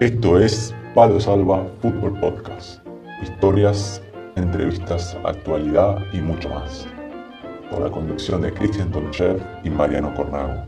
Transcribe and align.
Esto 0.00 0.38
es 0.38 0.74
Palo 0.94 1.20
Salva 1.20 1.66
Fútbol 1.82 2.18
Podcast. 2.20 2.80
Historias, 3.22 4.00
entrevistas, 4.36 5.16
actualidad 5.24 5.98
y 6.12 6.18
mucho 6.18 6.48
más. 6.50 6.86
Con 7.70 7.82
la 7.84 7.90
conducción 7.90 8.42
de 8.42 8.52
Cristian 8.52 8.90
Toluchev 8.90 9.40
y 9.64 9.70
Mariano 9.70 10.14
Cornago. 10.14 10.64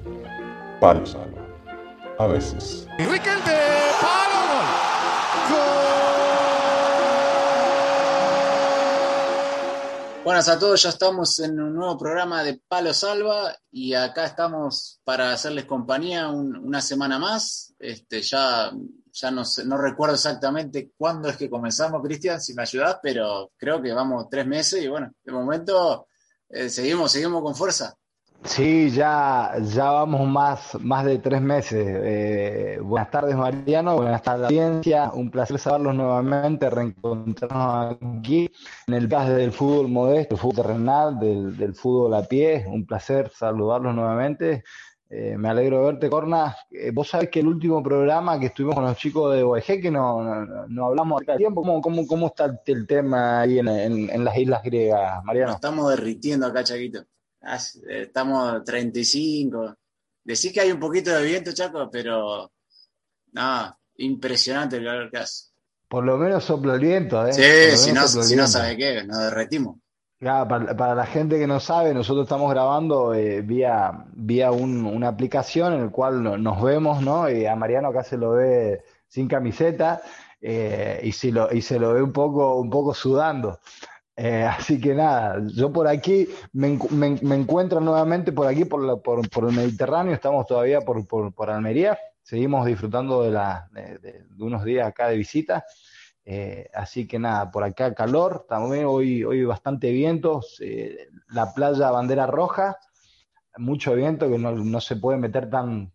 Palo 0.80 1.06
Salva. 1.06 1.40
A 2.18 2.26
veces. 2.26 2.86
Buenas 10.22 10.48
a 10.50 10.58
todos, 10.58 10.82
ya 10.82 10.90
estamos 10.90 11.38
en 11.40 11.58
un 11.60 11.74
nuevo 11.74 11.96
programa 11.98 12.42
de 12.44 12.60
Palo 12.68 12.92
Salva 12.92 13.56
y 13.72 13.94
acá 13.94 14.26
estamos 14.26 15.00
para 15.02 15.32
hacerles 15.32 15.64
compañía 15.64 16.28
un- 16.28 16.56
una 16.56 16.80
semana 16.82 17.18
más. 17.18 17.74
Este, 17.78 18.20
ya 18.20 18.70
ya 19.12 19.30
no, 19.30 19.44
sé- 19.44 19.64
no 19.64 19.76
recuerdo 19.76 20.14
exactamente 20.14 20.92
cuándo 20.96 21.28
es 21.28 21.36
que 21.36 21.50
comenzamos, 21.50 22.02
Cristian, 22.02 22.40
si 22.40 22.54
me 22.54 22.62
ayudás, 22.62 22.98
pero 23.02 23.50
creo 23.56 23.80
que 23.82 23.92
vamos 23.92 24.28
tres 24.30 24.46
meses 24.46 24.82
y 24.82 24.88
bueno, 24.88 25.10
de 25.24 25.32
momento 25.32 26.06
eh, 26.48 26.68
seguimos, 26.68 27.12
seguimos 27.12 27.42
con 27.42 27.54
fuerza. 27.54 27.94
Sí, 28.42 28.88
ya, 28.90 29.52
ya 29.62 29.90
vamos 29.90 30.26
más, 30.26 30.74
más 30.80 31.04
de 31.04 31.18
tres 31.18 31.42
meses. 31.42 31.86
Eh, 31.86 32.78
buenas 32.82 33.10
tardes, 33.10 33.36
Mariano. 33.36 33.96
Buenas 33.96 34.22
tardes, 34.22 34.46
audiencia. 34.46 35.10
Un 35.12 35.30
placer 35.30 35.58
saludarlos 35.58 35.94
nuevamente, 35.96 36.70
reencontrarnos 36.70 37.98
aquí 38.18 38.50
en 38.86 38.94
el 38.94 39.10
caso 39.10 39.34
del 39.34 39.52
fútbol 39.52 39.88
modesto, 39.88 40.36
el 40.36 40.40
fútbol 40.40 40.56
terrenal, 40.56 41.18
del 41.20 41.74
fútbol 41.74 42.14
a 42.14 42.22
pie. 42.22 42.64
Un 42.66 42.86
placer 42.86 43.30
saludarlos 43.34 43.94
nuevamente. 43.94 44.64
Eh, 45.12 45.36
me 45.36 45.48
alegro 45.48 45.78
de 45.80 45.84
verte, 45.86 46.08
Corna. 46.08 46.56
Eh, 46.70 46.92
vos 46.92 47.08
sabés 47.08 47.28
que 47.30 47.40
el 47.40 47.48
último 47.48 47.82
programa 47.82 48.38
que 48.38 48.46
estuvimos 48.46 48.76
con 48.76 48.84
los 48.84 48.96
chicos 48.96 49.34
de 49.34 49.42
OEG, 49.42 49.82
que 49.82 49.90
no, 49.90 50.22
no, 50.22 50.66
no 50.68 50.86
hablamos 50.86 51.16
acerca 51.16 51.32
del 51.32 51.38
tiempo, 51.40 51.62
¿cómo, 51.62 51.80
cómo, 51.80 52.06
cómo 52.06 52.26
está 52.28 52.62
el, 52.64 52.86
tema 52.86 53.40
ahí 53.40 53.58
en, 53.58 53.66
en, 53.66 54.08
en 54.08 54.24
las 54.24 54.38
islas 54.38 54.62
griegas, 54.62 55.16
Nos 55.16 55.24
Mariano? 55.24 55.52
estamos 55.54 55.90
derritiendo 55.90 56.46
acá, 56.46 56.62
Chaquito. 56.62 57.00
Eh, 57.00 58.02
Estamos 58.02 58.62
35. 58.64 59.74
Decís 60.22 60.52
que 60.52 60.60
hay 60.60 60.70
un 60.70 60.78
poquito 60.78 61.10
de 61.10 61.24
viento, 61.24 61.52
Chaco, 61.52 61.90
pero 61.90 62.52
no, 63.32 63.78
impresionante 63.96 64.76
el 64.76 64.84
calor 64.84 65.10
que 65.10 65.18
hace. 65.18 65.46
Por 65.88 66.04
lo 66.04 66.18
menos 66.18 66.44
sopla 66.44 66.74
el 66.74 66.80
viento, 66.80 67.26
¿eh? 67.26 67.32
Sí, 67.32 67.76
si 67.76 67.92
no, 67.92 68.06
si 68.06 68.18
no 68.18 68.26
viento. 68.26 68.46
sabe 68.46 68.76
qué, 68.76 69.02
nos 69.02 69.18
derretimos. 69.18 69.78
Para, 70.20 70.94
la 70.94 71.06
gente 71.06 71.38
que 71.38 71.46
no 71.46 71.60
sabe, 71.60 71.94
nosotros 71.94 72.24
estamos 72.24 72.50
grabando 72.50 73.14
eh, 73.14 73.40
vía, 73.40 74.04
vía 74.12 74.50
un- 74.52 74.84
una 74.84 75.08
aplicación 75.08 75.72
en 75.72 75.80
el 75.80 75.90
cual 75.90 76.22
no- 76.22 76.36
nos 76.36 76.62
vemos, 76.62 77.00
¿no? 77.00 77.30
Y 77.30 77.46
a 77.46 77.56
Mariano 77.56 77.88
acá 77.88 78.04
se 78.04 78.18
lo 78.18 78.32
ve 78.32 78.82
sin 79.08 79.28
camiseta 79.28 80.02
eh, 80.42 81.00
y, 81.04 81.12
si 81.12 81.30
lo, 81.30 81.50
y 81.50 81.62
se 81.62 81.78
lo 81.78 81.94
ve 81.94 82.02
un 82.02 82.12
poco, 82.12 82.56
un 82.60 82.68
poco 82.68 82.92
sudando. 82.92 83.60
Eh, 84.16 84.44
así 84.44 84.80
que 84.80 84.94
nada, 84.94 85.40
yo 85.54 85.72
por 85.72 85.88
aquí 85.88 86.28
me, 86.52 86.78
me, 86.90 87.18
me 87.22 87.36
encuentro 87.36 87.80
nuevamente 87.80 88.32
por 88.32 88.46
aquí, 88.46 88.66
por, 88.66 88.82
la- 88.84 88.96
por, 88.96 89.28
por 89.30 89.48
el 89.48 89.56
Mediterráneo, 89.56 90.12
estamos 90.14 90.46
todavía 90.46 90.80
por, 90.82 91.06
por, 91.06 91.32
por 91.34 91.50
Almería, 91.50 91.98
seguimos 92.22 92.66
disfrutando 92.66 93.22
de, 93.22 93.30
la, 93.30 93.68
de 93.72 94.26
unos 94.38 94.64
días 94.64 94.86
acá 94.88 95.08
de 95.08 95.16
visita. 95.16 95.64
Eh, 96.24 96.68
así 96.74 97.06
que 97.08 97.18
nada, 97.18 97.50
por 97.50 97.64
acá 97.64 97.94
calor, 97.94 98.46
también 98.48 98.84
hoy, 98.86 99.24
hoy 99.24 99.44
bastante 99.44 99.90
vientos, 99.90 100.58
eh, 100.60 101.08
la 101.28 101.52
playa 101.54 101.90
bandera 101.90 102.26
roja, 102.26 102.76
mucho 103.56 103.94
viento 103.94 104.28
que 104.30 104.38
no, 104.38 104.80
se 104.80 104.96
puede 104.96 105.18
meter 105.18 105.50
tan, 105.50 105.92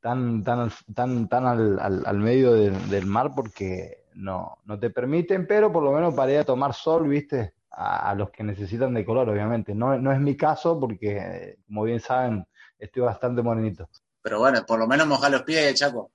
tan, 0.00 0.44
tan, 0.44 0.70
tan, 0.94 1.28
tan 1.28 1.46
al, 1.46 1.78
al- 2.06 2.18
medio 2.18 2.52
del, 2.52 3.06
mar 3.06 3.32
porque 3.34 4.04
no, 4.14 4.58
no 4.66 4.78
te 4.78 4.90
permiten, 4.90 5.46
pero 5.46 5.72
por 5.72 5.82
lo 5.82 5.92
menos 5.92 6.14
para 6.14 6.32
ir 6.32 6.38
a 6.38 6.44
tomar 6.44 6.74
sol, 6.74 7.08
viste, 7.08 7.54
a, 7.70 8.10
a 8.10 8.14
los 8.14 8.30
que 8.30 8.44
necesitan 8.44 8.94
de 8.94 9.04
color, 9.04 9.28
obviamente. 9.30 9.74
No, 9.74 9.98
no 9.98 10.12
es 10.12 10.20
mi 10.20 10.36
caso 10.36 10.78
porque, 10.78 11.58
como 11.66 11.84
bien 11.84 12.00
saben, 12.00 12.46
estoy 12.78 13.02
bastante 13.02 13.42
morenito. 13.42 13.88
Pero 14.22 14.38
bueno, 14.38 14.64
por 14.66 14.78
lo 14.78 14.86
menos 14.86 15.06
mojar 15.06 15.30
los 15.32 15.42
pies, 15.42 15.74
Chaco. 15.74 16.10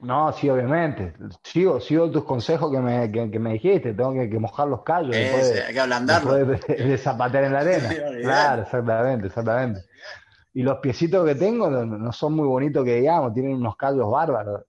No, 0.00 0.32
sí, 0.32 0.48
obviamente. 0.50 1.14
Sigo, 1.44 1.80
sigo 1.80 2.10
tus 2.10 2.24
consejos 2.24 2.72
que 2.72 2.80
me, 2.80 3.10
que, 3.12 3.30
que 3.30 3.38
me 3.38 3.52
dijiste. 3.52 3.94
Tengo 3.94 4.12
que, 4.14 4.28
que 4.28 4.38
mojar 4.38 4.66
los 4.68 4.82
callos 4.82 5.10
después 5.12 5.52
hay 5.66 5.72
que 5.74 5.80
ablandarlo. 5.80 6.34
después 6.34 6.66
de, 6.78 6.84
de 6.84 6.98
zapatear 6.98 7.44
en 7.44 7.52
la 7.52 7.60
arena. 7.60 7.88
Claro, 8.20 8.62
exactamente, 8.62 9.26
exactamente. 9.28 9.80
Y 10.54 10.62
los 10.62 10.78
piecitos 10.78 11.24
que 11.26 11.34
tengo 11.36 11.70
no, 11.70 11.84
no 11.86 12.12
son 12.12 12.34
muy 12.34 12.46
bonitos 12.48 12.84
que 12.84 12.96
digamos, 12.96 13.32
tienen 13.32 13.54
unos 13.54 13.76
callos 13.76 14.10
bárbaros. 14.10 14.62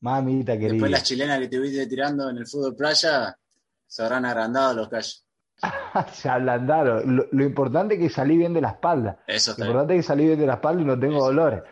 Mamita 0.00 0.56
Después 0.68 0.70
querida. 0.72 0.88
las 0.90 1.02
chilenas 1.02 1.40
que 1.40 1.48
te 1.48 1.58
viste 1.58 1.86
tirando 1.86 2.30
en 2.30 2.38
el 2.38 2.46
fútbol 2.46 2.76
playa 2.76 3.36
se 3.86 4.02
habrán 4.02 4.24
agrandado 4.24 4.74
los 4.74 4.88
callos. 4.88 5.24
Se 6.12 6.28
ablandaron. 6.28 7.16
Lo, 7.16 7.26
lo 7.32 7.44
importante 7.44 7.94
es 7.94 8.00
que 8.00 8.08
salí 8.08 8.36
bien 8.36 8.54
de 8.54 8.60
la 8.60 8.68
espalda. 8.68 9.18
Eso 9.26 9.54
Lo 9.56 9.56
bien. 9.56 9.66
importante 9.66 9.94
es 9.96 10.04
que 10.04 10.06
salí 10.06 10.26
bien 10.26 10.38
de 10.38 10.46
la 10.46 10.54
espalda 10.54 10.82
y 10.82 10.84
no 10.84 10.98
tengo 10.98 11.24
dolores. 11.26 11.62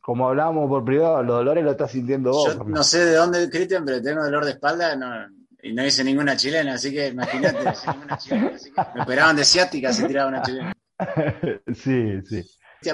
Como 0.00 0.28
hablábamos 0.28 0.68
por 0.68 0.84
privado, 0.84 1.22
los 1.22 1.36
dolores 1.36 1.64
los 1.64 1.72
estás 1.72 1.90
sintiendo 1.90 2.30
vos. 2.30 2.56
Yo 2.56 2.64
no 2.64 2.82
sé 2.82 3.04
de 3.04 3.14
dónde, 3.14 3.50
Cristian, 3.50 3.84
pero 3.84 4.00
tengo 4.02 4.22
dolor 4.22 4.44
de 4.44 4.52
espalda 4.52 4.94
no, 4.96 5.28
y 5.62 5.72
no 5.72 5.84
hice 5.84 6.04
ninguna 6.04 6.36
chilena, 6.36 6.74
así 6.74 6.92
que 6.92 7.08
imagínate. 7.08 7.64
Me 8.94 9.02
operaban 9.02 9.36
de 9.36 9.44
ciática 9.44 9.92
si 9.92 10.06
tiraba 10.06 10.28
una 10.28 10.42
chilena. 10.42 10.72
Sí, 11.74 12.22
sí. 12.24 12.42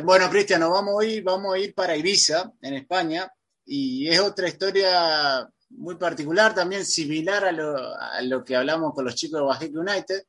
Bueno, 0.02 0.28
Cristian, 0.30 0.60
nos 0.60 0.70
vamos 0.70 1.00
a 1.00 1.06
ir, 1.06 1.22
vamos 1.22 1.54
a 1.54 1.58
ir 1.58 1.74
para 1.74 1.96
Ibiza, 1.96 2.50
en 2.62 2.74
España, 2.74 3.30
y 3.64 4.08
es 4.08 4.18
otra 4.20 4.48
historia 4.48 5.48
muy 5.70 5.96
particular, 5.96 6.54
también 6.54 6.84
similar 6.84 7.44
a 7.44 7.52
lo, 7.52 7.76
a 7.76 8.20
lo 8.22 8.44
que 8.44 8.56
hablamos 8.56 8.92
con 8.94 9.04
los 9.04 9.14
chicos 9.14 9.40
de 9.40 9.46
Bajeque 9.46 9.78
United. 9.78 10.22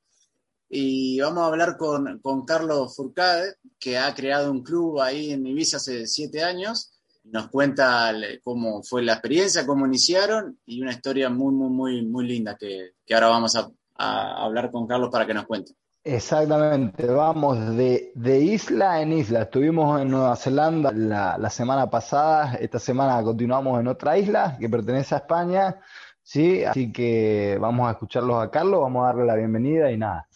Y 0.69 1.19
vamos 1.19 1.44
a 1.44 1.47
hablar 1.47 1.78
con, 1.78 2.19
con 2.19 2.46
Carlos 2.46 2.96
Furcade, 2.96 3.56
que 3.79 3.97
ha 3.97 4.13
creado 4.13 4.51
un 4.51 4.63
club 4.63 5.01
ahí 5.01 5.31
en 5.31 5.46
Ibiza 5.46 5.78
hace 5.78 6.07
siete 6.07 6.44
años. 6.44 6.91
Nos 7.25 7.47
cuenta 7.50 8.12
cómo 8.44 8.84
fue 8.84 9.01
la 9.03 9.13
experiencia, 9.13 9.66
cómo 9.66 9.85
iniciaron, 9.85 10.59
y 10.66 10.81
una 10.81 10.91
historia 10.91 11.29
muy, 11.29 11.53
muy, 11.53 11.69
muy, 11.69 12.06
muy 12.06 12.28
linda 12.28 12.57
que, 12.59 12.91
que 13.06 13.13
ahora 13.13 13.28
vamos 13.28 13.56
a, 13.56 13.69
a 13.96 14.44
hablar 14.44 14.72
con 14.72 14.88
Carlos 14.88 15.09
para 15.12 15.25
que 15.25 15.34
nos 15.34 15.46
cuente. 15.46 15.74
Exactamente, 16.06 17.06
vamos 17.06 17.78
de, 17.78 18.12
de 18.13 18.40
isla 18.41 19.01
en 19.01 19.13
isla. 19.13 19.44
Estuvimos 19.44 20.01
en 20.01 20.09
Nueva 20.09 20.35
Zelanda 20.35 20.91
la, 20.91 21.38
la 21.38 21.50
semana 21.50 21.90
pasada, 21.90 22.56
esta 22.56 22.78
semana 22.78 23.24
continuamos 23.24 23.80
en 23.80 23.88
otra 23.88 24.18
isla 24.18 24.57
que 24.59 24.68
pertenece 24.68 25.16
a 25.16 25.19
España, 25.19 25.80
¿sí? 26.22 26.62
Así 26.66 26.91
que 26.91 27.57
vamos 27.57 27.88
a 27.88 27.91
escucharlos 27.91 28.44
a 28.44 28.51
Carlos, 28.51 28.81
vamos 28.81 29.01
a 29.03 29.07
darle 29.07 29.25
la 29.25 29.35
bienvenida 29.35 29.90
y 29.94 29.97
nada, 29.97 30.28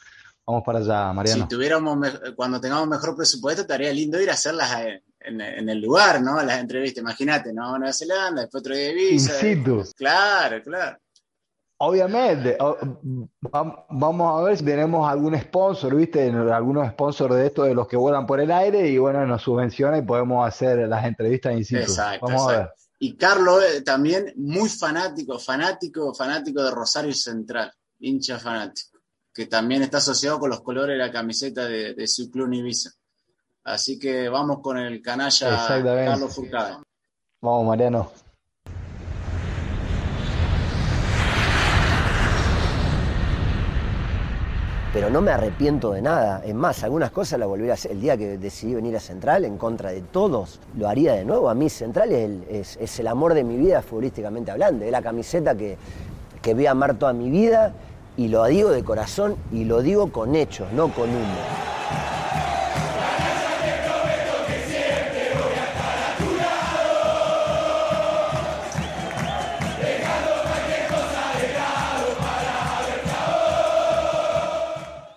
vamos 0.47 0.63
para 0.65 0.79
allá, 0.79 1.13
Mariano. 1.13 1.43
Si 1.43 1.49
tuviéramos, 1.49 1.97
cuando 2.35 2.59
tengamos 2.61 2.87
mejor 2.87 3.15
presupuesto, 3.15 3.61
estaría 3.63 3.91
lindo 3.93 4.19
ir 4.19 4.29
a 4.29 4.33
hacerlas 4.33 4.71
en, 5.19 5.41
en- 5.41 5.69
el 5.69 5.81
lugar, 5.81 6.21
¿no? 6.21 6.41
Las 6.41 6.59
entrevistas, 6.59 7.01
imagínate, 7.01 7.51
¿no? 7.53 7.77
Nueva 7.77 7.91
Zelanda, 7.93 8.41
después 8.43 8.61
otro 8.61 8.73
día 8.75 8.85
de 8.85 8.91
In 8.93 8.97
Ibiza. 9.09 9.33
situ. 9.33 9.83
Claro, 9.95 10.63
claro. 10.63 10.97
Obviamente, 11.79 12.57
vamos 13.89 14.39
a 14.41 14.43
ver 14.43 14.57
si 14.57 14.65
tenemos 14.65 15.07
algún 15.07 15.37
sponsor, 15.39 15.95
¿viste? 15.95 16.29
Algunos 16.31 16.87
sponsors 16.89 17.35
de 17.35 17.45
estos 17.47 17.67
de 17.67 17.75
los 17.75 17.87
que 17.87 17.97
vuelan 17.97 18.25
por 18.25 18.39
el 18.39 18.51
aire 18.51 18.87
y 18.89 18.97
bueno, 18.97 19.25
nos 19.27 19.43
subvenciona 19.43 19.97
y 19.97 20.01
podemos 20.01 20.47
hacer 20.47 20.87
las 20.87 21.05
entrevistas 21.05 21.53
in 21.53 21.65
situ. 21.65 21.81
Exacto, 21.81 22.25
Vamos 22.25 22.47
a 22.51 22.57
ver. 22.57 22.69
Y 22.99 23.15
Carlos 23.15 23.63
eh, 23.63 23.81
también 23.83 24.33
muy 24.37 24.69
fanático, 24.69 25.37
fanático, 25.37 26.15
fanático 26.15 26.63
de 26.63 26.71
Rosario 26.71 27.13
Central, 27.13 27.71
hincha 27.99 28.39
fanático, 28.39 28.96
que 29.37 29.45
también 29.45 29.83
está 29.83 29.99
asociado 29.99 30.39
con 30.39 30.49
los 30.49 30.61
colores 30.61 30.95
de 30.97 31.05
la 31.05 31.11
camiseta 31.11 31.65
de, 31.67 31.93
de 31.93 32.07
su 32.07 32.31
club 32.31 32.51
Ibiza. 32.51 32.89
Así 33.65 33.99
que 33.99 34.29
vamos 34.29 34.61
con 34.63 34.79
el 34.79 34.99
canalla. 34.99 35.67
Carlos 35.67 36.33
Furcade. 36.33 36.77
Vamos, 37.39 37.67
Mariano. 37.67 38.11
pero 44.93 45.09
no 45.11 45.21
me 45.21 45.31
arrepiento 45.31 45.91
de 45.91 46.01
nada. 46.01 46.41
Es 46.43 46.55
más, 46.55 46.83
algunas 46.83 47.11
cosas 47.11 47.37
las 47.39 47.47
volví 47.47 47.69
a 47.69 47.73
hacer. 47.73 47.91
El 47.91 48.01
día 48.01 48.17
que 48.17 48.37
decidí 48.39 48.73
venir 48.73 48.95
a 48.95 48.99
Central 48.99 49.45
en 49.45 49.57
contra 49.57 49.91
de 49.91 50.01
todos, 50.01 50.59
lo 50.75 50.87
haría 50.87 51.13
de 51.13 51.23
nuevo. 51.25 51.49
A 51.49 51.53
mí 51.53 51.69
Central 51.69 52.11
es 52.11 52.25
el, 52.25 52.43
es- 52.49 52.77
es 52.77 52.99
el 52.99 53.07
amor 53.07 53.33
de 53.35 53.43
mi 53.43 53.57
vida 53.57 53.81
futbolísticamente 53.83 54.49
hablando. 54.49 54.85
Es 54.85 54.91
la 54.91 55.01
camiseta 55.01 55.55
que, 55.55 55.77
que 56.41 56.53
voy 56.55 56.65
a 56.65 56.71
amar 56.71 56.97
toda 56.97 57.13
mi 57.13 57.29
vida 57.29 57.73
y 58.17 58.27
lo 58.27 58.43
digo 58.45 58.71
de 58.71 58.83
corazón 58.83 59.37
y 59.51 59.63
lo 59.63 59.81
digo 59.81 60.11
con 60.11 60.35
hechos, 60.35 60.71
no 60.73 60.91
con 60.93 61.09
humo. 61.09 61.67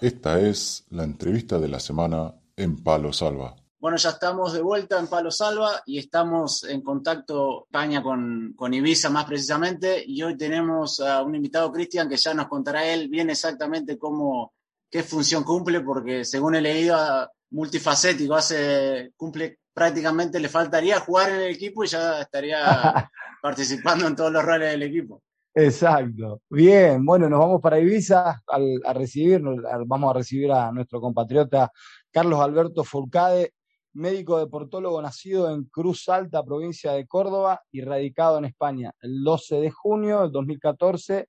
Esta 0.01 0.41
es 0.41 0.87
la 0.91 1.05
entrevista 1.05 1.59
de 1.59 1.69
la 1.69 1.79
semana 1.79 2.35
en 2.57 2.83
Palo 2.83 3.13
Salva. 3.13 3.60
Bueno, 3.81 3.97
ya 3.97 4.11
estamos 4.11 4.53
de 4.53 4.61
vuelta 4.61 4.99
en 4.99 5.07
Palo 5.07 5.31
Salva 5.31 5.83
y 5.87 5.99
estamos 5.99 6.65
en 6.65 6.83
contacto 6.83 7.65
España 7.65 8.03
con, 8.03 8.53
con 8.55 8.75
Ibiza 8.75 9.09
más 9.09 9.25
precisamente 9.25 10.05
y 10.07 10.23
hoy 10.23 10.37
tenemos 10.37 11.01
a 11.01 11.23
un 11.23 11.35
invitado, 11.35 11.73
Cristian, 11.73 12.07
que 12.07 12.19
ya 12.19 12.35
nos 12.35 12.47
contará 12.47 12.85
él 12.85 13.09
bien 13.09 13.31
exactamente 13.31 13.97
cómo, 13.97 14.53
qué 14.91 15.03
función 15.03 15.45
cumple, 15.45 15.81
porque 15.81 16.27
según 16.27 16.57
he 16.57 16.61
leído, 16.61 16.95
multifacético, 17.53 18.35
hace, 18.35 19.13
cumple 19.17 19.61
prácticamente, 19.73 20.39
le 20.41 20.51
faltaría 20.51 21.01
jugar 21.01 21.31
en 21.31 21.41
el 21.41 21.53
equipo 21.53 21.83
y 21.83 21.87
ya 21.87 22.21
estaría 22.21 22.61
participando 23.43 24.07
en 24.07 24.15
todos 24.15 24.31
los 24.31 24.45
roles 24.45 24.73
del 24.73 24.83
equipo. 24.83 25.23
Exacto. 25.55 26.43
Bien, 26.51 27.03
bueno, 27.03 27.31
nos 27.31 27.41
vamos 27.41 27.63
para 27.63 27.81
Ibiza 27.81 28.43
al, 28.47 28.83
a 28.85 28.93
recibir, 28.93 29.41
vamos 29.87 30.11
a 30.11 30.19
recibir 30.19 30.53
a 30.53 30.71
nuestro 30.71 31.01
compatriota 31.01 31.73
Carlos 32.11 32.41
Alberto 32.41 32.85
Fulcade, 32.85 33.55
médico 33.93 34.39
deportólogo 34.39 35.01
nacido 35.03 35.51
en 35.51 35.65
Cruz 35.65 36.09
Alta, 36.09 36.45
provincia 36.45 36.93
de 36.93 37.07
Córdoba, 37.07 37.63
y 37.71 37.83
radicado 37.83 38.39
en 38.39 38.45
España. 38.45 38.93
El 39.01 39.23
12 39.23 39.57
de 39.61 39.71
junio 39.71 40.23
del 40.23 40.33
2014, 40.33 41.29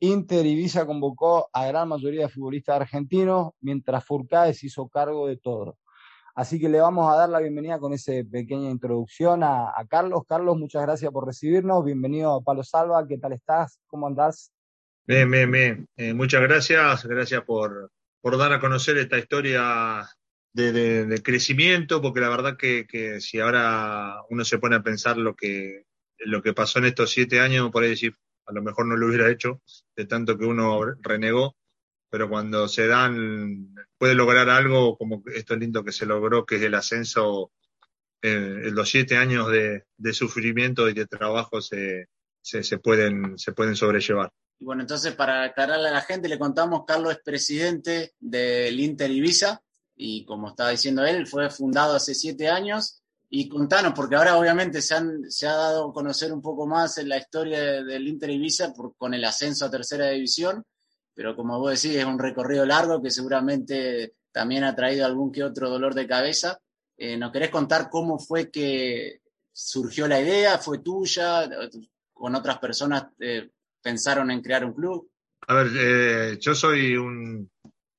Inter 0.00 0.46
Ibiza 0.46 0.86
convocó 0.86 1.50
a 1.52 1.66
gran 1.66 1.88
mayoría 1.88 2.22
de 2.22 2.28
futbolistas 2.28 2.80
argentinos, 2.80 3.50
mientras 3.60 4.04
Furcade 4.04 4.54
se 4.54 4.66
hizo 4.66 4.88
cargo 4.88 5.26
de 5.26 5.36
todo. 5.36 5.76
Así 6.34 6.58
que 6.58 6.68
le 6.68 6.80
vamos 6.80 7.12
a 7.12 7.16
dar 7.16 7.28
la 7.28 7.40
bienvenida 7.40 7.78
con 7.78 7.92
esa 7.92 8.12
pequeña 8.30 8.70
introducción 8.70 9.42
a, 9.42 9.74
Carlos. 9.88 10.22
Carlos, 10.26 10.56
muchas 10.56 10.82
gracias 10.82 11.10
por 11.12 11.26
recibirnos. 11.26 11.84
Bienvenido 11.84 12.34
a 12.34 12.40
Palo 12.40 12.62
Salva. 12.62 13.06
¿Qué 13.06 13.18
tal 13.18 13.34
estás? 13.34 13.78
¿Cómo 13.88 14.06
andás? 14.06 14.52
Bien, 15.06 15.30
bien, 15.30 15.50
bien. 15.50 15.88
Eh, 15.96 16.14
muchas 16.14 16.40
gracias. 16.40 17.04
Gracias 17.04 17.42
por, 17.42 17.90
por 18.22 18.38
dar 18.38 18.52
a 18.52 18.60
conocer 18.60 18.96
esta 18.96 19.18
historia 19.18 20.08
de, 20.52 21.20
crecimiento, 21.22 22.02
porque 22.02 22.20
la 22.20 22.28
verdad 22.28 22.56
que, 22.56 23.20
si 23.20 23.40
ahora 23.40 24.16
uno 24.30 24.44
se 24.44 24.58
pone 24.58 24.76
a 24.76 24.82
pensar 24.82 25.16
lo 25.16 25.34
que, 25.34 25.86
lo 26.18 26.42
que 26.42 26.52
pasó 26.52 26.78
en 26.78 26.86
estos 26.86 27.10
siete 27.10 27.40
años, 27.40 27.70
por 27.70 27.82
ahí 27.82 27.90
decir, 27.90 28.14
a 28.46 28.52
lo 28.52 28.62
mejor 28.62 28.86
no 28.86 28.96
lo 28.96 29.06
hubiera 29.06 29.30
hecho, 29.30 29.60
de 29.96 30.06
tanto 30.06 30.36
que 30.36 30.44
uno 30.44 30.80
renegó, 31.00 31.56
pero 32.10 32.28
cuando 32.28 32.66
se 32.68 32.88
dan, 32.88 33.74
puede 33.96 34.14
lograr 34.14 34.48
algo 34.50 34.96
como 34.96 35.22
esto 35.32 35.54
lindo 35.56 35.84
que 35.84 35.92
se 35.92 36.06
logró, 36.06 36.44
que 36.44 36.56
es 36.56 36.62
el 36.62 36.74
ascenso, 36.74 37.52
eh, 38.22 38.70
los 38.72 38.90
siete 38.90 39.16
años 39.16 39.48
de, 39.48 39.84
sufrimiento 40.12 40.88
y 40.88 40.94
de 40.94 41.06
trabajo 41.06 41.60
se, 41.60 42.08
se, 42.42 42.78
pueden, 42.78 43.38
se 43.38 43.52
pueden 43.52 43.76
sobrellevar. 43.76 44.32
Y 44.58 44.64
bueno, 44.64 44.82
entonces 44.82 45.14
para 45.14 45.44
aclararle 45.44 45.88
a 45.88 45.92
la 45.92 46.02
gente, 46.02 46.28
le 46.28 46.38
contamos, 46.38 46.84
Carlos 46.86 47.12
es 47.12 47.20
presidente 47.20 48.12
del 48.18 48.78
Inter 48.80 49.10
Ibiza, 49.10 49.62
y 50.00 50.24
como 50.24 50.48
estaba 50.48 50.70
diciendo 50.70 51.04
él, 51.04 51.26
fue 51.26 51.50
fundado 51.50 51.94
hace 51.94 52.14
siete 52.14 52.48
años. 52.48 53.02
Y 53.28 53.48
contanos, 53.48 53.92
porque 53.94 54.16
ahora 54.16 54.38
obviamente 54.38 54.82
se, 54.82 54.94
han, 54.94 55.30
se 55.30 55.46
ha 55.46 55.52
dado 55.52 55.90
a 55.90 55.92
conocer 55.92 56.32
un 56.32 56.42
poco 56.42 56.66
más 56.66 56.98
en 56.98 57.08
la 57.08 57.18
historia 57.18 57.84
del 57.84 58.08
Inter 58.08 58.30
Ibiza 58.30 58.72
por, 58.72 58.96
con 58.96 59.14
el 59.14 59.24
ascenso 59.24 59.66
a 59.66 59.70
tercera 59.70 60.08
división, 60.08 60.64
pero 61.14 61.36
como 61.36 61.60
vos 61.60 61.80
decís, 61.80 61.96
es 61.96 62.04
un 62.04 62.18
recorrido 62.18 62.66
largo 62.66 63.00
que 63.00 63.10
seguramente 63.10 64.14
también 64.32 64.64
ha 64.64 64.74
traído 64.74 65.06
algún 65.06 65.30
que 65.30 65.44
otro 65.44 65.68
dolor 65.68 65.94
de 65.94 66.08
cabeza. 66.08 66.58
Eh, 66.96 67.16
¿Nos 67.16 67.30
querés 67.30 67.50
contar 67.50 67.88
cómo 67.88 68.18
fue 68.18 68.50
que 68.50 69.20
surgió 69.52 70.08
la 70.08 70.20
idea? 70.20 70.58
¿Fue 70.58 70.78
tuya? 70.78 71.48
¿Con 72.12 72.34
otras 72.34 72.58
personas 72.58 73.04
eh, 73.20 73.50
pensaron 73.80 74.30
en 74.30 74.40
crear 74.40 74.64
un 74.64 74.72
club? 74.72 75.08
A 75.46 75.54
ver, 75.54 75.68
eh, 75.76 76.38
yo 76.40 76.54
soy 76.54 76.96
un, 76.96 77.48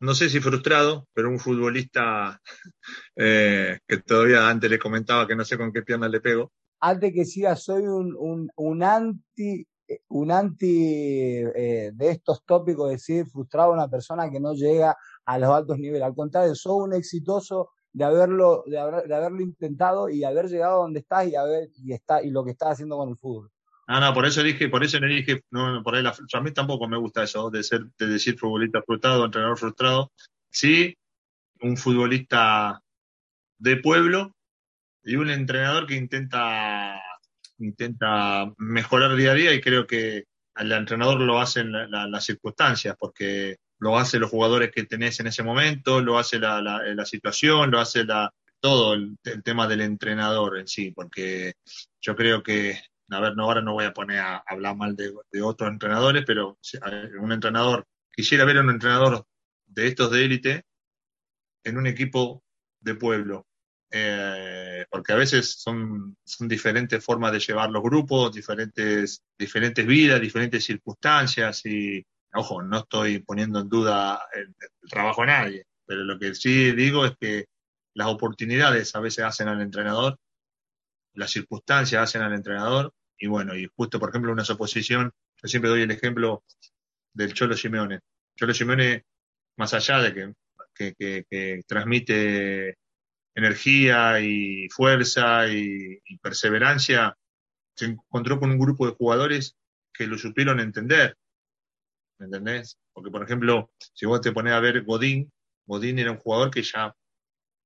no 0.02 0.16
sé 0.16 0.30
si 0.30 0.40
frustrado, 0.40 1.08
pero 1.14 1.30
un 1.30 1.40
futbolista 1.40 2.42
eh, 3.16 3.80
que 3.88 3.98
todavía 3.98 4.50
antes 4.50 4.70
le 4.70 4.80
comentaba 4.80 5.28
que 5.28 5.36
no 5.36 5.46
sé 5.46 5.58
con 5.58 5.72
qué 5.72 5.84
pierna 5.84 6.10
le 6.10 6.20
pego. 6.20 6.52
Antes 6.80 7.14
que 7.14 7.26
siga, 7.26 7.56
soy 7.56 7.84
un, 7.84 8.50
un, 8.56 8.84
anti, 8.84 9.66
un 10.10 10.32
anti 10.32 11.38
eh, 11.56 11.92
de 11.94 12.10
estos 12.10 12.44
tópicos, 12.44 12.90
decir 12.90 13.28
frustrado 13.28 13.70
a 13.70 13.76
una 13.76 13.88
persona 13.88 14.30
que 14.32 14.40
no 14.40 14.54
llega 14.54 14.98
a 15.26 15.38
los 15.38 15.50
altos 15.52 15.78
niveles. 15.78 16.04
Al 16.04 16.16
contrario, 16.16 16.56
soy 16.56 16.84
un 16.84 16.94
exitoso 16.96 17.70
de 17.94 18.04
haberlo, 18.04 18.64
de, 18.66 18.80
haberlo 18.80 19.42
intentado 19.42 20.10
y 20.10 20.24
haber 20.24 20.48
llegado 20.48 20.82
donde 20.82 21.02
estás 21.02 21.28
y, 21.28 21.36
haber, 21.36 21.70
y, 21.76 21.94
está, 21.94 22.24
y 22.24 22.32
lo 22.32 22.44
que 22.44 22.52
estás 22.52 22.72
haciendo 22.72 22.98
con 22.98 23.10
el 23.10 23.18
fútbol. 23.18 23.52
No, 23.92 24.00
no, 24.00 24.14
por 24.14 24.26
eso 24.26 24.42
dije, 24.42 24.70
por 24.70 24.86
eso 24.86 25.02
le 25.02 25.08
dije, 25.08 25.42
no, 25.52 25.84
por 25.84 25.96
ahí 25.96 26.06
a 26.06 26.42
mí 26.42 26.54
tampoco 26.54 26.88
me 26.88 26.98
gusta 26.98 27.24
eso 27.24 27.50
de 27.50 27.62
ser, 27.62 27.82
de 28.00 28.08
decir 28.08 28.40
futbolista 28.40 28.82
frustrado, 28.82 29.26
entrenador 29.26 29.58
frustrado. 29.58 30.14
Sí, 30.50 30.96
un 31.60 31.76
futbolista 31.76 32.82
de 33.58 33.76
pueblo 33.76 34.34
y 35.04 35.18
un 35.18 35.30
entrenador 35.30 35.88
que 35.88 35.96
intenta, 35.96 37.02
intenta 37.58 38.54
mejorar 38.60 39.14
día 39.18 39.32
a 39.32 39.36
día 39.36 39.54
y 39.54 39.60
creo 39.60 39.86
que 39.86 40.24
el 40.56 40.72
entrenador 40.72 41.20
lo 41.20 41.42
hace 41.42 41.60
en 41.60 41.74
las 41.92 42.24
circunstancias, 42.24 42.96
porque 42.98 43.58
lo 43.80 43.98
hace 43.98 44.20
los 44.20 44.32
jugadores 44.32 44.72
que 44.72 44.86
tenés 44.86 45.20
en 45.20 45.28
ese 45.28 45.44
momento, 45.44 46.00
lo 46.00 46.18
hace 46.18 46.40
la, 46.40 46.62
la, 46.62 47.06
situación, 47.06 47.72
lo 47.72 47.82
hace 47.82 48.06
la, 48.06 48.34
todo 48.62 48.94
el, 48.94 49.18
tema 49.44 49.68
del 49.68 49.82
entrenador 49.82 50.60
en 50.60 50.68
sí, 50.70 50.92
porque 50.92 51.56
yo 52.00 52.16
creo 52.16 52.42
que 52.42 52.80
a 53.18 53.20
ver, 53.20 53.36
no, 53.36 53.44
ahora 53.44 53.62
no 53.62 53.74
voy 53.74 53.86
a 53.86 53.94
poner 53.94 54.20
a, 54.20 54.38
hablar 54.46 54.76
mal 54.76 54.96
de, 54.96 55.14
otros 55.42 55.70
entrenadores, 55.70 56.24
pero 56.26 56.58
un 57.20 57.32
entrenador, 57.32 57.86
quisiera 58.12 58.46
ver 58.46 58.58
a 58.58 58.62
un 58.62 58.70
entrenador 58.70 59.26
de 59.66 59.88
estos 59.88 60.12
de 60.12 60.26
élite 60.26 60.66
en 61.64 61.78
un 61.78 61.88
equipo 61.88 62.44
de 62.80 62.96
pueblo, 62.96 63.48
eh, 63.92 64.86
porque 64.90 65.14
a 65.14 65.18
veces 65.18 65.62
son, 65.62 66.18
son, 66.24 66.48
diferentes 66.48 67.04
formas 67.04 67.32
de 67.32 67.40
llevar 67.40 67.70
los 67.70 67.84
grupos, 67.84 68.34
diferentes, 68.34 69.24
diferentes 69.38 69.86
vidas, 69.86 70.22
diferentes 70.22 70.64
circunstancias 70.64 71.66
y, 71.66 72.04
ojo, 72.34 72.62
no 72.62 72.80
estoy 72.80 73.20
poniendo 73.20 73.60
en 73.60 73.70
duda 73.70 74.22
el, 74.34 74.56
el 74.60 74.90
trabajo 74.90 75.22
de 75.22 75.28
nadie, 75.28 75.66
pero 75.86 76.04
lo 76.04 76.18
que 76.18 76.34
sí 76.34 76.72
digo 76.72 77.06
es 77.06 77.14
que 77.20 77.46
las 77.94 78.08
oportunidades 78.08 78.96
a 78.96 79.00
veces 79.00 79.26
hacen 79.26 79.48
al 79.48 79.62
entrenador, 79.62 80.18
las 81.14 81.32
circunstancias 81.32 82.02
hacen 82.02 82.22
al 82.22 82.34
entrenador 82.34 82.94
y 83.22 83.28
bueno, 83.28 83.56
y 83.56 83.68
justo, 83.76 84.00
por 84.00 84.10
ejemplo, 84.10 84.32
una 84.32 84.44
suposición, 84.44 85.14
yo 85.42 85.48
siempre 85.48 85.70
doy 85.70 85.84
el 85.84 85.92
ejemplo 85.92 86.44
del 87.14 87.34
Cholo 87.34 87.56
Simeone. 87.56 88.00
Cholo 88.36 88.52
Simeone, 88.52 89.06
más 89.58 89.76
allá 89.76 90.00
de 90.00 90.34
que, 90.74 91.62
transmite 91.68 92.80
energía 93.36 94.20
y 94.22 94.68
fuerza 94.70 95.48
y, 95.48 96.02
perseverancia, 96.20 97.16
se 97.76 97.86
encontró 97.86 98.40
con 98.40 98.50
un 98.50 98.58
grupo 98.58 98.88
de 98.88 98.96
jugadores 98.96 99.56
que 99.94 100.08
lo 100.08 100.18
supieron 100.18 100.60
entender. 100.60 101.16
¿Me 102.18 102.26
entendés? 102.26 102.80
Porque, 102.92 103.12
por 103.12 103.22
ejemplo, 103.22 103.72
si 103.94 104.08
vos 104.08 104.20
te 104.22 104.32
pones 104.32 104.54
a 104.54 104.60
ver 104.60 104.82
Godín, 104.84 105.32
Godín 105.68 106.00
era 106.00 106.12
un 106.12 106.18
jugador 106.18 106.50
que 106.50 106.64
ya 106.64 106.96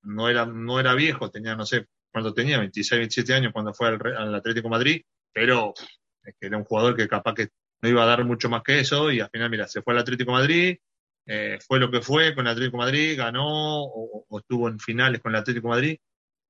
no 0.02 0.28
era, 0.28 0.46
no 0.46 0.82
era 0.82 0.94
viejo, 0.96 1.32
tenía, 1.32 1.56
no 1.56 1.66
sé, 1.66 1.88
cuando 2.12 2.34
tenía 2.34 2.60
26, 2.60 3.00
27 3.00 3.34
años, 3.34 3.54
cuando 3.54 3.74
fue 3.74 3.88
al, 3.88 4.18
al 4.18 4.36
Atlético 4.36 4.68
Madrid, 4.68 5.02
pero 5.36 5.74
era 6.40 6.58
un 6.58 6.64
jugador 6.64 6.96
que 6.96 7.10
capaz 7.10 7.34
que 7.34 7.50
no 7.82 7.90
iba 7.90 8.04
a 8.04 8.06
dar 8.06 8.24
mucho 8.24 8.50
más 8.50 8.64
que 8.64 8.80
eso 8.80 9.12
y 9.12 9.20
al 9.20 9.30
final, 9.30 9.50
mira, 9.50 9.68
se 9.68 9.82
fue 9.82 9.94
al 9.94 10.00
Atlético 10.00 10.32
Madrid, 10.32 10.78
eh, 11.28 11.60
fue 11.68 11.78
lo 11.78 11.92
que 11.92 12.02
fue 12.02 12.34
con 12.34 12.48
el 12.48 12.54
Atlético 12.54 12.78
Madrid, 12.78 13.18
ganó 13.18 13.84
o, 13.84 14.40
estuvo 14.40 14.70
en 14.70 14.80
finales 14.80 15.22
con 15.22 15.34
el 15.34 15.42
Atlético 15.42 15.68
Madrid 15.68 15.98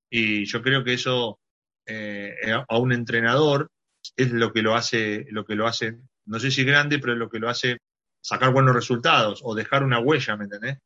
y 0.08 0.46
yo 0.46 0.62
creo 0.62 0.84
que 0.84 0.94
eso 0.94 1.40
eh, 1.88 2.36
a 2.68 2.78
un 2.78 2.94
entrenador 2.94 3.72
es 4.16 4.32
lo 4.32 4.54
que 4.54 4.62
lo 4.62 4.76
hace, 4.76 5.26
lo 5.32 5.46
que 5.46 5.56
lo 5.56 5.66
hace, 5.66 5.98
no 6.26 6.40
sé 6.40 6.52
si 6.52 6.64
grande, 6.64 7.00
pero 7.00 7.14
es 7.14 7.20
lo 7.20 7.30
que 7.30 7.40
lo 7.40 7.50
hace 7.50 7.80
sacar 8.22 8.54
buenos 8.54 8.76
resultados 8.76 9.42
o 9.44 9.56
dejar 9.56 9.84
una 9.84 10.00
huella, 10.00 10.38
¿me 10.38 10.44
entendés? 10.44 10.78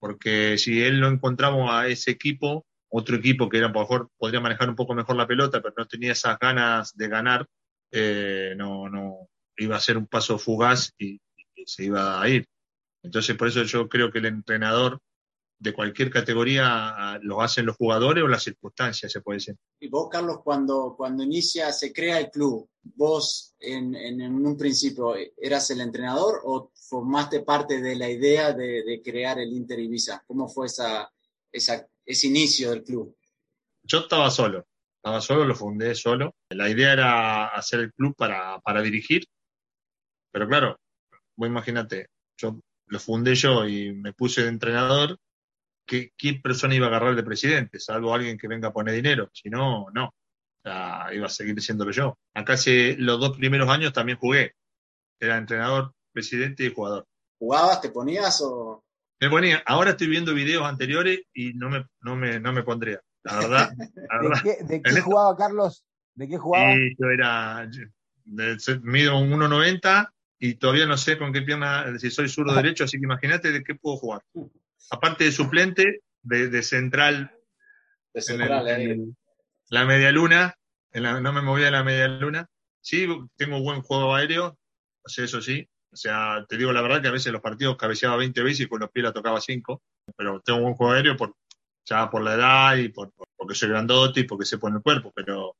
Porque 0.00 0.58
si 0.58 0.82
él 0.82 0.98
lo 0.98 1.06
encontramos 1.06 1.70
a 1.70 1.86
ese 1.86 2.10
equipo, 2.10 2.66
otro 2.90 3.16
equipo 3.16 3.48
que 3.48 3.58
era, 3.58 3.72
por 3.72 3.82
mejor, 3.82 4.10
podría 4.16 4.40
manejar 4.40 4.68
un 4.68 4.76
poco 4.76 4.94
mejor 4.94 5.16
la 5.16 5.26
pelota, 5.26 5.60
pero 5.60 5.74
no 5.76 5.86
tenía 5.86 6.12
esas 6.12 6.38
ganas 6.38 6.96
de 6.96 7.08
ganar, 7.08 7.46
eh, 7.90 8.54
no, 8.56 8.88
no, 8.88 9.28
iba 9.56 9.76
a 9.76 9.80
ser 9.80 9.96
un 9.96 10.06
paso 10.06 10.38
fugaz 10.38 10.92
y, 10.98 11.20
se 11.66 11.84
iba 11.84 12.20
a 12.20 12.28
ir. 12.28 12.46
Entonces, 13.02 13.36
por 13.36 13.48
eso 13.48 13.62
yo 13.64 13.88
creo 13.88 14.10
que 14.10 14.20
el 14.20 14.26
entrenador 14.26 15.00
de 15.58 15.74
cualquier 15.74 16.08
categoría 16.08 17.18
lo 17.20 17.42
hacen 17.42 17.66
los 17.66 17.76
jugadores 17.76 18.24
o 18.24 18.28
las 18.28 18.44
circunstancias, 18.44 19.12
se 19.12 19.20
puede 19.20 19.36
decir. 19.38 19.56
Y 19.80 19.88
vos, 19.88 20.08
Carlos, 20.08 20.38
cuando, 20.42 20.94
cuando 20.96 21.24
inicia, 21.24 21.72
se 21.72 21.92
crea 21.92 22.20
el 22.20 22.30
club, 22.30 22.70
vos 22.82 23.54
en, 23.58 23.94
en, 23.94 24.22
un 24.22 24.56
principio, 24.56 25.14
¿eras 25.36 25.70
el 25.70 25.80
entrenador 25.80 26.40
o 26.44 26.70
formaste 26.88 27.40
parte 27.40 27.82
de 27.82 27.96
la 27.96 28.08
idea 28.08 28.52
de, 28.52 28.84
de 28.84 29.02
crear 29.02 29.38
el 29.40 29.52
Inter 29.52 29.80
Ibiza? 29.80 30.22
¿Cómo 30.26 30.48
fue 30.48 30.66
esa, 30.66 31.10
esa 31.52 31.86
ese 32.08 32.26
inicio 32.26 32.70
del 32.70 32.82
club? 32.82 33.16
Yo 33.82 34.00
estaba 34.00 34.30
solo, 34.30 34.66
estaba 34.96 35.20
solo, 35.20 35.44
lo 35.44 35.54
fundé 35.54 35.94
solo. 35.94 36.34
La 36.50 36.68
idea 36.68 36.92
era 36.92 37.46
hacer 37.48 37.80
el 37.80 37.92
club 37.92 38.14
para, 38.16 38.58
para 38.60 38.82
dirigir, 38.82 39.24
pero 40.32 40.48
claro, 40.48 40.78
vos 41.36 41.48
imagínate, 41.48 42.08
yo 42.36 42.58
lo 42.86 42.98
fundé 42.98 43.34
yo 43.34 43.66
y 43.66 43.92
me 43.92 44.12
puse 44.14 44.42
de 44.42 44.48
entrenador 44.48 45.18
qué, 45.86 46.12
qué 46.16 46.34
persona 46.34 46.74
iba 46.74 46.86
a 46.86 46.88
agarrar 46.88 47.14
de 47.14 47.22
presidente, 47.22 47.78
salvo 47.78 48.14
alguien 48.14 48.38
que 48.38 48.48
venga 48.48 48.68
a 48.68 48.72
poner 48.72 48.94
dinero. 48.94 49.30
Si 49.32 49.50
no, 49.50 49.86
no. 49.92 50.06
O 50.06 50.60
sea, 50.62 51.08
iba 51.12 51.26
a 51.26 51.30
seguir 51.30 51.54
diciéndolo 51.54 51.92
yo. 51.92 52.18
Acá 52.34 52.54
hace 52.54 52.96
los 52.98 53.20
dos 53.20 53.36
primeros 53.36 53.68
años 53.68 53.92
también 53.92 54.18
jugué. 54.18 54.54
Era 55.20 55.36
entrenador, 55.36 55.92
presidente 56.12 56.64
y 56.64 56.72
jugador. 56.72 57.06
¿Jugabas, 57.38 57.80
te 57.80 57.90
ponías 57.90 58.40
o...? 58.42 58.82
Me 59.20 59.28
ponía, 59.30 59.62
ahora 59.66 59.90
estoy 59.90 60.06
viendo 60.08 60.32
videos 60.34 60.64
anteriores 60.64 61.20
y 61.34 61.52
no 61.54 61.68
me, 61.70 61.84
no 62.02 62.14
me, 62.16 62.38
no 62.40 62.52
me 62.52 62.62
pondría. 62.62 63.00
La 63.24 63.36
verdad. 63.38 63.70
La 63.78 64.18
¿De 64.20 64.28
verdad. 64.28 64.42
qué, 64.42 64.64
de 64.64 64.82
qué 64.82 64.88
En 64.90 64.96
esto- 64.96 65.02
jugaba 65.02 65.36
Carlos? 65.36 65.84
¿De 66.14 66.28
qué 66.28 66.36
jugaba? 66.38 66.74
Y 66.74 66.96
yo 66.98 67.10
era, 67.10 67.68
de- 68.24 68.80
mido 68.82 69.18
un 69.18 69.30
1,90 69.32 70.10
y 70.38 70.54
todavía 70.54 70.86
no 70.86 70.96
sé 70.96 71.18
con 71.18 71.32
qué 71.32 71.42
pierna, 71.42 71.98
si 71.98 72.10
soy 72.10 72.28
zurdo 72.28 72.52
o 72.52 72.56
derecho, 72.56 72.84
así 72.84 72.98
que 72.98 73.04
imagínate 73.04 73.50
de 73.52 73.64
qué 73.64 73.74
puedo 73.74 73.96
jugar. 73.96 74.22
Aparte 74.90 75.24
de 75.24 75.32
suplente, 75.32 76.02
de, 76.22 76.48
de 76.48 76.62
central, 76.62 77.32
De 78.14 78.20
en, 78.20 78.22
el- 78.22 78.22
central, 78.22 78.68
en 78.68 78.80
eh. 78.80 78.92
el- 78.92 79.16
la 79.70 79.84
media 79.84 80.12
luna, 80.12 80.54
en 80.92 81.02
la- 81.02 81.20
no 81.20 81.32
me 81.32 81.42
movía 81.42 81.66
en 81.68 81.72
la 81.74 81.84
media 81.84 82.06
luna. 82.08 82.48
Sí, 82.80 83.06
tengo 83.36 83.60
buen 83.60 83.82
juego 83.82 84.14
aéreo, 84.14 84.56
o 85.04 85.08
sea, 85.08 85.24
eso 85.24 85.42
sí. 85.42 85.68
O 85.90 85.96
sea, 85.96 86.44
te 86.48 86.56
digo 86.56 86.72
la 86.72 86.82
verdad 86.82 87.00
que 87.02 87.08
a 87.08 87.12
veces 87.12 87.32
los 87.32 87.40
partidos 87.40 87.76
cabeceaba 87.76 88.16
20 88.16 88.42
veces 88.42 88.60
y 88.60 88.68
con 88.68 88.80
los 88.80 88.90
pies 88.90 89.04
la 89.04 89.12
tocaba 89.12 89.40
5, 89.40 89.82
pero 90.16 90.40
tengo 90.40 90.60
buen 90.60 90.74
juego 90.74 90.92
aéreo 90.92 91.16
por, 91.16 91.34
ya 91.84 92.10
por 92.10 92.22
la 92.22 92.34
edad 92.34 92.76
y 92.76 92.88
por, 92.90 93.10
por- 93.12 93.26
porque 93.36 93.54
soy 93.54 93.70
grandote 93.70 94.20
y 94.20 94.24
porque 94.24 94.44
se 94.44 94.58
pone 94.58 94.76
el 94.76 94.82
cuerpo, 94.82 95.12
pero 95.14 95.56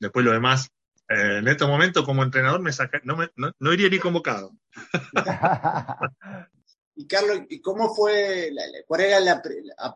después 0.00 0.24
lo 0.24 0.32
demás, 0.32 0.68
eh, 1.08 1.38
en 1.38 1.48
estos 1.48 1.68
momentos 1.68 2.04
como 2.04 2.22
entrenador 2.22 2.60
me 2.60 2.72
saca, 2.72 3.00
no, 3.04 3.16
me, 3.16 3.28
no, 3.36 3.50
no 3.58 3.72
iría 3.72 3.88
ni 3.88 3.98
convocado. 3.98 4.52
Y 7.00 7.06
Carlos, 7.06 7.42
¿y 7.48 7.60
cómo 7.60 7.94
fue, 7.94 8.50
la- 8.52 8.62
cuál 8.86 9.02
era 9.02 9.20
la, 9.20 9.40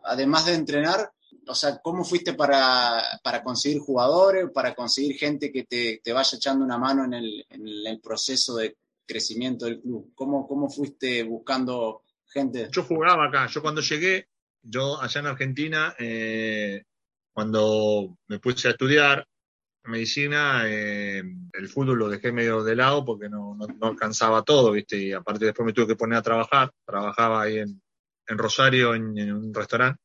además 0.05 0.45
de 0.45 0.53
entrenar, 0.53 1.11
o 1.47 1.53
sea, 1.53 1.79
cómo 1.83 2.05
fuiste 2.05 2.33
para, 2.33 3.01
para 3.21 3.43
conseguir 3.43 3.79
jugadores, 3.81 4.49
para 4.53 4.73
conseguir 4.73 5.17
gente 5.17 5.51
que 5.51 5.65
te, 5.65 5.99
te 6.01 6.13
vaya 6.13 6.37
echando 6.37 6.63
una 6.63 6.77
mano 6.77 7.03
en 7.03 7.13
el 7.13 7.99
proceso 8.01 8.55
de 8.55 8.77
crecimiento 9.05 9.65
del 9.65 9.81
club? 9.81 10.11
¿Cómo, 10.15 10.47
cómo 10.47 10.69
fuiste 10.69 11.23
buscando 11.23 12.03
gente? 12.25 12.69
Yo 12.71 12.83
jugaba 12.83 13.25
acá, 13.25 13.47
yo 13.47 13.61
cuando 13.61 13.81
llegué, 13.81 14.27
yo 14.61 15.01
allá 15.01 15.19
en 15.21 15.27
Argentina, 15.27 15.95
eh, 15.99 16.83
cuando 17.31 18.17
me 18.27 18.39
puse 18.39 18.67
a 18.67 18.71
estudiar 18.71 19.27
medicina, 19.85 20.63
eh, 20.65 21.21
el 21.53 21.67
fútbol 21.67 21.99
lo 21.99 22.09
dejé 22.09 22.31
medio 22.31 22.63
de 22.63 22.75
lado 22.75 23.03
porque 23.03 23.27
no, 23.27 23.55
no, 23.55 23.67
no 23.67 23.87
alcanzaba 23.87 24.41
todo, 24.43 24.71
¿viste? 24.71 24.97
Y 24.97 25.11
aparte 25.11 25.45
después 25.45 25.65
me 25.65 25.73
tuve 25.73 25.87
que 25.87 25.95
poner 25.95 26.17
a 26.19 26.21
trabajar, 26.21 26.71
trabajaba 26.85 27.41
ahí 27.41 27.57
en, 27.59 27.81
en 28.27 28.37
Rosario, 28.37 28.95
en, 28.95 29.17
en 29.17 29.33
un 29.33 29.53
restaurante. 29.53 29.99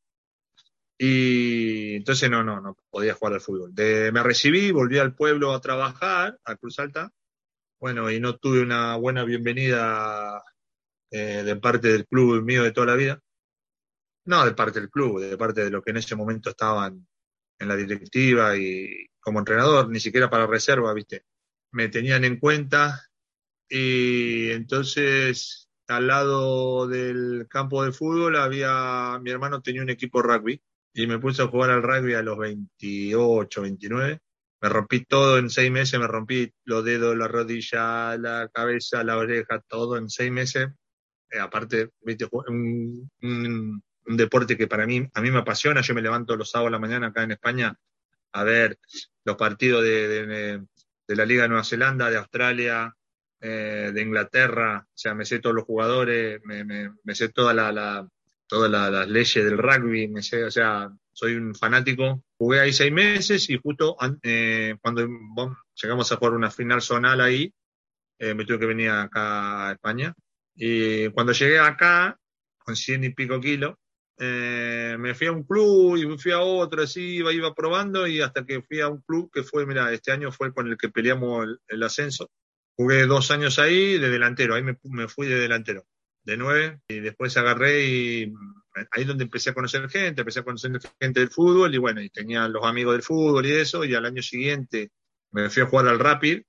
Y 1.01 1.95
entonces 1.95 2.29
no, 2.29 2.43
no, 2.43 2.61
no 2.61 2.77
podía 2.91 3.15
jugar 3.15 3.35
al 3.35 3.41
fútbol. 3.41 3.73
De- 3.73 4.11
me 4.11 4.23
recibí, 4.23 4.73
volví 4.73 4.99
al 4.99 5.15
pueblo 5.15 5.53
a 5.55 5.61
trabajar, 5.61 6.37
a 6.45 6.57
Cruz 6.57 6.79
Alta. 6.81 7.13
Bueno, 7.81 8.11
y 8.11 8.19
no 8.19 8.37
tuve 8.37 8.61
una 8.61 8.97
buena 8.97 9.23
bienvenida 9.23 10.43
eh, 11.13 11.45
de 11.45 11.57
parte 11.57 11.89
del 11.89 12.07
club 12.07 12.43
mío 12.43 12.65
de 12.65 12.73
toda 12.73 12.89
la 12.89 12.97
vida. 12.97 13.21
No, 14.25 14.45
de 14.45 14.53
parte 14.53 14.81
del 14.81 14.91
club, 14.91 15.21
de 15.21 15.37
parte 15.39 15.65
de 15.65 15.71
lo 15.71 15.81
que 15.81 15.93
en 15.93 15.99
ese 15.99 16.17
momento 16.17 16.51
estaban 16.51 17.07
en 17.59 17.69
la 17.69 17.77
directiva 17.77 18.57
y 18.57 19.07
como 19.21 19.39
entrenador, 19.39 19.89
ni 19.91 20.01
siquiera 20.01 20.29
para 20.29 20.47
reserva, 20.47 20.93
¿viste? 20.93 21.25
Me 21.73 21.89
tenían 21.89 22.25
en 22.25 22.39
cuenta 22.41 23.01
y 23.69 24.51
entonces 24.51 25.69
al 25.87 26.09
lado 26.09 26.89
del 26.89 27.47
campo 27.49 27.85
de 27.85 27.93
fútbol 27.93 28.37
había, 28.37 29.19
mi 29.23 29.31
hermano 29.31 29.63
tenía 29.63 29.83
un 29.83 29.91
equipo 29.91 30.21
rugby 30.21 30.61
y 30.95 31.07
me 31.07 31.19
puse 31.21 31.43
a 31.43 31.47
jugar 31.47 31.71
al 31.71 31.83
rugby 31.83 32.15
a 32.15 32.23
los 32.23 32.39
28, 32.39 33.63
29. 33.63 34.21
Me 34.61 34.69
rompí 34.69 35.05
todo 35.05 35.39
en 35.39 35.51
seis 35.51 35.71
meses, 35.71 36.01
me 36.01 36.07
rompí 36.09 36.53
los 36.65 36.85
dedos, 36.85 37.17
la 37.17 37.29
rodilla, 37.29 38.17
la 38.17 38.49
cabeza, 38.53 39.05
la 39.05 39.17
oreja, 39.17 39.61
todo 39.69 39.97
en 39.97 40.09
seis 40.09 40.33
meses. 40.33 40.69
Eh, 41.31 41.39
aparte. 41.39 41.91
Un, 42.49 43.83
deporte 44.17 44.57
que 44.57 44.67
para 44.67 44.87
mí, 44.87 45.07
a 45.13 45.21
mí 45.21 45.31
me 45.31 45.39
apasiona. 45.39 45.83
Yo 45.83 45.95
me 45.95 46.03
levanto 46.03 46.35
los 46.37 46.51
sábados 46.51 46.69
a 46.69 46.73
la 46.73 46.79
mañana 46.79 47.09
acá 47.09 47.23
en 47.25 47.33
España 47.33 47.77
a 48.33 48.45
ver 48.45 48.79
los 49.25 49.37
partidos 49.37 49.83
de, 49.83 50.27
de- 50.27 50.67
la 51.17 51.25
Liga 51.25 51.43
de 51.43 51.49
Nueva 51.49 51.65
Zelanda, 51.65 52.11
de 52.11 52.19
Australia, 52.19 52.95
eh, 53.41 53.91
de 53.95 54.03
Inglaterra. 54.03 54.85
O 54.87 54.91
sea, 54.97 55.15
me 55.15 55.25
sé 55.25 55.39
todos 55.39 55.55
los 55.57 55.65
jugadores, 55.65 56.41
me, 56.45 57.15
sé 57.15 57.29
toda 57.31 57.55
la, 57.55 57.71
la- 57.73 58.09
todas 58.47 58.71
la- 58.71 58.91
las 58.91 59.09
leyes 59.09 59.45
del 59.45 59.57
rugby, 59.59 60.09
me 60.09 60.23
sé, 60.23 60.45
o 60.45 60.51
sea, 60.51 60.91
soy 61.19 61.35
un 61.35 61.53
fanático. 61.55 62.23
Jugué 62.37 62.61
ahí 62.61 62.73
seis 62.73 62.93
meses 62.93 63.51
y 63.51 63.59
justo 63.59 63.97
eh, 64.23 64.77
cuando 64.81 65.09
llegamos 65.75 66.13
a 66.13 66.17
jugar 66.17 66.35
una 66.35 66.51
final 66.51 66.81
zonal 66.81 67.21
ahí, 67.21 67.53
eh, 68.21 68.35
me 68.35 68.45
tuve 68.45 68.61
que 68.61 68.67
venir 68.67 68.91
acá 68.91 69.69
a 69.69 69.73
España. 69.73 70.15
Y 70.55 71.09
cuando 71.09 71.33
llegué 71.33 71.59
acá, 71.59 72.17
con 72.59 72.77
cien 72.77 73.03
y 73.03 73.11
pico 73.11 73.41
kilos, 73.41 73.75
eh, 74.21 74.97
me 74.99 75.15
fui 75.15 75.27
a 75.27 75.33
un 75.33 75.43
club 75.43 75.97
y 75.97 76.19
fui 76.19 76.31
a 76.31 76.41
otro, 76.41 76.83
así 76.83 77.17
iba, 77.17 77.55
probando 77.55 78.07
y 78.07 78.21
hasta 78.21 78.45
que 78.45 78.63
fui 78.63 78.81
a 78.81 78.89
un 78.89 79.01
club 79.03 79.29
que 79.33 79.43
fue, 79.43 79.67
mira, 79.67 79.93
este 79.93 80.13
año 80.13 80.31
fue 80.31 80.53
con 80.53 80.69
el 80.69 80.77
que 80.77 80.89
peleamos 80.89 81.45
el, 81.45 81.59
el 81.67 81.83
ascenso. 81.83 82.31
Jugué 82.77 83.07
dos 83.07 83.33
años 83.33 83.59
ahí 83.59 83.99
de 83.99 84.09
delantero, 84.09 84.55
ahí 84.55 84.63
me, 84.63 84.79
me 84.85 85.09
fui 85.09 85.27
de 85.27 85.37
delantero, 85.37 85.85
de 86.23 86.37
nueve, 86.37 86.81
y 86.87 87.01
después 87.01 87.37
agarré 87.37 87.87
y 87.87 88.33
ahí 88.91 89.03
es 89.03 89.07
donde 89.07 89.25
empecé 89.25 89.51
a 89.51 89.55
conocer 89.55 89.89
gente, 89.89 90.21
empecé 90.23 90.41
a 90.41 90.45
conocer 90.45 90.73
gente 91.01 91.21
del 91.21 91.31
fútbol 91.31 91.75
y 91.75 91.79
bueno, 91.79 92.01
y 92.01 92.11
tenía 92.11 92.49
los 92.49 92.65
amigos 92.65 92.95
del 92.95 93.03
fútbol 93.03 93.47
y 93.47 93.53
eso, 93.53 93.85
y 93.85 93.95
al 93.95 94.07
año 94.07 94.23
siguiente 94.23 94.91
me 95.33 95.51
fui 95.51 95.63
a 95.63 95.67
jugar 95.67 95.89
al 95.89 95.99
Rapid, 95.99 96.43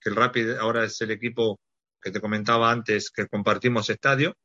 que 0.00 0.10
el 0.10 0.16
Rapid 0.16 0.50
ahora 0.52 0.84
es 0.84 1.00
el 1.00 1.10
equipo 1.10 1.58
que 2.00 2.10
te 2.10 2.20
comentaba 2.20 2.70
antes 2.70 3.10
que 3.10 3.26
compartimos 3.26 3.88
estadio. 3.90 4.36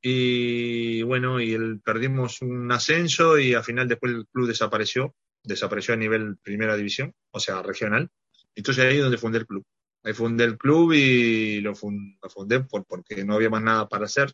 Y 0.00 1.02
bueno, 1.02 1.40
y 1.40 1.52
el, 1.54 1.80
perdimos 1.80 2.40
un 2.42 2.70
ascenso 2.70 3.38
y 3.38 3.54
al 3.54 3.64
final 3.64 3.88
después 3.88 4.12
el 4.12 4.26
club 4.28 4.46
desapareció, 4.46 5.14
desapareció 5.42 5.94
a 5.94 5.96
nivel 5.96 6.36
primera 6.42 6.76
división, 6.76 7.12
o 7.32 7.40
sea, 7.40 7.62
regional. 7.62 8.08
Entonces 8.54 8.84
ahí 8.84 8.96
es 8.98 9.02
donde 9.02 9.18
fundé 9.18 9.38
el 9.38 9.46
club. 9.46 9.64
Ahí 10.04 10.12
fundé 10.12 10.44
el 10.44 10.56
club 10.56 10.92
y 10.92 11.60
lo, 11.60 11.74
fun- 11.74 12.16
lo 12.22 12.30
fundé 12.30 12.60
por, 12.60 12.84
porque 12.86 13.24
no 13.24 13.34
había 13.34 13.50
más 13.50 13.62
nada 13.62 13.88
para 13.88 14.04
hacer. 14.04 14.32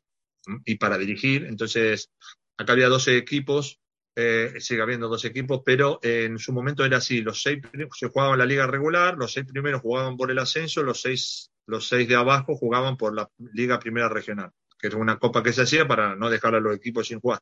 Y 0.64 0.76
para 0.76 0.98
dirigir. 0.98 1.44
Entonces, 1.46 2.10
acá 2.56 2.72
había 2.72 2.88
12 2.88 3.16
equipos, 3.16 3.80
eh, 4.16 4.54
sigue 4.60 4.82
habiendo 4.82 5.08
12 5.08 5.28
equipos, 5.28 5.62
pero 5.64 5.98
en 6.02 6.38
su 6.38 6.52
momento 6.52 6.84
era 6.84 6.98
así, 6.98 7.20
los 7.20 7.42
seis 7.42 7.60
se 7.98 8.08
jugaban 8.08 8.38
la 8.38 8.46
liga 8.46 8.66
regular, 8.66 9.16
los 9.16 9.32
seis 9.32 9.46
primeros 9.46 9.82
jugaban 9.82 10.16
por 10.16 10.30
el 10.30 10.38
ascenso, 10.38 10.82
los 10.82 11.00
seis, 11.00 11.50
los 11.66 11.88
seis 11.88 12.08
de 12.08 12.14
abajo 12.14 12.54
jugaban 12.54 12.96
por 12.96 13.14
la 13.14 13.28
liga 13.38 13.80
primera 13.80 14.08
regional, 14.08 14.52
que 14.78 14.86
era 14.86 14.98
una 14.98 15.18
copa 15.18 15.42
que 15.42 15.52
se 15.52 15.62
hacía 15.62 15.88
para 15.88 16.14
no 16.14 16.30
dejar 16.30 16.54
a 16.54 16.60
los 16.60 16.76
equipos 16.76 17.08
sin 17.08 17.20
jugar. 17.20 17.40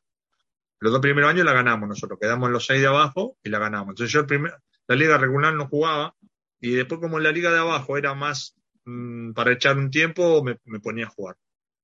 Los 0.79 0.91
dos 0.91 1.01
primeros 1.01 1.29
años 1.29 1.45
la 1.45 1.53
ganamos 1.53 1.87
nosotros, 1.87 2.17
quedamos 2.19 2.47
en 2.47 2.53
los 2.53 2.65
seis 2.65 2.81
de 2.81 2.87
abajo 2.87 3.37
y 3.43 3.49
la 3.49 3.59
ganamos. 3.59 3.89
Entonces 3.89 4.11
yo 4.11 4.21
el 4.21 4.25
primer, 4.25 4.53
la 4.87 4.95
liga 4.95 5.17
regular 5.17 5.53
no 5.53 5.67
jugaba 5.67 6.15
y 6.59 6.71
después 6.71 6.99
como 6.99 7.19
la 7.19 7.31
liga 7.31 7.51
de 7.51 7.59
abajo 7.59 7.97
era 7.97 8.15
más 8.15 8.55
mm, 8.85 9.33
para 9.33 9.53
echar 9.53 9.77
un 9.77 9.91
tiempo, 9.91 10.43
me 10.43 10.79
ponía 10.79 11.05
a 11.05 11.09
jugar. 11.09 11.37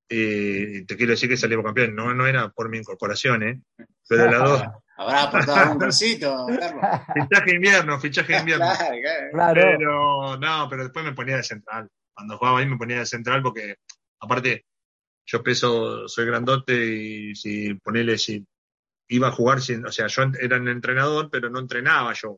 Y 0.10 0.86
te 0.86 0.98
quiero 0.98 1.12
decir 1.12 1.30
que 1.30 1.38
salimos 1.38 1.64
campeón, 1.64 1.96
no, 1.96 2.14
no 2.14 2.26
era 2.26 2.50
por 2.50 2.68
mi 2.68 2.80
incorporación, 2.80 3.44
¿eh? 3.44 3.62
Pero 4.08 4.30
las 4.30 4.44
dos, 4.44 4.64
¿Habrá 5.00 5.24
aportado 5.24 5.72
un 5.72 5.78
golcito, 5.78 6.46
Carlos? 6.60 6.84
fichaje 7.14 7.52
de 7.52 7.56
invierno, 7.56 8.00
fichaje 8.02 8.34
de 8.34 8.40
invierno. 8.40 8.66
Claro, 8.66 8.96
claro. 9.02 9.32
Claro. 9.32 9.62
Pero 9.62 10.38
no, 10.38 10.68
pero 10.70 10.84
después 10.84 11.06
me 11.06 11.14
ponía 11.14 11.38
de 11.38 11.44
central. 11.44 11.90
Cuando 12.14 12.38
jugaba 12.38 12.60
ahí 12.60 12.66
me 12.66 12.78
ponía 12.78 13.00
de 13.00 13.06
central 13.06 13.42
porque, 13.42 13.76
aparte, 14.20 14.66
yo 15.26 15.42
peso, 15.42 16.06
soy 16.10 16.26
grandote 16.26 16.74
y 16.76 17.36
si 17.36 17.76
ponele, 17.76 18.18
si 18.18 18.46
iba 19.08 19.30
a 19.30 19.32
jugar, 19.32 19.62
sin, 19.62 19.86
o 19.86 19.92
sea, 19.92 20.08
yo 20.08 20.24
era 20.38 20.58
el 20.58 20.68
entrenador, 20.68 21.30
pero 21.32 21.50
no 21.50 21.60
entrenaba 21.60 22.12
yo, 22.14 22.38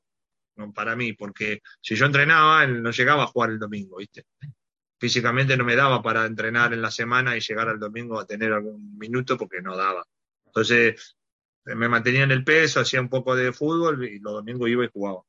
no, 0.58 0.72
para 0.72 0.96
mí, 0.96 1.14
porque 1.14 1.62
si 1.82 1.96
yo 1.96 2.06
entrenaba, 2.06 2.64
él 2.64 2.84
no 2.84 2.92
llegaba 2.92 3.24
a 3.24 3.28
jugar 3.28 3.50
el 3.50 3.60
domingo, 3.60 3.98
¿viste? 3.98 4.26
Físicamente 5.02 5.58
no 5.58 5.66
me 5.66 5.76
daba 5.76 6.02
para 6.02 6.26
entrenar 6.26 6.74
en 6.74 6.82
la 6.82 6.92
semana 6.92 7.36
y 7.36 7.42
llegar 7.42 7.68
al 7.70 7.80
domingo 7.80 8.20
a 8.20 8.26
tener 8.28 8.54
algún 8.54 8.98
minuto 8.98 9.38
porque 9.38 9.62
no 9.62 9.76
daba. 9.76 10.06
Entonces, 10.46 11.18
me 11.66 11.90
mantenía 11.90 12.24
en 12.24 12.32
el 12.32 12.46
peso, 12.46 12.80
hacía 12.82 13.02
un 13.02 13.10
poco 13.10 13.36
de 13.36 13.52
fútbol 13.54 14.06
y 14.08 14.20
los 14.20 14.34
domingos 14.34 14.70
iba 14.70 14.86
y 14.86 14.90
jugaba. 14.94 15.24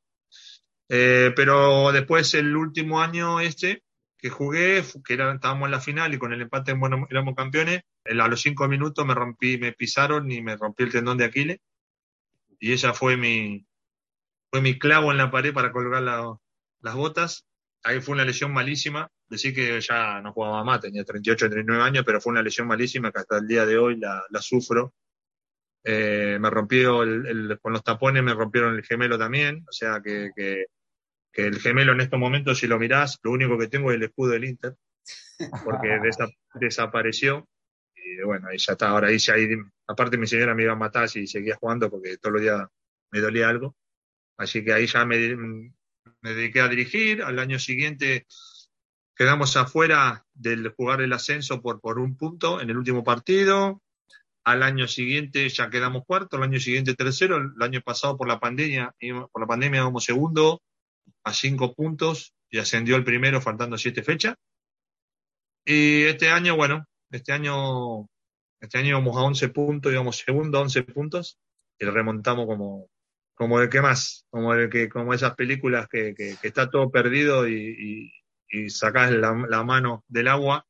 Eh, 0.88 1.33
pero 1.35 1.91
después 1.93 2.35
el 2.35 2.55
último 2.57 3.00
año 3.00 3.41
este 3.41 3.83
que 4.19 4.31
jugué, 4.31 4.85
que 5.05 5.14
era, 5.14 5.33
estábamos 5.35 5.67
en 5.67 5.73
la 5.73 5.81
final 5.81 6.14
y 6.14 6.19
con 6.19 6.33
el 6.33 6.43
empate 6.43 6.75
bueno, 6.75 7.07
éramos 7.11 7.35
campeones, 7.35 7.83
a 8.05 8.29
los 8.29 8.41
cinco 8.43 8.69
minutos 8.69 9.05
me 9.07 9.14
rompí, 9.14 9.59
me 9.59 9.73
pisaron 9.73 10.31
y 10.31 10.43
me 10.43 10.57
rompí 10.57 10.85
el 10.85 10.93
tendón 10.93 11.19
de 11.19 11.25
Aquiles. 11.25 11.59
Y 12.61 12.73
esa 12.73 12.95
fue 12.95 13.17
mi, 13.17 13.67
fue 14.50 14.61
mi 14.61 14.79
clavo 14.79 15.12
en 15.12 15.19
la 15.19 15.31
pared 15.31 15.55
para 15.55 15.73
colgar 15.73 16.02
la- 16.02 16.37
las 16.81 16.95
botas. 16.95 17.47
Ahí 17.85 18.00
fue 18.00 18.14
una 18.14 18.25
lesión 18.25 18.52
malísima. 18.52 19.11
Decir 19.33 19.55
que 19.55 19.81
ya 19.81 20.21
no 20.21 20.33
jugaba 20.35 20.62
más, 20.62 20.81
tenía 20.83 21.05
38, 21.05 21.49
39 21.49 21.83
años, 21.89 22.05
pero 22.05 22.21
fue 22.21 22.33
una 22.33 22.43
lesión 22.43 22.67
malísima 22.69 23.11
que 23.11 23.21
hasta 23.21 23.39
el 23.39 23.47
día 23.47 23.65
de 23.65 23.79
hoy 23.79 23.97
la, 23.97 24.23
la 24.29 24.43
sufro. 24.43 24.93
Eh, 25.85 26.37
me 26.39 26.51
rompió 26.51 27.03
el, 27.03 27.27
el- 27.27 27.59
con 27.61 27.73
los 27.73 27.83
tapones, 27.83 28.23
me 28.23 28.35
rompieron 28.35 28.77
el 28.77 28.85
gemelo 28.85 29.19
también. 29.19 29.65
O 29.67 29.73
sea 29.73 30.03
que, 30.05 30.31
que, 30.37 30.67
que 31.33 31.47
el 31.47 31.59
gemelo 31.61 31.93
en 31.93 32.03
estos 32.03 32.21
momentos, 32.21 32.59
si 32.59 32.67
lo 32.67 32.79
mirás, 32.79 33.19
lo 33.23 33.31
único 33.31 33.57
que 33.59 33.69
tengo 33.69 33.91
es 33.91 33.97
el 33.97 34.03
escudo 34.03 34.33
del 34.33 34.45
Inter, 34.45 34.77
porque 35.65 35.89
desa- 36.03 36.31
desapareció. 36.61 37.49
Y 37.97 38.23
bueno, 38.23 38.49
ahí 38.49 38.59
ya 38.59 38.73
está. 38.73 38.91
Ahora 38.91 39.09
ahí 39.09 39.17
ya 39.19 39.33
ahí, 39.33 39.49
aparte 39.87 40.19
mi 40.19 40.27
señora 40.27 40.55
me 40.55 40.65
iba 40.65 40.73
a 40.75 40.77
matar 40.77 41.09
si 41.09 41.27
seguía 41.27 41.57
jugando 41.57 41.91
porque 41.91 42.19
todos 42.19 42.35
los 42.35 42.43
días 42.43 42.61
me 43.11 43.21
dolía 43.21 43.49
algo. 43.49 43.75
Así 44.37 44.62
que 44.62 44.75
ahí 44.75 44.87
ya 44.87 45.07
me, 45.07 45.17
me 45.37 46.35
dediqué 46.35 46.61
a 46.61 46.69
dirigir. 46.69 47.23
Al 47.23 47.39
año 47.39 47.59
siguiente 47.59 48.27
quedamos 49.14 49.57
afuera 49.57 50.25
del 50.35 50.69
jugar 50.71 51.00
el 51.00 51.12
ascenso 51.12 51.61
por, 51.61 51.81
por 51.81 51.99
un 51.99 52.16
punto 52.16 52.61
en 52.61 52.71
el 52.71 52.76
último 52.76 53.04
partido. 53.04 53.83
Al 54.45 54.62
año 54.62 54.88
siguiente 54.88 55.49
ya 55.49 55.71
quedamos 55.71 56.04
cuarto, 56.04 56.37
al 56.37 56.42
año 56.42 56.59
siguiente 56.59 56.95
tercero, 56.95 57.37
el 57.37 57.62
año 57.62 57.81
pasado 57.81 58.16
por 58.16 58.26
la 58.26 58.40
pandemia, 58.40 58.95
por 59.31 59.40
la 59.40 59.47
pandemia 59.47 59.81
íbamos 59.81 60.04
segundo 60.04 60.62
a 61.25 61.33
cinco 61.33 61.75
puntos 61.75 62.35
y 62.50 62.59
ascendió 62.59 62.97
el 62.97 63.04
primero 63.04 63.40
faltando 63.40 63.78
siete 63.78 64.02
fechas. 64.02 64.35
Y 65.64 66.02
este 66.02 66.28
año, 66.28 66.57
bueno, 66.57 66.85
este 67.11 67.33
año, 67.33 68.09
este 68.61 68.78
año 68.78 68.90
íbamos 68.90 69.16
a 69.16 69.23
11 69.23 69.49
puntos, 69.50 69.92
íbamos 69.92 70.16
segundo 70.19 70.59
a 70.59 70.62
11 70.62 70.83
puntos 70.83 71.38
y 71.78 71.85
remontamos 71.85 72.47
como, 72.47 72.88
como 73.35 73.61
el 73.61 73.69
que 73.69 73.81
más, 73.81 74.26
como 74.31 74.54
el 74.54 74.69
que, 74.69 74.88
como 74.88 75.14
esas 75.14 75.35
películas 75.35 75.87
que, 75.88 76.14
que, 76.14 76.37
que 76.40 76.49
está 76.49 76.69
todo 76.69 76.90
perdido 76.90 77.47
y, 77.49 77.54
y, 77.54 78.12
y 78.52 78.71
sacás 78.71 79.11
la, 79.11 79.32
la 79.49 79.64
mano 79.64 80.04
del 80.09 80.28
agua 80.28 80.64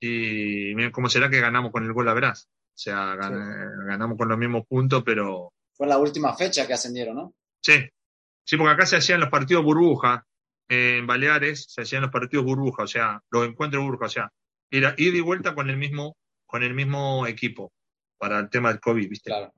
y 0.00 0.74
mira 0.74 0.92
cómo 0.92 1.08
será 1.08 1.30
que 1.30 1.40
ganamos 1.40 1.72
con 1.72 1.84
el 1.84 1.92
gol 1.92 2.08
a 2.08 2.14
verás. 2.14 2.48
O 2.50 2.76
sea, 2.76 3.14
gan- 3.14 3.86
ganamos 3.86 4.18
con 4.18 4.28
los 4.28 4.38
mismos 4.38 4.64
puntos, 4.68 5.02
pero 5.04 5.52
Fue 5.72 5.86
la 5.86 5.98
última 5.98 6.34
fecha 6.36 6.66
que 6.66 6.74
ascendieron, 6.74 7.16
¿no? 7.16 7.34
sí, 7.62 7.88
sí, 8.44 8.56
porque 8.56 8.72
acá 8.72 8.84
se 8.86 8.96
hacían 8.96 9.20
los 9.20 9.30
partidos 9.30 9.64
burbuja, 9.64 10.24
eh, 10.68 10.98
en 10.98 11.06
Baleares 11.06 11.66
se 11.68 11.82
hacían 11.82 12.02
los 12.02 12.10
partidos 12.10 12.44
burbuja, 12.44 12.82
o 12.82 12.86
sea, 12.86 13.20
los 13.30 13.46
encuentros 13.46 13.82
burbuja, 13.82 14.06
o 14.06 14.10
sea, 14.10 14.30
ir 14.70 14.82
ida 14.98 15.16
y 15.16 15.20
vuelta 15.20 15.54
con 15.54 15.70
el 15.70 15.76
mismo, 15.78 16.16
con 16.46 16.62
el 16.62 16.74
mismo 16.74 17.26
equipo 17.26 17.72
para 18.18 18.38
el 18.40 18.50
tema 18.50 18.68
del 18.70 18.80
COVID, 18.80 19.08
¿viste? 19.08 19.30
Claro. 19.30 19.52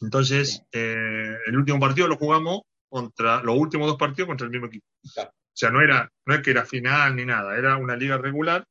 Entonces, 0.00 0.62
eh, 0.72 1.36
el 1.46 1.56
último 1.56 1.78
partido 1.78 2.08
lo 2.08 2.16
jugamos 2.16 2.62
contra, 2.88 3.42
los 3.42 3.56
últimos 3.56 3.86
dos 3.88 3.98
partidos 3.98 4.28
contra 4.28 4.46
el 4.46 4.50
mismo 4.50 4.68
equipo. 4.68 4.86
Claro. 5.12 5.30
Sea, 5.60 5.70
no 5.70 5.82
era, 5.82 6.10
no 6.24 6.34
es 6.34 6.40
que 6.40 6.52
era 6.52 6.64
final 6.64 7.14
ni 7.14 7.26
nada, 7.26 7.54
era 7.54 7.76
una 7.76 7.94
liga 7.94 8.16
regular. 8.16 8.64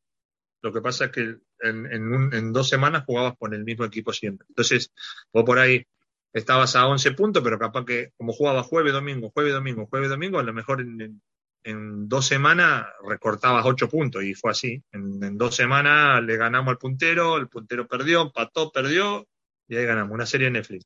Lo 0.64 0.74
que 0.74 0.82
pasa 0.82 1.06
es 1.06 1.12
que 1.12 1.36
en, 1.60 1.86
en, 2.34 2.52
dos 2.52 2.68
semanas 2.68 3.04
jugabas 3.06 3.36
con 3.38 3.54
el 3.54 3.64
mismo 3.64 3.86
equipo 3.86 4.12
siempre. 4.12 4.48
Entonces, 4.50 4.92
vos 5.32 5.44
por 5.44 5.60
ahí 5.60 5.86
estabas 6.34 6.76
a 6.76 6.88
11 6.88 7.12
puntos, 7.12 7.44
pero 7.44 7.60
capaz 7.60 7.86
que 7.86 8.10
como 8.18 8.34
jugabas 8.34 8.66
jueves, 8.66 8.92
domingo, 8.92 9.30
jueves, 9.30 9.54
domingo, 9.54 9.86
jueves, 9.86 10.10
domingo, 10.10 10.40
a 10.40 10.44
lo 10.44 10.52
mejor 10.52 10.82
en, 10.82 11.22
en- 11.64 12.10
dos 12.10 12.26
semanas 12.26 12.88
recortabas 13.08 13.68
8 13.68 13.88
puntos 13.88 14.24
y 14.24 14.34
fue 14.34 14.50
así. 14.50 14.84
En, 14.92 15.24
en 15.24 15.38
dos 15.38 15.56
semanas 15.56 16.24
le 16.24 16.38
ganamos 16.38 16.72
al 16.72 16.80
puntero, 16.80 17.38
el 17.38 17.50
puntero 17.50 17.88
perdió, 17.88 18.24
empató, 18.24 18.72
perdió 18.72 19.28
y 19.68 19.76
ahí 19.76 19.86
ganamos. 19.86 20.16
Una 20.16 20.26
serie 20.26 20.46
de 20.46 20.52
Netflix. 20.54 20.86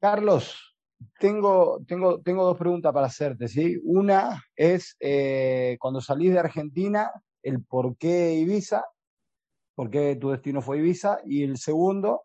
Carlos, 0.00 0.71
tengo, 1.18 1.82
tengo, 1.86 2.20
tengo 2.20 2.44
dos 2.44 2.58
preguntas 2.58 2.92
para 2.92 3.06
hacerte, 3.06 3.48
¿sí? 3.48 3.78
Una 3.84 4.42
es, 4.56 4.96
eh, 5.00 5.76
cuando 5.80 6.00
salís 6.00 6.32
de 6.32 6.38
Argentina, 6.40 7.10
el 7.42 7.64
por 7.64 7.96
qué 7.96 8.34
Ibiza, 8.34 8.84
por 9.74 9.90
qué 9.90 10.16
tu 10.16 10.30
destino 10.30 10.60
fue 10.62 10.78
Ibiza, 10.78 11.18
y 11.24 11.42
el 11.42 11.58
segundo, 11.58 12.22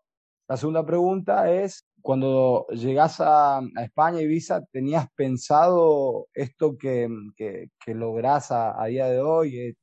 la 0.48 0.56
segunda 0.56 0.84
pregunta 0.84 1.52
es, 1.52 1.86
cuando 2.00 2.66
llegás 2.68 3.20
a, 3.20 3.60
España, 3.82 4.20
Ibiza, 4.20 4.64
¿tenías 4.72 5.06
pensado 5.14 6.28
esto 6.34 6.76
que, 6.78 7.08
que, 7.36 7.94
lográs 7.94 8.50
a, 8.50 8.84
día 8.86 9.06
de 9.06 9.20
hoy, 9.20 9.76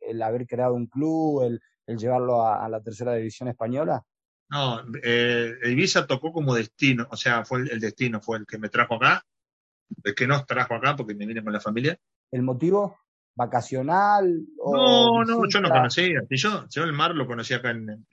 el, 0.00 0.22
haber 0.22 0.46
creado 0.46 0.74
un 0.74 0.86
club, 0.86 1.42
el, 1.42 1.60
llevarlo 1.98 2.46
a 2.46 2.68
la 2.68 2.80
tercera 2.82 3.14
división 3.14 3.48
española? 3.48 4.02
No, 4.48 4.80
eh, 5.02 5.54
Ibiza 5.64 6.06
tocó 6.06 6.32
como 6.32 6.54
destino, 6.54 7.06
o 7.10 7.16
sea, 7.16 7.44
fue 7.44 7.62
el, 7.62 7.70
el 7.72 7.80
destino, 7.80 8.20
fue 8.20 8.38
el 8.38 8.46
que 8.46 8.58
me 8.58 8.68
trajo 8.68 8.94
acá, 8.94 9.22
el 10.04 10.14
que 10.14 10.26
nos 10.26 10.46
trajo 10.46 10.74
acá 10.74 10.94
porque 10.94 11.14
me 11.14 11.26
vine 11.26 11.42
con 11.42 11.52
la 11.52 11.60
familia. 11.60 11.98
¿El 12.30 12.42
motivo? 12.42 12.98
¿Vacacional? 13.34 14.46
O 14.58 14.76
No, 14.76 15.24
no, 15.24 15.48
yo 15.48 15.60
no 15.60 15.68
conocía. 15.68 16.20
Si 16.28 16.36
yo, 16.36 16.66
yo 16.68 16.84
el 16.84 16.92
mar 16.92 17.14
lo 17.14 17.26
conocía 17.26 17.58
acá 17.58 17.70
en, 17.70 17.88
en- 17.90 18.06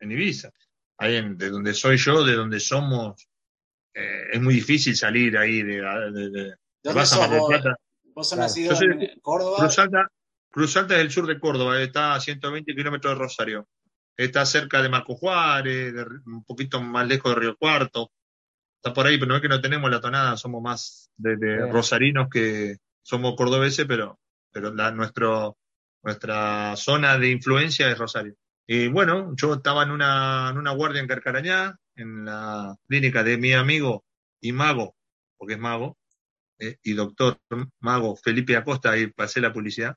en 0.00 0.12
Ibiza. 0.12 0.50
Ahí 0.98 1.16
en- 1.16 1.36
de 1.38 1.48
donde 1.50 1.72
soy 1.74 1.96
yo, 1.96 2.24
de 2.24 2.34
donde 2.34 2.60
somos, 2.60 3.28
eh, 3.94 4.24
es 4.32 4.40
muy 4.40 4.54
difícil 4.54 4.94
salir 4.96 5.36
ahí 5.38 5.62
de, 5.62 5.80
de, 5.80 6.10
de- 6.12 6.30
de- 6.30 6.54
¿Dónde 6.82 7.00
vas 7.00 7.12
a 7.12 7.16
sos 7.16 7.18
Mar 7.20 7.30
del 7.30 7.40
vos? 7.40 7.48
Plata. 7.48 7.76
¿Vos 8.14 8.28
sos 8.28 8.36
Claro. 8.36 8.48
nacido 8.48 8.82
en 8.82 9.20
Córdoba? 9.20 9.56
Cruz 9.58 9.78
Alta, 9.78 10.08
Cruz 10.50 10.76
Alta 10.76 10.94
es 10.96 11.00
el 11.00 11.10
sur 11.10 11.26
de 11.26 11.40
Córdoba, 11.40 11.80
está 11.80 12.14
a 12.14 12.20
120 12.20 12.74
kilómetros 12.74 13.14
de 13.14 13.18
Rosario. 13.18 13.68
Está 14.16 14.44
cerca 14.46 14.82
de 14.82 14.88
Marco 14.88 15.14
Juárez, 15.14 15.94
de- 15.94 16.06
un 16.26 16.44
poquito 16.44 16.80
más 16.82 17.06
lejos 17.06 17.34
de 17.34 17.40
Río 17.40 17.56
Cuarto. 17.56 18.10
Está 18.76 18.92
por 18.92 19.06
ahí, 19.06 19.16
pero 19.18 19.28
no 19.28 19.36
es 19.36 19.42
que 19.42 19.48
no 19.48 19.60
tenemos 19.60 19.90
la 19.90 20.00
tonada, 20.00 20.36
somos 20.36 20.62
más 20.62 21.10
de, 21.16 21.36
de 21.36 21.66
rosarinos 21.70 22.28
que 22.30 22.76
somos 23.02 23.34
cordobeses, 23.36 23.86
pero, 23.86 24.18
pero 24.50 24.74
la, 24.74 24.90
nuestro, 24.90 25.56
nuestra 26.02 26.74
zona 26.76 27.16
de 27.18 27.30
influencia 27.30 27.90
es 27.90 27.98
Rosario. 27.98 28.34
Y 28.66 28.88
bueno, 28.88 29.34
yo 29.36 29.54
estaba 29.54 29.82
en 29.82 29.90
una, 29.92 30.48
en 30.50 30.58
una 30.58 30.72
guardia 30.72 31.00
en 31.00 31.08
Carcarañá, 31.08 31.76
en 31.96 32.24
la 32.24 32.76
clínica 32.88 33.22
de 33.22 33.38
mi 33.38 33.52
amigo 33.52 34.04
y 34.40 34.52
mago, 34.52 34.94
porque 35.36 35.54
es 35.54 35.60
mago, 35.60 35.96
eh, 36.58 36.76
y 36.82 36.92
doctor 36.94 37.38
mago 37.80 38.16
Felipe 38.16 38.56
Acosta, 38.56 38.96
y 38.98 39.08
pasé 39.08 39.40
la 39.40 39.52
publicidad. 39.52 39.96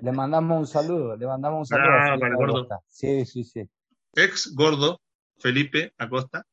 Le 0.00 0.12
mandamos 0.12 0.58
un 0.60 0.66
saludo, 0.66 1.16
le 1.16 1.26
mandamos 1.26 1.60
un 1.60 1.66
saludo. 1.66 1.88
Ah, 1.92 2.16
para 2.18 2.28
el 2.32 2.36
gordo. 2.36 2.56
Acosta. 2.58 2.80
Sí, 2.88 3.24
sí, 3.26 3.44
sí. 3.44 3.68
ex 4.14 4.52
gordo 4.54 5.00
Felipe 5.38 5.92
Acosta 5.98 6.44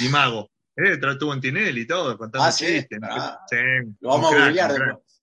y 0.00 0.08
mago. 0.08 0.48
Eh, 0.76 0.98
estuvo 1.00 1.32
en 1.32 1.40
Tinelli 1.40 1.82
y 1.82 1.86
todo, 1.86 2.18
contando 2.18 2.48
Ah, 2.48 2.50
¿sí? 2.50 2.66
chistes. 2.66 2.98
Ah. 3.00 3.38
Sí, 3.48 3.56
Lo 4.00 4.08
vamos 4.08 4.32
un 4.32 4.34
a 4.34 4.38
crack, 4.38 4.46
googlear 4.48 4.74
crack. 4.74 4.86
después. 4.88 5.22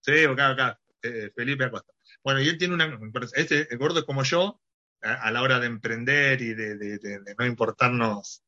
Sí, 0.00 0.24
acá, 0.26 0.48
acá, 0.50 0.80
eh, 1.02 1.32
Felipe 1.34 1.64
Acosta. 1.64 1.92
Bueno, 2.22 2.40
y 2.40 2.48
él 2.48 2.56
tiene 2.56 2.74
una. 2.74 3.00
Este 3.34 3.66
el 3.72 3.78
gordo 3.78 3.98
es 3.98 4.04
como 4.04 4.22
yo, 4.22 4.60
a, 5.02 5.14
a 5.14 5.32
la 5.32 5.42
hora 5.42 5.58
de 5.58 5.66
emprender 5.66 6.40
y 6.40 6.54
de, 6.54 6.76
de- 6.76 6.98
de- 6.98 7.18
de 7.18 7.34
no 7.36 7.44
importarnos 7.46 8.44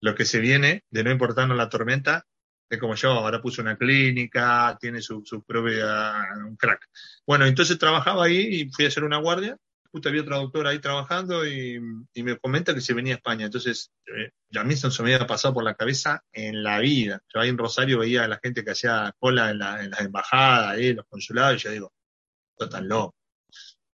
lo 0.00 0.14
que 0.14 0.24
se 0.24 0.38
viene, 0.38 0.84
de 0.90 1.02
no 1.02 1.10
importarnos 1.10 1.56
la 1.56 1.68
tormenta, 1.68 2.24
es 2.70 2.78
como 2.78 2.94
yo, 2.94 3.10
ahora 3.12 3.40
puso 3.40 3.62
una 3.62 3.76
clínica, 3.76 4.76
tiene 4.80 5.00
su, 5.02 5.22
su 5.24 5.42
propia. 5.42 6.12
un 6.46 6.56
crack. 6.56 6.86
Bueno, 7.26 7.46
entonces 7.46 7.78
trabajaba 7.78 8.24
ahí 8.24 8.62
y 8.62 8.70
fui 8.70 8.84
a 8.84 8.88
hacer 8.88 9.04
una 9.04 9.18
guardia. 9.18 9.56
Justo 9.90 10.10
había 10.10 10.20
otra 10.22 10.36
doctora 10.36 10.70
ahí 10.70 10.80
trabajando 10.80 11.46
y, 11.46 11.80
y 12.12 12.22
me 12.22 12.36
comenta 12.38 12.74
que 12.74 12.82
se 12.82 12.92
venía 12.92 13.14
a 13.14 13.16
España. 13.16 13.46
Entonces, 13.46 13.90
eh, 14.06 14.30
a 14.58 14.62
mí 14.64 14.74
eso 14.74 14.90
se 14.90 15.02
me 15.02 15.14
había 15.14 15.26
pasado 15.26 15.54
por 15.54 15.64
la 15.64 15.74
cabeza 15.74 16.22
en 16.32 16.62
la 16.62 16.78
vida. 16.78 17.22
Yo 17.32 17.40
ahí 17.40 17.48
en 17.48 17.56
Rosario 17.58 17.98
veía 18.00 18.24
a 18.24 18.28
la 18.28 18.38
gente 18.42 18.62
que 18.62 18.72
hacía 18.72 19.12
cola 19.18 19.50
en, 19.50 19.58
la- 19.58 19.82
en 19.82 19.90
las 19.90 20.00
embajadas, 20.02 20.78
en 20.78 20.96
los 20.96 21.06
consulados, 21.08 21.56
y 21.62 21.64
yo 21.64 21.70
digo, 21.70 21.92
esto 22.58 22.68
tan 22.70 22.88
loco. 22.88 23.14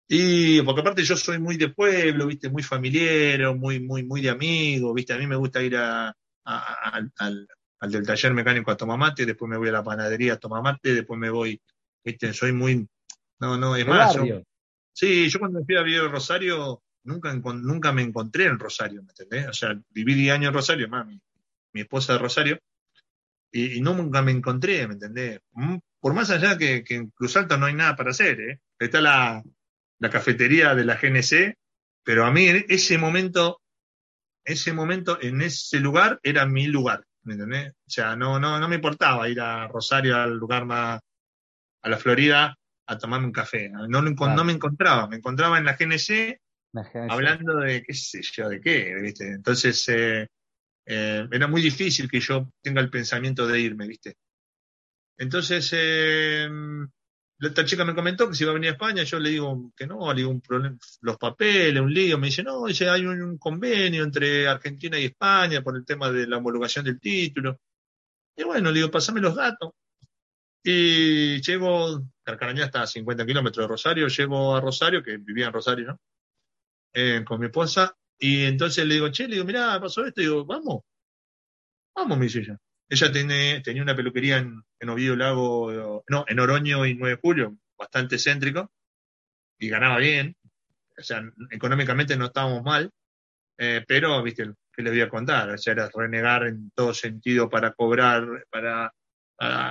Y 0.09 0.61
porque 0.63 0.81
aparte 0.81 1.05
yo 1.05 1.17
soy 1.17 1.39
muy 1.39 1.57
de 1.57 1.69
pueblo, 1.71 2.27
viste, 2.27 2.51
muy 2.51 2.63
familiar, 2.63 3.55
muy, 3.57 3.81
muy, 3.81 4.03
muy 4.05 4.21
de 4.21 4.31
amigo, 4.31 4.93
viste, 4.93 5.13
a 5.13 5.19
mí 5.19 5.27
me 5.27 5.37
gusta 5.37 5.63
ir 5.63 5.77
a- 5.77 6.15
al, 6.45 7.13
al- 7.81 7.91
del 7.91 8.07
taller 8.07 8.33
mecánico 8.35 8.71
a 8.71 8.77
tomar 8.77 8.99
mate, 8.99 9.27
después 9.27 9.49
me 9.49 9.57
voy 9.57 9.69
a 9.69 9.73
la 9.73 9.83
panadería 9.85 10.35
a 10.35 10.39
tomar 10.39 10.63
mate, 10.63 10.95
después 10.95 11.19
me 11.19 11.31
voy, 11.31 11.61
viste, 12.05 12.33
soy 12.33 12.53
muy, 12.53 12.87
no, 13.41 13.57
no, 13.57 13.77
es 13.77 13.85
más, 13.87 14.15
yo-. 14.15 14.25
Sí, 14.93 15.29
yo 15.29 15.39
cuando 15.39 15.65
fui 15.65 15.77
a 15.77 15.83
vivir 15.83 16.01
en 16.03 16.11
Rosario, 16.13 16.83
nunca, 17.05 17.33
nunca 17.35 17.93
me 17.93 18.03
encontré 18.03 18.45
en 18.47 18.59
Rosario, 18.59 19.03
¿me 19.03 19.11
entendés? 19.11 19.49
O 19.49 19.53
sea, 19.53 19.81
viví 19.91 20.15
10 20.15 20.35
años 20.35 20.49
en 20.49 20.55
Rosario, 20.55 20.89
mami, 20.89 21.21
mi 21.73 21.81
esposa 21.83 22.13
de 22.15 22.19
Rosario, 22.19 22.59
y, 23.53 23.79
y 23.79 23.81
nunca 23.81 24.23
me 24.23 24.33
encontré, 24.33 24.87
¿me 24.87 24.95
entendés? 24.95 25.41
Mm, 25.53 25.77
Por 26.01 26.15
más 26.15 26.31
allá 26.31 26.57
que, 26.59 26.85
que 26.85 26.95
en 26.97 27.11
Cruz 27.11 27.37
Alta 27.37 27.57
no 27.57 27.67
hay 27.67 27.75
nada 27.75 27.97
para 27.97 28.11
hacer, 28.11 28.41
¿eh? 28.41 28.61
Está 28.79 29.01
la, 29.01 29.43
la 29.99 30.11
cafetería 30.11 30.75
de 30.75 30.85
la 30.85 30.97
GNC, 31.01 31.55
pero 32.05 32.25
a 32.27 32.31
mí 32.31 32.47
en 32.47 32.65
ese 32.69 32.99
momento, 32.99 33.61
ese 34.45 34.73
momento, 34.73 35.19
en 35.21 35.43
ese 35.43 35.81
lugar, 35.81 36.19
era 36.23 36.47
mi 36.47 36.67
lugar, 36.67 37.05
¿me 37.25 37.35
entendés? 37.35 37.73
O 37.73 37.91
sea, 37.91 38.17
no, 38.17 38.39
no, 38.41 38.59
no 38.59 38.69
me 38.69 38.77
importaba 38.77 39.29
ir 39.29 39.41
a 39.41 39.67
Rosario, 39.69 40.17
al 40.17 40.37
lugar 40.37 40.65
más, 40.65 41.01
a 41.83 41.89
la 41.89 41.97
Florida, 41.97 42.55
a 42.87 42.99
tomarme 42.99 43.27
un 43.27 43.33
café. 43.33 43.69
No, 43.69 43.87
no, 43.89 44.03
lo 44.03 44.11
encon- 44.11 44.17
Claro. 44.17 44.37
no 44.37 44.45
me 44.45 44.53
encontraba, 44.53 45.07
me 45.09 45.17
encontraba 45.17 45.59
en 45.59 45.65
la 45.65 45.77
GNC 45.77 46.39
hablando 47.13 47.57
de 47.59 47.83
qué 47.83 47.95
sé 47.95 48.21
yo, 48.23 48.49
de 48.49 48.61
qué, 48.61 48.95
¿viste? 49.01 49.29
Entonces, 49.33 49.89
eh, 49.89 50.27
eh, 50.87 51.29
era 51.31 51.47
muy 51.47 51.63
difícil 51.63 52.11
que 52.11 52.21
yo 52.21 52.51
tenga 52.63 52.81
el 52.81 52.91
pensamiento 52.91 53.47
de 53.47 53.61
irme, 53.61 53.87
¿viste? 53.87 54.15
Entonces, 55.19 55.71
eh, 55.75 56.49
esta 57.41 57.65
chica 57.65 57.85
me 57.85 57.95
comentó 57.95 58.29
que 58.29 58.35
si 58.35 58.45
iba 58.45 58.51
a 58.53 58.55
venir 58.55 58.71
a 58.71 58.73
España, 58.73 59.03
yo 59.03 59.19
le 59.19 59.31
digo 59.31 59.73
que 59.77 59.87
no, 59.87 60.13
le 60.13 60.19
digo 60.21 60.39
problema, 60.41 60.77
los 61.01 61.17
papeles, 61.17 61.81
un 61.81 61.93
lío, 61.93 62.19
me 62.19 62.27
dice, 62.29 62.43
no, 62.43 62.67
dice, 62.67 62.89
hay 62.89 63.07
un, 63.07 63.21
un, 63.23 63.39
convenio 63.39 64.05
entre 64.05 64.47
Argentina 64.47 64.99
y 64.99 65.07
España 65.07 65.63
por 65.63 65.77
el 65.77 65.85
tema 65.85 66.11
de 66.11 66.27
la 66.27 66.37
homologación 66.39 66.85
del 66.85 67.01
título. 67.01 67.61
Y 68.37 68.45
bueno, 68.45 68.71
le 68.71 68.77
digo, 68.81 68.91
pasame 68.91 69.21
los 69.21 69.35
datos. 69.35 69.73
Y 70.63 71.41
llego, 71.41 72.03
Carcarañá 72.23 72.67
está 72.67 72.83
a 72.83 72.87
50 72.87 73.25
kilómetros 73.25 73.65
de 73.65 73.69
Rosario, 73.69 74.09
llego 74.09 74.55
a 74.55 74.61
Rosario, 74.61 75.03
que 75.03 75.17
vivía 75.17 75.47
en 75.47 75.53
Rosario, 75.53 75.87
¿no? 75.89 76.01
Eh, 76.93 77.25
con 77.25 77.41
mi 77.41 77.47
esposa, 77.47 77.97
y 78.19 78.45
entonces 78.45 78.87
le 78.87 78.95
digo, 78.95 79.11
che, 79.11 79.27
le 79.29 79.35
digo, 79.35 79.47
mirá, 79.47 79.81
pasó 79.81 80.05
esto, 80.05 80.21
y 80.21 80.25
digo, 80.25 80.45
vamos, 80.45 80.83
vamos, 81.95 82.19
me 82.19 82.25
dice 82.25 82.41
ella. 82.41 82.59
Ella 82.91 83.13
tiene, 83.13 83.61
tenía 83.61 83.83
una 83.83 83.95
peluquería 83.95 84.39
en, 84.39 84.63
en 84.81 84.89
Oviedo 84.89 85.15
Lago, 85.15 86.03
no, 86.09 86.25
en 86.27 86.41
Oroño 86.41 86.85
y 86.85 86.95
9 86.95 87.15
de 87.15 87.21
Julio, 87.21 87.57
bastante 87.79 88.19
céntrico, 88.19 88.73
y 89.61 89.69
ganaba 89.69 89.99
bien, 89.99 90.37
o 90.99 91.03
sea, 91.03 91.23
económicamente 91.51 92.17
no 92.17 92.27
estábamos 92.27 92.65
mal, 92.65 92.91
eh, 93.59 93.85
pero, 93.87 94.21
viste, 94.25 94.51
¿qué 94.73 94.83
le 94.83 94.91
voy 94.91 95.03
a 95.03 95.09
contar? 95.09 95.51
O 95.51 95.59
sea, 95.59 95.75
era 95.75 95.89
renegar 95.95 96.49
en 96.49 96.73
todo 96.75 96.93
sentido 96.93 97.49
para 97.49 97.73
cobrar, 97.75 98.27
para, 98.51 98.93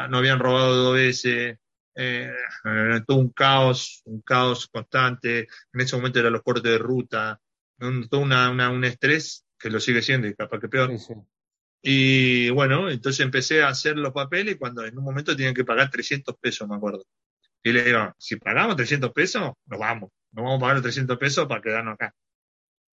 no 0.08 0.18
habían 0.18 0.40
robado 0.40 0.76
dos 0.76 0.96
veces, 0.96 1.58
eh, 1.96 2.32
todo 3.06 3.18
un 3.18 3.32
caos, 3.32 4.02
un 4.06 4.22
caos 4.22 4.68
constante, 4.68 5.48
en 5.74 5.82
ese 5.82 5.98
momento 5.98 6.20
eran 6.20 6.34
los 6.34 6.44
cortes 6.44 6.72
de 6.72 6.78
ruta, 6.78 7.38
todo 8.10 8.22
una, 8.22 8.50
una, 8.50 8.70
un 8.70 8.86
estrés 8.86 9.46
que 9.58 9.70
lo 9.70 9.82
sigue 9.82 10.02
siendo 10.02 10.28
y 10.28 10.36
capaz 10.36 10.60
que 10.60 10.70
peor. 10.70 10.90
Sí, 10.92 11.00
sí. 11.00 11.14
Y 11.82 12.50
bueno, 12.50 12.90
entonces 12.90 13.22
empecé 13.22 13.64
a 13.64 13.70
hacer 13.70 13.98
los 13.98 14.12
papeles 14.12 14.58
cuando 14.58 14.86
en 14.86 14.98
un 14.98 15.04
momento 15.04 15.36
tenían 15.36 15.54
que 15.54 15.64
pagar 15.64 15.90
300 15.90 16.36
pesos, 16.38 16.68
me 16.68 16.76
acuerdo. 16.76 17.06
Y 17.64 17.72
le 17.72 17.84
digo, 17.84 18.14
si 18.18 18.36
pagamos 18.36 18.76
300 18.76 19.12
pesos, 19.12 19.54
nos 19.66 19.80
vamos. 19.80 20.12
Nos 20.32 20.44
vamos 20.44 20.58
a 20.58 20.62
pagar 20.62 20.76
los 20.76 20.84
300 20.84 21.18
pesos 21.18 21.48
para 21.48 21.62
quedarnos 21.62 21.94
acá. 21.96 22.14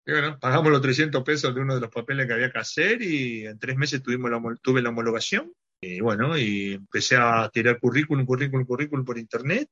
Y 0.06 0.12
bueno, 0.12 0.38
pagamos 0.38 0.70
los 0.70 0.80
300 0.80 1.22
pesos 1.24 1.54
de 1.54 1.60
uno 1.60 1.74
de 1.74 1.80
los 1.80 1.90
papeles 1.90 2.26
que 2.26 2.32
había 2.32 2.52
que 2.52 2.58
hacer 2.58 3.02
y 3.02 3.46
en 3.46 3.58
tres 3.58 3.76
meses 3.76 4.02
tuvimos 4.02 4.30
la, 4.30 4.40
tuve 4.62 4.82
la 4.82 4.90
homologación. 4.90 5.52
Y 5.80 6.00
bueno, 6.00 6.38
y 6.38 6.74
empecé 6.74 7.16
a 7.16 7.50
tirar 7.52 7.78
currículum, 7.80 8.24
currículum, 8.24 8.64
currículum 8.64 9.04
por 9.04 9.18
internet. 9.18 9.68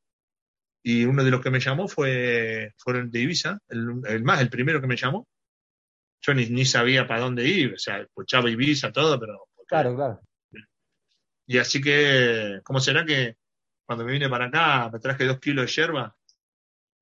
Y 0.83 1.05
uno 1.05 1.25
de 1.25 1.31
los 1.31 1.41
que 1.41 1.51
me 1.51 1.61
llamó 1.61 1.89
fue, 1.89 2.73
fueron 2.77 3.11
de 3.11 3.21
Ibiza, 3.21 3.59
el, 3.69 4.03
el 4.07 4.23
más, 4.23 4.41
el 4.41 4.51
primero 4.51 4.81
que 4.81 4.87
me 4.87 4.97
llamó 4.97 5.27
yo 6.27 6.35
ni, 6.35 6.47
ni, 6.47 6.65
sabía 6.65 7.07
para 7.07 7.21
dónde 7.21 7.45
ir, 7.45 7.75
o 7.75 7.79
sea, 7.79 7.99
escuchaba 8.01 8.51
Ibiza, 8.51 8.93
todo, 8.93 9.21
pero... 9.21 9.49
Claro, 9.67 9.95
claro. 9.95 10.21
Y 11.47 11.59
así 11.59 11.81
que, 11.81 12.61
¿cómo 12.63 12.81
será 12.81 13.05
que 13.05 13.37
cuando 13.85 14.05
me 14.05 14.13
vine 14.13 14.31
para 14.31 14.47
acá 14.47 14.89
me 14.91 14.99
traje 14.99 15.27
dos 15.27 15.39
kilos 15.39 15.67
de 15.67 15.73
yerba 15.73 16.17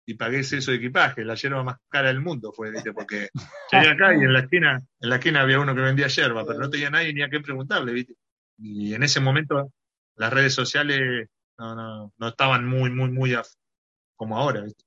y 0.04 0.14
pagué 0.14 0.40
ese 0.40 0.58
de 0.58 0.76
equipaje? 0.76 1.24
La 1.24 1.34
yerba 1.34 1.62
más 1.62 1.76
cara 1.88 2.08
del 2.08 2.20
mundo 2.20 2.52
fue, 2.52 2.72
¿viste? 2.72 2.92
Porque 2.92 3.28
llegué 3.72 3.88
acá 3.90 4.14
y 4.14 4.18
en 4.18 4.32
la 4.32 4.40
esquina, 4.40 4.82
en 5.00 5.08
la 5.08 5.16
esquina 5.16 5.42
había 5.42 5.60
uno 5.60 5.74
que 5.74 5.80
vendía 5.80 6.08
yerba, 6.08 6.44
pero 6.44 6.58
no 6.58 6.70
tenía 6.70 6.90
nadie 6.90 7.14
ni 7.14 7.22
a 7.22 7.28
qué 7.28 7.40
preguntarle, 7.40 7.92
¿viste? 7.92 8.14
Y 8.58 8.94
en 8.94 9.04
ese 9.04 9.20
momento 9.20 9.72
las 10.16 10.32
redes 10.32 10.54
sociales 10.54 11.28
no, 11.58 11.76
no, 11.76 12.12
no 12.16 12.28
estaban 12.28 12.66
muy, 12.66 12.90
muy, 12.90 13.10
muy 13.10 13.36
como 14.16 14.38
ahora, 14.38 14.62
¿viste? 14.62 14.84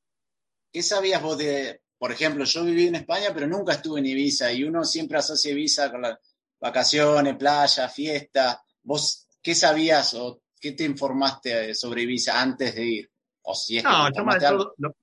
¿Qué 0.71 0.84
sabías 0.84 1.21
vos 1.21 1.38
de, 1.38 1.80
por 2.06 2.12
ejemplo, 2.12 2.44
yo 2.44 2.63
viví 2.63 2.86
en 2.86 2.94
España, 2.94 3.30
pero 3.34 3.48
nunca 3.48 3.74
estuve 3.74 4.00
en 4.00 4.06
Ibiza 4.06 4.54
y 4.54 4.63
uno 4.63 4.84
siempre 4.84 5.18
asocia 5.18 5.54
Ibiza 5.54 5.89
con 5.89 6.04
las 6.04 6.20
vacaciones, 6.62 7.36
playa, 7.36 7.89
fiesta. 7.89 8.63
¿Vos 8.84 9.28
qué 9.41 9.56
sabías 9.56 10.13
o 10.13 10.44
qué 10.62 10.74
te 10.74 10.84
informaste 10.84 11.74
sobre 11.74 12.04
Ibiza 12.04 12.39
antes 12.39 12.76
de 12.76 12.86
ir? 12.86 13.12
O 13.41 13.56
si 13.56 13.80
es 13.80 13.84
no, 13.84 14.08
yo 14.15 14.24
más 14.24 14.38
todo, 14.38 14.76
lo, 14.78 14.96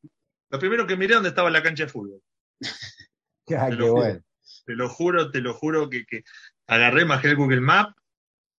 lo, 0.48 0.58
primero 0.60 0.86
que 0.86 0.96
miré 0.96 1.14
dónde 1.14 1.30
estaba 1.30 1.50
la 1.50 1.60
cancha 1.60 1.86
de 1.86 1.90
fútbol. 1.90 2.22
ah, 2.60 3.66
te, 3.66 3.70
qué 3.70 3.72
lo 3.72 3.92
bueno. 3.94 4.20
te 4.64 4.72
lo 4.74 4.88
juro, 4.88 5.30
te 5.32 5.40
lo 5.40 5.54
juro 5.54 5.90
que, 5.90 6.06
que 6.06 6.22
agarré, 6.68 7.02
bajé 7.02 7.30
el 7.30 7.36
Google 7.36 7.62
Map 7.62 7.96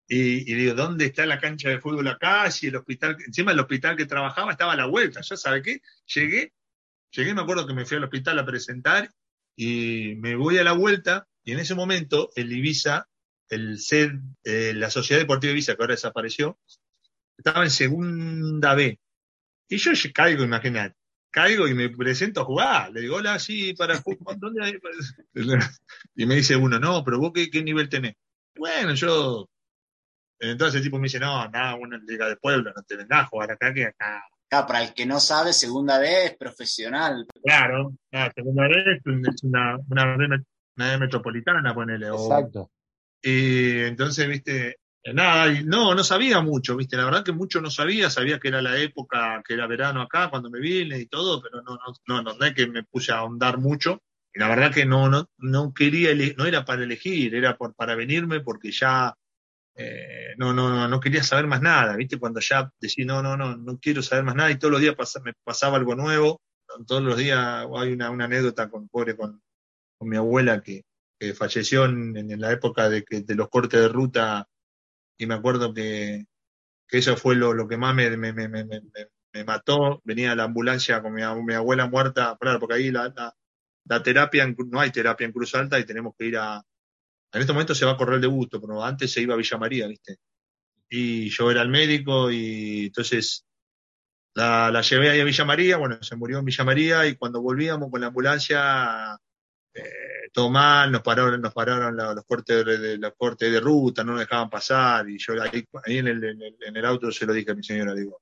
y, 0.06 0.52
y, 0.52 0.54
digo, 0.54 0.74
¿dónde 0.74 1.06
está 1.06 1.26
la 1.26 1.40
cancha 1.40 1.70
de 1.70 1.80
fútbol 1.80 2.10
acá? 2.10 2.52
Si 2.52 2.68
el 2.68 2.76
hospital, 2.76 3.16
encima 3.26 3.54
el 3.54 3.60
hospital 3.62 3.96
que 3.96 4.06
trabajaba 4.06 4.52
estaba 4.52 4.74
a 4.74 4.76
la 4.76 4.88
vuelta. 4.88 5.22
¿Ya 5.22 5.38
sabe 5.38 5.62
qué? 5.62 5.82
Llegué, 6.14 6.52
Llegué, 7.16 7.36
me 7.36 7.42
acuerdo 7.42 7.68
que 7.68 7.76
me 7.76 7.86
fui 7.86 7.98
al 7.98 8.04
hospital 8.04 8.40
a 8.40 8.46
presentar 8.46 9.10
y 9.56 10.16
me 10.16 10.36
voy 10.36 10.58
a 10.58 10.64
la 10.64 10.72
vuelta 10.72 11.28
y 11.44 11.52
en 11.52 11.60
ese 11.60 11.76
momento 11.76 12.32
el 12.36 12.52
Ibiza, 12.52 13.08
el 13.50 13.78
SED, 13.78 14.14
eh, 14.44 14.74
la 14.74 14.90
Sociedad 14.90 15.22
Deportiva 15.22 15.52
Ibiza, 15.52 15.76
que 15.76 15.84
ahora 15.84 15.94
desapareció, 15.94 16.60
estaba 17.38 17.64
en 17.64 17.70
segunda 17.70 18.74
B. 18.74 19.00
Y 19.70 19.78
yo 19.78 19.92
caigo, 20.12 20.44
imagínate, 20.44 20.96
caigo 21.30 21.68
y 21.68 21.76
me 21.76 21.90
presento 21.90 22.42
a 22.42 22.46
jugar. 22.46 22.92
Le 22.92 23.02
digo, 23.02 23.18
hola, 23.18 23.38
sí, 23.38 23.76
para 23.76 23.98
jugar, 24.02 24.38
¿dónde 24.40 24.64
hay? 24.64 24.80
Y 26.16 26.26
me 26.26 26.36
dice 26.36 26.56
uno, 26.56 26.80
no, 26.80 27.04
pero 27.04 27.20
vos 27.20 27.32
qué, 27.34 27.52
qué 27.52 27.64
nivel 27.64 27.90
tenés. 27.90 28.16
Bueno, 28.56 28.96
yo... 28.96 29.48
Entonces 30.40 30.78
el 30.78 30.84
tipo 30.84 30.98
me 30.98 31.04
dice, 31.04 31.20
no, 31.20 31.48
nada, 31.50 31.76
una 31.76 31.98
liga 32.00 32.28
de 32.28 32.38
pueblo, 32.38 32.74
no 32.76 32.82
te 32.84 32.98
vendás 32.98 33.22
a 33.22 33.28
jugar 33.28 33.52
acá, 33.52 33.72
que 33.74 33.86
acá 33.86 34.24
Claro, 34.54 34.68
para 34.68 34.84
el 34.84 34.94
que 34.94 35.08
no 35.08 35.20
sabe, 35.20 35.52
segunda 35.52 35.98
vez 35.98 36.26
es 36.26 36.38
profesional. 36.38 37.26
Claro, 37.44 37.92
la 38.12 38.32
segunda 38.32 38.68
vez 38.68 38.86
es 39.04 39.44
una, 39.44 39.80
una, 39.90 40.16
una 40.78 40.98
metropolitana, 41.00 41.74
ponele. 41.74 42.10
Exacto. 42.10 42.60
O, 42.60 42.72
y 43.24 43.80
entonces, 43.80 44.28
viste, 44.28 44.76
nada, 45.12 45.52
y 45.52 45.64
no, 45.64 45.96
no 45.96 46.04
sabía 46.04 46.42
mucho, 46.42 46.76
viste, 46.76 46.98
la 46.98 47.06
verdad 47.06 47.24
que 47.24 47.32
mucho 47.32 47.62
no 47.62 47.72
sabía, 47.72 48.12
sabía 48.12 48.38
que 48.38 48.50
era 48.50 48.62
la 48.62 48.78
época, 48.78 49.42
que 49.44 49.56
era 49.56 49.66
verano 49.66 50.04
acá 50.04 50.30
cuando 50.30 50.52
me 50.52 50.60
vine 50.60 51.00
y 51.00 51.08
todo, 51.08 51.42
pero 51.42 51.64
no, 51.64 51.74
no, 51.74 51.94
no, 52.06 52.22
no, 52.22 52.38
no 52.38 52.46
es 52.46 52.54
que 52.54 52.68
me 52.68 52.84
puse 52.84 53.12
a 53.12 53.18
ahondar 53.18 53.58
mucho. 53.58 54.04
Y 54.36 54.40
la 54.40 54.50
verdad 54.50 54.72
que 54.72 54.86
no, 54.86 55.10
no, 55.10 55.32
no 55.40 55.74
quería, 55.74 56.12
no 56.38 56.46
era 56.46 56.64
para 56.64 56.84
elegir, 56.84 57.34
era 57.34 57.58
por, 57.58 57.74
para 57.74 57.96
venirme 57.96 58.42
porque 58.42 58.72
ya 58.72 59.16
eh, 59.76 60.36
no, 60.38 60.54
no, 60.54 60.88
no 60.88 61.00
quería 61.00 61.24
saber 61.24 61.48
más 61.48 61.62
nada, 61.62 61.96
¿viste? 61.96 62.20
Cuando 62.20 62.40
ya 62.40 62.72
decía, 62.80 63.06
no, 63.06 63.24
no, 63.24 63.36
no, 63.36 63.58
no 63.58 63.80
quiero 63.80 64.02
saber 64.04 64.24
más 64.24 64.36
nada 64.36 64.52
y 64.52 64.60
todos 64.60 64.72
los 64.72 64.82
días 64.82 64.96
me 65.24 65.34
pasaba 65.44 65.78
algo 65.78 65.96
nuevo, 65.96 66.42
todos 66.88 67.02
los 67.02 67.18
días 67.18 67.66
hay 67.76 67.94
una, 67.94 68.08
anécdota 68.08 68.70
con, 68.70 68.88
pobre, 68.88 69.16
con, 69.16 69.42
mi 70.02 70.18
abuela 70.18 70.62
que, 70.62 70.84
falleció 71.36 71.86
en, 71.86 72.40
la 72.40 72.52
época 72.52 72.90
de, 72.90 73.06
los 73.30 73.48
cortes 73.50 73.80
de 73.80 73.88
ruta 73.88 74.50
y 75.18 75.26
me 75.26 75.36
acuerdo 75.36 75.74
que, 75.74 76.26
eso 76.90 77.16
fue 77.18 77.36
lo, 77.36 77.68
que 77.68 77.78
más 77.78 77.96
me, 77.96 78.12
mató, 79.46 80.02
venía 80.04 80.36
la 80.36 80.44
ambulancia 80.44 81.02
con 81.02 81.14
mi, 81.14 81.24
abuela 81.24 81.88
muerta, 81.88 82.38
claro, 82.40 82.60
porque 82.60 82.76
ahí 82.76 82.92
la, 82.92 83.34
terapia, 84.04 84.54
no 84.68 84.80
hay 84.80 84.92
terapia 84.92 85.26
en 85.26 85.32
Cruz 85.32 85.56
Alta 85.56 85.80
y 85.80 85.86
tenemos 85.86 86.14
que 86.18 86.26
ir 86.26 86.38
a, 86.38 86.62
en 87.34 87.42
este 87.42 87.54
momento 87.54 87.74
se 87.74 87.86
va 87.86 87.92
a 87.92 87.98
correr 87.98 88.16
el 88.16 88.22
debuto, 88.22 88.62
pero 88.62 88.84
antes 88.84 89.12
se 89.12 89.22
iba 89.22 89.34
a 89.34 89.38
Villa 89.38 89.58
María, 89.58 89.88
¿viste? 89.88 90.18
Y 90.90 91.30
yo 91.30 91.50
era 91.50 91.64
el 91.64 91.70
médico 91.70 92.30
y 92.30 92.86
entonces 92.88 93.46
la, 94.36 94.70
la 94.70 94.82
llevé 94.82 95.10
ahí 95.10 95.20
a 95.20 95.24
Villa 95.24 95.44
María, 95.44 95.78
bueno, 95.78 96.02
se 96.02 96.16
murió 96.16 96.40
en 96.40 96.46
Villa 96.46 96.64
María 96.64 97.08
y 97.08 97.16
cuando 97.16 97.42
volvíamos 97.42 97.90
con 97.90 98.02
la 98.02 98.08
ambulancia, 98.08 99.18
eh, 99.74 100.30
todo 100.32 100.52
mal, 100.52 100.92
nos 100.92 101.02
pararon, 101.02 101.42
nos 101.42 101.54
pararon 101.54 101.98
los, 101.98 102.16
los 102.16 102.26
cortes 102.26 102.64
de, 102.64 102.78
de, 102.78 102.98
los 103.00 103.14
cortes 103.18 103.52
de 103.52 103.60
ruta, 103.60 104.04
no 104.04 104.12
nos 104.12 104.22
dejaban 104.22 104.52
pasar 104.52 105.10
y 105.10 105.18
yo 105.18 105.34
ahí, 105.42 105.98
en 105.98 106.08
el 106.08 106.86
auto 106.86 107.12
se 107.12 107.26
lo 107.26 107.34
dije 107.34 107.52
a 107.52 107.56
mi 107.56 107.64
señora, 107.64 107.96
digo, 107.96 108.22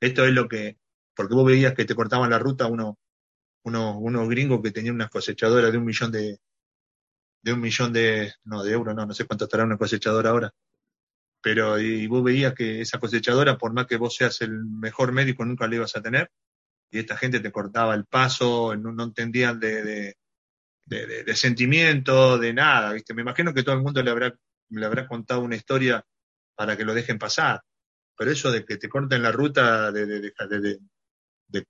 esto 0.00 0.24
es 0.24 0.32
lo 0.32 0.48
que, 0.48 0.78
porque 1.14 1.34
vos 1.34 1.44
veías 1.46 1.74
que 1.74 1.84
te 1.84 1.94
cortaban 1.94 2.30
la 2.30 2.38
ruta 2.38 2.66
uno, 2.66 2.98
uno, 3.64 3.98
unos 3.98 4.28
gringos 4.28 4.62
que 4.62 4.70
tenían 4.70 4.94
unas 4.94 5.10
cosechadoras 5.10 5.70
de 5.70 5.78
un 5.78 5.84
millón 5.84 6.12
de, 6.12 6.38
de 7.42 7.52
un 7.52 7.60
millón 7.60 7.92
de, 7.92 8.32
no, 8.44 8.62
de 8.62 8.72
euros, 8.72 8.94
no, 8.94 9.06
no 9.06 9.14
sé 9.14 9.26
cuánto 9.26 9.44
estará 9.44 9.64
una 9.64 9.78
cosechadora 9.78 10.30
ahora. 10.30 10.52
Pero 11.40 11.78
y 11.78 12.06
vos 12.06 12.24
veías 12.24 12.54
que 12.54 12.80
esa 12.80 12.98
cosechadora, 12.98 13.56
por 13.56 13.72
más 13.72 13.86
que 13.86 13.96
vos 13.96 14.14
seas 14.14 14.40
el 14.40 14.64
mejor 14.64 15.12
médico, 15.12 15.44
nunca 15.44 15.68
la 15.68 15.76
ibas 15.76 15.96
a 15.96 16.02
tener. 16.02 16.30
Y 16.90 16.98
esta 16.98 17.16
gente 17.16 17.40
te 17.40 17.52
cortaba 17.52 17.94
el 17.94 18.06
paso, 18.06 18.74
no, 18.76 18.92
no 18.92 19.04
entendían 19.04 19.60
de, 19.60 19.82
de, 19.84 20.14
de, 21.24 21.36
sentimiento, 21.36 22.38
de 22.38 22.54
nada, 22.54 22.92
¿viste? 22.92 23.14
Me 23.14 23.22
imagino 23.22 23.52
que 23.52 23.62
todo 23.62 23.76
el 23.76 23.82
mundo 23.82 24.02
le 24.02 24.10
habrá, 24.10 24.34
le 24.70 24.86
habrá 24.86 25.06
contado 25.06 25.40
una 25.40 25.56
historia 25.56 26.04
para 26.56 26.76
que 26.76 26.84
lo 26.84 26.94
dejen 26.94 27.18
pasar. 27.18 27.62
Pero 28.16 28.30
eso 28.32 28.50
de 28.50 28.64
que 28.64 28.78
te 28.78 28.88
corten 28.88 29.22
la 29.22 29.30
ruta, 29.30 29.92
de, 29.92 30.32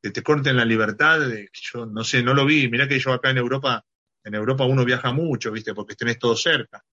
que 0.00 0.11
te 0.11 0.22
corten 0.22 0.57
la 0.57 0.64
libertad, 0.64 1.20
yo 1.52 1.85
no 1.85 2.04
sé, 2.04 2.22
no 2.22 2.33
lo 2.33 2.46
vi. 2.46 2.70
Mirá 2.70 2.88
que 2.88 2.98
yo 2.98 3.12
acá 3.12 3.31
en 3.31 3.38
Europa 3.38 3.85
en 4.28 4.34
Europa 4.34 4.64
uno 4.64 4.84
viaja 4.84 5.12
mucho, 5.12 5.50
¿viste? 5.50 5.74
Porque 5.74 5.94
tenés 5.94 6.18
todo 6.18 6.36
cerca. 6.36 6.84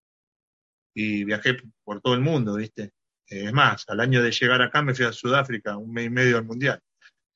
Y 0.94 1.26
viajé 1.26 1.58
por 1.84 2.02
todo 2.02 2.14
el 2.14 2.22
mundo, 2.22 2.56
¿viste? 2.56 2.94
Es 3.28 3.52
más, 3.52 3.84
al 3.88 4.00
año 4.00 4.24
de 4.24 4.32
llegar 4.32 4.62
acá 4.62 4.82
me 4.82 4.96
fui 4.96 5.06
a 5.06 5.12
Sudáfrica, 5.12 5.78
un 5.78 5.92
mes 5.92 6.06
y 6.06 6.10
medio 6.10 6.38
al 6.38 6.46
Mundial. 6.46 6.82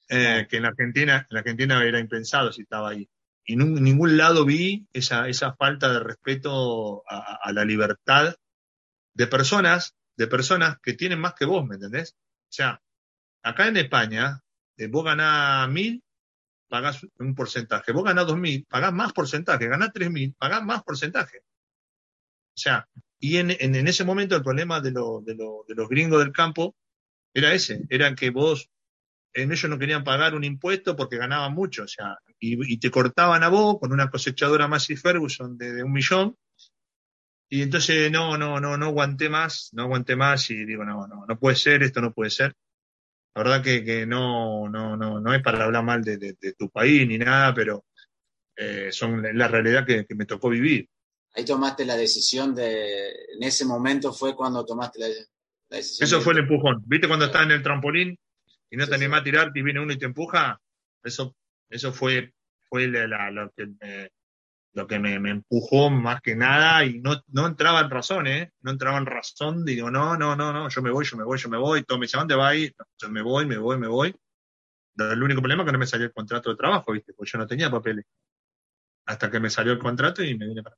Eh, 0.07 0.47
que 0.49 0.57
en 0.57 0.63
la 0.63 0.69
Argentina, 0.69 1.17
en 1.17 1.27
la 1.29 1.39
Argentina 1.41 1.83
era 1.83 1.99
impensado 1.99 2.51
si 2.51 2.61
estaba 2.61 2.89
ahí. 2.89 3.07
Y 3.45 3.53
en 3.53 3.73
ningún 3.75 4.17
lado 4.17 4.45
vi 4.45 4.87
esa, 4.93 5.27
esa 5.27 5.53
falta 5.55 5.91
de 5.91 5.99
respeto 5.99 7.03
a, 7.07 7.39
a, 7.43 7.51
la 7.51 7.65
libertad 7.65 8.35
de 9.13 9.27
personas, 9.27 9.95
de 10.15 10.27
personas 10.27 10.77
que 10.81 10.93
tienen 10.93 11.19
más 11.19 11.33
que 11.33 11.45
vos, 11.45 11.65
¿me 11.65 11.75
entendés? 11.75 12.15
O 12.15 12.51
sea, 12.51 12.81
acá 13.43 13.67
en 13.67 13.77
España, 13.77 14.41
eh, 14.77 14.87
vos 14.87 15.03
ganás 15.03 15.69
mil, 15.69 16.01
pagás 16.69 17.05
un 17.17 17.35
porcentaje. 17.35 17.91
Vos 17.91 18.03
ganás 18.03 18.27
dos 18.27 18.37
mil, 18.37 18.65
pagás 18.69 18.93
más 18.93 19.11
porcentaje. 19.11 19.67
Ganás 19.67 19.91
tres 19.93 20.09
mil, 20.09 20.33
pagás 20.37 20.63
más 20.63 20.83
porcentaje. 20.83 21.39
O 21.39 22.61
sea, 22.61 22.87
y 23.19 23.37
en, 23.37 23.51
en, 23.51 23.87
ese 23.87 24.05
momento 24.05 24.35
el 24.35 24.43
problema 24.43 24.79
de, 24.79 24.91
lo, 24.91 25.21
de, 25.21 25.35
lo, 25.35 25.65
de, 25.67 25.75
los 25.75 25.89
gringos 25.89 26.19
del 26.19 26.31
campo 26.31 26.75
era 27.33 27.53
ese, 27.53 27.85
era 27.89 28.15
que 28.15 28.29
vos, 28.29 28.69
en 29.33 29.51
ellos 29.51 29.69
no 29.69 29.77
querían 29.77 30.03
pagar 30.03 30.35
un 30.35 30.43
impuesto 30.43 30.95
porque 30.95 31.17
ganaban 31.17 31.53
mucho, 31.53 31.83
o 31.83 31.87
sea, 31.87 32.17
y, 32.39 32.77
te 32.79 32.89
cortaban 32.89 33.43
a 33.43 33.49
vos 33.49 33.77
con 33.79 33.91
una 33.91 34.09
cosechadora 34.09 34.67
Massey 34.67 34.95
Ferguson 34.95 35.57
de, 35.57 35.73
de, 35.73 35.83
un 35.83 35.91
millón, 35.91 36.37
y 37.49 37.61
entonces 37.61 38.11
no, 38.11 38.37
no, 38.37 38.59
no, 38.59 38.77
no 38.77 38.85
aguanté 38.85 39.29
más, 39.29 39.69
no 39.73 39.83
aguanté 39.83 40.15
más 40.15 40.49
y 40.51 40.65
digo, 40.65 40.85
no, 40.85 41.07
no, 41.07 41.25
no 41.25 41.39
puede 41.39 41.55
ser, 41.55 41.83
esto 41.83 41.99
no 42.01 42.13
puede 42.13 42.29
ser. 42.29 42.55
La 43.35 43.43
verdad 43.43 43.63
que, 43.63 43.83
que 43.83 44.05
no, 44.05 44.67
no, 44.69 44.97
no, 44.97 45.19
no 45.19 45.33
es 45.33 45.41
para 45.41 45.63
hablar 45.63 45.83
mal 45.83 46.03
de, 46.03 46.17
de, 46.17 46.35
de 46.39 46.53
tu 46.53 46.69
país 46.69 47.07
ni 47.07 47.17
nada, 47.17 47.53
pero 47.53 47.85
eh, 48.55 48.91
son 48.91 49.23
la 49.37 49.47
realidad 49.47 49.85
que, 49.85 50.05
que 50.05 50.15
me 50.15 50.25
tocó 50.25 50.49
vivir 50.49 50.89
ahí 51.35 51.45
tomaste 51.45 51.85
la 51.85 51.95
decisión 51.95 52.55
de, 52.55 53.09
en 53.09 53.43
ese 53.43 53.65
momento 53.65 54.13
fue 54.13 54.35
cuando 54.35 54.65
tomaste 54.65 54.99
la, 54.99 55.07
decisión. 55.69 56.07
Eso 56.07 56.21
fue 56.21 56.33
el 56.33 56.39
empujón. 56.39 56.83
¿Viste 56.85 57.07
cuando 57.07 57.25
estás 57.25 57.43
en 57.43 57.51
el 57.51 57.63
trampolín 57.63 58.17
y 58.69 58.77
no 58.77 58.87
te 58.87 58.95
animás 58.95 59.21
a 59.21 59.23
tirarte 59.23 59.59
y 59.59 59.63
viene 59.63 59.79
uno 59.79 59.93
y 59.93 59.97
te 59.97 60.05
empuja? 60.05 60.59
Eso, 61.03 61.35
eso 61.69 61.93
fue, 61.93 62.33
fue 62.67 62.87
la, 62.87 63.31
lo 63.31 63.51
que, 63.51 63.67
me, 63.67 64.09
lo 64.73 64.87
que 64.87 64.99
me, 64.99 65.19
me, 65.19 65.31
empujó 65.31 65.89
más 65.89 66.21
que 66.21 66.35
nada 66.35 66.85
y 66.85 66.99
no, 66.99 67.21
no 67.27 67.47
entraba 67.47 67.81
en 67.81 67.89
razón, 67.89 68.27
¿eh? 68.27 68.51
No 68.61 68.71
entraba 68.71 68.97
en 68.97 69.05
razón. 69.05 69.65
Digo, 69.65 69.89
no, 69.89 70.15
no, 70.17 70.35
no, 70.35 70.53
no, 70.53 70.69
yo 70.69 70.81
me 70.81 70.91
voy, 70.91 71.05
yo 71.05 71.17
me 71.17 71.23
voy, 71.23 71.37
yo 71.37 71.49
me 71.49 71.57
voy. 71.57 71.83
Todo 71.83 71.97
me 71.97 72.05
dice, 72.05 72.17
¿dónde 72.17 72.35
va 72.35 72.49
a 72.49 72.55
ir? 72.55 72.75
yo 72.97 73.09
me 73.09 73.21
voy, 73.21 73.45
me 73.45 73.57
voy, 73.57 73.77
me 73.77 73.87
voy. 73.87 74.15
El 74.97 75.23
único 75.23 75.41
problema 75.41 75.63
es 75.63 75.67
que 75.67 75.71
no 75.71 75.79
me 75.79 75.87
salió 75.87 76.05
el 76.07 76.13
contrato 76.13 76.49
de 76.49 76.55
trabajo, 76.55 76.91
¿viste? 76.91 77.13
Porque 77.13 77.31
yo 77.31 77.39
no 77.39 77.47
tenía 77.47 77.71
papeles. 77.71 78.05
Hasta 79.05 79.31
que 79.31 79.39
me 79.39 79.49
salió 79.49 79.73
el 79.73 79.79
contrato 79.79 80.23
y 80.23 80.37
me 80.37 80.47
vine 80.47 80.61
para 80.61 80.75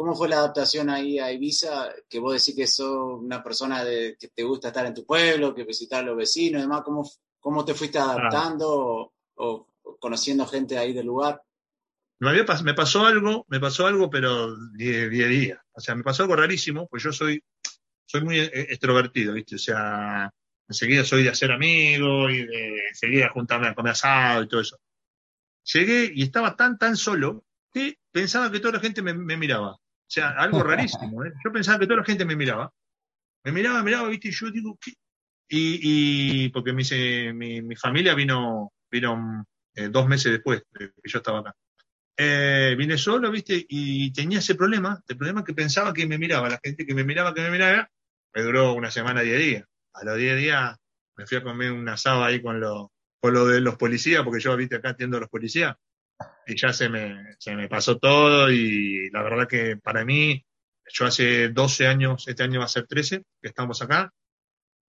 ¿Cómo 0.00 0.14
fue 0.14 0.30
la 0.30 0.38
adaptación 0.38 0.88
ahí 0.88 1.18
a 1.18 1.30
Ibiza? 1.30 1.90
Que 2.08 2.18
vos 2.18 2.32
decís 2.32 2.56
que 2.56 2.66
sos 2.66 3.20
una 3.20 3.42
persona 3.42 3.84
de, 3.84 4.16
que 4.18 4.28
te 4.28 4.42
gusta 4.42 4.68
estar 4.68 4.86
en 4.86 4.94
tu 4.94 5.04
pueblo, 5.04 5.54
que 5.54 5.64
visitar 5.64 6.00
a 6.00 6.06
los 6.06 6.16
vecinos, 6.16 6.62
demás. 6.62 6.80
¿Cómo, 6.82 7.06
cómo 7.38 7.66
te 7.66 7.74
fuiste 7.74 7.98
adaptando 7.98 9.12
o, 9.34 9.66
conociendo 9.98 10.46
gente 10.46 10.78
ahí 10.78 10.94
del 10.94 11.04
lugar? 11.04 11.42
Me, 12.20 12.32
me 12.64 12.74
pasó 12.74 13.06
algo, 13.06 13.46
me 13.48 13.60
pasó 13.60 13.86
algo, 13.86 14.10
pero 14.10 14.56
día 14.74 15.04
a 15.04 15.28
día. 15.28 15.62
O 15.72 15.80
sea, 15.80 15.94
me 15.94 16.02
pasó 16.02 16.22
algo 16.22 16.36
rarísimo, 16.36 16.86
pues 16.88 17.02
yo 17.02 17.12
soy, 17.12 17.42
soy 18.06 18.22
muy 18.22 18.38
eh, 18.38 18.50
extrovertido, 18.52 19.34
¿viste? 19.34 19.56
O 19.56 19.58
sea, 19.58 20.30
enseguida 20.68 21.04
soy 21.04 21.22
de 21.22 21.30
hacer 21.30 21.50
amigos 21.50 22.32
y 22.32 22.44
de 22.44 22.88
enseguida 22.88 23.30
juntarme 23.30 23.68
a 23.68 23.74
comer 23.74 23.92
asado 23.92 24.42
y 24.42 24.48
todo 24.48 24.60
eso. 24.60 24.78
Llegué 25.64 26.12
y 26.14 26.22
estaba 26.22 26.56
tan, 26.56 26.78
tan 26.78 26.96
solo 26.96 27.44
que 27.72 27.98
pensaba 28.12 28.50
que 28.50 28.60
toda 28.60 28.74
la 28.74 28.80
gente 28.80 29.02
me 29.02 29.36
miraba. 29.36 29.78
O 30.10 30.12
sea, 30.12 30.30
algo 30.30 30.64
rarísimo. 30.64 31.24
¿eh? 31.24 31.32
Yo 31.44 31.52
pensaba 31.52 31.78
que 31.78 31.86
toda 31.86 32.00
la 32.00 32.04
gente 32.04 32.24
me 32.24 32.34
miraba. 32.34 32.72
Me 33.44 33.52
miraba, 33.52 33.80
miraba, 33.84 34.08
¿viste? 34.08 34.26
Y 34.26 34.32
yo 34.32 34.50
digo, 34.50 34.76
¿qué? 34.80 34.92
Y, 35.48 36.48
porque 36.48 36.72
mi, 36.72 37.76
familia 37.76 38.16
vino, 38.16 38.72
vino 38.90 39.46
eh, 39.72 39.88
dos 39.88 40.08
meses 40.08 40.32
después 40.32 40.64
de 40.72 40.88
que 40.88 40.94
yo 41.04 41.18
estaba 41.18 41.38
acá. 41.38 41.54
Eh, 42.16 42.76
solo, 42.98 43.30
¿viste? 43.30 43.64
Y 43.68 44.12
tenía 44.12 44.40
ese 44.40 44.54
problema, 44.54 45.02
el 45.08 45.16
problema 45.16 45.44
que 45.44 45.54
pensaba 45.54 45.92
que 45.92 46.06
me 46.06 46.18
miraba, 46.18 46.48
la 46.48 46.60
gente 46.62 46.84
que 46.84 46.94
me 46.94 47.04
miraba, 47.04 47.32
que 47.32 47.40
me 47.40 47.50
miraba, 47.50 47.90
me 48.34 48.42
duró 48.42 48.74
una 48.74 48.90
semana, 48.90 49.22
diez 49.22 49.38
días. 49.38 49.64
A 49.94 50.04
los 50.04 50.16
diez 50.16 50.36
días 50.36 50.76
me 51.16 51.26
fui 51.26 51.38
a 51.38 51.42
comer 51.42 51.72
un 51.72 51.88
asado 51.88 52.24
ahí 52.24 52.42
con 52.42 52.60
lo, 52.60 52.92
con 53.20 53.34
lo 53.34 53.46
de 53.46 53.60
los 53.60 53.76
policías, 53.76 54.22
porque 54.22 54.40
yo, 54.40 54.56
viste, 54.56 54.76
acá 54.76 54.90
atiendo 54.90 55.16
a 55.16 55.20
los 55.20 55.28
policías 55.28 55.76
y 56.46 56.56
ya 56.56 56.72
se 56.72 56.88
me, 56.88 57.36
se 57.38 57.54
me 57.54 57.68
pasó 57.68 57.98
todo 57.98 58.50
y 58.50 59.10
la 59.10 59.22
verdad 59.22 59.48
que 59.48 59.76
para 59.76 60.04
mí, 60.04 60.44
yo 60.92 61.06
hace 61.06 61.48
12 61.50 61.86
años, 61.86 62.26
este 62.26 62.42
año 62.42 62.60
va 62.60 62.66
a 62.66 62.68
ser 62.68 62.86
13, 62.86 63.22
que 63.40 63.48
estamos 63.48 63.80
acá, 63.82 64.12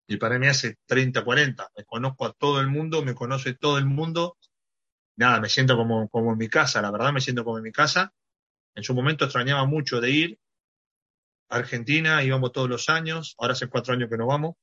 y 0.08 0.18
para 0.18 0.40
mí 0.40 0.48
hace 0.48 0.78
30, 0.88 1.24
40, 1.24 1.70
me 1.78 1.86
conozco 1.86 2.26
a 2.26 2.34
todo 2.34 2.60
el 2.60 2.68
mundo, 2.68 3.04
me 3.04 3.14
conoce 3.14 3.54
todo 3.54 3.78
el 3.78 3.86
mundo, 3.86 4.38
nada, 5.22 5.40
me 5.40 5.48
siento 5.50 5.78
como, 5.78 6.10
como 6.10 6.34
en 6.34 6.38
mi 6.38 6.50
casa, 6.50 6.82
la 6.82 6.92
verdad 6.92 7.14
me 7.14 7.22
siento 7.22 7.46
como 7.46 7.58
en 7.58 7.64
mi 7.64 7.72
casa. 7.72 8.14
En 8.76 8.84
su 8.84 8.94
momento 8.94 9.26
extrañaba 9.26 9.66
mucho 9.66 10.02
de 10.02 10.12
ir 10.12 10.40
a 11.50 11.58
Argentina, 11.58 12.24
íbamos 12.24 12.52
todos 12.52 12.70
los 12.70 12.90
años, 12.90 13.36
ahora 13.38 13.54
hace 13.54 13.68
cuatro 13.68 13.94
años 13.94 14.10
que 14.10 14.18
no 14.18 14.28
vamos, 14.28 14.56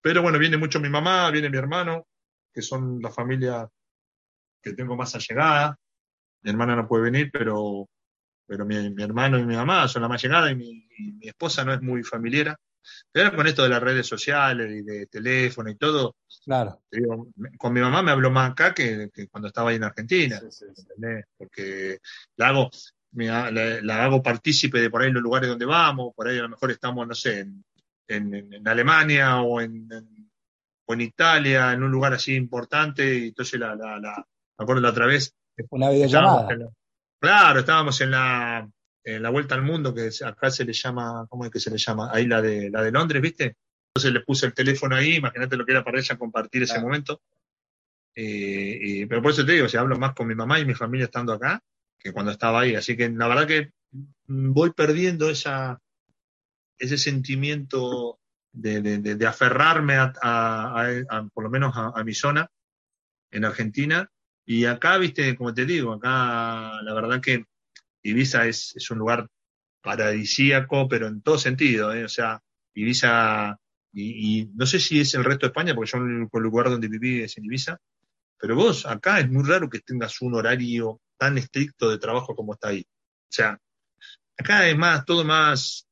pero 0.00 0.22
bueno, 0.22 0.38
viene 0.38 0.56
mucho 0.56 0.80
mi 0.80 0.88
mamá, 0.88 1.30
viene 1.30 1.50
mi 1.50 1.58
hermano, 1.58 2.06
que 2.52 2.62
son 2.62 3.00
la 3.02 3.10
familia 3.10 3.68
que 4.62 4.72
tengo 4.72 4.96
más 4.96 5.14
allegada, 5.14 5.78
mi 6.42 6.50
hermana 6.50 6.76
no 6.76 6.86
puede 6.86 7.10
venir, 7.10 7.30
pero, 7.32 7.88
pero 8.46 8.64
mi, 8.64 8.76
hermano 9.02 9.38
y 9.38 9.44
mi 9.44 9.56
mamá 9.56 9.88
son 9.88 10.02
la 10.02 10.08
más 10.08 10.22
llegada 10.22 10.50
y 10.50 10.54
mi, 10.54 10.88
esposa 11.22 11.64
no 11.64 11.74
es 11.74 11.82
muy 11.82 12.04
familiar. 12.04 12.56
Pero 13.12 13.34
con 13.34 13.46
esto 13.46 13.62
de 13.62 13.68
las 13.68 13.82
redes 13.82 14.06
sociales 14.06 14.70
y 14.70 14.82
de 14.82 15.06
teléfono 15.06 15.70
y 15.70 15.76
todo, 15.76 16.16
claro. 16.44 16.82
con 17.58 17.72
mi 17.72 17.80
mamá 17.80 18.02
me 18.02 18.10
habló 18.10 18.30
más 18.30 18.50
acá 18.50 18.74
que, 18.74 19.10
cuando 19.30 19.48
estaba 19.48 19.70
ahí 19.70 19.76
en 19.76 19.84
Argentina, 19.84 20.40
porque 21.36 21.98
la 22.36 22.48
hago, 22.48 22.70
la, 23.12 24.04
hago 24.04 24.22
partícipe 24.22 24.80
de 24.80 24.90
por 24.90 25.02
ahí 25.02 25.10
los 25.10 25.22
lugares 25.22 25.48
donde 25.48 25.66
vamos, 25.66 26.12
por 26.14 26.28
ahí 26.28 26.38
a 26.38 26.42
lo 26.42 26.48
mejor 26.48 26.70
estamos, 26.70 27.06
no 27.06 27.14
sé, 27.14 27.40
en, 27.40 27.64
en, 28.08 28.68
Alemania 28.68 29.40
o 29.40 29.60
en, 29.60 29.88
o 30.86 30.94
en 30.94 31.00
Italia, 31.00 31.72
en 31.72 31.82
un 31.82 31.90
lugar 31.90 32.14
así 32.14 32.34
importante, 32.34 33.18
y 33.18 33.28
entonces 33.28 33.58
la, 33.58 33.74
la, 33.74 33.98
la, 33.98 34.26
me 34.58 34.62
acuerdo 34.62 34.82
la 34.82 34.90
otra 34.90 35.06
vez, 35.06 35.34
una 35.70 35.90
videollamada. 35.90 36.48
claro, 37.18 37.60
estábamos 37.60 38.00
en 38.00 38.10
la, 38.10 38.68
en 39.06 39.22
la 39.22 39.30
vuelta 39.30 39.54
al 39.54 39.62
mundo, 39.62 39.94
que 39.94 40.10
acá 40.24 40.50
se 40.50 40.64
le 40.64 40.72
llama, 40.72 41.26
¿cómo 41.30 41.44
es 41.44 41.50
que 41.52 41.60
se 41.60 41.70
le 41.70 41.78
llama? 41.78 42.10
Ahí 42.12 42.26
la 42.26 42.42
de, 42.42 42.70
la 42.70 42.82
de 42.82 42.90
Londres, 42.90 43.22
¿viste? 43.22 43.56
Entonces 43.88 44.12
le 44.12 44.20
puse 44.20 44.46
el 44.46 44.52
teléfono 44.52 44.96
ahí, 44.96 45.14
imagínate 45.14 45.56
lo 45.56 45.64
que 45.64 45.72
era 45.72 45.84
para 45.84 46.00
ella 46.00 46.18
compartir 46.18 46.64
ese 46.64 46.80
momento. 46.80 47.22
Eh, 48.16 49.06
pero 49.08 49.22
por 49.22 49.30
eso 49.30 49.46
te 49.46 49.52
digo, 49.52 49.68
si 49.68 49.76
hablo 49.76 49.96
más 49.96 50.12
con 50.12 50.26
mi 50.26 50.34
mamá 50.34 50.58
y 50.58 50.64
mi 50.64 50.74
familia 50.74 51.04
estando 51.04 51.32
acá 51.32 51.62
que 51.96 52.12
cuando 52.12 52.32
estaba 52.32 52.60
ahí. 52.60 52.74
Así 52.74 52.96
que 52.96 53.08
la 53.08 53.28
verdad 53.28 53.46
que 53.46 53.70
voy 54.26 54.72
perdiendo 54.72 55.30
esa, 55.30 55.80
ese 56.76 56.98
sentimiento 56.98 58.18
de, 58.52 58.80
de, 58.80 59.26
aferrarme 59.26 59.94
a, 59.94 60.12
a, 60.20 61.28
por 61.32 61.44
lo 61.44 61.50
menos 61.50 61.72
a, 61.76 62.02
mi 62.02 62.12
zona 62.12 62.50
en 63.30 63.44
Argentina 63.44 64.10
y 64.44 64.64
acá, 64.64 64.98
viste, 64.98 65.36
como 65.36 65.54
te 65.54 65.64
digo, 65.64 65.92
acá 65.92 66.82
la 66.82 66.92
verdad 66.92 67.20
que 67.20 67.44
Ibiza 68.10 68.46
es, 68.46 68.74
es 68.76 68.90
un 68.90 68.98
lugar 68.98 69.28
paradisíaco, 69.82 70.88
pero 70.88 71.06
en 71.06 71.22
todo 71.22 71.38
sentido, 71.38 71.92
¿eh? 71.94 72.04
o 72.04 72.08
sea, 72.08 72.42
Ibiza, 72.74 73.58
y, 73.92 74.40
y, 74.40 74.50
no 74.54 74.66
sé 74.66 74.80
si 74.80 75.00
es 75.00 75.14
el 75.14 75.24
resto 75.24 75.46
de 75.46 75.50
España, 75.50 75.74
porque 75.74 75.90
yo 75.90 75.98
el, 75.98 76.28
el 76.32 76.42
lugar 76.42 76.70
donde 76.70 76.88
viví 76.88 77.22
es 77.22 77.38
en 77.38 77.44
Ibiza, 77.44 77.78
pero 78.38 78.54
vos 78.56 78.86
acá 78.86 79.20
es 79.20 79.30
muy 79.30 79.44
raro 79.44 79.70
que 79.70 79.80
tengas 79.80 80.20
un 80.20 80.34
horario 80.34 81.00
tan 81.16 81.38
estricto 81.38 81.90
de 81.90 81.98
trabajo 81.98 82.34
como 82.34 82.54
está 82.54 82.68
ahí. 82.68 82.82
O 82.82 83.32
sea, 83.32 83.58
acá 84.38 84.68
es 84.68 84.76
más, 84.76 85.04
todo 85.04 85.24
más, 85.24 85.86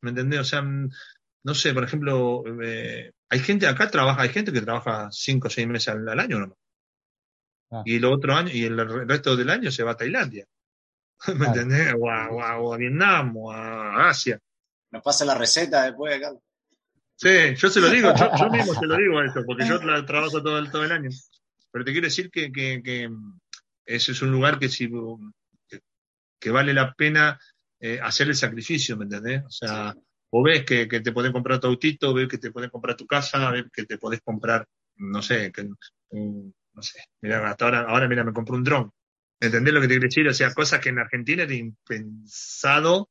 ¿me 0.00 0.10
entendés? 0.10 0.40
O 0.40 0.44
sea, 0.44 0.62
no 0.62 1.54
sé, 1.54 1.72
por 1.72 1.84
ejemplo, 1.84 2.44
eh, 2.62 3.12
hay 3.28 3.38
gente 3.40 3.66
acá 3.66 3.90
trabaja, 3.90 4.22
hay 4.22 4.28
gente 4.28 4.52
que 4.52 4.60
trabaja 4.60 5.08
cinco 5.10 5.48
o 5.48 5.50
seis 5.50 5.66
meses 5.66 5.88
al, 5.88 6.08
al 6.08 6.20
año, 6.20 6.40
¿no? 6.40 6.58
Ah. 7.70 7.82
Y 7.84 7.96
el 7.96 8.04
otro 8.04 8.34
año, 8.34 8.50
y 8.52 8.64
el 8.64 9.08
resto 9.08 9.36
del 9.36 9.50
año 9.50 9.70
se 9.70 9.84
va 9.84 9.92
a 9.92 9.96
Tailandia. 9.96 10.46
¿Me 11.36 11.46
entendés? 11.46 11.94
O 11.98 12.10
a, 12.10 12.76
Vietnam, 12.76 13.36
o 13.36 13.52
a 13.52 14.08
Asia. 14.08 14.38
Nos 14.90 15.02
pasa 15.02 15.24
la 15.24 15.34
receta 15.34 15.84
después, 15.84 16.16
acá. 16.16 16.32
Sí, 17.16 17.54
yo 17.54 17.68
se 17.68 17.80
lo 17.80 17.90
digo, 17.90 18.12
yo, 18.14 18.50
mismo 18.50 18.74
se 18.74 18.86
lo 18.86 18.96
digo 18.96 19.18
a 19.18 19.26
eso, 19.26 19.42
porque 19.44 19.66
yo 19.68 19.78
trabajo 20.06 20.42
todo 20.42 20.58
el, 20.58 20.70
todo 20.70 20.84
el 20.84 20.92
año. 20.92 21.10
Pero 21.70 21.84
te 21.84 21.92
quiero 21.92 22.06
decir 22.06 22.30
que, 22.30 22.50
que, 22.50 22.82
que 22.82 23.10
ese 23.84 24.12
es 24.12 24.22
un 24.22 24.32
lugar 24.32 24.58
que, 24.58 24.68
si, 24.68 24.90
que, 26.40 26.50
vale 26.50 26.72
la 26.72 26.94
pena 26.94 27.38
eh, 27.78 28.00
hacer 28.02 28.28
el 28.28 28.34
sacrificio, 28.34 28.96
¿me 28.96 29.04
entendés? 29.04 29.44
O 29.44 29.50
sea, 29.50 29.94
vos 30.32 30.44
ves 30.44 30.64
que, 30.64 30.88
que, 30.88 31.00
te 31.00 31.12
pueden 31.12 31.32
comprar 31.32 31.60
tu 31.60 31.66
autito, 31.66 32.14
ves 32.14 32.26
que 32.26 32.38
te 32.38 32.50
pueden 32.50 32.70
comprar 32.70 32.96
tu 32.96 33.06
casa, 33.06 33.50
ves 33.50 33.66
que 33.72 33.84
te 33.84 33.98
podés 33.98 34.22
comprar, 34.22 34.66
no 34.96 35.20
sé, 35.20 35.52
que, 35.52 35.64
no 36.12 36.82
sé, 36.82 37.04
mira, 37.20 37.48
hasta 37.48 37.66
ahora, 37.66 37.80
ahora 37.82 38.08
mira, 38.08 38.24
me 38.24 38.32
compré 38.32 38.56
un 38.56 38.64
dron. 38.64 38.92
¿Entendés 39.40 39.72
lo 39.72 39.80
que 39.80 39.88
te 39.88 39.94
quiero 39.94 40.08
decir? 40.08 40.28
O 40.28 40.34
sea, 40.34 40.52
cosas 40.52 40.80
que 40.80 40.90
en 40.90 40.98
Argentina 40.98 41.42
era 41.42 41.54
impensado, 41.54 43.10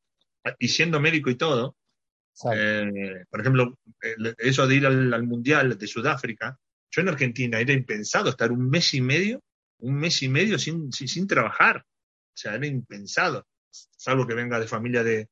y 0.58 0.68
siendo 0.68 1.00
médico 1.00 1.30
y 1.30 1.36
todo. 1.36 1.76
Eh, 2.54 3.26
por 3.30 3.42
ejemplo, 3.42 3.78
eso 4.38 4.65
de 4.65 4.76
ir 4.76 4.86
al, 4.86 5.24
Mundial 5.24 5.78
de 5.78 5.88
Sudáfrica, 5.88 6.58
yo 6.92 7.02
en 7.02 7.10
Argentina 7.10 7.60
era 7.60 7.74
impensado 7.74 8.30
estar 8.30 8.52
un 8.52 8.70
mes 8.70 8.94
y 8.94 9.02
medio, 9.02 9.42
un 9.80 9.96
mes 9.96 10.22
y 10.24 10.30
medio 10.30 10.58
sin, 10.58 10.92
sin, 10.92 11.28
trabajar. 11.28 11.78
O 11.78 12.38
sea, 12.38 12.56
era 12.56 12.65
impensado. 12.65 13.46
Salvo 13.70 14.26
que 14.26 14.34
venga 14.34 14.60
de 14.60 14.68
familia 14.68 15.04
de, 15.04 15.28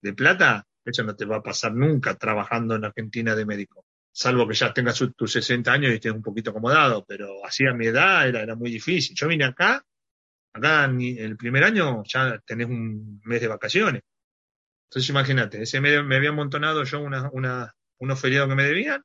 de 0.00 0.12
plata, 0.14 0.66
eso 0.84 1.02
no 1.04 1.14
te 1.14 1.24
va 1.24 1.36
a 1.36 1.42
pasar 1.42 1.74
nunca 1.74 2.14
trabajando 2.14 2.74
en 2.74 2.84
Argentina 2.84 3.34
de 3.34 3.44
médico. 3.44 3.84
salvo 4.10 4.48
que 4.48 4.54
ya 4.54 4.72
tengas 4.72 5.02
tus 5.14 5.32
60 5.32 5.70
años 5.70 5.92
y 5.92 5.96
estés 5.96 6.12
un 6.12 6.22
poquito 6.22 6.50
acomodado, 6.50 7.04
pero 7.06 7.44
así 7.44 7.66
a 7.66 7.74
mi 7.74 7.86
edad 7.86 8.26
era, 8.28 8.42
era 8.42 8.56
muy 8.56 8.70
difícil. 8.70 9.14
Yo 9.14 9.28
vine 9.28 9.44
acá, 9.44 9.84
acá 10.56 10.84
el 10.84 11.36
primer 11.36 11.64
año 11.64 12.02
ya 12.04 12.38
tenés 12.46 12.66
un 12.66 13.20
mes 13.24 13.40
de 13.40 13.48
vacaciones. 13.48 14.02
Entonces 14.88 15.10
imagínate, 15.10 15.62
ese 15.62 15.80
mes 15.80 16.04
me 16.04 16.16
había 16.16 16.30
amontonado 16.30 16.84
yo 16.84 17.00
una, 17.00 17.28
una, 17.32 17.74
unos 17.98 18.20
feriados 18.20 18.48
que 18.48 18.54
me 18.54 18.64
debían 18.64 19.02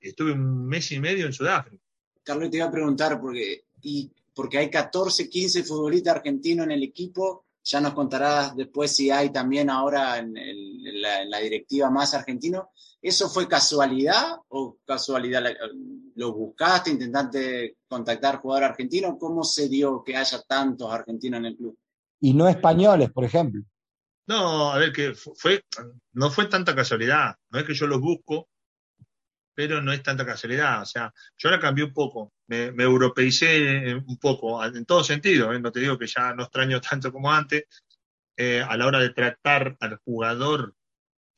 y 0.00 0.08
estuve 0.08 0.32
un 0.32 0.66
mes 0.66 0.90
y 0.92 1.00
medio 1.00 1.26
en 1.26 1.32
Sudáfrica. 1.32 1.82
Carlos, 2.22 2.50
te 2.50 2.58
iba 2.58 2.66
a 2.66 2.70
preguntar, 2.70 3.20
porque, 3.20 3.64
y, 3.82 4.10
porque 4.34 4.58
hay 4.58 4.70
14, 4.70 5.28
15 5.28 5.64
futbolistas 5.64 6.16
argentinos 6.16 6.66
en 6.66 6.72
el 6.72 6.82
equipo, 6.82 7.46
ya 7.64 7.80
nos 7.80 7.94
contarás 7.94 8.56
después 8.56 8.94
si 8.94 9.10
hay 9.10 9.30
también 9.30 9.68
ahora 9.70 10.18
en, 10.18 10.34
la, 11.00 11.22
en 11.22 11.30
la, 11.30 11.38
directiva 11.38 11.90
más 11.90 12.14
argentino. 12.14 12.70
¿Eso 13.00 13.28
fue 13.28 13.46
casualidad 13.46 14.38
o 14.48 14.78
casualidad? 14.84 15.44
¿Lo 16.16 16.32
buscaste, 16.32 16.90
intentaste 16.90 17.76
contactar 17.86 18.40
jugador 18.40 18.64
argentino? 18.64 19.16
¿Cómo 19.16 19.44
se 19.44 19.68
dio 19.68 20.02
que 20.02 20.16
haya 20.16 20.42
tantos 20.42 20.92
argentinos 20.92 21.38
en 21.38 21.46
el 21.46 21.56
club? 21.56 21.78
Y 22.20 22.34
no 22.34 22.48
españoles, 22.48 23.10
por 23.12 23.24
ejemplo. 23.24 23.62
No, 24.26 24.72
a 24.72 24.78
ver, 24.78 24.92
que 24.92 25.14
fue, 25.14 25.64
no 26.12 26.30
fue 26.30 26.46
tanta 26.46 26.74
casualidad. 26.74 27.36
No 27.50 27.60
es 27.60 27.64
que 27.64 27.74
yo 27.74 27.86
los 27.86 28.00
busco, 28.00 28.48
pero 29.54 29.80
no 29.80 29.92
es 29.92 30.02
tanta 30.02 30.26
casualidad. 30.26 30.82
O 30.82 30.86
sea, 30.86 31.12
yo 31.36 31.48
ahora 31.48 31.60
cambié 31.60 31.84
un 31.84 31.92
poco, 31.92 32.32
me, 32.48 32.72
me 32.72 32.82
europeicé 32.82 33.94
un 33.94 34.18
poco, 34.18 34.62
en 34.64 34.84
todo 34.84 35.04
sentido. 35.04 35.52
¿eh? 35.52 35.60
No 35.60 35.70
te 35.70 35.80
digo 35.80 35.96
que 35.96 36.06
ya 36.08 36.34
no 36.34 36.42
extraño 36.42 36.80
tanto 36.90 37.12
como 37.12 37.32
antes. 37.32 37.64
Eh, 38.36 38.62
a 38.62 38.76
la 38.76 38.86
hora 38.86 39.00
de 39.00 39.10
tratar 39.10 39.76
al 39.80 39.96
jugador, 40.04 40.76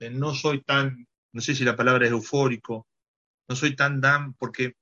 eh, 0.00 0.10
no 0.10 0.34
soy 0.34 0.62
tan 0.62 1.06
no 1.32 1.40
sé 1.40 1.54
si 1.54 1.64
la 1.64 1.76
palabra 1.76 2.06
es 2.06 2.12
eufórico, 2.12 2.86
no 3.48 3.56
soy 3.56 3.76
tan 3.76 4.00
dan, 4.00 4.34
porque 4.34 4.76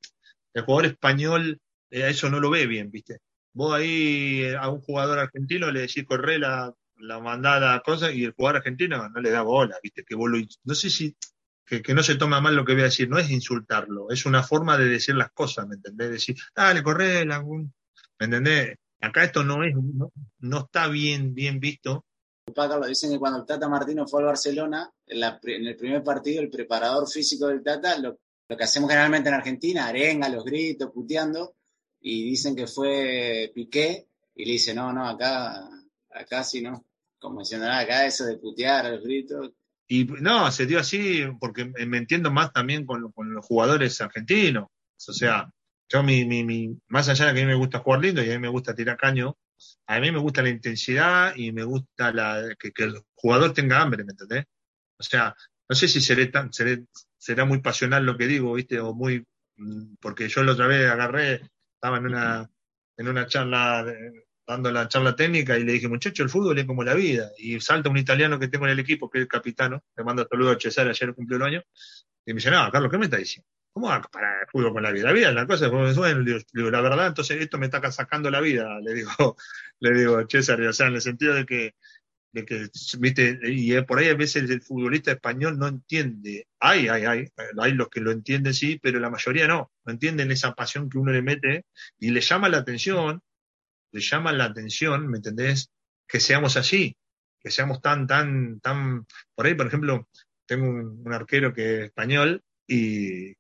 el 0.55 0.63
jugador 0.63 0.87
español 0.87 1.61
eh, 1.91 2.05
a 2.05 2.09
eso 2.09 2.31
no 2.31 2.41
lo 2.41 2.51
ve 2.51 2.67
bien, 2.67 2.91
¿viste? 2.91 3.21
Vos 3.53 3.75
ahí 3.75 4.43
eh, 4.43 4.57
a 4.57 4.69
un 4.69 4.81
jugador 4.81 5.19
argentino 5.19 5.71
le 5.71 5.81
decís 5.81 6.05
corre 6.05 6.39
la, 6.39 6.73
la 6.99 7.21
mandada 7.21 7.81
cosa 7.81 8.13
y 8.13 8.25
el 8.25 8.33
jugador 8.33 8.59
argentino 8.59 9.09
no 9.09 9.21
le 9.21 9.31
da 9.31 9.43
bola, 9.43 9.77
¿viste? 9.83 10.05
Que 10.05 10.15
vos 10.15 10.31
lo, 10.31 10.39
no 10.65 10.75
sé 10.75 10.91
si, 10.91 11.17
que, 11.65 11.83
que, 11.83 11.95
no 11.95 12.03
se 12.03 12.17
toma 12.17 12.41
mal 12.41 12.57
lo 12.57 12.65
que 12.65 12.73
voy 12.75 12.83
a 12.83 12.87
decir, 12.87 13.09
no 13.09 13.19
es 13.19 13.31
insultarlo, 13.31 14.11
es 14.11 14.27
una 14.27 14.43
forma 14.43 14.77
de 14.79 14.87
decir 14.87 15.15
las 15.15 15.31
cosas, 15.33 15.67
¿me 15.69 15.77
entendés? 15.77 16.11
Decir, 16.11 16.37
dale, 16.55 16.83
corre, 16.83 17.25
¿me 17.27 17.71
entendés? 18.19 18.77
Acá 19.01 19.25
esto 19.25 19.45
no 19.45 19.65
es, 19.65 19.75
no, 19.77 20.13
no 20.41 20.59
está 20.61 20.89
bien, 20.89 21.35
bien 21.35 21.61
visto 21.61 22.05
lo 22.55 22.87
dicen 22.87 23.11
que 23.11 23.19
cuando 23.19 23.41
el 23.41 23.47
Tata 23.47 23.69
Martino 23.69 24.07
fue 24.07 24.21
al 24.21 24.27
Barcelona, 24.27 24.91
en, 25.07 25.23
el 25.67 25.77
primer 25.77 26.03
partido, 26.03 26.43
el 26.43 26.51
preparador 26.51 27.09
físico 27.09 27.47
del 27.49 27.63
Tata, 27.63 27.99
lo, 27.99 28.19
que 28.49 28.65
hacemos 28.65 28.89
generalmente 28.89 29.29
en 29.29 29.35
Argentina, 29.35 29.87
arenga, 29.87 30.29
los 30.29 30.45
gritos, 30.45 30.91
puteando, 30.93 31.57
y 32.01 32.25
dicen 32.25 32.55
que 32.55 32.67
fue 32.67 33.51
Piqué, 33.55 34.09
y 34.35 34.45
le 34.45 34.53
dice, 34.53 34.75
no, 34.75 34.93
no, 34.93 35.07
acá, 35.09 35.69
acá 36.11 36.45
sí 36.45 36.63
no, 36.63 36.85
como 37.19 37.41
diciendo, 37.41 37.67
acá 37.67 38.07
eso 38.07 38.25
de 38.25 38.39
putear 38.39 38.87
a 38.87 38.91
los 38.91 39.03
gritos. 39.03 39.53
Y 39.89 40.05
no, 40.05 40.51
se 40.53 40.67
dio 40.67 40.79
así 40.79 41.23
porque 41.41 41.65
me 41.65 41.99
entiendo 41.99 42.31
más 42.31 42.53
también 42.53 42.85
con, 42.85 43.03
los 43.03 43.47
jugadores 43.47 44.01
argentinos. 44.01 44.69
O 45.09 45.13
sea, 45.13 45.51
yo 45.89 46.03
mi, 46.03 46.25
mi, 46.25 46.79
más 46.89 47.09
allá 47.09 47.27
de 47.27 47.35
que 47.35 47.41
a 47.41 47.45
mí 47.45 47.49
me 47.49 47.59
gusta 47.59 47.79
jugar 47.79 48.01
lindo 48.01 48.23
y 48.23 48.31
a 48.31 48.35
mí 48.35 48.39
me 48.39 48.49
gusta 48.49 48.75
tirar 48.75 48.97
caño, 48.99 49.37
a 49.87 50.01
mí 50.01 50.11
me 50.11 50.19
gusta 50.19 50.43
la 50.43 50.51
intensidad 50.51 51.35
y 51.37 51.53
me 51.53 51.65
gusta 51.65 52.13
que, 52.59 52.73
el 52.85 53.03
jugador 53.15 53.53
tenga 53.53 53.81
hambre, 53.81 54.05
¿me 54.05 54.13
entendés? 54.13 54.45
O 54.99 55.03
sea, 55.03 55.35
no 55.69 55.77
sé 55.77 55.89
si 55.89 56.01
seré 56.01 56.27
tan, 56.27 56.53
seré, 56.53 56.85
será 57.17 57.45
muy 57.45 57.61
pasional 57.61 58.05
lo 58.05 58.17
que 58.17 58.27
digo, 58.27 58.55
¿viste? 58.55 58.81
O 58.81 58.95
muy, 58.95 59.25
mm, 59.57 59.97
porque 60.01 60.29
yo 60.29 60.43
la 60.43 60.53
otra 60.53 60.67
vez 60.67 60.91
agarré, 60.91 61.43
estaba 61.75 61.99
en 61.99 62.07
una, 62.07 62.51
en 62.97 63.09
una 63.09 63.27
charla, 63.27 63.85
dando 64.47 64.73
la 64.73 64.89
charla 64.89 65.15
técnica 65.15 65.59
y 65.59 65.65
le 65.65 65.73
dije, 65.73 65.89
muchacho, 65.89 66.23
el 66.23 66.31
fútbol 66.31 66.59
es 66.59 66.65
como 66.65 66.83
la 66.83 66.95
vida. 66.95 67.31
Y 67.39 67.61
salta 67.61 67.91
un 67.91 67.99
italiano 67.99 68.39
que 68.39 68.49
tengo 68.49 68.67
en 68.67 68.73
el 68.73 68.79
equipo, 68.79 69.11
que 69.11 69.19
es 69.19 69.23
el 69.23 69.29
capitano, 69.29 69.83
le 69.97 70.05
mando 70.05 70.27
saludo 70.29 70.53
a 70.53 70.59
Cesare, 70.59 70.91
ayer 70.91 71.15
cumplió 71.15 71.37
el 71.37 71.45
año, 71.45 71.63
y 72.25 72.33
me 72.33 72.39
dice, 72.39 72.51
no, 72.51 72.71
Carlos, 72.71 72.91
¿qué 72.91 72.99
me 72.99 73.05
está 73.05 73.19
diciendo? 73.19 73.47
¿Cómo 73.79 73.91
va 73.91 73.99
el 73.99 74.49
fútbol 74.51 74.73
con 74.73 74.83
la 74.83 74.91
vida? 74.91 75.05
La 75.05 75.13
vida, 75.13 75.31
la 75.31 75.47
cosa 75.47 75.67
es 75.67 75.97
bueno, 75.97 76.25
digo, 76.25 76.69
la 76.69 76.81
verdad, 76.81 77.07
entonces 77.07 77.41
esto 77.41 77.59
me 77.59 77.67
está 77.67 77.93
sacando 77.93 78.29
la 78.29 78.41
vida, 78.41 78.81
le 78.81 78.93
digo, 78.93 79.11
le 79.79 79.93
digo, 79.93 80.21
César, 80.29 80.61
o 80.63 80.73
sea, 80.73 80.89
en 80.89 80.95
el 80.95 81.01
sentido 81.01 81.33
de 81.33 81.47
que, 81.47 81.77
de 82.33 82.45
que, 82.45 82.69
viste, 82.99 83.39
y 83.45 83.81
por 83.83 84.01
ahí 84.01 84.09
a 84.09 84.17
veces 84.17 84.51
el 84.51 84.63
futbolista 84.63 85.13
español 85.13 85.61
no 85.61 85.69
entiende, 85.69 86.49
hay, 86.59 86.89
hay, 86.89 87.05
hay, 87.05 87.29
hay 87.57 87.73
los 87.73 87.89
que 87.89 88.01
lo 88.01 88.11
entienden 88.11 88.53
sí, 88.53 88.81
pero 88.83 88.99
la 88.99 89.11
mayoría 89.11 89.47
no, 89.47 89.71
no 89.85 89.93
entienden 89.93 90.33
esa 90.33 90.55
pasión 90.55 90.91
que 90.91 90.99
uno 90.99 91.13
le 91.13 91.23
mete 91.23 91.65
y 92.01 92.11
le 92.11 92.21
llama 92.21 92.49
la 92.49 92.59
atención, 92.59 93.23
le 93.93 94.01
llama 94.01 94.33
la 94.33 94.47
atención, 94.47 95.07
¿me 95.07 95.19
entendés? 95.19 95.71
Que 96.09 96.19
seamos 96.19 96.57
así, 96.57 96.97
que 97.39 97.53
seamos 97.53 97.81
tan, 97.81 98.09
tan, 98.09 98.59
tan, 98.59 99.07
por 99.37 99.47
ahí, 99.47 99.55
por 99.55 99.69
ejemplo, 99.69 100.09
tengo 100.47 100.69
un 100.69 101.13
arquero 101.13 101.55
que 101.55 101.77
es 101.77 101.85
español 101.85 102.43
y 102.67 103.39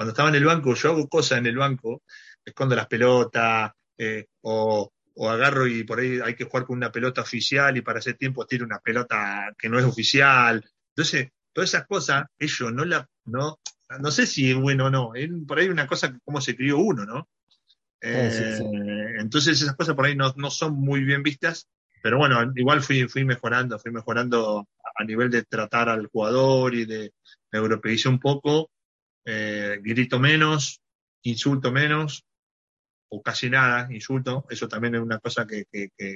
cuando 0.00 0.12
estaba 0.12 0.30
en 0.30 0.36
el 0.36 0.46
banco, 0.46 0.74
yo 0.74 0.92
hago 0.92 1.06
cosas 1.10 1.36
en 1.40 1.46
el 1.46 1.58
banco, 1.58 2.04
escondo 2.42 2.74
las 2.74 2.86
pelotas, 2.86 3.70
eh, 3.98 4.28
o, 4.40 4.90
agarro 5.28 5.66
y 5.66 5.84
por 5.84 6.00
ahí 6.00 6.20
hay 6.24 6.34
que 6.34 6.44
jugar 6.44 6.64
con 6.64 6.78
una 6.78 6.90
pelota 6.90 7.20
oficial 7.20 7.76
y 7.76 7.82
para 7.82 7.98
ese 7.98 8.14
tiempo 8.14 8.46
tiro 8.46 8.64
una 8.64 8.78
pelota 8.78 9.54
que 9.58 9.68
no 9.68 9.78
es 9.78 9.84
oficial. 9.84 10.64
Entonces, 10.96 11.28
todas 11.52 11.68
esas 11.68 11.86
cosas, 11.86 12.24
ellos 12.38 12.72
no 12.72 12.86
la, 12.86 13.06
no, 13.26 13.58
no 14.00 14.10
sé 14.10 14.24
si 14.24 14.50
es 14.50 14.56
bueno 14.56 14.86
o 14.86 14.90
no, 14.90 15.14
es 15.14 15.28
por 15.46 15.58
ahí 15.58 15.68
una 15.68 15.86
cosa 15.86 16.18
como 16.24 16.40
se 16.40 16.56
crió 16.56 16.78
uno, 16.78 17.04
¿no? 17.04 17.28
Eh, 18.00 18.58
entonces 19.18 19.60
esas 19.60 19.76
cosas 19.76 19.94
por 19.94 20.06
ahí 20.06 20.16
no, 20.16 20.32
no, 20.34 20.50
son 20.50 20.76
muy 20.76 21.04
bien 21.04 21.22
vistas, 21.22 21.68
pero 22.02 22.16
bueno, 22.16 22.40
igual 22.56 22.80
fui, 22.80 23.06
fui 23.06 23.26
mejorando, 23.26 23.78
fui 23.78 23.92
mejorando 23.92 24.66
a 24.94 25.04
nivel 25.04 25.30
de 25.30 25.42
tratar 25.42 25.90
al 25.90 26.06
jugador 26.06 26.74
y 26.74 26.86
de 26.86 27.12
me 27.52 27.58
europeicé 27.58 28.08
un 28.08 28.18
poco 28.18 28.70
eh, 29.24 29.78
grito 29.82 30.18
menos, 30.18 30.80
insulto 31.22 31.70
menos, 31.72 32.24
o 33.10 33.22
casi 33.22 33.50
nada, 33.50 33.88
insulto, 33.92 34.46
eso 34.48 34.68
también 34.68 34.94
es 34.94 35.00
una 35.00 35.18
cosa 35.18 35.46
que, 35.46 35.64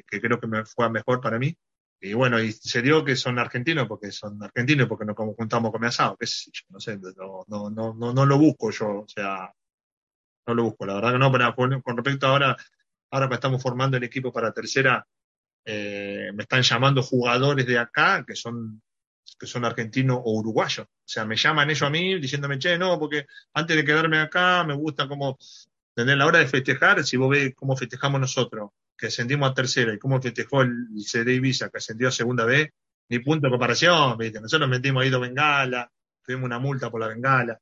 creo 0.07 0.41
que 0.41 0.47
me 0.47 0.65
fue 0.65 0.89
mejor 0.91 1.21
para 1.21 1.39
mí. 1.39 1.57
Y 2.01 2.13
bueno, 2.13 2.41
y 2.41 2.53
se 2.53 2.83
dio 2.83 3.05
que 3.05 3.17
son 3.17 3.39
argentinos 3.39 3.89
porque 3.89 4.13
son 4.13 4.43
argentinos, 4.43 4.87
porque 4.89 5.05
nos 5.05 5.17
juntamos 5.17 5.73
con 5.73 5.85
asado, 5.85 6.17
qué 6.19 6.27
sé 6.27 6.51
no 6.69 6.79
sé, 6.79 6.99
no, 6.99 7.45
no, 7.49 7.71
no, 7.71 8.13
no, 8.13 8.27
lo 8.27 8.39
busco 8.39 8.71
yo, 8.71 9.01
o 9.01 9.09
sea, 9.09 9.51
no 10.47 10.55
lo 10.55 10.65
busco, 10.65 10.87
la 10.87 10.95
verdad 10.95 11.13
que 11.13 11.19
no, 11.19 11.33
pero 11.33 11.55
con 11.55 11.97
respecto 11.97 12.27
ahora, 12.27 12.57
ahora 13.11 13.29
que 13.29 13.35
estamos 13.35 13.63
formando 13.63 13.97
el 13.97 14.05
equipo 14.05 14.33
para 14.33 14.53
tercera, 14.53 15.07
eh, 15.65 16.31
me 16.35 16.43
están 16.43 16.63
llamando 16.63 17.03
jugadores 17.03 17.67
de 17.67 17.79
acá 17.79 18.23
que 18.27 18.37
son 18.37 18.83
que 19.39 19.47
son 19.47 19.65
argentinos 19.65 20.19
o 20.25 20.39
uruguayos. 20.39 20.87
O 20.87 20.91
sea, 21.05 21.25
me 21.25 21.37
llaman 21.37 21.71
ellos 21.71 21.83
a 21.83 21.91
mí 21.91 22.19
diciéndome, 22.21 22.59
che, 22.59 22.79
no, 22.79 22.99
porque 22.99 23.27
antes 23.53 23.77
de 23.77 23.85
quedarme 23.85 24.19
acá 24.19 24.65
me 24.65 24.75
gusta 24.75 25.09
como 25.09 25.39
tener 25.95 26.17
la 26.17 26.27
hora 26.27 26.41
de 26.41 26.47
festejar, 26.47 27.05
si 27.05 27.17
vos 27.17 27.31
ves 27.31 27.55
cómo 27.55 27.77
festejamos 27.77 28.21
nosotros, 28.21 28.71
que 28.97 29.07
ascendimos 29.07 29.51
a 29.51 29.55
tercera, 29.55 29.95
y 29.95 29.99
cómo 29.99 30.21
festejó 30.21 30.63
el 30.63 30.87
CD 30.99 31.35
Ibiza, 31.35 31.71
que 31.71 31.79
ascendió 31.79 32.09
a 32.09 32.13
segunda 32.13 32.45
vez, 32.45 32.71
ni 33.09 33.19
punto 33.21 33.47
de 33.47 33.51
comparación, 33.51 34.17
¿viste? 34.19 34.41
Nosotros 34.41 34.69
metimos 34.69 35.03
ahí 35.03 35.11
dos 35.11 35.21
bengalas, 35.21 35.89
tuvimos 36.23 36.47
una 36.47 36.59
multa 36.59 36.91
por 36.91 37.01
la 37.01 37.09
bengala, 37.09 37.61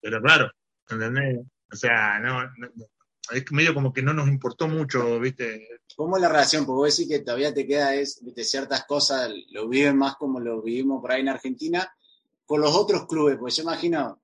pero 0.00 0.20
claro, 0.20 0.50
¿entendés? 0.88 1.40
O 1.72 1.76
sea, 1.76 2.18
no, 2.18 2.42
no, 2.56 2.68
es 3.30 3.52
medio 3.52 3.74
como 3.74 3.92
que 3.92 4.02
no 4.02 4.12
nos 4.12 4.28
importó 4.28 4.68
mucho, 4.68 5.20
¿viste? 5.20 5.80
¿Cómo 6.00 6.16
es 6.16 6.22
la 6.22 6.30
relación? 6.30 6.64
Porque 6.64 6.78
vos 6.78 6.96
decís 6.96 7.12
que 7.12 7.22
todavía 7.22 7.52
te 7.52 7.66
queda 7.66 7.94
es, 7.94 8.24
¿viste? 8.24 8.42
ciertas 8.42 8.86
cosas, 8.86 9.30
lo 9.50 9.68
viven 9.68 9.98
más 9.98 10.16
como 10.16 10.40
lo 10.40 10.62
vivimos 10.62 10.98
por 10.98 11.12
ahí 11.12 11.20
en 11.20 11.28
Argentina, 11.28 11.94
con 12.46 12.62
los 12.62 12.74
otros 12.74 13.06
clubes, 13.06 13.36
pues 13.38 13.56
yo 13.56 13.64
imagino, 13.64 14.18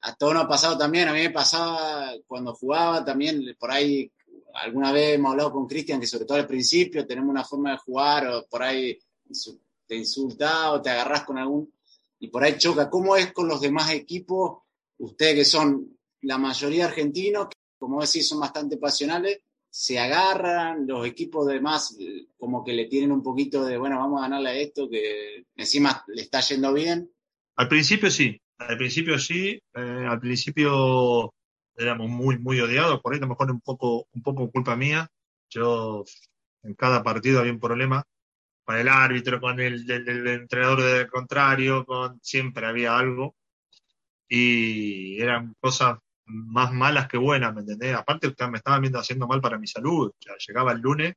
a 0.00 0.14
todos 0.14 0.32
nos 0.32 0.44
ha 0.44 0.48
pasado 0.48 0.78
también, 0.78 1.06
a 1.06 1.12
mí 1.12 1.18
me 1.18 1.28
pasaba 1.28 2.10
cuando 2.26 2.54
jugaba 2.54 3.04
también, 3.04 3.54
por 3.60 3.70
ahí 3.70 4.10
alguna 4.54 4.92
vez 4.92 5.16
hemos 5.16 5.32
hablado 5.32 5.52
con 5.52 5.66
Cristian, 5.66 6.00
que 6.00 6.06
sobre 6.06 6.24
todo 6.24 6.38
al 6.38 6.46
principio 6.46 7.06
tenemos 7.06 7.28
una 7.28 7.44
forma 7.44 7.72
de 7.72 7.76
jugar, 7.76 8.26
o 8.26 8.46
por 8.46 8.62
ahí 8.62 8.98
te 9.86 9.96
insulta 9.96 10.72
o 10.72 10.80
te 10.80 10.88
agarras 10.88 11.24
con 11.24 11.36
algún, 11.36 11.70
y 12.18 12.28
por 12.28 12.44
ahí 12.44 12.56
choca. 12.56 12.88
¿Cómo 12.88 13.14
es 13.14 13.30
con 13.34 13.46
los 13.46 13.60
demás 13.60 13.90
equipos? 13.90 14.62
Ustedes 14.96 15.34
que 15.34 15.44
son 15.44 15.98
la 16.22 16.38
mayoría 16.38 16.86
argentinos, 16.86 17.48
como 17.78 18.00
decís, 18.00 18.26
son 18.26 18.40
bastante 18.40 18.78
pasionales, 18.78 19.42
se 19.76 19.98
agarran, 19.98 20.86
los 20.86 21.04
equipos 21.04 21.48
de 21.48 21.60
más 21.60 21.98
como 22.38 22.62
que 22.62 22.72
le 22.72 22.84
tienen 22.84 23.10
un 23.10 23.24
poquito 23.24 23.64
de, 23.64 23.76
bueno, 23.76 23.98
vamos 23.98 24.20
a 24.20 24.22
ganarle 24.22 24.50
a 24.50 24.54
esto, 24.54 24.88
que 24.88 25.46
encima 25.56 26.04
le 26.06 26.22
está 26.22 26.38
yendo 26.42 26.72
bien. 26.72 27.10
Al 27.56 27.66
principio 27.66 28.08
sí, 28.08 28.40
al 28.58 28.76
principio 28.76 29.18
sí, 29.18 29.60
eh, 29.74 30.06
al 30.08 30.20
principio 30.20 31.34
éramos 31.76 32.08
muy, 32.08 32.38
muy 32.38 32.60
odiados, 32.60 33.00
por 33.00 33.14
ahí 33.14 33.18
a 33.18 33.22
lo 33.22 33.26
mejor 33.26 33.50
un 33.50 33.60
poco, 33.60 34.06
un 34.12 34.22
poco 34.22 34.48
culpa 34.48 34.76
mía. 34.76 35.08
Yo 35.50 36.04
en 36.62 36.74
cada 36.74 37.02
partido 37.02 37.40
había 37.40 37.50
un 37.52 37.58
problema 37.58 38.04
con 38.62 38.76
el 38.76 38.88
árbitro, 38.88 39.40
con 39.40 39.58
el, 39.58 39.90
el 39.90 40.28
entrenador 40.28 40.84
del 40.84 41.08
contrario, 41.08 41.84
con 41.84 42.20
siempre 42.22 42.64
había 42.64 42.96
algo. 42.96 43.34
y 44.28 45.20
eran 45.20 45.56
cosas 45.58 45.98
más 46.26 46.72
malas 46.72 47.08
que 47.08 47.18
buenas, 47.18 47.54
¿me 47.54 47.60
entendés? 47.60 47.94
Aparte 47.94 48.32
me 48.50 48.58
estaban 48.58 48.80
viendo 48.80 48.98
haciendo 48.98 49.26
mal 49.26 49.40
para 49.40 49.58
mi 49.58 49.66
salud, 49.66 50.12
ya 50.20 50.32
llegaba 50.46 50.72
el 50.72 50.80
lunes 50.80 51.14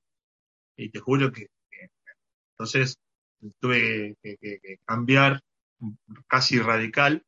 y 0.75 0.89
te 0.89 0.99
juro 0.99 1.31
que, 1.31 1.47
entonces 2.53 2.97
tuve 3.59 4.15
que, 4.21 4.79
cambiar 4.85 5.41
casi 6.27 6.59
radical 6.59 7.23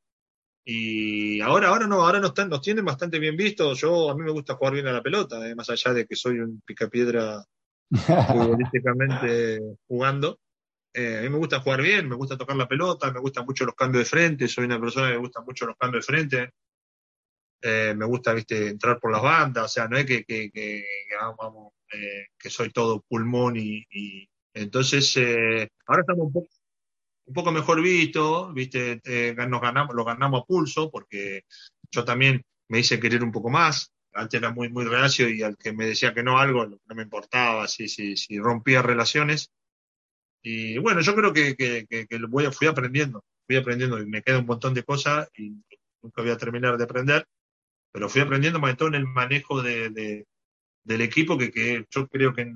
y 0.65 1.41
ahora, 1.41 1.69
ahora 1.69 1.88
no, 1.88 2.03
ahora 2.05 2.19
nos, 2.19 2.30
están, 2.30 2.49
nos 2.49 2.61
tienen 2.61 2.86
bastante 2.86 3.17
bien 3.17 3.36
vistos. 3.36 3.80
Yo, 3.80 4.11
a 4.11 4.15
mí 4.15 4.21
me 4.21 4.32
gusta 4.32 4.53
jugar 4.53 4.73
bien 4.73 4.88
a 4.88 4.91
la 4.91 5.01
pelota, 5.01 5.47
eh, 5.47 5.55
más 5.55 5.69
allá 5.69 5.93
de 5.93 6.05
que 6.05 6.15
soy 6.15 6.39
un 6.39 6.61
picapiedra 6.61 7.43
futbolísticamente 7.91 9.61
jugando. 9.88 10.39
Eh, 10.93 11.19
a 11.19 11.21
mí 11.21 11.30
me 11.30 11.38
gusta 11.38 11.61
jugar 11.61 11.82
bien, 11.82 12.07
me 12.07 12.15
gusta 12.15 12.38
tocar 12.38 12.55
la 12.55 12.67
pelota, 12.67 13.11
me 13.11 13.19
gustan 13.19 13.45
mucho 13.45 13.65
los 13.65 13.75
cambios 13.75 14.03
de 14.03 14.09
frente, 14.09 14.47
soy 14.47 14.65
una 14.65 14.80
persona 14.80 15.07
que 15.07 15.13
me 15.13 15.19
gusta 15.19 15.41
mucho 15.41 15.65
los 15.65 15.77
cambios 15.77 16.05
de 16.05 16.11
frente. 16.11 16.49
Eh, 17.62 17.93
me 17.95 18.05
gusta, 18.05 18.34
viste, 18.34 18.70
entrar 18.70 18.99
por 18.99 19.12
las 19.12 19.22
bandas, 19.22 19.66
o 19.66 19.68
sea, 19.68 19.88
no 19.88 19.97
es 19.97 20.05
que, 20.05 20.24
que, 20.24 20.49
que, 20.51 20.84
vamos, 21.20 21.74
eh, 21.93 22.28
que 22.38 22.49
soy 22.49 22.72
todo 22.72 23.03
pulmón 23.07 23.55
y, 23.57 23.86
entonces 24.53 25.18
ahora 25.86 26.01
estamos 26.01 26.28
un 26.28 26.34
poco, 26.34 26.49
un 27.26 27.34
poco 27.34 27.51
mejor 27.51 27.82
visto, 27.82 28.51
viste, 28.53 29.01
nos 29.47 29.62
ganamos, 29.62 29.95
lo 29.95 30.05
ganamos 30.05 30.41
a 30.41 30.45
pulso, 30.45 30.89
porque 30.89 31.43
yo 31.91 32.03
también 32.05 32.41
me 32.70 32.80
hice 32.80 32.99
querer 32.99 33.24
un 33.24 33.32
poco 33.32 33.49
más, 33.49 33.91
antes 34.14 34.39
era 34.39 34.51
muy, 34.51 34.70
muy 34.70 34.86
reacio 34.86 35.30
y 35.30 35.43
al 35.43 35.57
que 35.57 35.74
me 35.74 35.86
decía 35.86 36.14
que 36.14 36.24
no 36.24 36.39
algo, 36.39 36.66
no 36.66 36.95
me 36.95 37.03
importaba, 37.03 37.68
si, 37.68 37.88
si, 37.88 38.18
si 38.18 38.39
rompía 38.39 38.82
relaciones, 38.82 39.51
y 40.41 40.78
bueno, 40.78 41.01
yo 41.01 41.16
creo 41.16 41.34
que, 41.34 41.55
que, 41.55 42.07
voy, 42.30 42.45
fui 42.51 42.68
aprendiendo, 42.68 43.24
fui 43.45 43.57
aprendiendo 43.57 43.99
y 43.99 44.05
me 44.05 44.22
queda 44.22 44.39
un 44.39 44.45
montón 44.45 44.74
de 44.74 44.84
cosas 44.84 45.30
y 45.38 45.51
nunca 46.01 46.22
voy 46.22 46.32
a 46.32 46.38
terminar 46.38 46.78
de 46.78 46.84
aprender, 46.84 47.26
pero 47.91 48.09
fui 48.09 48.21
aprendiendo 48.21 48.59
más 48.59 48.77
todo 48.77 48.89
en 48.89 48.95
el 48.95 49.07
manejo 49.07 49.61
de, 49.61 50.25
del 50.83 51.01
equipo 51.01 51.37
que, 51.37 51.51
que 51.51 51.85
yo 51.89 52.07
creo 52.07 52.33
que 52.33 52.51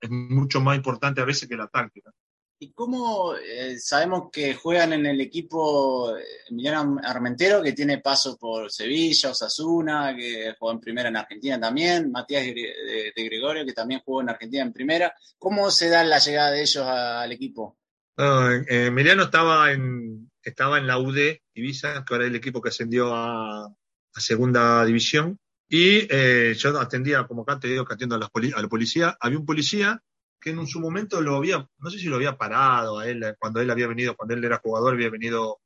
es 0.00 0.10
mucho 0.10 0.60
más 0.60 0.76
importante 0.76 1.20
a 1.20 1.24
veces 1.24 1.48
que 1.48 1.56
la 1.56 1.68
táctica. 1.68 2.12
¿Y 2.60 2.72
cómo 2.72 3.36
eh, 3.36 3.78
sabemos 3.78 4.30
que 4.32 4.54
juegan 4.54 4.92
en 4.92 5.06
el 5.06 5.20
equipo 5.20 6.16
eh, 6.16 6.24
Emiliano 6.50 6.98
Armentero, 7.04 7.62
que 7.62 7.72
tiene 7.72 7.98
paso 7.98 8.36
por 8.36 8.72
Sevilla, 8.72 9.30
Osasuna, 9.30 10.12
que 10.16 10.56
jugó 10.58 10.72
en 10.72 10.80
primera 10.80 11.08
en 11.08 11.16
Argentina 11.16 11.60
también, 11.60 12.10
Matías 12.10 12.44
de, 12.44 13.12
Gregorio, 13.16 13.64
que 13.64 13.74
también 13.74 14.00
jugó 14.04 14.22
en 14.22 14.30
Argentina 14.30 14.64
en 14.64 14.72
primera? 14.72 15.14
¿Cómo 15.38 15.70
se 15.70 15.88
da 15.88 16.02
la 16.02 16.18
llegada 16.18 16.50
de 16.50 16.62
ellos 16.62 16.84
al 16.84 17.30
equipo? 17.30 17.78
Eh, 18.16 18.64
Emiliano 18.68 19.24
estaba 19.24 19.70
en, 19.70 20.28
estaba 20.42 20.78
en 20.78 20.88
la 20.88 20.98
UD 20.98 21.36
Ibiza, 21.54 22.04
que 22.04 22.14
era 22.16 22.26
el 22.26 22.34
equipo 22.34 22.60
que 22.60 22.70
ascendió 22.70 23.14
a, 23.14 23.72
segunda 24.20 24.84
división, 24.84 25.38
y 25.68 26.08
yo 26.54 26.80
atendía, 26.80 27.26
como 27.26 27.42
acá 27.42 27.60
te 27.60 27.68
digo, 27.68 27.84
que 27.84 27.94
atiendo 27.94 28.16
a 28.16 28.18
la 28.18 28.68
policía. 28.68 29.16
Había 29.20 29.38
un 29.38 29.44
policía 29.46 30.02
que 30.40 30.50
en 30.50 30.66
su 30.66 30.80
momento 30.80 31.20
lo 31.20 31.36
había, 31.36 31.68
no 31.78 31.90
sé 31.90 31.98
si 31.98 32.06
lo 32.06 32.16
había 32.16 32.36
parado 32.36 32.98
a 32.98 33.08
él, 33.08 33.36
cuando 33.38 33.60
él 33.60 33.70
había 33.70 33.86
venido, 33.86 34.16
cuando 34.16 34.34
él 34.34 34.44
era 34.44 34.58
jugador, 34.58 34.94
había 34.94 35.10
venido 35.10 35.60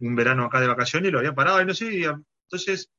un 0.00 0.16
verano 0.16 0.44
acá 0.44 0.60
de 0.60 0.66
vacaciones 0.66 1.08
y 1.08 1.12
lo 1.12 1.18
había 1.18 1.34
parado 1.34 1.60
y 1.60 1.66
no 1.66 1.74
sé, 1.74 2.04
entonces 2.04 2.90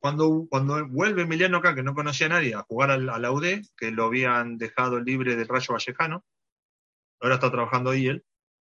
cuando, 0.00 0.46
cuando 0.48 0.88
vuelve 0.88 1.22
Emiliano 1.22 1.58
acá, 1.58 1.74
que 1.74 1.82
no 1.82 1.94
conocía 1.94 2.26
a 2.26 2.30
nadie, 2.30 2.54
a 2.54 2.62
jugar 2.62 2.90
al, 2.90 3.08
a 3.10 3.18
la 3.18 3.32
UD, 3.32 3.62
que 3.76 3.90
lo 3.90 4.06
habían 4.06 4.56
dejado 4.56 4.98
libre 4.98 5.36
del 5.36 5.46
Rayo 5.46 5.74
Vallecano, 5.74 6.24
ahora 7.20 7.34
está 7.34 7.50
trabajando 7.50 7.90
ahí 7.90 8.06
él, 8.06 8.24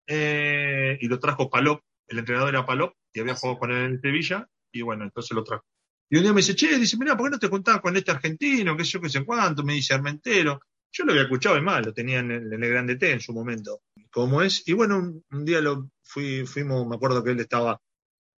eh, 0.07 0.99
y 1.01 1.09
lo 1.09 1.19
trajo 1.19 1.49
Palop, 1.49 1.83
el 2.07 2.19
entrenador 2.19 2.51
era 2.51 2.67
Palop, 2.67 2.95
y 3.15 3.21
había 3.21 3.35
jugado 3.35 3.59
con 3.59 3.71
él 3.73 3.95
en 3.95 4.01
Sevilla, 4.03 4.49
y 4.73 4.83
bueno, 4.83 5.05
entonces 5.05 5.35
lo 5.35 5.45
trajo. 5.45 5.65
Y 6.11 6.17
un 6.17 6.23
día 6.25 6.33
me 6.33 6.41
dice, 6.41 6.55
che, 6.55 6.79
dice, 6.79 6.97
mira, 6.99 7.17
¿por 7.17 7.27
qué 7.27 7.33
no 7.33 7.39
te 7.39 7.49
contabas 7.49 7.81
con 7.81 7.97
este 7.97 8.11
argentino? 8.11 8.77
¿Qué 8.77 8.85
sé 8.85 8.93
yo, 8.93 9.01
qué 9.01 9.09
sé 9.09 9.25
cuánto? 9.25 9.65
Me 9.65 9.75
dice 9.75 9.95
Armentero. 9.95 10.61
Yo 10.93 11.05
lo 11.05 11.13
había 11.13 11.23
escuchado, 11.23 11.57
es 11.57 11.63
más, 11.63 11.87
lo 11.87 11.95
tenía 11.95 12.19
en 12.19 12.31
el, 12.31 12.51
Grande 12.51 12.97
T 12.97 13.11
en 13.11 13.21
su 13.21 13.33
momento, 13.33 13.81
como 14.11 14.43
es. 14.43 14.67
Y 14.69 14.75
bueno, 14.75 14.99
un, 15.31 15.45
día 15.45 15.63
lo 15.63 15.89
fui, 16.03 16.45
fuimos, 16.45 16.87
me 16.87 16.97
acuerdo 16.97 17.25
que 17.25 17.31
él 17.31 17.41
estaba, 17.41 17.81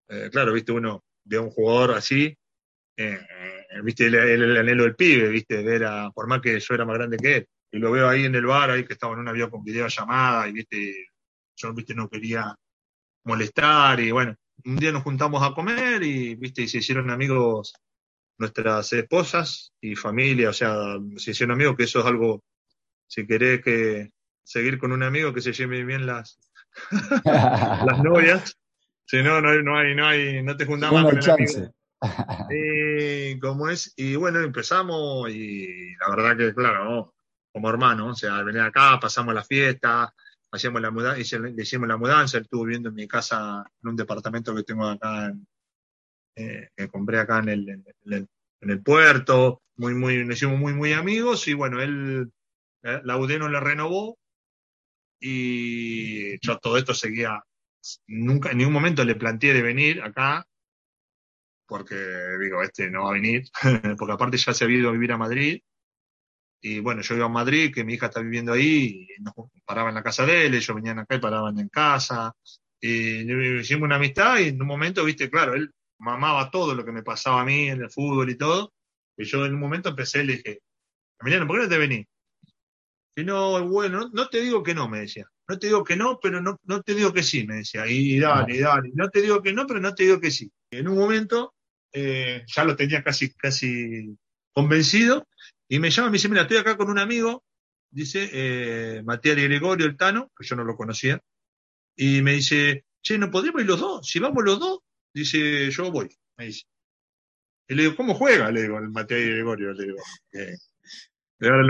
eh, 0.09 0.29
claro, 0.31 0.53
viste, 0.53 0.73
uno 0.73 1.03
ve 1.25 1.39
a 1.39 1.41
un 1.41 1.51
jugador 1.51 1.93
así, 1.93 2.37
eh, 2.99 3.21
viste, 3.83 4.07
el, 4.07 4.59
anhelo 4.59 4.83
del 4.83 4.95
pibe, 4.95 5.29
viste, 5.31 5.63
ver 5.63 5.85
a, 5.87 6.11
por 6.11 6.27
más 6.27 6.43
que 6.43 6.61
yo 6.61 6.75
era 6.75 6.85
más 6.85 6.99
grande 6.99 7.17
que 7.17 7.37
él, 7.37 7.49
y 7.71 7.79
lo 7.79 7.91
veo 7.91 8.07
ahí 8.07 8.27
en 8.27 8.35
el 8.35 8.45
bar, 8.45 8.71
ahí 8.71 8.85
que 8.85 8.93
estaba 8.93 9.15
en 9.15 9.21
un 9.21 9.29
avión 9.29 9.49
con 9.49 9.65
videollamada, 9.65 10.47
y 10.47 10.53
viste, 10.53 11.07
yo, 11.57 11.73
viste, 11.73 11.95
no 11.95 12.11
quería 12.11 12.55
molestar, 13.25 13.99
y 14.01 14.11
bueno, 14.11 14.37
un 14.65 14.77
día 14.77 14.93
nos 14.93 15.03
juntamos 15.03 15.43
a 15.43 15.55
comer, 15.55 16.03
y 16.03 16.35
viste, 16.35 16.63
y 16.63 16.69
se 16.69 16.79
hicieron 16.79 17.11
amigos 17.11 17.75
nuestras 18.39 18.93
esposas 18.93 19.73
y 19.81 19.95
familia, 19.95 20.51
o 20.51 20.53
sea, 20.53 20.99
si 21.17 21.35
son 21.35 21.51
amigos, 21.51 21.77
que 21.77 21.85
eso 21.85 22.01
es 22.01 22.07
algo, 22.07 22.43
si 23.07 23.27
querés 23.27 23.63
que 23.63 24.11
seguir 24.45 24.79
con 24.79 24.93
un 24.93 25.03
amigo, 25.03 25.33
que 25.33 25.41
se 25.41 25.53
lleve 25.53 25.85
bien 25.85 26.07
las, 26.07 26.39
las 27.25 28.03
novias, 28.03 28.59
si 29.07 29.23
no, 29.23 29.41
no 29.41 29.51
hay, 29.51 29.63
no 29.63 29.77
hay, 29.77 29.95
no 29.95 30.07
hay, 30.07 30.43
no 30.43 30.57
te 30.57 30.67
juntamos 30.67 31.05
con 31.05 31.19
el 31.19 31.31
amigo. 31.31 31.73
Y 32.51 33.39
como 33.39 33.69
es, 33.69 33.93
y 33.97 34.17
bueno, 34.17 34.41
empezamos 34.41 35.31
y 35.31 35.95
la 35.97 36.17
verdad 36.17 36.37
que, 36.37 36.55
claro, 36.55 37.15
como 37.53 37.69
hermano, 37.69 38.09
o 38.09 38.15
sea, 38.15 38.43
venir 38.43 38.63
acá, 38.63 38.99
pasamos 39.01 39.35
la 39.35 39.45
fiesta, 39.45 40.13
hacíamos 40.53 40.83
la 40.83 40.91
mudanza, 40.91 41.19
hicimos 41.57 41.89
la 41.89 41.97
mudanza, 41.97 42.37
él 42.37 42.45
estuvo 42.45 42.65
viviendo 42.65 42.91
en 42.91 42.95
mi 42.95 43.09
casa, 43.09 43.65
en 43.83 43.89
un 43.89 43.97
departamento 43.97 44.55
que 44.55 44.63
tengo 44.63 44.87
acá 44.87 45.27
en, 45.27 45.47
eh, 46.37 46.69
que 46.77 46.89
compré 46.89 47.19
acá 47.19 47.39
en 47.39 47.49
el, 47.49 47.69
en, 47.69 48.29
el, 48.61 48.83
puerto, 48.83 49.63
muy, 49.77 49.95
muy, 49.95 50.25
nos 50.25 50.37
hicimos 50.37 50.59
muy, 50.59 50.75
muy 50.75 50.93
amigos 50.93 51.49
y 51.49 51.55
bueno, 51.55 51.81
él, 51.81 52.31
eh, 52.83 53.01
la 53.03 53.17
UD 53.17 53.39
no 53.39 53.49
le 53.49 53.61
renovó 53.61 54.19
y 55.21 56.39
yo 56.47 56.59
todo 56.59 56.77
esto 56.77 56.95
seguía, 56.95 57.43
nunca, 58.07 58.51
en 58.51 58.59
ningún 58.59 58.75
momento 58.75 59.05
le 59.05 59.15
planteé 59.15 59.55
de 59.55 59.63
venir 59.63 60.03
acá, 60.03 60.47
porque 61.67 61.97
digo, 62.41 62.63
este 62.63 62.91
no 62.91 63.05
va 63.05 63.11
a 63.11 63.15
venir, 63.15 63.45
porque 63.99 64.13
aparte 64.13 64.37
ya 64.37 64.53
se 64.53 64.65
había 64.65 64.79
ido 64.79 64.91
a 64.91 64.93
vivir 64.93 65.13
a 65.13 65.19
Madrid, 65.19 65.63
y 66.63 66.79
bueno, 66.79 67.03
yo 67.03 67.17
iba 67.17 67.27
a 67.27 67.29
Madrid, 67.29 67.75
que 67.75 67.85
mi 67.85 67.95
hija 67.95 68.07
está 68.07 68.21
viviendo 68.21 68.53
ahí, 68.53 69.09
y 69.19 69.23
nos 69.23 69.35
paraba 69.67 69.89
en 69.89 69.97
la 69.97 70.03
casa 70.03 70.25
de 70.25 70.47
él, 70.47 70.55
ellos 70.55 70.75
venían 70.77 71.01
acá 71.01 71.17
y 71.17 71.21
paraban 71.21 71.59
en 71.59 71.69
casa, 71.69 72.33
y 72.81 73.59
hicimos 73.61 73.87
una 73.87 73.97
amistad, 73.97 74.39
y 74.39 74.49
en 74.49 74.63
un 74.63 74.69
momento, 74.69 75.05
viste, 75.05 75.29
claro, 75.29 75.55
él 75.55 75.71
mamaba 75.99 76.51
todo 76.51 76.75
lo 76.75 76.85
que 76.85 76.93
me 76.93 77.03
pasaba 77.03 77.43
a 77.43 77.45
mí 77.45 77.69
en 77.69 77.83
el 77.83 77.91
fútbol 77.91 78.31
y 78.31 78.37
todo. 78.37 78.73
Y 79.17 79.25
yo 79.25 79.45
en 79.47 79.55
un 79.55 79.61
momento 79.61 79.91
empecé, 79.91 80.25
le 80.25 80.37
dije, 80.37 80.61
Emiliano, 81.21 81.47
¿por 81.47 81.57
qué 81.57 81.63
no 81.63 81.69
te 81.69 81.79
venís? 81.79 82.07
Y 83.17 83.25
no, 83.25 83.69
bueno, 83.69 84.11
no 84.13 84.29
te 84.29 84.41
digo 84.41 84.63
que 84.63 84.75
no, 84.75 84.89
me 84.89 85.01
decía. 85.01 85.27
No 85.49 85.59
te 85.59 85.67
digo 85.67 85.85
que 85.85 85.97
no, 85.97 86.19
pero 86.21 86.41
no, 86.41 86.59
no 86.65 86.83
te 86.83 86.95
digo 86.95 87.13
que 87.13 87.23
sí, 87.23 87.47
me 87.47 87.57
decía. 87.57 87.87
Y 87.87 88.19
dale, 88.19 88.59
dale. 88.59 88.91
No 88.95 89.11
te 89.11 89.21
digo 89.21 89.43
que 89.43 89.53
no, 89.53 89.67
pero 89.67 89.81
no 89.81 89.95
te 89.95 90.05
digo 90.05 90.21
que 90.21 90.31
sí. 90.31 90.51
Y 90.71 90.79
en 90.79 90.89
un 90.89 90.99
momento 90.99 91.55
eh, 91.93 92.45
ya 92.47 92.65
lo 92.65 92.75
tenía 92.75 93.03
casi, 93.03 93.33
casi 93.35 94.17
convencido 94.53 95.27
y 95.69 95.79
me 95.79 95.91
llama 95.91 96.09
y 96.09 96.11
me 96.11 96.17
dice, 96.17 96.29
mira, 96.29 96.43
estoy 96.43 96.59
acá 96.59 96.77
con 96.77 96.91
un 96.91 96.99
amigo, 96.99 97.45
dice 97.91 98.29
eh, 98.33 99.03
Matías 99.05 99.37
de 99.37 99.45
Gregorio, 99.45 99.87
el 99.87 99.97
Tano, 99.97 100.31
que 100.37 100.47
yo 100.47 100.57
no 100.57 100.65
lo 100.65 100.77
conocía, 100.77 101.21
y 101.97 102.23
me 102.23 102.33
dice, 102.33 102.85
che, 103.03 103.19
¿no 103.19 103.31
podríamos 103.31 103.63
ir 103.63 103.69
los 103.69 103.81
dos? 103.81 104.07
Si 104.07 104.19
vamos 104.19 104.45
los 104.45 104.59
dos, 104.59 104.81
Dice, 105.15 105.71
yo 105.71 105.91
voy, 105.91 106.09
me 106.37 106.47
dice. 106.47 106.65
Y 107.69 107.75
le 107.75 107.83
digo, 107.83 107.97
¿cómo 107.97 108.15
juega? 108.15 108.51
Le 108.51 108.63
digo, 108.63 108.79
el 108.79 108.91
Matías 108.91 109.21
Gregorio, 109.21 109.73
le 109.73 109.85
digo. 109.85 109.99
Eh, 110.33 110.57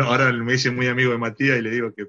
ahora, 0.05 0.33
me 0.33 0.53
dice 0.53 0.71
muy 0.71 0.87
amigo 0.87 1.13
de 1.13 1.19
Matías 1.19 1.59
y 1.59 1.63
le 1.63 1.71
digo 1.71 1.93
que 1.93 2.09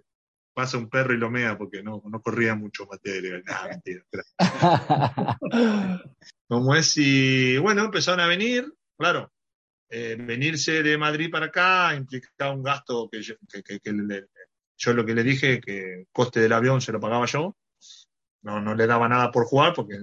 pasa 0.54 0.78
un 0.78 0.90
perro 0.90 1.14
y 1.14 1.18
lo 1.18 1.32
mea 1.32 1.58
porque 1.58 1.82
no, 1.82 2.04
no 2.06 2.22
corría 2.22 2.56
mucho 2.56 2.86
Matías 2.86 3.18
Gregorio. 3.18 3.44
Nah, 3.46 3.68
mentira. 3.68 4.04
Como 6.48 6.76
es, 6.76 6.98
y 6.98 7.58
bueno, 7.58 7.86
empezaron 7.86 8.20
a 8.20 8.28
venir, 8.28 8.72
claro, 8.98 9.32
eh, 9.90 10.16
venirse 10.20 10.84
de 10.84 10.98
Madrid 10.98 11.30
para 11.30 11.48
acá 11.48 11.96
implicaba 11.96 12.54
un 12.54 12.64
gasto 12.64 13.10
que, 13.12 13.22
yo, 13.22 13.36
que, 13.52 13.62
que, 13.64 14.26
yo 14.78 14.94
lo 14.94 15.06
que 15.06 15.14
le 15.14 15.24
dije, 15.24 15.60
que 15.60 15.94
el 16.00 16.08
coste 16.12 16.40
del 16.40 16.54
avión 16.54 16.82
se 16.82 16.92
lo 16.92 17.00
pagaba 17.00 17.26
yo, 17.26 17.56
no, 18.42 18.60
no 18.60 18.76
le 18.76 18.88
daba 18.88 19.08
nada 19.08 19.32
por 19.32 19.46
jugar 19.46 19.74
porque 19.74 20.00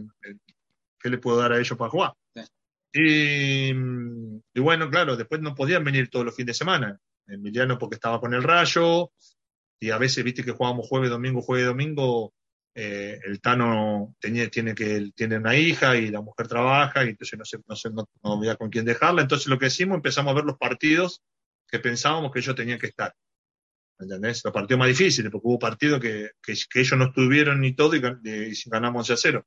¿qué 1.01 1.09
le 1.09 1.19
puedo 1.19 1.39
dar 1.39 1.53
a 1.53 1.59
ellos 1.59 1.77
para 1.77 1.91
jugar? 1.91 2.13
Y, 2.93 3.73
bueno, 4.61 4.91
claro, 4.91 5.17
después 5.17 5.41
no 5.41 5.55
podían 5.55 5.85
venir 5.85 6.11
todos 6.11 6.25
los 6.25 6.35
fines 6.35 6.49
de 6.49 6.55
semana. 6.55 7.01
Emiliano 7.27 7.79
porque 7.79 7.95
estaba 7.95 8.21
con 8.21 8.35
el 8.35 8.43
rayo, 8.43 9.13
y 9.79 9.91
a 9.91 9.99
veces, 9.99 10.25
viste 10.25 10.43
que 10.43 10.51
jugábamos 10.51 10.89
jueves, 10.89 11.11
domingo, 11.11 11.41
jueves, 11.41 11.67
domingo, 11.67 12.35
eh, 12.75 13.19
el 13.25 13.41
Tano 13.41 14.15
tiene, 14.21 14.49
que, 14.51 15.11
tiene 15.15 15.37
una 15.37 15.57
hija 15.57 15.97
y 15.97 16.09
la 16.09 16.21
mujer 16.21 16.47
trabaja, 16.49 17.05
y 17.05 17.11
entonces 17.11 17.39
no 17.39 17.45
sé, 17.45 17.59
no, 17.67 17.77
sé, 17.77 17.91
no, 17.91 18.07
había 18.23 18.57
con 18.57 18.71
quién 18.71 18.85
dejarla. 18.85 19.23
Entonces 19.23 19.49
lo 19.49 19.59
que 19.59 19.67
hicimos, 19.67 19.97
empezamos 19.97 20.31
a 20.31 20.35
ver 20.35 20.45
los 20.45 20.59
partidos 20.59 21.23
que 21.69 21.79
pensábamos 21.79 22.33
que 22.33 22.41
ellos 22.41 22.55
tenían 22.55 22.79
que 22.79 22.89
estar. 22.89 23.15
¿Entendés? 23.99 24.43
Los 24.45 24.55
partidos 24.55 24.79
más 24.79 24.89
difíciles, 24.89 25.31
porque 25.31 25.47
hubo 25.47 25.59
partidos 25.59 26.01
que, 26.01 26.31
que, 26.43 26.53
ellos 26.53 26.99
no 26.99 27.07
estuvieron 27.07 27.61
ni 27.61 27.75
todo 27.75 27.95
y, 27.97 27.99
y 27.99 28.55
ganamos 28.71 29.11
11 29.11 29.13
a 29.13 29.17
0. 29.17 29.47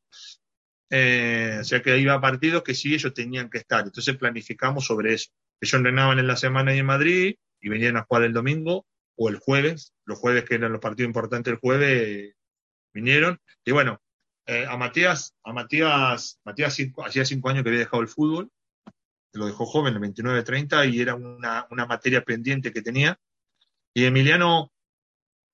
Eh, 0.95 1.57
o 1.59 1.63
sea 1.63 1.82
que 1.82 1.97
iba 1.97 2.13
a 2.13 2.21
partidos 2.21 2.61
que 2.61 2.76
sí 2.76 2.93
ellos 2.93 3.13
tenían 3.15 3.49
que 3.49 3.57
estar. 3.57 3.84
Entonces 3.84 4.15
planificamos 4.15 4.86
sobre 4.86 5.15
eso. 5.15 5.32
Ellos 5.59 5.74
entrenaban 5.74 6.19
en 6.19 6.28
la 6.28 6.36
semana 6.36 6.71
ahí 6.71 6.80
en 6.80 6.86
Madrid 6.86 7.36
y 7.59 7.69
venían 7.69 7.97
a 7.97 8.03
jugar 8.03 8.24
el 8.24 8.34
domingo 8.34 8.86
o 9.15 9.30
el 9.30 9.38
jueves. 9.38 9.93
Los 10.05 10.19
jueves 10.19 10.43
que 10.43 10.55
eran 10.55 10.71
los 10.71 10.82
partidos 10.82 11.07
importantes 11.07 11.51
el 11.51 11.59
jueves 11.59 12.36
vinieron. 12.94 13.39
Y 13.66 13.72
bueno, 13.72 14.02
eh, 14.46 14.66
a 14.68 14.78
Matías, 14.78 15.34
a 15.44 15.54
Matías, 15.54 16.39
Matías 16.44 16.78
hacía 17.06 17.26
cinco 17.26 17.50
años 17.50 17.64
que 17.64 17.70
había 17.70 17.82
dejado 17.82 18.02
el 18.02 18.10
fútbol, 18.10 18.50
lo 19.34 19.46
dejó 19.48 19.66
joven, 19.66 19.96
el 19.96 20.02
29-30, 20.02 20.91
y 20.91 21.02
era 21.02 21.16
una, 21.16 21.66
una, 21.72 21.86
materia 21.86 22.24
pendiente 22.24 22.72
que 22.72 22.82
tenía. 22.82 23.18
Y 23.94 24.06
Emiliano 24.06 24.72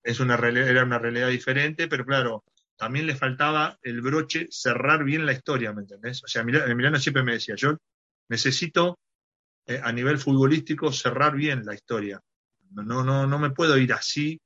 es 0.02 0.20
una, 0.20 0.34
era 0.34 0.84
una 0.84 0.98
realidad 0.98 1.28
diferente, 1.28 1.88
pero 1.88 2.04
claro, 2.04 2.44
también 2.76 3.06
le 3.06 3.16
faltaba 3.16 3.78
el 3.82 4.00
broche, 4.00 4.48
cerrar 4.50 5.04
bien 5.04 5.24
la 5.24 5.32
historia, 5.32 5.72
¿me 5.72 5.82
entendés? 5.82 6.22
O 6.24 6.28
sea, 6.28 6.42
Emiliano 6.42 6.98
siempre 6.98 7.22
me 7.22 7.32
decía, 7.32 7.54
yo 7.54 7.76
necesito 8.28 8.98
eh, 9.66 9.80
a 9.82 9.92
nivel 9.92 10.18
futbolístico 10.18 10.92
cerrar 10.92 11.36
bien 11.36 11.64
la 11.64 11.74
historia. 11.74 12.20
No, 12.70 13.04
no, 13.04 13.26
no 13.26 13.38
me 13.38 13.50
puedo 13.50 13.76
ir 13.76 13.92
así 13.92 14.40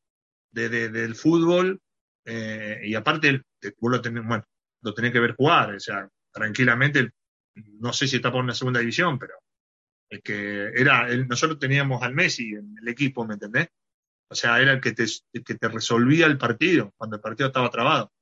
de, 0.50 0.68
del 0.68 1.14
fútbol 1.14 1.80
eh, 2.24 2.80
y 2.84 2.94
aparte 2.94 3.42
vos 3.80 3.92
lo 3.92 4.00
tenés, 4.00 4.26
bueno, 4.26 4.44
lo 4.82 4.94
tenés 4.94 5.12
que 5.12 5.20
ver 5.20 5.34
jugar, 5.34 5.74
o 5.74 5.80
sea, 5.80 6.08
tranquilamente, 6.32 7.10
no 7.54 7.92
sé 7.92 8.08
si 8.08 8.16
está 8.16 8.32
por 8.32 8.42
una 8.42 8.54
segunda 8.54 8.80
división, 8.80 9.18
pero 9.18 9.34
es 10.08 10.20
que 10.22 10.68
era, 10.74 11.08
el, 11.08 11.26
nosotros 11.28 11.58
teníamos 11.58 12.02
al 12.02 12.14
Messi 12.14 12.52
en 12.52 12.76
el 12.80 12.88
equipo, 12.88 13.26
¿me 13.26 13.34
entendés? 13.34 13.68
O 14.28 14.34
sea, 14.34 14.60
era 14.60 14.72
el 14.72 14.80
que 14.80 14.92
te, 14.92 15.04
que 15.44 15.54
te 15.54 15.68
resolvía 15.68 16.26
el 16.26 16.38
partido, 16.38 16.92
cuando 16.96 17.16
el 17.16 17.22
partido 17.22 17.48
estaba 17.48 17.70
trabado. 17.70 18.12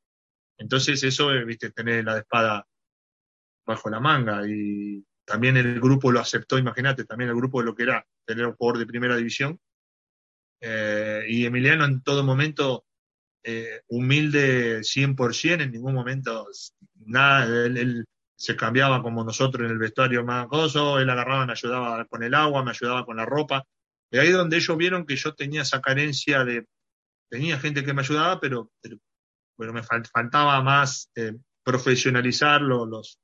Entonces 0.58 1.02
eso, 1.02 1.32
eh, 1.32 1.44
viste, 1.44 1.70
tener 1.70 2.04
la 2.04 2.18
espada 2.18 2.66
bajo 3.66 3.90
la 3.90 4.00
manga 4.00 4.46
y 4.46 5.04
también 5.24 5.56
el 5.56 5.80
grupo 5.80 6.10
lo 6.10 6.20
aceptó, 6.20 6.58
imagínate, 6.58 7.04
también 7.04 7.30
el 7.30 7.36
grupo 7.36 7.60
de 7.60 7.66
lo 7.66 7.74
que 7.74 7.84
era 7.84 8.06
tener 8.26 8.46
un 8.46 8.54
jugador 8.54 8.78
de 8.78 8.86
primera 8.86 9.16
división. 9.16 9.58
Eh, 10.60 11.24
y 11.28 11.44
Emiliano 11.44 11.84
en 11.84 12.02
todo 12.02 12.22
momento 12.22 12.84
eh, 13.44 13.80
humilde 13.88 14.80
100%, 14.80 15.62
en 15.62 15.72
ningún 15.72 15.94
momento 15.94 16.46
nada, 17.06 17.44
él, 17.66 18.04
se 18.42 18.56
cambiaba 18.56 19.02
como 19.02 19.22
nosotros 19.22 19.64
en 19.64 19.70
el 19.70 19.78
vestuario 19.78 20.24
más 20.24 20.46
acoso, 20.46 20.98
él 20.98 21.08
agarraba, 21.08 21.46
me 21.46 21.52
ayudaba 21.52 22.04
con 22.06 22.24
el 22.24 22.34
agua, 22.34 22.64
me 22.64 22.72
ayudaba 22.72 23.06
con 23.06 23.16
la 23.16 23.24
ropa. 23.24 23.64
Y 24.10 24.18
ahí 24.18 24.30
donde 24.30 24.56
ellos 24.56 24.76
vieron 24.76 25.06
que 25.06 25.14
yo 25.14 25.32
tenía 25.32 25.62
esa 25.62 25.80
carencia 25.80 26.44
de, 26.44 26.66
tenía 27.30 27.58
gente 27.60 27.84
que 27.84 27.94
me 27.94 28.02
ayudaba, 28.02 28.40
pero, 28.40 28.70
pero, 29.56 29.72
me 29.72 29.82
faltaba 29.84 30.60
más 30.60 31.08
eh, 31.14 31.34
profesionalizar 31.62 32.60
los, 32.62 33.16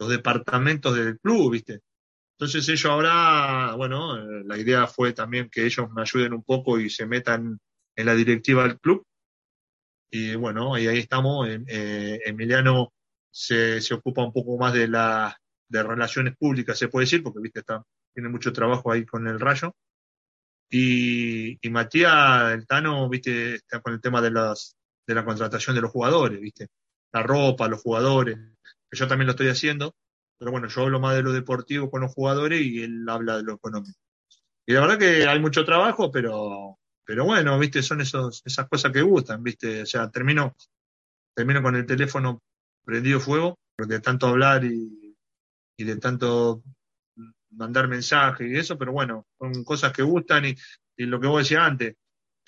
los, 0.00 0.10
departamentos 0.10 0.96
del 0.96 1.20
club, 1.20 1.52
¿viste? 1.52 1.80
Entonces 2.36 2.68
ellos 2.68 2.90
ahora, 2.90 3.72
bueno, 3.76 4.18
eh, 4.18 4.42
la 4.44 4.58
idea 4.58 4.88
fue 4.88 5.12
también 5.12 5.48
que 5.48 5.64
ellos 5.64 5.88
me 5.92 6.02
ayuden 6.02 6.34
un 6.34 6.42
poco 6.42 6.80
y 6.80 6.90
se 6.90 7.06
metan 7.06 7.58
en 7.94 8.06
la 8.06 8.16
directiva 8.16 8.64
del 8.64 8.80
club. 8.80 9.06
Y 10.10 10.34
bueno, 10.36 10.78
y 10.78 10.86
ahí 10.86 10.98
estamos. 10.98 11.48
Eh, 11.48 12.20
Emiliano 12.24 12.92
se, 13.30 13.80
se, 13.80 13.94
ocupa 13.94 14.24
un 14.24 14.32
poco 14.32 14.56
más 14.58 14.72
de 14.72 14.88
la 14.88 15.36
de 15.68 15.82
relaciones 15.82 16.36
públicas, 16.36 16.78
se 16.78 16.88
puede 16.88 17.04
decir, 17.06 17.22
porque 17.22 17.40
viste, 17.40 17.60
está, 17.60 17.82
tiene 18.14 18.28
mucho 18.28 18.52
trabajo 18.52 18.92
ahí 18.92 19.04
con 19.04 19.26
el 19.26 19.40
rayo. 19.40 19.74
Y, 20.70 21.58
y 21.60 21.70
Matías, 21.70 22.52
el 22.52 22.66
Tano, 22.66 23.08
viste, 23.08 23.56
está 23.56 23.80
con 23.80 23.94
el 23.94 24.00
tema 24.00 24.20
de 24.20 24.30
las 24.30 24.76
de 25.06 25.14
la 25.14 25.24
contratación 25.24 25.76
de 25.76 25.82
los 25.82 25.90
jugadores, 25.90 26.40
viste, 26.40 26.68
la 27.12 27.22
ropa, 27.22 27.68
los 27.68 27.80
jugadores, 27.80 28.36
que 28.90 28.98
yo 28.98 29.06
también 29.06 29.26
lo 29.26 29.32
estoy 29.32 29.48
haciendo, 29.48 29.94
pero 30.38 30.50
bueno, 30.50 30.68
yo 30.68 30.82
hablo 30.82 31.00
más 31.00 31.14
de 31.14 31.22
lo 31.22 31.32
deportivo 31.32 31.90
con 31.90 32.02
los 32.02 32.12
jugadores 32.12 32.60
y 32.62 32.82
él 32.82 33.08
habla 33.08 33.36
de 33.36 33.44
lo 33.44 33.54
económico. 33.54 33.98
Y 34.66 34.72
la 34.72 34.80
verdad 34.80 34.98
que 34.98 35.26
hay 35.28 35.38
mucho 35.38 35.64
trabajo, 35.64 36.10
pero 36.10 36.78
pero 37.06 37.24
bueno, 37.24 37.58
viste, 37.58 37.82
son 37.82 38.00
esos, 38.00 38.42
esas 38.44 38.68
cosas 38.68 38.92
que 38.92 39.00
gustan, 39.00 39.42
viste, 39.42 39.82
o 39.82 39.86
sea, 39.86 40.10
termino, 40.10 40.56
termino 41.34 41.62
con 41.62 41.76
el 41.76 41.86
teléfono 41.86 42.42
prendido 42.84 43.20
fuego, 43.20 43.58
de 43.78 44.00
tanto 44.00 44.26
hablar 44.26 44.64
y, 44.64 45.16
y 45.78 45.84
de 45.84 45.96
tanto 45.96 46.62
mandar 47.50 47.88
mensajes 47.88 48.48
y 48.48 48.56
eso, 48.56 48.76
pero 48.76 48.92
bueno, 48.92 49.26
son 49.38 49.64
cosas 49.64 49.92
que 49.92 50.02
gustan 50.02 50.46
y, 50.46 50.56
y 50.96 51.06
lo 51.06 51.20
que 51.20 51.26
vos 51.26 51.42
decías 51.42 51.62
antes, 51.62 51.96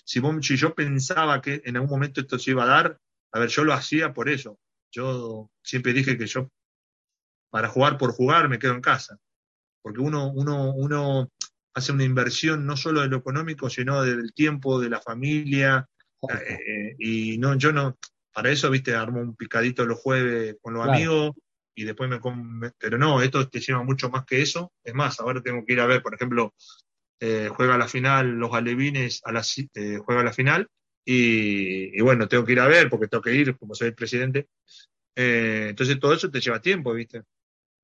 si, 0.05 0.21
vos, 0.21 0.35
yo 0.41 0.75
pensaba 0.75 1.41
que 1.43 1.61
en 1.65 1.77
algún 1.77 1.91
momento 1.91 2.21
esto 2.21 2.39
se 2.39 2.53
iba 2.53 2.65
a 2.65 2.67
dar, 2.67 2.99
a 3.33 3.39
ver, 3.39 3.51
yo 3.51 3.63
lo 3.63 3.75
hacía 3.75 4.15
por 4.15 4.31
eso. 4.31 4.59
Yo 4.91 5.51
siempre 5.63 5.93
dije 5.93 6.17
que 6.17 6.27
yo, 6.27 6.49
para 7.51 7.69
jugar 7.69 7.99
por 7.99 8.13
jugar, 8.13 8.49
me 8.49 8.59
quedo 8.59 8.73
en 8.73 8.81
casa. 8.81 9.19
Porque 9.83 10.01
uno, 10.01 10.33
uno, 10.33 10.73
uno, 10.75 11.31
hace 11.79 11.93
una 11.93 12.05
inversión 12.05 12.67
no 12.67 12.77
solo 12.77 13.01
de 13.01 13.09
lo 13.09 13.17
económico, 13.17 13.71
sino 13.71 14.03
del 14.03 14.33
tiempo, 14.33 14.81
de 14.81 14.91
la 14.91 15.01
familia. 15.01 15.89
Eh, 16.29 16.97
y 16.99 17.39
no, 17.39 17.57
yo 17.57 17.73
no, 17.73 17.97
para 18.33 18.51
eso, 18.51 18.71
viste, 18.71 18.95
armo 18.95 19.21
un 19.21 19.37
picadito 19.37 19.87
los 19.87 20.01
jueves 20.01 20.57
con 20.61 20.75
los 20.75 20.87
amigos 20.87 21.33
y 21.75 21.85
después 21.85 22.11
me, 22.11 22.21
Pero 22.79 22.99
no, 22.99 23.23
esto 23.23 23.49
te 23.49 23.61
lleva 23.61 23.83
mucho 23.83 24.11
más 24.11 24.25
que 24.25 24.43
eso. 24.43 24.73
Es 24.85 24.95
más, 24.95 25.21
ahora 25.21 25.41
tengo 25.41 25.65
que 25.65 25.73
ir 25.73 25.81
a 25.81 25.87
ver, 25.87 26.03
por 26.03 26.15
ejemplo, 26.15 26.55
eh, 27.21 27.49
juega 27.55 27.79
la 27.79 27.89
final 27.89 28.31
los 28.31 28.53
alevines, 28.53 29.23
a 29.25 29.33
la, 29.33 29.43
eh, 29.75 29.99
juega 30.05 30.23
la 30.23 30.33
final 30.33 30.69
y, 31.05 32.01
bueno, 32.03 32.29
tengo 32.29 32.45
que 32.45 32.53
ir 32.53 32.61
a 32.61 32.69
ver 32.69 32.91
porque 32.91 33.09
tengo 33.09 33.23
que 33.23 33.35
ir, 33.35 33.57
como 33.57 33.75
soy 33.75 33.89
el 33.89 33.95
presidente. 33.95 34.49
entonces 35.15 35.99
todo 35.99 36.13
eso 36.13 36.31
te 36.31 36.41
lleva 36.41 36.61
tiempo, 36.61 36.93
viste. 36.93 37.23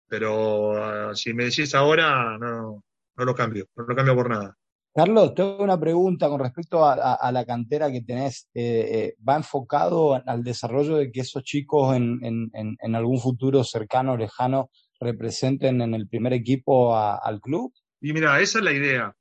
Pero 0.08 0.76
ah, 0.76 1.14
si 1.14 1.32
me 1.32 1.44
decís 1.44 1.74
ahora, 1.74 2.36
no, 2.38 2.84
no 3.16 3.24
lo 3.24 3.34
cambio, 3.34 3.66
no 3.76 3.84
lo 3.84 3.96
cambio 3.96 4.14
por 4.14 4.28
nada. 4.28 4.56
Carlos, 4.94 5.34
tengo 5.34 5.60
una 5.60 5.78
pregunta 5.78 6.28
con 6.28 6.38
respecto 6.38 6.84
a, 6.86 7.32
la 7.32 7.44
cantera 7.44 7.90
que 7.90 8.02
tenés. 8.02 8.48
Eh, 8.54 8.62
eh, 8.62 9.14
¿Va 9.28 9.36
enfocado 9.36 10.22
al 10.24 10.44
desarrollo 10.44 10.96
de 10.96 11.10
que 11.10 11.22
esos 11.22 11.42
chicos 11.42 11.96
en, 11.96 12.94
algún 12.94 13.18
futuro 13.18 13.64
cercano 13.64 14.12
o 14.12 14.16
lejano 14.16 14.70
representen 15.00 15.80
en 15.80 15.94
el 15.94 16.06
primer 16.06 16.32
equipo 16.32 16.96
al 16.96 17.40
club? 17.40 17.74
Y 18.00 18.12
mira, 18.12 18.40
esa 18.40 18.58
es 18.58 18.64
la 18.64 18.72
idea. 18.72 19.12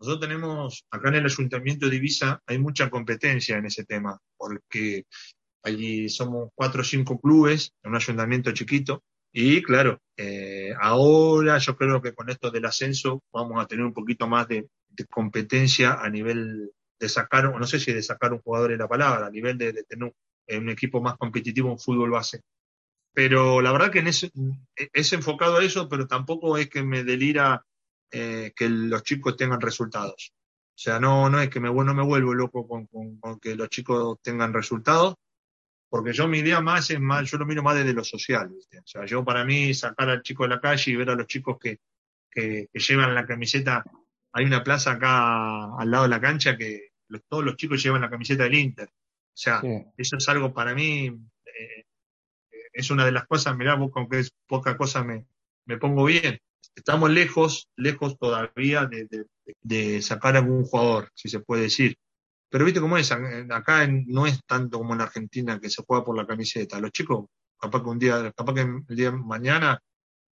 Nosotros 0.00 0.26
tenemos, 0.26 0.86
acá 0.90 1.10
en 1.10 1.16
el 1.16 1.26
Ayuntamiento 1.26 1.88
de 1.88 1.96
Ibiza, 1.96 2.40
hay 2.46 2.58
mucha 2.58 2.88
competencia 2.88 3.58
en 3.58 3.66
ese 3.66 3.84
tema, 3.84 4.18
porque 4.38 5.04
allí 5.62 6.08
somos 6.08 6.48
cuatro 6.54 6.80
o 6.80 6.84
cinco 6.84 7.20
clubes, 7.20 7.74
en 7.82 7.90
un 7.90 7.96
ayuntamiento 7.96 8.52
chiquito, 8.52 9.04
y 9.36 9.62
claro, 9.62 10.00
eh, 10.16 10.72
ahora 10.80 11.58
yo 11.58 11.76
creo 11.76 12.00
que 12.00 12.14
con 12.14 12.30
esto 12.30 12.52
del 12.52 12.66
ascenso 12.66 13.24
vamos 13.32 13.60
a 13.60 13.66
tener 13.66 13.84
un 13.84 13.92
poquito 13.92 14.28
más 14.28 14.46
de, 14.46 14.68
competencia 15.10 15.94
a 15.94 16.08
nivel 16.08 16.70
de 17.00 17.08
sacar, 17.08 17.52
no 17.52 17.66
sé 17.66 17.80
si 17.80 17.92
de 17.92 18.00
sacar 18.00 18.32
un 18.32 18.38
jugador 18.38 18.70
en 18.70 18.78
la 18.78 18.86
palabra, 18.86 19.26
a 19.26 19.30
nivel 19.30 19.58
de, 19.58 19.82
tener 19.82 20.14
un, 20.50 20.70
equipo 20.70 21.00
más 21.00 21.16
competitivo 21.18 21.68
en 21.68 21.80
fútbol 21.80 22.10
base. 22.10 22.42
Pero 23.12 23.60
la 23.60 23.72
verdad 23.72 23.90
que 23.90 23.98
en 23.98 24.06
ese, 24.06 24.30
es 24.76 25.12
enfocado 25.12 25.56
a 25.56 25.64
eso, 25.64 25.88
pero 25.88 26.06
tampoco 26.06 26.56
es 26.56 26.70
que 26.70 26.84
me 26.84 27.02
delira 27.02 27.66
eh, 28.12 28.52
que 28.54 28.68
los 28.68 29.02
chicos 29.02 29.36
tengan 29.36 29.60
resultados. 29.60 30.32
O 30.32 30.78
sea, 30.78 31.00
no, 31.00 31.28
no 31.28 31.40
es 31.40 31.50
que 31.50 31.58
me, 31.58 31.72
no 31.72 31.94
me 31.94 32.04
vuelvo 32.04 32.34
loco 32.34 32.68
con 32.68 32.88
que 33.40 33.56
los 33.56 33.68
chicos 33.68 34.16
tengan 34.22 34.52
resultados, 34.52 35.16
porque 35.88 36.12
yo 36.12 36.26
mi 36.26 36.38
idea 36.38 36.60
más 36.60 36.90
es 36.90 37.00
más, 37.00 37.30
yo 37.30 37.38
lo 37.38 37.46
miro 37.46 37.62
más 37.62 37.76
desde 37.76 37.92
lo 37.92 38.04
social, 38.04 38.48
¿viste? 38.48 38.78
O 38.78 38.86
sea, 38.86 39.04
yo 39.06 39.24
para 39.24 39.44
mí 39.44 39.72
sacar 39.74 40.08
al 40.08 40.22
chico 40.22 40.42
de 40.44 40.50
la 40.50 40.60
calle 40.60 40.92
y 40.92 40.96
ver 40.96 41.10
a 41.10 41.14
los 41.14 41.26
chicos 41.26 41.56
que, 41.60 41.78
que, 42.30 42.68
llevan 42.72 43.14
la 43.14 43.26
camiseta, 43.26 43.84
hay 44.32 44.44
una 44.44 44.64
plaza 44.64 44.92
acá 44.92 45.76
al 45.76 45.90
lado 45.90 46.04
de 46.04 46.10
la 46.10 46.20
cancha 46.20 46.56
que 46.56 46.88
todos 47.28 47.44
los 47.44 47.56
chicos 47.56 47.82
llevan 47.82 48.00
la 48.00 48.10
camiseta 48.10 48.44
del 48.44 48.54
Inter. 48.54 48.88
O 48.88 49.36
sea, 49.36 49.62
eso 49.96 50.16
es 50.16 50.28
algo 50.28 50.52
para 50.52 50.74
mí, 50.74 51.06
eh, 51.06 51.84
es 52.72 52.90
una 52.90 53.04
de 53.04 53.12
las 53.12 53.26
cosas, 53.26 53.56
mirá, 53.56 53.74
vos 53.74 53.90
con 53.90 54.08
que 54.08 54.20
es 54.20 54.30
poca 54.46 54.76
cosa 54.76 55.04
me, 55.04 55.26
me 55.66 55.78
pongo 55.78 56.04
bien. 56.04 56.38
Estamos 56.74 57.10
lejos, 57.10 57.68
lejos 57.76 58.18
todavía 58.18 58.86
de, 58.86 59.06
de, 59.06 59.26
de 59.62 60.02
sacar 60.02 60.34
a 60.34 60.40
algún 60.40 60.64
jugador, 60.64 61.10
si 61.14 61.28
se 61.28 61.40
puede 61.40 61.62
decir. 61.62 61.96
Pero 62.54 62.66
viste 62.66 62.80
cómo 62.80 62.96
es, 62.96 63.10
acá 63.10 63.84
no 63.88 64.28
es 64.28 64.38
tanto 64.46 64.78
como 64.78 64.94
en 64.94 65.00
Argentina 65.00 65.58
que 65.58 65.68
se 65.68 65.82
juega 65.84 66.04
por 66.04 66.16
la 66.16 66.24
camiseta. 66.24 66.78
Los 66.78 66.92
chicos, 66.92 67.26
capaz 67.58 67.82
que 67.82 67.88
un 67.88 67.98
día, 67.98 68.30
capaz 68.30 68.54
que 68.54 68.60
el 68.60 68.96
día 68.96 69.10
de 69.10 69.16
mañana 69.16 69.82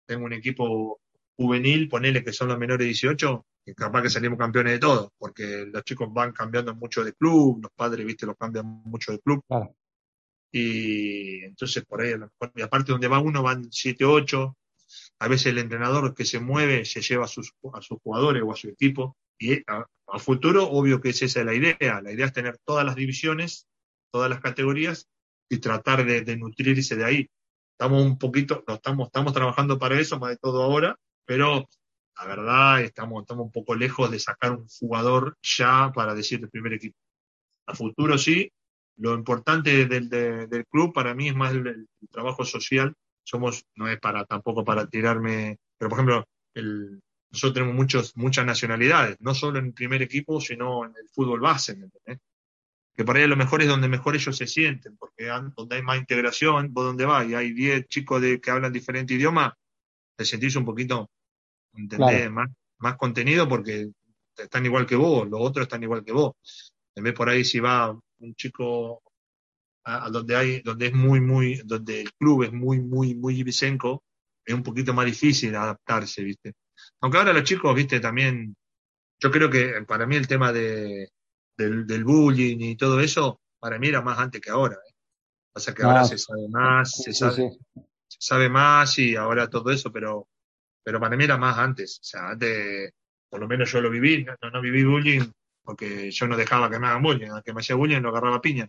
tengo 0.06 0.26
un 0.26 0.32
equipo 0.32 1.00
juvenil, 1.36 1.88
ponele 1.88 2.22
que 2.22 2.32
son 2.32 2.46
los 2.46 2.58
menores 2.60 2.84
de 2.84 2.90
18, 2.90 3.46
que 3.64 3.74
capaz 3.74 4.02
que 4.02 4.10
salimos 4.10 4.38
campeones 4.38 4.74
de 4.74 4.78
todo, 4.78 5.12
porque 5.18 5.66
los 5.66 5.82
chicos 5.82 6.12
van 6.12 6.30
cambiando 6.30 6.72
mucho 6.76 7.02
de 7.02 7.12
club, 7.12 7.60
los 7.60 7.72
padres, 7.72 8.06
viste, 8.06 8.24
los 8.24 8.36
cambian 8.36 8.66
mucho 8.84 9.10
de 9.10 9.18
club. 9.18 9.42
Y 10.52 11.42
entonces 11.42 11.84
por 11.84 12.02
ahí, 12.02 12.14
y 12.54 12.62
aparte 12.62 12.92
donde 12.92 13.08
va 13.08 13.18
uno 13.18 13.42
van 13.42 13.66
7, 13.68 14.04
8, 14.04 14.56
a 15.18 15.26
veces 15.26 15.46
el 15.46 15.58
entrenador 15.58 16.14
que 16.14 16.24
se 16.24 16.38
mueve 16.38 16.84
se 16.84 17.02
lleva 17.02 17.24
a 17.24 17.28
sus, 17.28 17.52
a 17.74 17.82
sus 17.82 17.98
jugadores 18.00 18.44
o 18.46 18.52
a 18.52 18.56
su 18.56 18.68
equipo, 18.68 19.16
y 19.43 19.62
a, 19.66 19.86
futuro, 20.18 20.68
obvio 20.68 21.01
que 21.01 21.11
es 21.11 21.22
esa 21.22 21.43
la 21.43 21.55
idea. 21.55 22.01
La 22.03 22.12
idea 22.12 22.26
es 22.26 22.32
tener 22.32 22.59
todas 22.64 22.84
las 22.84 22.95
divisiones, 22.95 23.66
todas 24.12 24.30
las 24.30 24.40
categorías 24.40 25.09
y 25.49 25.59
tratar 25.59 26.05
de, 26.05 26.36
nutrirse 26.36 26.97
de 26.97 27.05
ahí. 27.05 27.30
estamos 27.72 28.03
un 28.03 28.18
poquito, 28.18 28.62
no, 28.68 28.74
estamos, 28.74 29.07
estamos 29.07 29.32
trabajando 29.32 29.78
para 29.78 29.99
eso, 29.99 30.18
más 30.18 30.30
de 30.30 30.36
todo 30.36 30.62
ahora, 30.62 30.97
pero 31.26 31.66
la 32.18 32.26
verdad 32.26 32.82
estamos, 32.82 33.22
estamos 33.22 33.47
un 33.47 33.53
poco 33.53 33.74
lejos 33.74 34.11
de 34.11 34.18
sacar 34.18 34.53
un 34.53 34.66
jugador 34.68 35.36
ya 35.43 35.90
para 35.95 36.14
decir 36.14 36.40
el 36.40 36.51
primer 36.51 36.74
equipo. 36.74 36.97
A 37.66 37.74
futuro 37.74 38.18
sí, 38.18 38.51
lo 38.97 39.14
importante 39.14 39.86
del, 39.86 40.09
del, 40.09 40.66
club 40.66 40.93
para 40.93 41.14
mí 41.14 41.28
es 41.28 41.34
más 41.34 41.53
el, 41.53 41.88
trabajo 42.11 42.45
social. 42.45 42.95
Somos, 43.24 43.64
no 43.76 43.88
es 43.88 43.99
para 43.99 44.24
tampoco 44.24 44.64
para 44.64 44.86
tirarme, 44.86 45.59
pero 45.78 45.88
por 45.88 45.99
ejemplo, 45.99 46.24
el, 46.55 47.01
nosotros 47.32 47.54
tenemos 47.54 47.74
muchos, 47.74 48.16
muchas 48.16 48.44
nacionalidades, 48.44 49.16
no 49.20 49.34
solo 49.34 49.58
en 49.58 49.66
el 49.66 49.72
primer 49.72 50.02
equipo, 50.02 50.40
sino 50.40 50.84
en 50.84 50.90
el 50.90 51.08
fútbol 51.08 51.40
base, 51.40 51.76
Que 52.94 53.04
por 53.04 53.16
ahí 53.16 53.22
a 53.22 53.26
lo 53.26 53.36
mejor 53.36 53.62
es 53.62 53.68
donde 53.68 53.88
mejor 53.88 54.14
ellos 54.14 54.36
se 54.36 54.46
sienten, 54.46 54.98
porque 54.98 55.28
donde 55.56 55.76
hay 55.76 55.82
más 55.82 55.98
integración, 55.98 56.72
vos 56.74 56.84
donde 56.84 57.06
vas 57.06 57.26
y 57.26 57.34
hay 57.34 57.52
10 57.54 57.86
chicos 57.88 58.20
de, 58.20 58.38
que 58.38 58.50
hablan 58.50 58.72
diferente 58.72 59.14
idioma, 59.14 59.56
te 60.14 60.26
sentís 60.26 60.56
un 60.56 60.66
poquito, 60.66 61.10
¿entendés? 61.72 62.30
Más, 62.30 62.50
más 62.78 62.96
contenido 62.96 63.48
porque 63.48 63.90
están 64.36 64.66
igual 64.66 64.84
que 64.84 64.96
vos, 64.96 65.26
los 65.26 65.40
otros 65.40 65.64
están 65.64 65.82
igual 65.82 66.04
que 66.04 66.12
vos. 66.12 66.34
En 66.94 67.04
vez 67.04 67.14
por 67.14 67.30
ahí 67.30 67.44
si 67.44 67.60
va 67.60 67.98
un 68.18 68.34
chico 68.34 69.02
a, 69.84 70.10
donde 70.10 70.36
hay, 70.36 70.60
donde 70.60 70.88
es 70.88 70.92
muy, 70.92 71.20
muy, 71.22 71.62
donde 71.64 72.02
el 72.02 72.12
club 72.12 72.42
es 72.42 72.52
muy, 72.52 72.78
muy, 72.80 73.14
muy 73.14 73.42
vicenco, 73.42 74.04
es 74.44 74.54
un 74.54 74.62
poquito 74.62 74.92
más 74.92 75.06
difícil 75.06 75.54
adaptarse, 75.54 76.22
¿viste? 76.22 76.52
Aunque 77.00 77.18
ahora 77.18 77.32
los 77.32 77.44
chicos, 77.44 77.74
viste, 77.74 78.00
también, 78.00 78.54
yo 79.20 79.30
creo 79.30 79.50
que 79.50 79.82
para 79.86 80.06
mí 80.06 80.16
el 80.16 80.28
tema 80.28 80.52
de, 80.52 81.10
del, 81.56 82.04
bullying 82.04 82.58
y 82.60 82.76
todo 82.76 83.00
eso, 83.00 83.40
para 83.58 83.78
mí 83.78 83.88
era 83.88 84.02
más 84.02 84.18
antes 84.18 84.40
que 84.40 84.50
ahora. 84.50 84.74
¿eh? 84.74 84.94
Pasa 85.52 85.74
que 85.74 85.82
ahora 85.82 86.00
ah, 86.00 86.04
se 86.04 86.18
sabe 86.18 86.48
más, 86.48 86.90
se, 86.90 87.12
sabe, 87.12 88.48
más 88.48 88.98
y 88.98 89.16
ahora 89.16 89.48
todo 89.48 89.70
eso, 89.70 89.92
pero, 89.92 90.28
pero 90.82 91.00
para 91.00 91.16
mí 91.16 91.24
era 91.24 91.36
más 91.36 91.58
antes. 91.58 91.98
O 92.00 92.04
sea, 92.04 92.30
antes, 92.30 92.92
por 93.28 93.40
lo 93.40 93.48
menos 93.48 93.70
yo 93.70 93.80
lo 93.80 93.90
viví, 93.90 94.24
no, 94.24 94.50
no 94.50 94.60
viví 94.60 94.84
bullying 94.84 95.22
porque 95.64 96.10
yo 96.10 96.26
no 96.26 96.36
dejaba 96.36 96.68
que 96.68 96.78
me 96.78 96.88
hagan 96.88 97.02
bullying, 97.02 97.30
al 97.30 97.42
que 97.42 97.52
me 97.52 97.60
hacía 97.60 97.76
bullying 97.76 98.00
lo 98.00 98.08
agarraba 98.08 98.40
piña. 98.40 98.68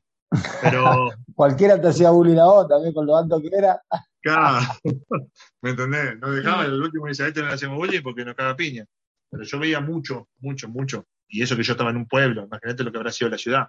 Pero... 0.61 1.09
Cualquiera 1.35 1.81
te 1.81 1.87
hacía 1.87 2.11
bullying 2.11 2.37
a 2.37 2.45
vos 2.45 2.67
también 2.67 2.93
con 2.93 3.05
lo 3.05 3.17
alto 3.17 3.41
que 3.41 3.49
era. 3.51 3.81
Claro, 4.23 4.65
¿me 5.61 5.71
entendés? 5.71 6.17
No 6.17 6.31
dejaba, 6.31 6.65
el 6.65 6.81
último 6.81 7.07
dice, 7.07 7.23
a 7.23 7.27
este 7.27 7.41
no 7.41 7.47
le 7.47 7.53
hacemos 7.53 7.77
bullying 7.77 8.01
porque 8.01 8.23
no 8.23 8.33
caga 8.33 8.55
piña. 8.55 8.85
Pero 9.29 9.43
yo 9.43 9.59
veía 9.59 9.81
mucho, 9.81 10.29
mucho, 10.39 10.69
mucho. 10.69 11.05
Y 11.27 11.43
eso 11.43 11.57
que 11.57 11.63
yo 11.63 11.73
estaba 11.73 11.89
en 11.89 11.97
un 11.97 12.07
pueblo, 12.07 12.43
imagínate 12.45 12.83
lo 12.83 12.91
que 12.91 12.97
habrá 12.99 13.11
sido 13.11 13.29
la 13.29 13.37
ciudad. 13.37 13.67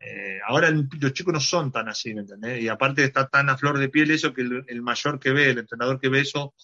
Eh, 0.00 0.40
ahora 0.46 0.70
los 0.70 1.12
chicos 1.12 1.32
no 1.32 1.40
son 1.40 1.70
tan 1.70 1.88
así, 1.88 2.14
¿me 2.14 2.22
entendés? 2.22 2.62
Y 2.62 2.68
aparte 2.68 3.04
está 3.04 3.28
tan 3.28 3.48
a 3.48 3.56
flor 3.56 3.78
de 3.78 3.88
piel 3.88 4.10
eso 4.10 4.34
que 4.34 4.42
el, 4.42 4.82
mayor 4.82 5.20
que 5.20 5.30
ve, 5.30 5.50
el 5.50 5.58
entrenador 5.58 6.00
que 6.00 6.08
ve 6.08 6.20
eso, 6.20 6.54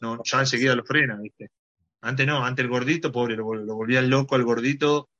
no, 0.00 0.22
ya 0.24 0.40
enseguida 0.40 0.74
lo 0.74 0.84
frena, 0.84 1.18
¿viste? 1.20 1.50
Antes 2.00 2.26
no, 2.26 2.44
antes 2.44 2.64
el 2.64 2.70
gordito, 2.70 3.12
pobre, 3.12 3.36
lo, 3.36 3.54
lo 3.54 3.74
volvían 3.74 4.08
loco 4.08 4.34
al 4.34 4.44
gordito 4.44 5.10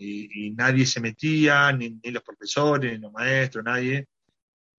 y, 0.00 0.50
nadie 0.52 0.86
se 0.86 1.00
metía, 1.00 1.72
ni, 1.72 2.00
los 2.04 2.22
profesores, 2.22 2.92
ni 2.92 2.98
los 2.98 3.12
maestros, 3.12 3.64
nadie. 3.64 4.06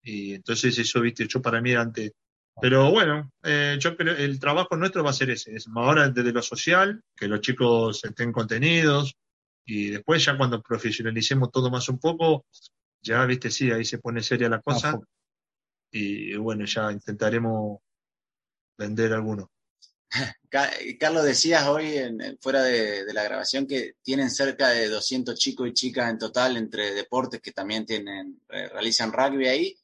Y 0.02 0.34
entonces 0.34 0.78
eso, 0.80 1.02
viste, 1.02 1.28
yo 1.28 1.42
para 1.42 1.62
mí 1.62 1.74
antes. 1.74 2.12
Pero 2.60 2.91
bueno, 2.91 3.32
eh, 3.43 3.78
yo 3.80 3.95
creo 3.95 4.16
el 4.16 4.39
trabajo 4.39 4.76
nuestro 4.76 5.04
va 5.04 5.12
a 5.12 5.14
ser 5.14 5.30
ese, 5.30 5.56
es 5.56 5.68
ahora 5.74 6.10
desde 6.10 6.34
lo 6.34 6.41
social, 6.41 7.02
que 7.16 7.28
los 7.28 7.41
chicos 7.41 8.04
estén 8.04 8.32
contenidos, 8.32 9.16
y 9.66 9.89
después 9.89 10.26
ya 10.26 10.38
cuando 10.38 10.62
profesionalicemos 10.62 11.52
todo 11.52 11.70
más 11.70 11.88
un 11.89 11.99
poco, 11.99 12.45
ya, 13.02 13.26
viste, 13.26 13.49
sí, 13.49 13.72
ahí 13.72 13.86
se 13.86 13.99
pone 13.99 14.22
seria 14.22 14.49
la 14.49 14.62
cosa, 14.62 14.99
y 15.91 16.36
bueno, 16.36 16.66
ya 16.66 16.91
intentaremos 16.91 17.80
vender 18.78 19.14
algunos. 19.14 19.47
Carlos, 20.99 21.24
decías 21.24 21.68
hoy 21.68 21.97
en, 21.97 22.38
fuera 22.41 22.64
de, 22.64 23.06
la 23.14 23.24
grabación 23.24 23.66
que 23.66 23.93
tienen 24.02 24.30
cerca 24.30 24.70
de 24.70 24.89
200 24.89 25.38
chicos 25.39 25.70
y 25.70 25.74
chicas 25.74 26.10
en 26.10 26.18
total 26.18 26.58
entre 26.58 26.93
deportes 26.93 27.41
que 27.41 27.52
también 27.52 27.86
tienen, 27.86 28.41
eh, 28.49 28.68
realizan 28.70 29.14
rugby 29.14 29.47
ahí. 29.47 29.78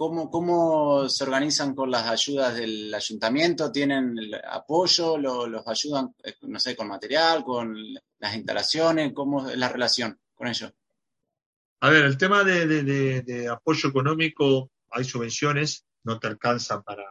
¿Cómo, 0.00 0.30
¿Cómo 0.30 1.10
se 1.10 1.24
organizan 1.24 1.74
con 1.74 1.90
las 1.90 2.08
ayudas 2.08 2.54
del 2.54 2.94
ayuntamiento? 2.94 3.70
¿Tienen 3.70 4.16
apoyo? 4.50 5.18
¿Los 5.18 5.68
ayudan, 5.68 6.14
eh, 6.24 6.36
no 6.40 6.58
sé, 6.58 6.74
con 6.74 6.88
material, 6.88 7.44
con 7.44 7.76
las 8.18 8.34
instalaciones? 8.34 9.12
¿Cómo 9.12 9.46
es 9.46 9.58
la 9.58 9.68
relación 9.68 10.18
con 10.34 10.48
ellos? 10.48 10.72
A 11.80 11.90
ver, 11.90 12.06
el 12.06 12.16
tema 12.16 12.42
de 12.44 13.46
apoyo 13.52 13.90
económico, 13.90 14.70
hay 14.88 15.04
subvenciones, 15.04 15.84
no 16.04 16.18
te 16.18 16.28
alcanzan 16.28 16.82
para, 16.82 17.04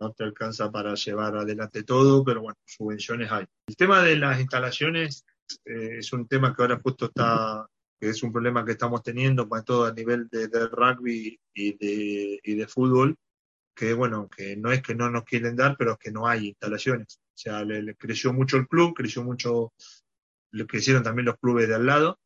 no 0.00 0.12
te 0.12 0.24
alcanza 0.24 0.68
para 0.68 0.96
llevar 0.96 1.36
adelante 1.36 1.84
todo, 1.84 2.24
pero 2.24 2.40
bueno, 2.40 2.58
subvenciones 2.64 3.30
hay. 3.30 3.44
El 3.68 3.76
tema 3.76 4.02
de 4.02 4.16
las 4.16 4.40
instalaciones 4.40 5.24
eh, 5.64 5.98
es 5.98 6.12
un 6.12 6.26
tema 6.26 6.56
que 6.56 6.62
ahora 6.62 6.80
justo 6.82 7.04
está, 7.04 7.68
que 8.00 8.08
es 8.08 8.22
un 8.22 8.32
problema 8.32 8.64
que 8.64 8.72
estamos 8.72 9.02
teniendo 9.02 9.46
con 9.46 9.62
todo 9.62 9.84
a 9.84 9.92
nivel 9.92 10.26
de, 10.30 10.48
rugby 10.68 11.38
y 11.52 11.76
de, 11.76 12.40
y 12.42 12.54
de 12.54 12.66
fútbol, 12.66 13.14
que 13.74 13.92
bueno, 13.92 14.28
que 14.34 14.56
no 14.56 14.72
es 14.72 14.82
que 14.82 14.94
no 14.94 15.10
nos 15.10 15.24
quieren 15.24 15.54
dar, 15.54 15.76
pero 15.76 15.92
es 15.92 15.98
que 15.98 16.10
no 16.10 16.26
hay 16.26 16.48
instalaciones. 16.48 17.20
O 17.34 17.38
sea, 17.38 17.62
le, 17.62 17.94
creció 17.96 18.32
mucho 18.32 18.56
el 18.56 18.66
club, 18.66 18.94
creció 18.94 19.22
mucho, 19.22 19.74
le 20.52 20.66
crecieron 20.66 21.02
también 21.02 21.26
los 21.26 21.36
clubes 21.38 21.68
de 21.68 21.74
al 21.74 21.84
lado, 21.84 22.18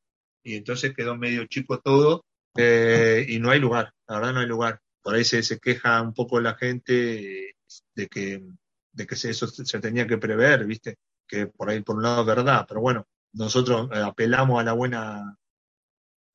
y 0.44 0.54
entonces 0.54 0.94
quedó 0.94 1.16
medio 1.16 1.44
chico 1.46 1.80
todo, 1.80 2.24
eh, 2.56 3.26
y 3.28 3.40
no 3.40 3.50
hay 3.50 3.58
lugar, 3.58 3.92
la 4.06 4.16
verdad 4.16 4.32
no 4.32 4.40
hay 4.40 4.46
lugar. 4.46 4.80
Por 5.02 5.16
ahí 5.16 5.24
se, 5.24 5.42
se 5.42 5.58
queja 5.58 6.00
un 6.02 6.14
poco 6.14 6.40
la 6.40 6.54
gente 6.54 7.56
de 7.94 8.06
que, 8.06 8.44
de 8.92 9.06
que 9.06 9.14
eso 9.14 9.46
se 9.48 9.80
tenía 9.80 10.06
que 10.06 10.18
prever, 10.18 10.64
¿viste? 10.64 10.98
Que 11.26 11.48
por 11.48 11.68
ahí, 11.68 11.82
por 11.82 11.96
un 11.96 12.04
lado, 12.04 12.20
es 12.20 12.26
verdad, 12.28 12.64
pero 12.68 12.80
bueno, 12.80 13.06
nosotros 13.32 13.90
eh, 13.92 13.98
apelamos 13.98 14.60
a 14.60 14.64
la 14.64 14.72
buena 14.72 15.36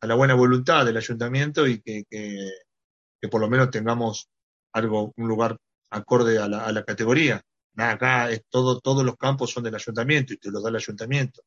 a 0.02 0.08
la 0.08 0.16
buena 0.16 0.34
voluntad 0.34 0.86
del 0.86 0.97
ayuntamiento 0.97 1.68
y 1.68 1.82
que, 1.82 2.04
que, 2.10 3.28
por 3.30 3.41
lo 3.41 3.50
menos 3.50 3.70
tengamos 3.70 4.30
algo, 4.74 5.14
un 5.18 5.28
lugar 5.28 5.58
acorde 5.91 6.38
a 6.39 6.47
la, 6.47 6.66
a 6.66 6.72
la 6.72 6.84
categoría. 6.84 7.41
Nada, 7.74 7.91
acá 7.93 8.32
es 8.32 8.43
todo, 8.50 8.80
todos 8.80 9.06
los 9.06 9.16
campos 9.18 9.52
son 9.52 9.64
del 9.64 9.76
ayuntamiento 9.76 10.34
y 10.34 10.38
te 10.38 10.52
los 10.52 10.64
da 10.64 10.70
el 10.70 10.76
ayuntamiento. 10.76 11.41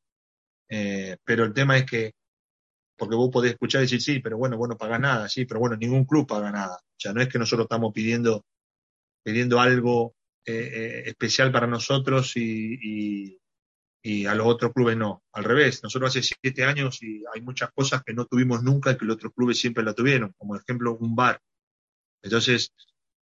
Eh, 0.68 1.16
pero 1.24 1.44
el 1.44 1.52
tema 1.52 1.76
es 1.76 1.84
que, 1.84 2.12
porque 2.96 3.16
vos 3.16 3.30
podés 3.30 3.52
escuchar 3.52 3.80
y 3.82 3.84
decir, 3.84 4.00
sí, 4.02 4.20
pero 4.20 4.38
bueno, 4.38 4.56
vos 4.56 4.68
no 4.68 4.76
pagás 4.76 5.00
nada, 5.00 5.28
sí, 5.28 5.44
pero 5.44 5.60
bueno, 5.60 5.76
ningún 5.76 6.04
club 6.04 6.26
paga 6.26 6.50
nada. 6.50 6.76
O 6.76 6.98
sea, 6.98 7.12
no 7.12 7.20
es 7.22 7.28
que 7.28 7.38
nosotros 7.38 7.64
estamos 7.66 7.92
pidiendo 7.92 8.44
pidiendo 9.22 9.60
algo 9.60 10.14
eh, 10.44 10.52
eh, 10.54 11.02
especial 11.06 11.52
para 11.52 11.66
nosotros 11.66 12.36
y, 12.36 12.78
y, 12.82 13.38
a 14.26 14.34
los 14.34 14.46
otros 14.46 14.72
clubes 14.72 14.96
no. 14.96 15.22
Al 15.32 15.44
revés, 15.44 15.82
nosotros 15.82 16.10
hace 16.10 16.22
siete 16.42 16.64
años 16.64 17.02
y 17.02 17.22
hay 17.32 17.40
muchas 17.40 17.70
cosas 17.72 18.02
que 18.04 18.12
no 18.12 18.26
tuvimos 18.26 18.62
nunca 18.62 18.90
y 18.92 18.96
que 18.96 19.04
los 19.04 19.16
otros 19.16 19.32
clubes 19.34 19.58
siempre 19.58 19.84
la 19.84 19.94
tuvieron, 19.94 20.32
como 20.36 20.54
por 20.54 20.62
ejemplo 20.62 20.96
un 20.96 21.14
bar. 21.14 21.40
Entonces, 22.22 22.72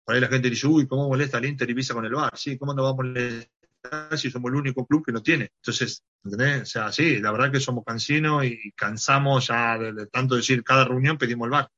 por 0.06 0.16
ahí 0.16 0.22
la 0.22 0.28
gente 0.28 0.50
dice, 0.50 0.68
uy, 0.68 0.88
¿cómo 0.88 1.08
molesta 1.08 1.38
el 1.38 1.46
Inter 1.46 1.70
y 1.70 1.74
Visa 1.74 1.94
con 1.94 2.06
el 2.06 2.14
bar? 2.14 2.32
Sí, 2.38 2.58
¿cómo 2.58 2.74
no 2.74 2.84
va 2.84 2.90
a 2.92 2.94
molestar 2.94 4.18
si 4.18 4.32
somos 4.32 4.52
el 4.52 4.58
único 4.58 4.86
club 4.86 5.06
que 5.06 5.12
no 5.12 5.22
tiene? 5.22 5.52
Entonces, 5.62 6.04
¿entendés? 6.24 6.62
O 6.64 6.66
sea, 6.66 6.92
sí, 6.92 7.20
la 7.20 7.32
verdad 7.32 7.52
que 7.52 7.60
somos 7.60 7.84
cansinos 7.86 8.46
y 8.46 8.72
cansamos 8.72 9.48
ya 9.48 9.78
de, 9.78 10.08
tanto 10.08 10.36
decir 10.36 10.64
cada 10.64 10.86
reunión 10.86 11.18
pedimos 11.18 11.46
el 11.46 11.52
bar. 11.52 11.70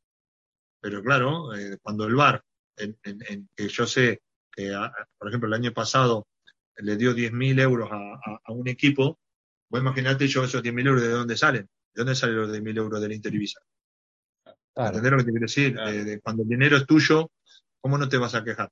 Pero 0.80 1.04
claro, 1.04 1.54
eh, 1.56 1.78
cuando 1.82 2.06
el 2.06 2.16
bar 2.16 2.44
en, 2.78 3.50
que 3.56 3.68
yo 3.68 3.86
sé 3.86 4.22
que, 4.52 4.76
por 5.18 5.28
ejemplo, 5.28 5.48
el 5.48 5.54
año 5.54 5.72
pasado 5.74 6.26
le 6.78 6.98
dio 6.98 7.14
10.000 7.14 7.60
euros 7.60 7.90
a, 7.92 8.52
un 8.52 8.68
equipo, 8.68 9.20
vos 9.70 9.82
imaginate 9.82 10.28
yo 10.28 10.44
esos 10.44 10.62
10.000 10.62 10.88
euros 10.88 11.02
de 11.02 11.10
dónde 11.10 11.38
salen, 11.38 11.64
de 11.64 12.00
dónde 12.00 12.16
salen 12.16 12.36
los 12.36 12.52
10.000 12.52 12.78
euros 12.78 13.02
del 13.02 13.14
Inter 13.14 13.34
Ibiza. 13.34 13.62
¿Entendés 14.76 15.12
lo 15.12 15.18
que 15.18 15.24
te 15.24 15.32
quiero 15.32 15.46
decir? 15.46 16.22
cuando 16.24 16.44
el 16.44 16.50
dinero 16.50 16.78
es 16.78 16.86
tuyo, 16.86 17.30
¿cómo 17.80 17.98
no 17.98 18.08
te 18.08 18.18
vas 18.18 18.36
a 18.36 18.44
quejar? 18.44 18.72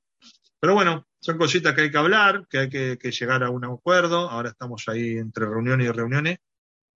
Pero 0.58 0.74
bueno, 0.74 1.06
son 1.20 1.38
cositas 1.38 1.74
que 1.74 1.82
hay 1.82 1.90
que 1.90 1.98
hablar, 1.98 2.46
que 2.48 2.58
hay 2.58 2.68
que, 2.68 3.10
llegar 3.10 3.42
a 3.42 3.50
un 3.50 3.64
acuerdo. 3.64 4.28
Ahora 4.28 4.50
estamos 4.50 4.88
ahí 4.88 5.16
entre 5.16 5.46
reuniones 5.46 5.86
y 5.86 5.90
reuniones, 5.90 6.38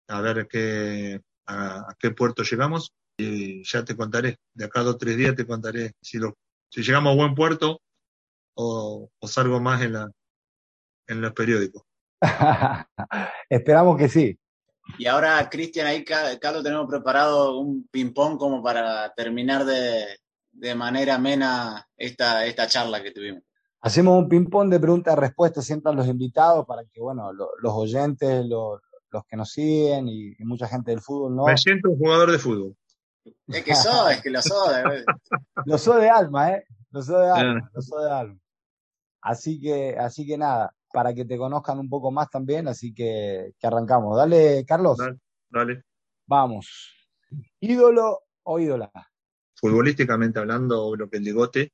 a 0.08 0.22
ver 0.22 0.47
qué, 0.47 1.22
a, 1.45 1.95
qué 1.99 2.12
puerto 2.12 2.43
llegamos. 2.43 2.93
Y 3.18 3.64
ya 3.64 3.84
te 3.86 3.95
contaré, 3.95 4.38
de 4.54 4.66
acá 4.66 4.80
a 4.80 4.84
dos 4.84 4.95
o 4.95 4.97
tres 4.97 5.16
días 5.16 5.36
te 5.36 5.45
contaré 5.45 5.93
si 6.02 6.18
lo 6.18 6.38
si 6.72 6.82
llegamos 6.82 7.12
a 7.12 7.16
buen 7.16 7.36
puerto 7.36 7.82
o, 8.56 9.12
salgo 9.24 9.60
más 9.60 9.82
en, 9.82 9.93
la, 9.93 10.12
en 11.12 11.22
los 11.22 11.34
periódicos. 11.34 11.84
Esperamos 13.49 13.97
que 13.97 14.09
sí. 14.09 14.38
Y 14.97 15.05
ahora, 15.05 15.47
Cristian, 15.49 15.88
ahí, 15.88 16.03
Carlos, 16.03 16.64
tenemos 16.64 16.88
preparado 16.88 17.59
un 17.59 17.88
ping-pong 17.91 18.38
como 18.38 18.64
para 18.64 19.14
terminar 19.14 19.66
de, 19.66 20.05
de 20.51 20.76
manera 20.76 21.16
amena 21.16 21.88
esta, 21.97 22.45
esta 22.45 22.68
charla 22.68 23.01
que 23.01 23.12
tuvimos. 23.12 23.43
Hacemos 23.82 24.18
un 24.18 24.30
ping-pong 24.30 24.70
de 24.70 24.80
preguntas 24.80 25.16
y 25.16 25.20
respuestas 25.20 25.66
siempre 25.66 25.91
a 25.91 25.95
los 25.95 26.07
invitados 26.07 26.66
para 26.66 26.84
que, 26.86 27.01
bueno, 27.01 27.32
los 27.34 27.74
oyentes, 27.74 28.45
los, 28.45 28.80
que 29.28 29.36
nos 29.36 29.51
siguen 29.51 30.07
y, 30.07 30.36
mucha 30.39 30.68
gente 30.68 30.91
del 30.91 31.01
fútbol, 31.01 31.36
¿no? 31.36 31.45
Me 31.45 31.57
siento 31.57 31.89
un 31.89 31.97
jugador 31.97 32.32
de 32.32 32.39
fútbol. 32.39 32.76
Es 33.47 33.64
que 33.64 33.76
soy, 33.76 34.14
es 34.16 34.22
que 34.22 34.30
lo 34.30 34.41
soy. 34.41 34.84
lo 35.66 35.78
soy 35.78 36.01
de 36.01 36.09
alma, 36.09 36.51
¿eh? 36.51 36.66
no 36.91 37.01
soy 37.01 37.26
de 37.26 37.32
alma, 37.32 37.72
no 37.74 37.82
soy 37.82 38.03
de 38.03 38.12
alma. 38.12 38.39
Así 39.22 39.59
que, 39.59 39.95
así 39.97 40.26
que 40.26 40.38
nada, 40.38 40.74
para 40.94 41.14
que 41.14 41.26
te 41.26 41.38
conozcan 41.38 41.80
un 41.80 41.89
poco 41.89 42.12
más 42.12 42.30
también, 42.30 42.68
así 42.68 42.94
que, 42.94 43.54
que 43.60 43.68
arrancamos. 43.68 44.18
Dale, 44.18 44.64
Carlos. 44.66 44.98
Dale, 44.98 45.20
dale. 45.50 45.84
Vamos. 46.28 46.94
¿Ídolo 47.60 48.22
o 48.44 48.60
ídola? 48.60 48.92
Futbolísticamente 49.56 50.39
hablando, 50.39 50.96
lo 50.96 51.10
que 51.10 51.18
el 51.18 51.24
Digote, 51.24 51.72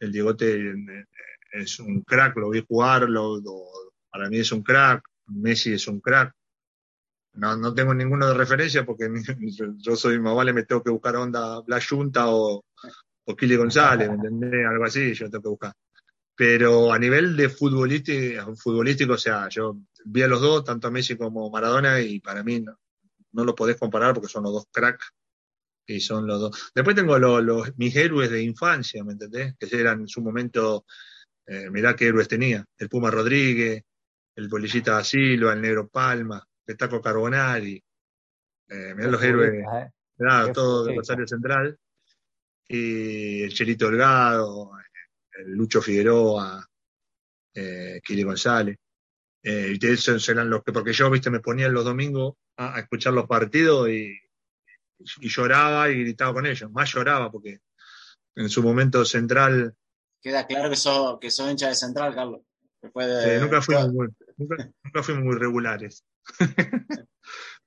el 0.00 0.12
Digote 0.12 0.70
eh, 0.70 1.04
es 1.52 1.80
un 1.80 2.02
crack, 2.02 2.36
lo 2.36 2.50
vi 2.50 2.64
jugar, 2.66 3.08
lo, 3.08 3.40
lo- 3.40 3.64
para 4.10 4.28
mí 4.28 4.38
es 4.38 4.52
un 4.52 4.62
crack, 4.62 5.02
Messi 5.26 5.72
es 5.74 5.86
un 5.88 6.00
crack. 6.00 6.32
No, 7.34 7.56
no 7.56 7.72
tengo 7.74 7.94
ninguno 7.94 8.26
de 8.26 8.34
referencia 8.34 8.84
porque 8.84 9.08
yo 9.78 9.96
soy 9.96 10.18
más 10.18 10.34
vale 10.34 10.52
me 10.52 10.64
tengo 10.64 10.82
que 10.82 10.90
buscar 10.90 11.16
onda 11.16 11.60
Blas 11.60 11.86
Junta 11.88 12.28
o, 12.28 12.64
o 13.24 13.36
Kili 13.36 13.56
González, 13.56 14.08
¿me 14.08 14.14
entendés? 14.16 14.66
Algo 14.66 14.84
así, 14.84 15.14
yo 15.14 15.30
tengo 15.30 15.42
que 15.42 15.48
buscar. 15.48 15.72
Pero 16.38 16.92
a 16.92 16.98
nivel 17.00 17.36
de 17.36 17.48
futbolístico, 17.48 18.54
futbolístico, 18.54 19.14
o 19.14 19.18
sea, 19.18 19.48
yo 19.48 19.76
vi 20.04 20.22
a 20.22 20.28
los 20.28 20.40
dos, 20.40 20.62
tanto 20.62 20.86
a 20.86 20.90
Messi 20.92 21.16
como 21.16 21.50
Maradona, 21.50 22.00
y 22.00 22.20
para 22.20 22.44
mí 22.44 22.60
no, 22.60 22.78
no 23.32 23.44
lo 23.44 23.56
podés 23.56 23.76
comparar 23.76 24.14
porque 24.14 24.28
son 24.28 24.44
los 24.44 24.52
dos 24.52 24.66
cracks 24.70 25.10
y 25.84 25.98
son 25.98 26.28
los 26.28 26.40
dos. 26.40 26.70
Después 26.72 26.94
tengo 26.94 27.18
los, 27.18 27.42
los- 27.42 27.76
mis 27.76 27.96
héroes 27.96 28.30
de 28.30 28.40
infancia, 28.40 29.02
¿me 29.02 29.14
entendés? 29.14 29.56
Que 29.58 29.66
eran 29.76 30.02
en 30.02 30.06
su 30.08 30.20
momento, 30.22 30.84
eh, 31.44 31.68
mirá 31.70 31.96
qué 31.96 32.06
héroes 32.06 32.28
tenía. 32.28 32.64
El 32.78 32.88
Puma 32.88 33.10
Rodríguez, 33.10 33.82
el 34.36 34.46
Bolillita 34.48 34.92
da 34.92 35.02
Silva, 35.02 35.54
el 35.54 35.60
Negro 35.60 35.88
Palma, 35.88 36.40
el 36.68 36.76
Taco 36.76 37.00
Carbonari. 37.00 37.82
Eh, 38.68 38.94
mirá 38.94 39.08
los 39.08 39.22
héroes, 39.24 39.54
¿eh? 39.54 39.90
claro, 40.16 40.52
todo 40.52 40.84
de. 40.84 40.94
Rosario 40.94 41.26
Central. 41.26 41.76
Y 42.68 43.42
el 43.42 43.52
Chelito 43.54 43.86
Delgado, 43.86 44.70
el 44.78 44.87
Lucho 45.46 45.80
Figueroa, 45.80 46.66
eh, 47.54 48.00
Kili 48.02 48.22
González. 48.22 48.76
Eh, 49.42 49.78
y 49.80 49.86
esos 49.86 50.28
eran 50.28 50.50
los 50.50 50.62
que, 50.64 50.72
porque 50.72 50.92
yo, 50.92 51.10
viste, 51.10 51.30
me 51.30 51.40
ponía 51.40 51.68
los 51.68 51.84
domingos 51.84 52.34
a, 52.56 52.76
a 52.76 52.80
escuchar 52.80 53.12
los 53.12 53.26
partidos 53.26 53.88
y, 53.88 54.18
y 55.20 55.28
lloraba 55.28 55.88
y 55.90 56.00
gritaba 56.00 56.34
con 56.34 56.46
ellos. 56.46 56.70
Más 56.70 56.92
lloraba 56.92 57.30
porque 57.30 57.60
en 58.34 58.48
su 58.48 58.62
momento 58.62 59.04
central 59.04 59.74
Queda 60.20 60.46
claro 60.46 60.68
que 60.68 60.76
sos, 60.76 61.18
que 61.20 61.30
sos 61.30 61.50
hincha 61.50 61.68
de 61.68 61.74
Central, 61.74 62.14
Carlos. 62.14 62.40
Después 62.82 63.06
de, 63.06 63.36
eh, 63.36 63.40
nunca, 63.40 63.62
fuimos 63.62 63.92
muy, 63.92 64.08
nunca, 64.36 64.70
nunca 64.82 65.02
fuimos 65.02 65.24
muy 65.24 65.36
regulares. 65.36 66.04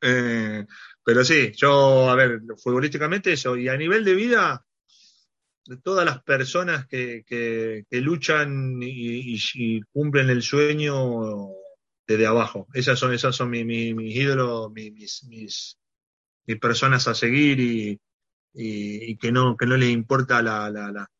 Eh, 0.04 0.66
pero 1.06 1.24
sí, 1.24 1.52
yo, 1.56 2.10
a 2.10 2.16
ver, 2.16 2.42
futbolísticamente 2.58 3.34
eso. 3.34 3.56
Y 3.56 3.70
a 3.70 3.78
nivel 3.78 4.04
de 4.04 4.16
vida, 4.16 4.66
de 5.66 5.78
todas 5.78 6.06
las 6.06 6.24
personas 6.24 6.88
que, 6.88 7.24
que, 7.26 7.86
luchan 8.02 8.80
y, 8.82 9.82
cumplen 9.92 10.30
el 10.30 10.42
sueño 10.42 11.50
desde 12.08 12.26
abajo. 12.28 12.68
Esas 12.74 13.00
son, 13.00 13.14
esas 13.14 13.36
son 13.36 13.50
mi- 13.50 13.64
mi- 13.66 13.94
mis 13.94 14.16
ídolos, 14.16 14.72
mi- 14.72 14.92
mis, 14.92 15.24
mis, 15.26 15.78
mis 16.48 16.60
personas 16.60 17.08
a 17.08 17.14
seguir 17.16 17.60
y, 17.60 18.00
y, 18.54 19.18
que 19.18 19.32
no, 19.32 19.56
que 19.58 19.66
no 19.66 19.78
les 19.78 19.90
importa 19.92 20.42
la, 20.42 20.70
la, 20.70 20.92
la- 20.92 21.12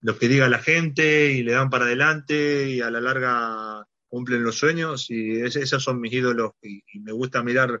lo 0.00 0.18
que 0.18 0.28
diga 0.28 0.48
la 0.48 0.58
gente 0.58 1.32
y 1.32 1.42
le 1.42 1.52
dan 1.52 1.70
para 1.70 1.86
adelante 1.86 2.68
y 2.68 2.80
a 2.80 2.90
la 2.90 3.00
larga 3.00 3.86
cumplen 4.08 4.44
los 4.44 4.56
sueños 4.58 5.10
y 5.10 5.40
es- 5.40 5.56
esos 5.56 5.82
son 5.82 6.00
mis 6.00 6.12
ídolos 6.12 6.52
y, 6.62 6.82
me 7.00 7.12
gusta 7.12 7.42
mirar 7.42 7.80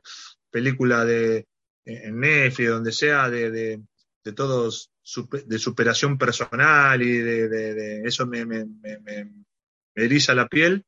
películas 0.50 1.06
de 1.06 1.46
en 1.86 2.18
Netflix, 2.20 2.70
donde 2.70 2.92
sea, 2.92 3.28
de, 3.28 3.50
de, 3.50 3.82
de 4.24 4.32
todos 4.32 4.90
de 5.46 5.58
superación 5.58 6.16
personal 6.18 7.02
y 7.02 7.18
de, 7.18 7.48
de- 7.48 7.74
de- 7.74 8.02
eso 8.08 8.26
me, 8.26 8.44
me, 8.46 8.64
me, 8.64 8.98
me- 9.00 9.24
me 9.24 10.02
eriza 10.04 10.34
la 10.34 10.48
piel 10.48 10.84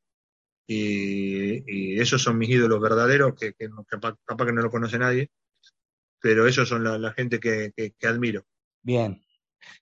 y, 0.67 1.63
y 1.95 1.99
esos 1.99 2.21
son 2.21 2.37
mis 2.37 2.49
ídolos 2.49 2.81
verdaderos 2.81 3.33
que, 3.39 3.53
que 3.53 3.69
no- 3.69 3.83
capaz, 3.85 4.15
capaz 4.25 4.45
que 4.47 4.53
no 4.53 4.61
lo 4.61 4.71
conoce 4.71 4.97
nadie, 4.97 5.29
pero 6.19 6.47
esos 6.47 6.67
son 6.67 6.83
la, 6.83 6.97
la 6.97 7.13
gente 7.13 7.39
que, 7.39 7.71
que- 7.75 7.91
que 7.97 8.07
admiro. 8.07 8.43
Bien. 8.81 9.21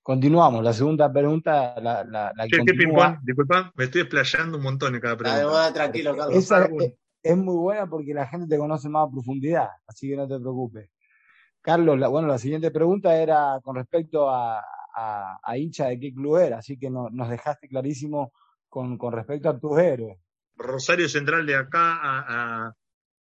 Continuamos. 0.02 0.64
La 0.64 0.74
segunda 0.74 1.12
pregunta, 1.12 1.80
la, 1.82 2.04
la, 2.04 2.34
¿Qué 2.50 2.58
ping 2.58 2.66
continúa. 2.66 3.14
pong? 3.16 3.26
Disculpa, 3.26 3.72
me 3.76 3.84
estoy 3.86 4.02
explayando 4.02 4.58
un 4.58 4.64
montón 4.64 4.96
en 4.96 5.02
cada 5.02 5.18
pregunta. 5.18 5.74
tranquilo, 5.74 6.16
Carlos. 6.16 6.38
Esa 6.38 6.66
es, 6.66 6.94
es 7.24 7.38
muy 7.38 7.56
buena 7.56 7.88
porque 7.88 8.14
la 8.14 8.28
gente 8.28 8.48
te 8.48 8.58
conoce 8.58 8.90
más 8.90 9.08
a 9.08 9.12
profundidad, 9.12 9.70
así 9.88 10.10
que 10.10 10.16
no 10.16 10.28
te 10.28 10.40
preocupes. 10.40 10.90
Carlos, 11.66 11.98
la, 11.98 12.08
bueno, 12.10 12.28
la 12.28 12.38
siguiente 12.38 12.70
pregunta 12.70 13.16
era 13.20 13.60
con 13.64 13.76
respecto 13.76 14.30
a, 14.30 14.60
a, 14.96 15.40
a 15.44 15.58
hincha 15.58 15.88
de 15.88 16.00
qué 16.00 16.14
club 16.14 16.38
era, 16.38 16.60
así 16.60 16.78
que 16.78 16.92
no- 16.92 17.10
nos 17.12 17.28
dejaste 17.28 17.68
clarísimo 17.68 18.32
con, 18.70 19.00
con 19.00 19.12
respecto 19.14 19.50
a 19.50 19.60
tus 19.60 19.76
héroes. 19.80 20.20
Rosario 20.56 21.10
Central 21.10 21.44
de 21.48 21.56
acá 21.56 21.96
a- 21.96 22.26
a- 22.68 22.74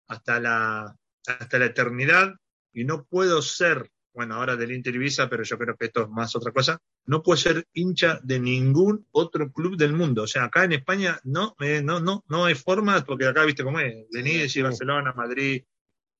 hasta, 0.06 0.38
la, 0.38 0.96
hasta 1.26 1.58
la 1.58 1.64
eternidad 1.66 2.32
y 2.72 2.84
no 2.84 3.04
puedo 3.06 3.42
ser, 3.42 3.90
bueno, 4.14 4.36
ahora 4.36 4.54
del 4.54 4.70
Inter 4.70 4.94
Ibiza, 4.94 5.28
pero 5.28 5.42
yo 5.42 5.58
creo 5.58 5.76
que 5.76 5.86
esto 5.86 6.02
es 6.02 6.08
más 6.08 6.36
otra 6.36 6.52
cosa, 6.52 6.78
no 7.06 7.24
puedo 7.24 7.36
ser 7.38 7.66
hincha 7.72 8.20
de 8.22 8.38
ningún 8.38 9.04
otro 9.10 9.50
club 9.50 9.76
del 9.76 9.94
mundo. 9.94 10.22
O 10.22 10.26
sea, 10.28 10.44
acá 10.44 10.62
en 10.62 10.74
España 10.74 11.18
no, 11.24 11.56
eh, 11.58 11.82
no, 11.82 11.98
no, 11.98 12.22
no 12.28 12.44
hay 12.44 12.54
forma, 12.54 13.04
porque 13.04 13.26
acá 13.26 13.44
viste 13.44 13.64
cómo 13.64 13.80
es, 13.80 14.06
venís 14.12 14.54
y 14.54 14.62
Barcelona, 14.62 15.12
Madrid, 15.12 15.64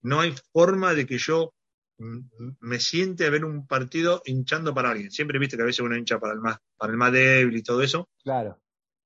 no 0.03 0.19
hay 0.21 0.35
forma 0.53 0.95
de 0.95 1.07
que 1.07 1.17
yo 1.19 1.53
me 1.99 2.81
siente 2.81 3.27
a 3.27 3.31
ver 3.31 3.45
un 3.45 3.67
partido 3.67 4.23
hinchando 4.25 4.73
para 4.75 4.91
alguien. 4.91 5.11
Siempre 5.11 5.39
viste 5.39 5.57
que 5.57 5.63
a 5.63 5.67
veces 5.67 5.81
uno 5.81 5.97
hincha 5.97 6.19
para 6.19 6.33
el 6.35 6.41
más, 6.41 6.59
para 6.77 6.93
el 6.93 6.99
más 6.99 7.13
débil 7.13 7.57
y 7.57 7.63
todo 7.63 7.83
eso, 7.83 8.09
Claro. 8.23 8.61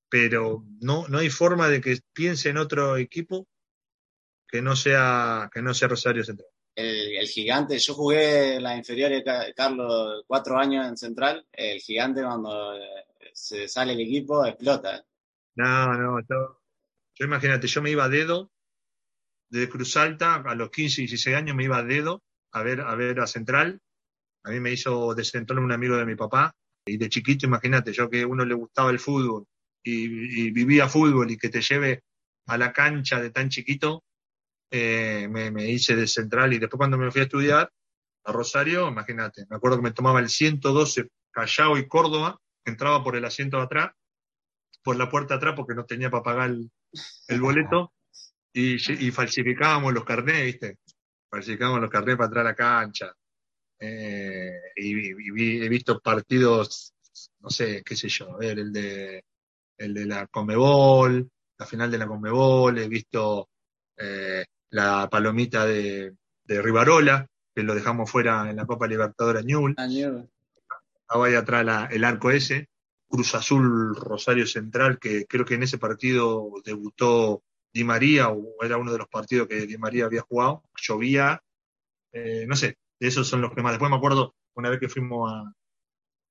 pero 0.09 0.64
no, 0.80 1.09
no 1.09 1.18
hay 1.18 1.30
forma 1.30 1.68
de 1.68 1.80
que 1.80 1.99
piense 2.12 2.51
en 2.51 2.59
otro 2.59 2.97
equipo 2.97 3.47
que 4.47 4.61
no 4.61 4.76
sea, 4.76 5.51
que 5.53 5.62
no 5.62 5.72
sea 5.72 5.88
Rosario 5.88 6.24
Central. 6.24 6.49
El, 6.74 7.16
el 7.16 7.26
gigante, 7.28 7.78
yo 7.78 7.95
jugué 7.95 8.57
en 8.57 8.62
la 8.62 8.76
inferior 8.76 9.11
de 9.11 9.22
Ca- 9.24 9.53
Carlos 9.55 10.24
cuatro 10.26 10.59
años 10.59 10.86
en 10.86 10.97
Central. 10.97 11.47
El 11.53 11.80
gigante, 11.80 12.22
cuando 12.22 12.74
eh, 12.74 12.80
se 13.32 13.68
sale 13.68 13.93
el 13.95 14.01
equipo, 14.01 14.45
explota. 14.45 15.05
No, 15.55 15.93
no, 15.95 16.20
yo, 16.20 16.61
yo 17.14 17.26
imagínate, 17.26 17.66
yo 17.66 17.82
me 17.82 17.90
iba 17.90 18.05
a 18.05 18.09
dedo 18.09 18.51
de 19.51 19.68
Cruz 19.68 19.97
Alta, 19.97 20.36
a 20.36 20.55
los 20.55 20.70
15, 20.70 21.03
16 21.03 21.36
años 21.36 21.55
me 21.55 21.64
iba 21.64 21.78
a 21.78 21.82
dedo 21.82 22.22
a 22.53 22.63
ver, 22.63 22.81
a 22.81 22.95
ver 22.95 23.21
a 23.21 23.27
Central. 23.27 23.81
A 24.45 24.51
mí 24.51 24.61
me 24.61 24.73
hizo 24.73 25.15
de 25.15 25.25
Central 25.25 25.59
un 25.61 25.73
amigo 25.73 25.97
de 25.97 26.07
mi 26.07 26.15
papá. 26.15 26.55
Y 26.85 26.97
de 26.97 27.09
chiquito, 27.09 27.47
imagínate, 27.47 27.93
yo 27.93 28.11
que 28.11 28.23
a 28.23 28.27
uno 28.27 28.45
le 28.45 28.55
gustaba 28.55 28.91
el 28.91 28.99
fútbol 28.99 29.47
y, 29.85 30.51
vivía 30.51 30.89
fútbol 30.89 31.31
y 31.31 31.37
que 31.37 31.49
te 31.49 31.61
lleve 31.61 32.03
a 32.47 32.59
la 32.59 32.73
cancha 32.73 33.21
de 33.21 33.31
tan 33.31 33.49
chiquito, 33.49 34.03
eh, 34.71 35.29
me, 35.31 35.71
hice 35.71 35.95
de 35.95 36.07
Central. 36.07 36.53
Y 36.53 36.59
después 36.59 36.79
cuando 36.79 36.99
me 36.99 37.11
fui 37.11 37.21
a 37.21 37.25
estudiar 37.25 37.71
a 38.25 38.33
Rosario, 38.33 38.89
imagínate, 38.89 39.47
me 39.49 39.57
acuerdo 39.57 39.77
que 39.77 39.85
me 39.85 39.93
tomaba 39.93 40.21
el 40.21 40.29
112 40.29 41.09
Callao 41.31 41.79
y 41.79 41.89
Córdoba, 41.89 42.39
entraba 42.65 43.03
por 43.03 43.17
el 43.17 43.25
asiento 43.25 43.59
de 43.59 43.65
atrás, 43.65 43.93
por 44.83 44.97
la 44.97 45.09
puerta 45.09 45.35
de 45.35 45.39
atrás 45.39 45.55
porque 45.57 45.75
no 45.75 45.85
tenía 45.85 46.11
para 46.11 46.23
pagar 46.23 46.51
el, 46.51 46.71
el 47.29 47.41
boleto 47.41 47.93
y, 48.53 48.75
y 48.75 49.11
falsificábamos 49.11 49.93
los 49.93 50.05
carnés, 50.05 50.45
¿viste? 50.45 50.77
Falsificábamos 51.33 51.80
los 51.80 51.91
carnés 51.91 52.16
para 52.16 52.26
entrar 52.26 52.47
a 52.47 52.51
la 52.51 52.55
cancha. 52.55 53.11
Eh, 53.80 54.53
y, 54.76 55.14
vi- 55.33 55.62
he 55.64 55.68
visto 55.70 55.99
partidos, 55.99 56.93
no 57.41 57.49
sé, 57.49 57.83
qué 57.85 57.97
sé 57.97 58.09
yo, 58.09 58.35
a 58.35 58.37
ver, 58.37 58.59
el 58.59 58.70
de, 58.72 59.24
el 59.78 59.95
de 59.95 60.07
la 60.07 60.26
Comebol, 60.26 61.28
la 61.59 61.66
final 61.66 61.91
de 61.91 61.99
la 61.99 62.07
Comebol, 62.07 62.78
he 62.78 62.87
visto 62.89 63.49
eh, 63.97 64.45
la 64.70 65.09
palomita 65.11 65.64
de, 65.64 66.14
de 66.45 66.62
Rivarola, 66.62 67.26
que 67.55 67.62
lo 67.62 67.74
dejamos 67.74 68.11
fuera 68.11 68.49
en 68.51 68.57
la 68.57 68.66
Copa 68.66 68.87
Libertadores 68.87 69.45
Ñul 69.45 69.74
Año. 69.78 70.28
estaba 71.01 71.26
ahí 71.26 71.35
atrás 71.35 71.64
la- 71.64 71.87
el 71.87 72.05
arco 72.05 72.30
ese, 72.30 72.68
Cruz 73.09 73.35
Azul 73.35 73.97
Rosario 73.97 74.47
Central, 74.47 74.99
que 74.99 75.24
creo 75.26 75.45
que 75.47 75.55
en 75.55 75.62
ese 75.64 75.78
partido 75.78 76.51
debutó 76.64 77.43
Di 77.73 77.85
María, 77.85 78.29
o 78.31 78.57
era 78.62 78.77
uno 78.77 78.93
de 78.93 78.99
los 78.99 79.09
partidos 79.09 79.49
que 79.49 79.66
Di 79.66 79.79
María 79.79 80.05
había 80.05 80.23
jugado, 80.23 80.62
llovía, 80.77 81.43
eh, 82.12 82.45
no 82.47 82.55
sé, 82.57 82.77
esos 83.01 83.27
son 83.27 83.41
los 83.41 83.55
que 83.55 83.62
más. 83.62 83.73
Después 83.73 83.91
me 83.91 83.97
acuerdo 83.97 84.35
una 84.55 84.68
vez 84.70 84.79
que 84.81 84.89
fuimos 84.89 85.33
a, 85.33 85.53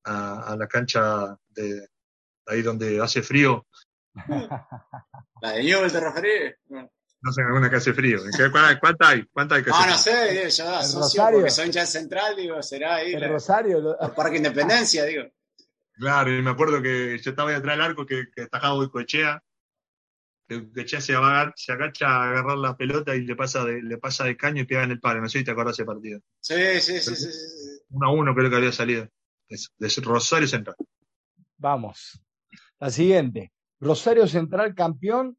a- 0.05 0.53
a 0.53 0.55
la 0.57 0.67
cancha 0.67 1.35
de 1.49 1.87
ahí 2.47 2.61
donde 2.61 3.01
hace 3.01 3.21
frío, 3.23 3.65
¿La 5.41 5.51
de 5.53 5.63
Newell 5.63 5.91
te 5.91 5.99
referís? 5.99 6.55
No, 7.23 7.31
sé, 7.31 7.41
alguna 7.43 7.69
que 7.69 7.75
hace 7.77 7.93
frío. 7.93 8.17
¿En 8.25 8.31
qué- 8.31 8.51
¿Cuánta, 8.51 8.79
cuánta 8.79 9.09
hay? 9.09 9.23
¿Cuánta 9.31 9.55
hay 9.55 9.63
que 9.63 9.71
Ah, 9.73 9.85
no 9.89 9.97
sé, 9.97 10.49
yo 10.49 10.69
asocio 10.69 10.99
Rosario. 10.99 11.37
porque 11.39 11.51
soy 11.51 11.65
hincha 11.67 11.81
de 11.81 11.85
Central, 11.85 12.35
digo, 12.35 12.61
será 12.61 12.95
ahí 12.95 13.13
El 13.13 13.21
la- 13.21 13.27
Rosario, 13.29 13.79
lo- 13.79 13.97
por 13.97 14.15
Parque 14.15 14.37
Independencia, 14.37 15.05
digo. 15.05 15.23
Claro, 15.93 16.31
y 16.35 16.41
me 16.41 16.49
acuerdo 16.49 16.81
que 16.81 17.17
yo 17.19 17.29
estaba 17.29 17.51
ahí 17.51 17.55
atrás 17.55 17.75
del 17.77 17.85
arco 17.85 18.05
que, 18.05 18.25
que 18.35 18.43
atajaba 18.43 18.73
Goicoechea. 18.75 19.41
Que 20.51 20.59
Goicoechea 20.65 20.99
se, 20.99 21.15
aga- 21.15 21.53
se 21.55 21.71
agacha 21.71 22.07
a 22.07 22.29
agarrar 22.29 22.57
la 22.57 22.75
pelota 22.75 23.15
y 23.15 23.21
le 23.21 23.35
pasa 23.35 23.63
de, 23.63 23.81
le 23.81 23.97
pasa 23.97 24.25
de 24.25 24.35
caño 24.35 24.61
y 24.61 24.65
pega 24.65 24.83
en 24.83 24.91
el 24.91 24.99
palo. 24.99 25.21
No 25.21 25.29
sé 25.29 25.39
si 25.39 25.45
te 25.45 25.51
acuerdas 25.51 25.77
de 25.77 25.83
ese 25.83 25.87
partido. 25.87 26.19
Sí, 26.41 26.55
sí, 26.81 26.99
sí, 26.99 27.15
sí. 27.15 27.27
Uno 27.89 28.07
a 28.07 28.11
uno 28.13 28.35
creo 28.35 28.49
que 28.49 28.55
había 28.57 28.71
salido. 28.71 29.07
Es- 29.47 29.69
De, 29.77 29.87
Rosario 30.03 30.47
Central. 30.47 30.75
Vamos. 31.57 32.21
La 32.79 32.89
siguiente. 32.89 33.53
Rosario 33.79 34.27
Central 34.27 34.75
campeón 34.75 35.37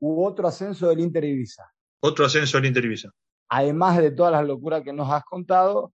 u 0.00 0.24
otro 0.24 0.48
ascenso 0.48 0.88
del 0.88 1.00
Inter 1.00 1.24
Ibiza. 1.24 1.70
Otro 2.00 2.24
ascenso 2.26 2.56
del 2.56 2.66
Inter 2.66 2.84
Ibiza. 2.84 3.10
Además 3.48 3.98
de 3.98 4.10
todas 4.10 4.32
las 4.32 4.44
locuras 4.46 4.82
que 4.82 4.92
nos 4.92 5.10
has 5.10 5.22
contado, 5.24 5.92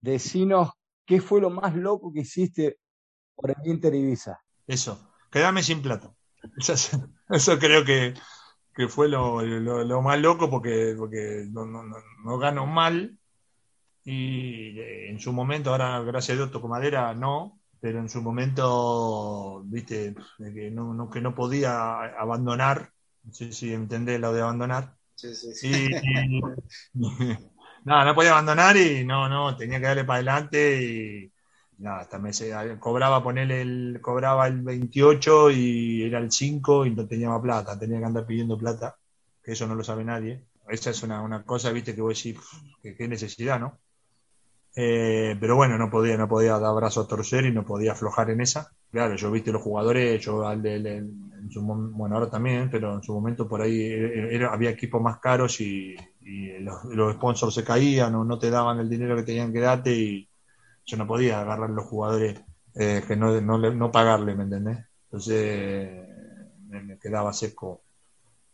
decinos 0.00 0.70
qué 1.06 1.20
fue 1.20 1.40
lo 1.40 1.50
más 1.50 1.74
loco 1.74 2.12
que 2.12 2.20
hiciste 2.20 2.78
por 3.34 3.50
el 3.50 3.56
Inter 3.64 3.94
Ibiza. 3.94 4.38
Eso, 4.66 5.12
quedarme 5.30 5.62
sin 5.62 5.80
plata. 5.82 6.12
Eso, 7.30 7.58
creo 7.58 7.84
que, 7.84 8.14
fue 8.88 9.08
lo, 9.08 10.02
más 10.02 10.18
loco 10.20 10.50
porque, 10.50 10.94
porque 10.98 11.46
no, 11.50 12.38
gano 12.38 12.66
mal 12.66 13.16
y 14.04 14.78
eh, 14.80 15.10
en 15.10 15.20
su 15.20 15.32
momento, 15.32 15.70
ahora 15.70 16.00
gracias 16.00 16.34
a 16.34 16.38
Dios 16.38 16.50
toco 16.50 16.66
madera, 16.66 17.14
no, 17.14 17.60
pero 17.80 18.00
en 18.00 18.08
su 18.08 18.20
momento, 18.20 19.62
viste, 19.64 20.14
que 20.38 20.70
no, 20.70 21.08
que 21.10 21.20
no 21.20 21.34
podía 21.34 22.00
abandonar, 22.18 22.90
no 23.22 23.32
sé 23.32 23.52
si 23.52 23.72
entendés 23.72 24.18
lo 24.18 24.32
de 24.32 24.42
abandonar. 24.42 24.96
Sí, 25.14 25.34
sí, 25.34 25.52
sí. 25.54 26.00
no, 26.94 28.04
no 28.04 28.14
podía 28.14 28.32
abandonar 28.32 28.76
y 28.76 29.04
no, 29.04 29.28
no, 29.28 29.56
tenía 29.56 29.78
que 29.78 29.86
darle 29.86 30.04
para 30.04 30.16
adelante 30.16 30.82
y 30.82 31.32
nada, 31.80 32.00
hasta 32.00 32.18
me 32.18 32.30
cobraba 32.78 33.22
ponerle 33.22 33.62
el, 33.62 33.98
cobraba 34.00 34.46
el 34.46 34.62
28 34.62 35.50
y 35.50 36.02
era 36.04 36.18
el 36.18 36.30
5 36.30 36.86
y 36.86 36.94
no 36.94 37.06
tenía 37.06 37.36
plata, 37.40 37.78
tenía 37.78 37.98
que 37.98 38.04
andar 38.04 38.26
pidiendo 38.26 38.58
plata, 38.58 38.96
que 39.42 39.52
eso 39.52 39.66
no 39.66 39.74
lo 39.74 39.82
sabe 39.82 40.04
nadie. 40.04 40.42
Esa 40.68 40.90
es 40.90 41.02
una, 41.02 41.22
una 41.22 41.42
cosa, 41.44 41.72
viste, 41.72 41.94
que 41.94 42.02
voy 42.02 42.12
a 42.12 42.16
decir, 42.16 42.36
que 42.82 42.94
qué 42.94 43.08
necesidad, 43.08 43.58
¿no? 43.58 43.78
Eh, 44.76 45.36
pero 45.40 45.56
bueno, 45.56 45.76
no 45.78 45.90
podía, 45.90 46.16
no 46.16 46.28
podía 46.28 46.58
dar 46.58 46.74
brazo 46.74 47.00
a 47.00 47.08
torcer 47.08 47.44
y 47.46 47.52
no 47.52 47.64
podía 47.64 47.92
aflojar 47.92 48.30
en 48.30 48.40
esa. 48.40 48.72
Claro, 48.90 49.16
yo 49.16 49.30
viste 49.30 49.50
los 49.50 49.62
jugadores, 49.62 50.22
yo 50.22 50.46
al 50.46 50.62
bueno, 51.62 52.14
ahora 52.14 52.30
también, 52.30 52.70
pero 52.70 52.94
en 52.94 53.02
su 53.02 53.14
momento 53.14 53.48
por 53.48 53.62
ahí 53.62 53.80
era, 53.82 54.52
había 54.52 54.70
equipos 54.70 55.00
más 55.00 55.18
caros 55.18 55.60
y, 55.60 55.96
los, 56.60 57.14
sponsors 57.14 57.54
se 57.54 57.64
caían 57.64 58.14
o 58.14 58.24
no 58.24 58.38
te 58.38 58.50
daban 58.50 58.78
el 58.78 58.88
dinero 58.88 59.16
que 59.16 59.24
tenían 59.24 59.52
que 59.52 59.60
darte 59.60 59.92
y 59.92 60.29
yo 60.86 60.96
no 60.96 61.06
podía 61.06 61.40
agarrar 61.40 61.70
los 61.70 61.86
jugadores 61.86 62.40
eh, 62.74 63.02
que 63.06 63.16
no, 63.16 63.40
no, 63.40 63.58
no, 63.58 63.90
pagarle, 63.92 64.34
¿me 64.34 64.44
entendés? 64.44 64.78
Entonces 65.04 66.08
me, 66.68 66.98
quedaba 66.98 67.32
seco. 67.32 67.82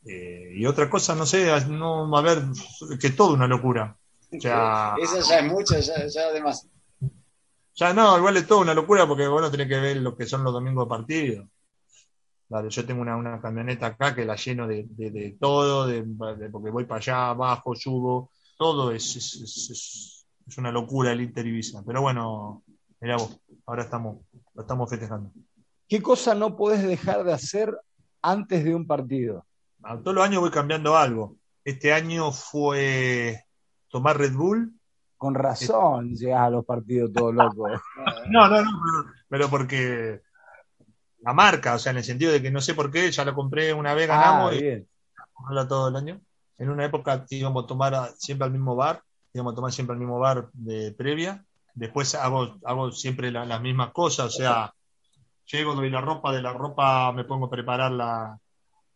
Eh, 0.05 0.53
y 0.57 0.67
otra 0.67 0.89
cosa, 0.89 1.15
no 1.15 1.27
sé, 1.27 1.49
no, 1.69 2.17
a 2.17 2.23
ver, 2.23 2.43
que 3.01 3.11
todo 3.11 3.35
una 3.35 3.47
locura 3.47 3.97
ya... 4.31 4.95
Eso 5.01 5.21
ya 5.21 5.39
es 5.41 5.53
mucho, 5.53 5.79
ya, 5.79 6.07
ya 6.07 6.23
además. 6.29 6.69
Ya 7.75 7.93
no, 7.93 8.17
igual 8.17 8.37
es 8.37 8.47
todo 8.47 8.61
una 8.61 8.75
locura 8.75 9.07
porque 9.07 9.27
vos 9.27 9.43
no 9.43 9.51
tenés 9.51 9.69
que 9.69 9.81
ver 9.81 9.99
lo 9.99 10.17
que 10.17 10.27
son 10.27 10.45
los 10.45 10.53
domingos 10.53 10.87
de 10.87 10.89
partido. 10.89 11.49
Vale, 12.49 12.71
yo 12.71 12.87
tengo 12.87 13.03
una, 13.03 13.41
camioneta 13.41 13.87
acá 13.87 14.15
que 14.15 14.25
la 14.25 14.37
lleno 14.37 14.67
de, 14.69 14.87
de, 14.89 15.37
todo, 15.39 15.87
de, 15.87 16.03
porque 16.51 16.71
voy 16.71 16.85
para 16.85 17.01
allá, 17.01 17.31
abajo, 17.31 17.75
subo, 17.75 18.31
todo 18.57 18.93
es, 18.93 19.17
es, 19.17 19.35
es, 19.35 20.16
una 20.59 20.71
locura 20.71 21.13
el 21.13 21.21
Inter 21.21 21.47
Ibiza. 21.47 21.83
Pero 21.85 22.03
bueno, 22.03 22.63
mira 23.01 23.17
vos, 23.17 23.41
ahora 23.67 23.83
estamos, 23.83 24.19
lo 24.55 24.63
estamos 24.63 24.89
festejando. 24.89 25.31
¿Qué 25.89 26.03
cosa 26.03 26.35
no 26.35 26.57
podés 26.57 26.83
dejar 26.83 27.25
de 27.25 27.33
hacer 27.33 27.77
antes 28.23 28.65
de 28.65 28.75
un 28.75 28.87
partido? 28.87 29.45
A 29.83 29.99
todos 29.99 30.15
los 30.15 30.25
años 30.25 30.41
voy 30.41 30.51
cambiando 30.51 30.97
algo. 30.97 31.37
Este 31.65 31.93
año 31.93 32.33
fue 32.33 33.45
tomar 33.89 34.19
Red 34.19 34.35
Bull. 34.35 34.73
Con 35.17 35.35
razón 35.35 36.15
llegas 36.15 36.43
a 36.43 36.51
los 36.51 36.65
partidos 36.65 37.13
todo 37.13 37.33
loco. 37.33 37.69
no, 38.31 38.49
no, 38.49 38.63
no, 38.63 38.71
pero, 39.29 39.49
porque 39.49 40.21
la 41.21 41.33
marca, 41.33 41.75
o 41.75 41.79
sea, 41.79 41.91
en 41.91 41.99
el 41.99 42.05
sentido 42.05 42.33
de 42.33 42.43
que 42.43 42.51
no 42.51 42.61
sé 42.61 42.75
por 42.75 42.91
qué, 42.91 43.11
ya 43.11 43.25
la 43.25 43.35
compré 43.35 43.73
una 43.73 43.95
vez, 43.95 44.09
ganamos 44.09 44.53
ah, 44.53 44.57
y 44.57 45.69
todo 45.69 45.89
el 45.89 45.97
año. 45.97 46.21
En 46.59 46.71
una 46.71 46.85
época 46.85 47.25
íbamos 47.31 47.65
a 47.65 47.67
tomar 47.67 48.11
siempre 48.19 48.47
al 48.47 48.53
mismo 48.53 48.77
bar, 48.77 49.03
íbamos 49.37 49.53
a 49.53 49.57
tomar 49.57 49.73
siempre 49.73 49.95
al 49.95 50.01
mismo 50.01 50.19
bar 50.19 50.49
de 50.53 50.93
previa. 50.93 51.45
Después 51.75 52.15
hago, 52.15 52.59
hago 52.65 52.91
siempre 52.91 53.31
las 53.31 53.61
mismas 53.61 53.93
cosas, 53.93 54.27
o 54.27 54.31
sea, 54.31 54.73
llego, 55.45 55.75
doy 55.75 55.91
la 55.91 56.01
ropa, 56.01 56.33
de 56.33 56.43
la 56.43 56.53
ropa 56.53 57.13
me 57.13 57.25
pongo 57.25 57.47
a 57.47 57.51
preparar 57.51 57.93
la, 57.93 58.39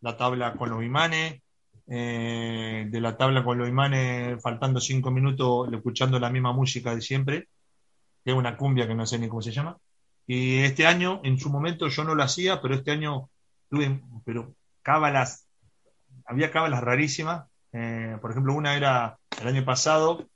la 0.01 0.17
tabla 0.17 0.55
con 0.55 0.71
los 0.71 0.83
imanes, 0.83 1.43
eh, 1.87 2.87
de 2.89 3.01
la 3.01 3.17
tabla 3.17 3.45
con 3.45 3.59
los 3.59 3.69
imanes, 3.69 4.41
faltando 4.43 4.81
cinco 4.81 5.11
minutos, 5.11 5.69
escuchando 5.73 6.19
la 6.19 6.31
misma 6.31 6.53
música 6.53 6.95
de 6.95 7.03
siempre, 7.03 7.49
que 8.25 8.31
es 8.31 8.37
una 8.37 8.57
cumbia 8.57 8.87
que 8.87 8.95
no 8.95 9.07
sé 9.07 9.19
ni 9.19 9.29
cómo 9.29 9.43
se 9.43 9.53
llama. 9.53 9.77
Y 10.27 10.59
este 10.61 10.87
año, 10.87 11.21
en 11.25 11.39
su 11.39 11.51
momento 11.51 11.89
yo 11.89 12.05
no 12.05 12.15
lo 12.15 12.23
hacía, 12.23 12.63
pero 12.63 12.75
este 12.77 12.93
año 12.93 13.29
tuve, 13.69 14.01
pero 14.25 14.55
cábalas, 14.83 15.47
había 16.25 16.51
cábalas 16.51 16.83
rarísimas. 16.83 17.50
Eh, 17.73 18.17
por 18.21 18.31
ejemplo, 18.31 18.55
una 18.55 18.77
era 18.77 19.19
el 19.41 19.49
año 19.49 19.65
pasado, 19.65 20.29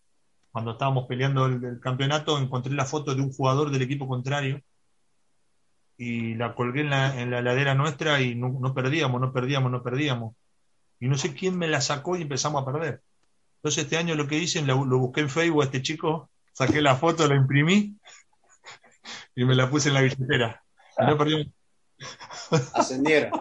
cuando 0.53 0.72
estábamos 0.72 1.07
peleando 1.07 1.47
el, 1.47 1.80
campeonato, 1.80 2.39
encontré 2.39 2.72
la 2.72 2.85
foto 2.85 3.14
de 3.14 3.22
un 3.22 3.32
jugador 3.32 3.70
del 3.70 3.82
equipo 3.82 4.07
contrario 4.07 4.61
y 5.97 6.35
la 6.35 6.55
colgué 6.55 6.82
en 6.82 6.91
la, 6.91 7.20
en 7.20 7.30
la 7.30 7.43
ladera 7.43 7.74
nuestra 7.74 8.20
y 8.20 8.35
no 8.35 8.74
perdíamos, 8.74 9.20
no 9.20 9.32
perdíamos, 9.32 9.70
no 9.70 9.82
perdíamos 9.82 10.35
y 11.05 11.09
no 11.09 11.18
sé 11.18 11.35
quién 11.35 11.59
me 11.59 11.68
la 11.68 11.80
sacó 11.80 12.16
y 12.16 12.22
empezamos 12.22 12.62
a 12.62 12.64
perder. 12.64 13.03
Entonces 13.57 13.85
este 13.85 13.97
año 13.97 14.14
lo 14.14 14.26
que 14.26 14.39
hice, 14.39 14.62
lo, 14.62 14.78
busqué 14.99 15.20
en 15.20 15.28
Facebook 15.28 15.62
a 15.62 15.66
este 15.66 15.82
chico, 15.82 16.30
saqué 16.53 16.80
la 16.80 16.97
foto, 16.97 17.26
la 17.26 17.35
imprimí 17.35 17.97
y 19.37 19.45
me 19.45 19.55
la 19.55 19.68
puse 19.68 19.89
en 19.89 19.95
la 19.95 20.01
billetera. 20.01 20.62
No 20.99 21.18
perdí. 21.18 21.53
Ascendieron. 22.74 23.32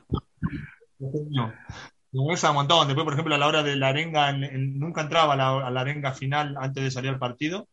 un 2.14 2.56
montón. 2.56 2.88
Después, 2.88 3.06
por 3.06 3.14
ejemplo, 3.14 3.36
a 3.36 3.38
la 3.38 3.48
hora 3.48 3.64
de 3.64 3.76
la 3.76 3.90
arenga, 3.90 4.32
nunca 4.34 5.02
entraba 5.02 5.34
a 5.34 5.72
la, 5.72 5.82
arenga 5.82 6.14
final 6.14 6.56
antes 6.60 6.84
de 6.84 6.92
salir 6.92 7.10
al 7.12 7.20
partido. 7.20 7.68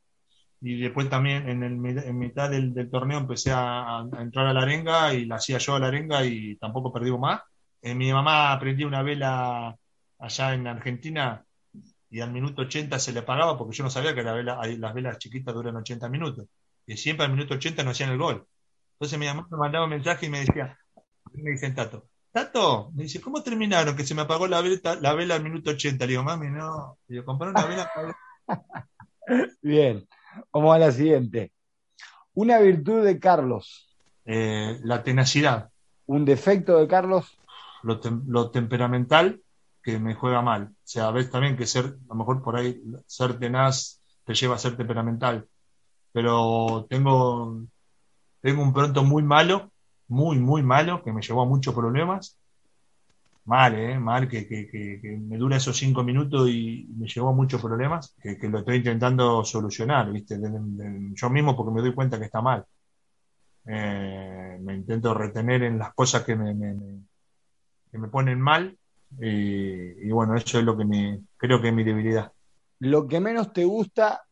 Y 0.63 0.81
después 0.81 1.09
también 1.09 1.49
en, 1.49 1.63
en 1.63 2.19
mitad 2.19 2.51
del, 2.51 2.91
torneo 2.91 3.19
empecé 3.19 3.51
a, 3.53 4.07
entrar 4.19 4.47
a 4.47 4.53
la 4.53 4.63
arenga 4.63 5.15
y 5.15 5.25
la 5.27 5.37
hacía 5.37 5.59
yo 5.59 5.77
a 5.77 5.81
la 5.81 5.89
arenga 5.89 6.25
y 6.25 6.57
tampoco 6.57 6.93
perdí 6.93 7.11
más. 7.17 7.43
Eh, 7.83 7.95
mi 7.95 8.13
mamá 8.13 8.53
aprendió 8.53 8.87
una 8.87 9.03
vela 9.03 9.77
allá 10.19 10.55
en 10.55 10.67
Argentina 10.67 11.45
y 12.11 12.21
al 12.21 12.33
minuto 12.33 12.63
80 12.63 12.99
se 12.99 13.13
le 13.13 13.23
pagaba 13.23 13.57
porque 13.57 13.77
yo 13.77 13.85
no 13.85 13.91
sabía 13.91 14.15
que 14.15 14.23
las 14.23 14.95
velas 14.95 15.19
chiquitas 15.19 15.55
duran 15.55 15.77
80 15.77 16.09
minutos. 16.09 16.47
Y 16.87 16.97
siempre 16.97 17.27
al 17.27 17.33
minuto 17.33 17.55
80 17.55 17.83
no 17.85 17.91
hacían 17.91 18.11
el 18.11 18.19
gol. 18.19 18.47
Entonces 18.95 19.19
mi 19.19 19.27
mamá 19.27 19.47
me 19.51 19.57
mandaba 19.57 19.85
un 19.85 19.91
mensaje 19.91 20.27
y 20.27 20.31
me 20.31 20.41
decía, 20.41 20.79
me 21.33 21.53
dicen 21.53 21.75
Tato, 21.75 22.09
Tato, 22.33 22.91
me 22.95 23.05
dice, 23.05 23.21
¿cómo 23.21 23.43
terminaron? 23.43 23.97
Que 23.97 24.05
se 24.05 24.15
me 24.15 24.23
apagó 24.23 24.47
la 24.47 24.61
vela, 24.61 24.97
la 25.01 25.15
vela 25.15 25.35
al 25.35 25.43
minuto 25.43 25.71
80. 25.71 26.05
Le 26.05 26.11
digo, 26.11 26.23
mami, 26.23 26.49
no. 26.51 26.99
Le 27.09 27.15
digo, 27.15 27.25
compré 27.25 27.49
una 27.49 27.67
vela. 27.67 27.91
Bien, 29.63 30.07
vamos 30.53 30.75
a 30.75 30.79
la 30.79 30.93
siguiente. 30.93 31.53
Una 32.35 32.59
virtud 32.61 33.05
de 33.05 33.19
Carlos. 33.19 33.89
Eh, 34.25 34.79
la 34.85 35.03
tenacidad. 35.03 35.71
Un 36.07 36.25
defecto 36.25 36.79
de 36.79 36.87
Carlos 36.87 37.41
lo, 37.83 38.51
temperamental 38.51 39.41
que 39.83 39.99
me 39.99 40.15
juega 40.15 40.43
mal. 40.43 40.71
O 40.71 40.75
sea, 40.85 41.11
ves 41.11 41.31
también 41.31 41.57
que 41.57 41.67
ser, 41.67 41.85
a 41.85 42.09
lo 42.09 42.15
mejor 42.15 42.43
por 42.43 42.57
ahí, 42.57 42.83
ser 43.07 43.39
tenaz 43.39 44.01
te 44.25 44.35
lleva 44.35 44.57
a 44.57 44.59
ser 44.59 44.77
temperamental. 44.77 45.49
Pero 46.13 46.87
tengo, 46.89 47.63
tengo 48.41 48.63
un 48.63 48.73
pronto 48.73 49.05
muy 49.05 49.23
malo, 49.23 49.70
muy, 50.11 50.39
muy 50.39 50.63
malo, 50.63 51.03
que 51.03 51.13
me 51.13 51.23
llevó 51.23 51.43
a 51.43 51.47
muchos 51.47 51.75
problemas. 51.75 52.37
Mal, 53.45 53.75
¿eh? 53.79 53.99
Mal, 53.99 54.29
que, 54.29 54.47
que, 54.47 55.19
me 55.19 55.39
dura 55.39 55.57
esos 55.57 55.77
cinco 55.77 56.05
minutos 56.05 56.49
y 56.51 56.87
me 56.97 57.09
llevó 57.09 57.31
a 57.31 57.33
muchos 57.33 57.61
problemas, 57.63 58.15
que, 58.21 58.37
lo 58.49 58.59
estoy 58.59 58.77
intentando 58.77 59.45
solucionar, 59.45 60.13
¿viste? 60.13 60.39
yo 61.15 61.31
mismo 61.31 61.57
porque 61.57 61.73
me 61.73 61.81
doy 61.81 61.95
cuenta 61.95 62.19
que 62.19 62.27
está 62.27 62.43
mal. 62.43 62.65
Eh, 63.67 64.59
me 64.61 64.75
intento 64.75 65.15
retener 65.15 65.63
en 65.63 65.79
las 65.79 65.95
cosas 65.95 66.25
que 66.25 66.35
me, 66.35 66.55
que 67.91 67.99
me 67.99 68.09
ponen 68.09 68.41
mal. 68.41 68.77
y 69.19 70.11
bueno, 70.11 70.37
eso 70.37 70.59
es 70.59 70.65
lo 70.65 70.77
que 70.77 70.85
me, 70.85 71.21
creo 71.37 71.61
que 71.61 71.69
es 71.69 71.75
mi 71.75 71.85
debilidad. 71.85 72.33
Lo 72.81 73.07
que 73.07 73.21
menos 73.21 73.53
te 73.53 73.65
gusta 73.65 74.23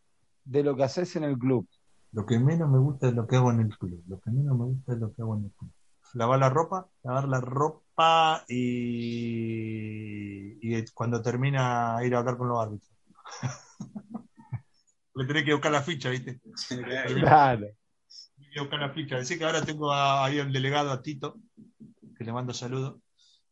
de 0.45 0.62
lo 0.64 0.74
que 0.76 0.85
haces 0.85 1.14
en 1.16 1.24
el 1.24 1.39
club. 1.39 1.68
Lo 2.12 2.24
que 2.24 2.38
menos 2.38 2.70
me 2.70 2.78
gusta 2.78 3.09
es 3.09 3.14
lo 3.14 3.26
que 3.26 3.36
hago 3.36 3.50
en 3.52 3.61
el 3.61 3.76
club. 3.76 4.02
Lo 4.09 4.20
que 4.20 4.30
menos 4.30 4.56
me 4.56 4.64
gusta 4.64 4.92
es 4.94 4.98
lo 4.98 5.12
que 5.12 5.22
hago 5.22 5.36
en 5.36 5.44
el 5.44 5.52
club. 5.52 5.70
Lavar 6.14 6.38
la 6.38 6.48
ropa, 6.48 6.88
lavar 7.02 7.28
la 7.28 7.40
ropa 7.40 8.44
y, 8.48 9.26
y 10.62 10.84
cuando 10.94 11.20
termina 11.20 11.98
ir 12.02 12.14
a 12.14 12.18
hablar 12.18 12.38
con 12.38 12.48
los 12.48 12.61
árbitros. 12.61 12.90
Le 15.14 15.26
tenés 15.26 15.44
que 15.44 15.52
buscar 15.52 15.72
la 15.72 15.82
ficha, 15.82 16.11
¿viste? 16.11 16.40
Claro. 16.68 17.66
Tenés 18.36 18.52
que 18.54 18.61
buscar 18.61 18.78
la 18.78 18.90
ficha. 18.90 19.16
Decir 19.16 19.36
que 19.36 19.44
ahora 19.44 19.62
tengo 19.62 19.92
ahí 19.92 20.38
al 20.38 20.52
delegado 20.52 20.92
a 20.92 21.02
Tito, 21.02 21.40
que 22.16 22.24
le 22.24 22.32
mando 22.32 22.54
saludos 22.54 23.00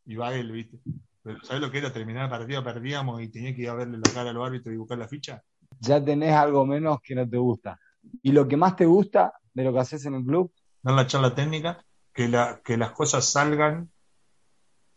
y 0.05 0.15
va 0.15 0.33
él, 0.33 0.49
¿viste? 0.51 0.79
Pero 1.23 1.43
¿sabes 1.43 1.61
lo 1.61 1.69
que 1.69 1.79
era? 1.79 1.91
Terminar 1.91 2.23
el 2.23 2.29
partido, 2.29 2.63
perdíamos 2.63 3.21
y 3.21 3.27
tenía 3.27 3.53
que 3.53 3.63
ir 3.63 3.69
a 3.69 3.73
verle 3.73 3.97
la 3.97 4.13
cara 4.13 4.29
a 4.29 4.33
los 4.33 4.47
árbitros 4.47 4.73
y 4.73 4.77
buscar 4.77 4.97
la 4.97 5.09
ficha. 5.09 5.43
Ya 5.81 6.03
tenés 6.03 6.33
algo 6.33 6.65
menos 6.65 6.99
que 7.03 7.15
no 7.15 7.29
te 7.29 7.37
gusta. 7.37 7.77
¿Y 8.21 8.31
lo 8.31 8.47
que 8.47 8.57
más 8.57 8.75
te 8.75 8.85
gusta 8.85 9.33
de 9.53 9.63
lo 9.63 9.73
que 9.73 9.79
haces 9.79 10.05
en 10.05 10.15
el 10.15 10.23
club? 10.23 10.51
dar 10.81 10.95
la 10.95 11.07
charla 11.07 11.35
técnica, 11.35 11.83
que, 12.13 12.27
la, 12.29 12.61
que 12.63 12.77
las 12.77 12.91
cosas 12.91 13.29
salgan 13.29 13.91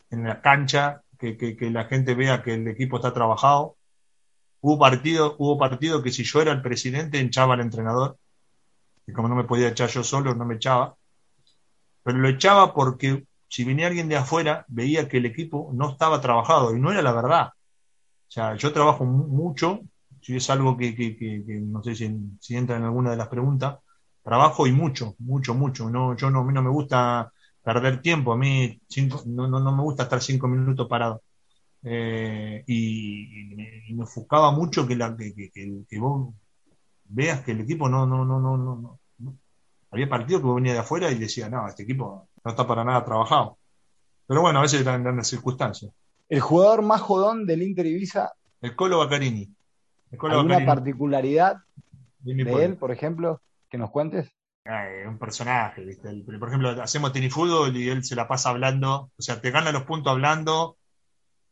en 0.09 0.23
la 0.23 0.41
cancha, 0.41 1.03
que, 1.17 1.57
la 1.71 1.85
gente 1.85 2.15
vea 2.15 2.41
que 2.41 2.53
el 2.53 2.67
equipo 2.67 2.97
está 2.97 3.13
trabajado. 3.13 3.77
Hubo 4.61 4.79
partido, 4.79 5.35
hubo 5.39 5.57
partido 5.57 6.01
que 6.01 6.11
si 6.11 6.23
yo 6.23 6.41
era 6.41 6.51
el 6.51 6.61
presidente 6.61 7.19
echaba 7.19 7.55
al 7.55 7.61
entrenador, 7.61 8.17
y 9.05 9.13
como 9.13 9.27
no 9.27 9.35
me 9.35 9.43
podía 9.43 9.69
echar 9.69 9.89
yo 9.89 10.03
solo, 10.03 10.33
no 10.33 10.45
me 10.45 10.55
echaba. 10.55 10.95
Pero 12.03 12.17
lo 12.17 12.29
echaba 12.29 12.73
porque 12.73 13.25
si 13.47 13.63
venía 13.63 13.87
alguien 13.87 14.07
de 14.07 14.17
afuera, 14.17 14.65
veía 14.69 15.09
que 15.09 15.17
el 15.17 15.25
equipo 15.25 15.71
no 15.73 15.91
estaba 15.91 16.21
trabajado 16.21 16.75
y 16.75 16.79
no 16.79 16.91
era 16.91 17.01
la 17.01 17.11
verdad. 17.11 17.47
O 17.47 18.31
sea, 18.31 18.55
yo 18.55 18.71
trabajo 18.71 19.03
mucho, 19.03 19.81
si 20.21 20.35
es 20.35 20.49
algo 20.49 20.77
que, 20.77 20.91
no 21.63 21.83
sé 21.83 21.95
si, 21.95 22.55
entra 22.55 22.77
en 22.77 22.83
alguna 22.83 23.11
de 23.11 23.17
las 23.17 23.27
preguntas, 23.27 23.79
trabajo 24.23 24.67
y 24.67 24.71
mucho, 24.71 25.15
mucho, 25.19 25.53
mucho. 25.53 25.89
No, 25.89 26.15
yo 26.15 26.29
no, 26.29 26.39
a 26.39 26.43
mí 26.43 26.53
no 26.53 26.61
me 26.61 26.69
gusta 26.69 27.31
perder 27.63 28.01
tiempo, 28.01 28.33
a 28.33 28.37
mí 28.37 28.79
no, 29.25 29.47
no, 29.47 29.75
me 29.75 29.83
gusta 29.83 30.03
estar 30.03 30.21
cinco 30.21 30.47
minutos 30.47 30.87
parado. 30.87 31.23
Eh, 31.83 32.63
y, 32.67 33.55
me 33.93 34.03
enfocaba 34.03 34.51
mucho 34.51 34.87
que, 34.87 34.95
la, 34.95 35.15
que, 35.17 35.99
vos 35.99 36.33
veas 37.05 37.41
que 37.41 37.51
el 37.51 37.61
equipo 37.61 37.89
no, 37.89 38.05
no, 38.05 38.23
no, 38.23 38.39
no, 38.39 38.57
no, 38.57 38.99
no. 39.17 39.37
Había 39.89 40.07
partido 40.07 40.41
que 40.41 40.47
venía 40.47 40.73
de 40.73 40.79
afuera 40.79 41.11
y 41.11 41.15
decía, 41.15 41.49
no, 41.49 41.67
este 41.67 41.83
equipo 41.83 42.29
no 42.43 42.51
está 42.51 42.65
para 42.67 42.83
nada 42.83 43.03
trabajado. 43.03 43.57
Pero 44.27 44.41
bueno, 44.41 44.59
a 44.59 44.61
veces 44.61 44.85
dan 44.85 45.03
las 45.03 45.27
circunstancias. 45.27 45.91
¿El 46.29 46.39
jugador 46.39 46.81
más 46.81 47.01
jodón 47.01 47.45
del 47.45 47.61
Inter 47.61 47.85
Ibiza? 47.85 48.31
El 48.61 48.75
Colo 48.75 48.99
Baccarini. 48.99 49.49
¿Alguna 50.19 50.65
particularidad 50.65 51.57
de, 52.19 52.65
él, 52.65 52.77
por 52.77 52.91
ejemplo, 52.91 53.41
que 53.69 53.77
nos 53.77 53.91
cuentes? 53.91 54.31
un 55.07 55.17
personaje, 55.17 55.83
¿viste? 55.83 56.23
por 56.37 56.47
ejemplo, 56.47 56.69
hacemos 56.83 57.11
tenis 57.11 57.33
fútbol 57.33 57.75
y 57.75 57.89
él 57.89 58.03
se 58.03 58.15
la 58.15 58.27
pasa 58.27 58.51
hablando, 58.51 59.11
o 59.17 59.21
sea, 59.21 59.41
te 59.41 59.49
gana 59.49 59.71
los 59.71 59.83
puntos 59.83 60.11
hablando, 60.11 60.77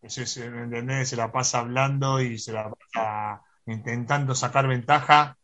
¿me 0.01 0.09
Se 0.09 1.15
la 1.15 1.31
pasa 1.31 1.59
hablando 1.59 2.21
y 2.21 2.37
se 2.37 2.53
la 2.53 2.69
pasa 2.69 3.41
intentando 3.65 4.35
sacar 4.35 4.67
ventaja. 4.67 5.37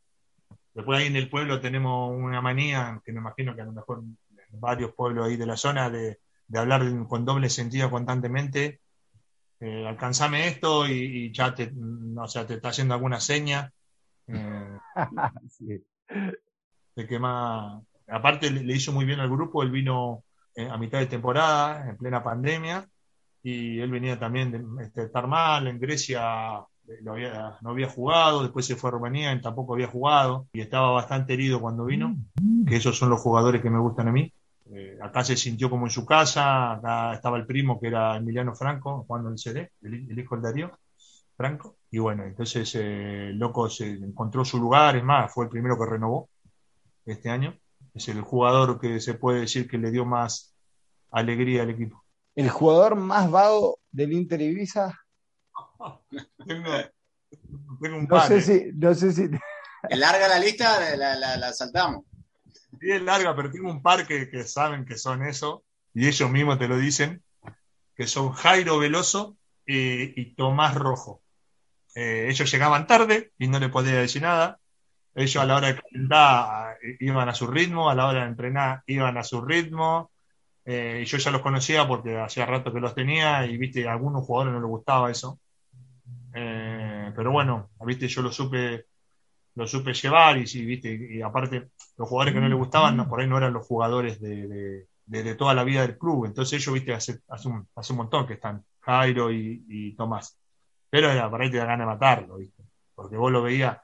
Después 0.73 0.99
ahí 0.99 1.07
en 1.07 1.15
el 1.15 1.29
pueblo 1.29 1.59
tenemos 1.59 2.15
una 2.15 2.41
manía, 2.41 3.01
que 3.03 3.11
me 3.11 3.19
imagino 3.19 3.55
que 3.55 3.61
a 3.61 3.65
lo 3.65 3.71
mejor 3.71 3.99
en 3.99 4.17
varios 4.59 4.93
pueblos 4.93 5.27
ahí 5.27 5.37
de 5.37 5.45
la 5.45 5.57
zona, 5.57 5.89
de, 5.89 6.19
hablar 6.53 6.83
con 7.07 7.25
doble 7.25 7.49
sentido 7.49 7.89
constantemente. 7.89 8.81
Eh, 9.59 9.87
alcanzame 9.87 10.47
esto 10.47 10.87
y, 10.87 11.31
ya 11.31 11.55
te, 11.55 11.71
o 12.17 12.27
sea, 12.27 12.45
te 12.45 12.55
está 12.55 12.69
haciendo 12.69 12.93
alguna 12.93 13.19
seña. 13.19 13.71
Eh, 14.27 14.77
de 16.95 17.07
que 17.07 17.19
más, 17.19 17.81
aparte 18.07 18.49
le, 18.51 18.73
hizo 18.73 18.91
muy 18.91 19.05
bien 19.05 19.19
al 19.19 19.29
grupo, 19.29 19.63
él 19.63 19.71
vino 19.71 20.23
eh, 20.55 20.67
a 20.69 20.77
mitad 20.77 20.99
de 20.99 21.07
temporada, 21.07 21.89
en 21.89 21.97
plena 21.97 22.23
pandemia, 22.23 22.87
y 23.43 23.79
él 23.79 23.91
venía 23.91 24.17
también 24.17 24.51
de, 24.51 24.83
este, 24.83 25.03
estar 25.03 25.27
mal, 25.27 25.67
en 25.67 25.79
Grecia 25.79 26.65
no 27.01 27.71
había 27.71 27.89
jugado, 27.89 28.43
después 28.43 28.65
se 28.65 28.75
fue 28.75 28.89
a 28.89 28.91
Rumanía, 28.91 29.33
y 29.33 29.41
tampoco 29.41 29.73
había 29.73 29.87
jugado, 29.87 30.47
y 30.53 30.61
estaba 30.61 30.91
bastante 30.91 31.33
herido 31.33 31.59
cuando 31.59 31.85
vino, 31.85 32.15
que 32.67 32.75
esos 32.75 32.97
son 32.97 33.09
los 33.09 33.21
jugadores 33.21 33.61
que 33.61 33.69
me 33.69 33.79
gustan 33.79 34.07
a 34.07 34.11
mí. 34.11 34.31
Eh, 34.77 34.97
acá 35.01 35.23
se 35.23 35.37
sintió 35.37 35.69
como 35.69 35.85
en 35.85 35.89
su 35.89 36.05
casa, 36.05 36.73
acá 36.73 37.13
estaba 37.13 37.37
el 37.37 37.45
primo 37.45 37.79
que 37.79 37.87
era 37.87 38.17
Emiliano 38.17 38.53
Franco, 38.53 39.05
jugando 39.07 39.29
en 39.29 39.33
el 39.35 39.39
CD, 39.39 39.71
el, 39.81 40.19
hijo 40.19 40.35
del 40.35 40.43
Darío 40.43 40.77
Franco, 41.37 41.77
y 41.89 41.99
bueno, 41.99 42.25
entonces 42.25 42.75
eh, 42.75 43.29
el 43.29 43.39
loco 43.39 43.69
se 43.69 43.87
encontró 43.87 44.43
su 44.43 44.59
lugar, 44.59 44.97
es 44.97 45.03
más, 45.03 45.33
fue 45.33 45.45
el 45.45 45.49
primero 45.49 45.79
que 45.79 45.85
renovó 45.85 46.29
este 47.05 47.29
año, 47.29 47.57
es 47.93 48.09
el 48.09 48.19
jugador 48.19 48.77
que 48.77 48.99
se 48.99 49.13
puede 49.13 49.41
decir 49.41 49.69
que 49.69 49.77
le 49.77 49.91
dio 49.91 50.03
más 50.03 50.53
alegría 51.09 51.61
al 51.61 51.69
equipo. 51.69 52.03
¿El 52.35 52.49
jugador 52.49 52.97
más 52.97 53.31
vago 53.31 53.79
del 53.91 54.11
Inter 54.11 54.41
Ibiza? 54.41 54.91
tengo, 56.45 57.97
un 57.97 58.07
par. 58.07 58.23
No 58.23 58.27
sé 58.27 58.41
si, 58.41 58.71
no 58.73 58.93
sé 58.93 59.13
si... 59.13 59.29
larga 59.89 60.27
la 60.27 60.39
lista, 60.39 60.97
la, 60.97 61.15
la 61.37 61.53
saltamos. 61.53 62.03
Sí, 62.79 62.91
es 62.91 63.01
larga, 63.01 63.35
pero 63.35 63.51
tengo 63.51 63.69
un 63.69 63.81
par 63.81 64.05
que, 64.07 64.43
saben 64.43 64.85
que 64.85 64.97
son 64.97 65.23
eso, 65.25 65.63
y 65.93 66.07
ellos 66.07 66.29
mismos 66.29 66.59
te 66.59 66.67
lo 66.67 66.77
dicen, 66.77 67.23
que 67.95 68.07
son 68.07 68.31
Jairo 68.31 68.77
Veloso 68.79 69.37
y, 69.65 70.35
Tomás 70.35 70.75
Rojo. 70.75 71.21
Eh, 71.95 72.27
ellos 72.29 72.51
llegaban 72.51 72.87
tarde 72.87 73.31
y 73.37 73.47
no 73.47 73.59
le 73.59 73.69
podía 73.69 73.95
decir 73.95 74.21
nada. 74.21 74.59
Ellos 75.15 75.37
a 75.41 75.45
la 75.45 75.55
hora 75.55 75.67
de 75.67 75.81
calentar 75.81 76.77
eh, 76.83 76.97
iban 76.99 77.29
a 77.29 77.33
su 77.33 77.47
ritmo, 77.47 77.89
a 77.89 77.95
la 77.95 78.07
hora 78.07 78.21
de 78.21 78.27
entrenar 78.27 78.83
iban 78.87 79.17
a 79.17 79.23
su 79.23 79.41
ritmo. 79.41 80.11
Eh, 80.65 81.01
y 81.03 81.05
yo 81.05 81.17
ya 81.17 81.31
los 81.31 81.41
conocía 81.41 81.87
porque 81.87 82.17
hacía 82.19 82.45
rato 82.45 82.73
que 82.73 82.81
los 82.81 82.95
tenía 82.95 83.45
y 83.45 83.57
viste, 83.57 83.87
a 83.87 83.93
algunos 83.93 84.25
jugadores 84.25 84.53
no 84.53 84.59
les 84.59 84.69
gustaba 84.69 85.11
eso. 85.11 85.39
pero 86.33 87.31
bueno, 87.31 87.69
viste, 87.85 88.07
yo 88.09 88.21
lo 88.21 88.31
supe 88.31 88.87
lo 89.55 89.67
supe 89.67 89.93
llevar 89.93 90.37
y, 90.37 90.47
sí, 90.47 90.65
¿viste? 90.65 90.93
y 90.93 91.21
aparte 91.21 91.69
los 91.97 92.09
jugadores 92.09 92.33
que 92.33 92.41
no 92.41 92.49
le 92.49 92.55
gustaban 92.55 93.07
por 93.07 93.21
ahí 93.21 93.27
no 93.27 93.37
eran 93.37 93.53
los 93.53 93.65
jugadores 93.65 94.19
de, 94.19 94.87
toda 95.37 95.53
la 95.53 95.63
vida 95.63 95.81
del 95.81 95.97
club. 95.97 96.25
Entonces 96.25 96.61
ellos, 96.61 96.73
viste, 96.73 96.93
hace, 96.93 97.21
hace, 97.29 97.47
un, 97.47 97.67
hace 97.75 97.93
un 97.93 97.97
montón 97.97 98.27
que 98.27 98.33
están 98.33 98.63
Jairo 98.81 99.31
y, 99.31 99.95
Tomás. 99.97 100.37
Pero 100.89 101.09
era, 101.09 101.29
por 101.29 101.41
ahí 101.41 101.49
te 101.49 101.57
da 101.57 101.65
ganas 101.65 101.87
de 101.87 101.93
matarlo, 101.93 102.37
¿viste? 102.37 102.63
Porque 102.93 103.17
vos 103.17 103.31
lo 103.31 103.41
veías, 103.41 103.77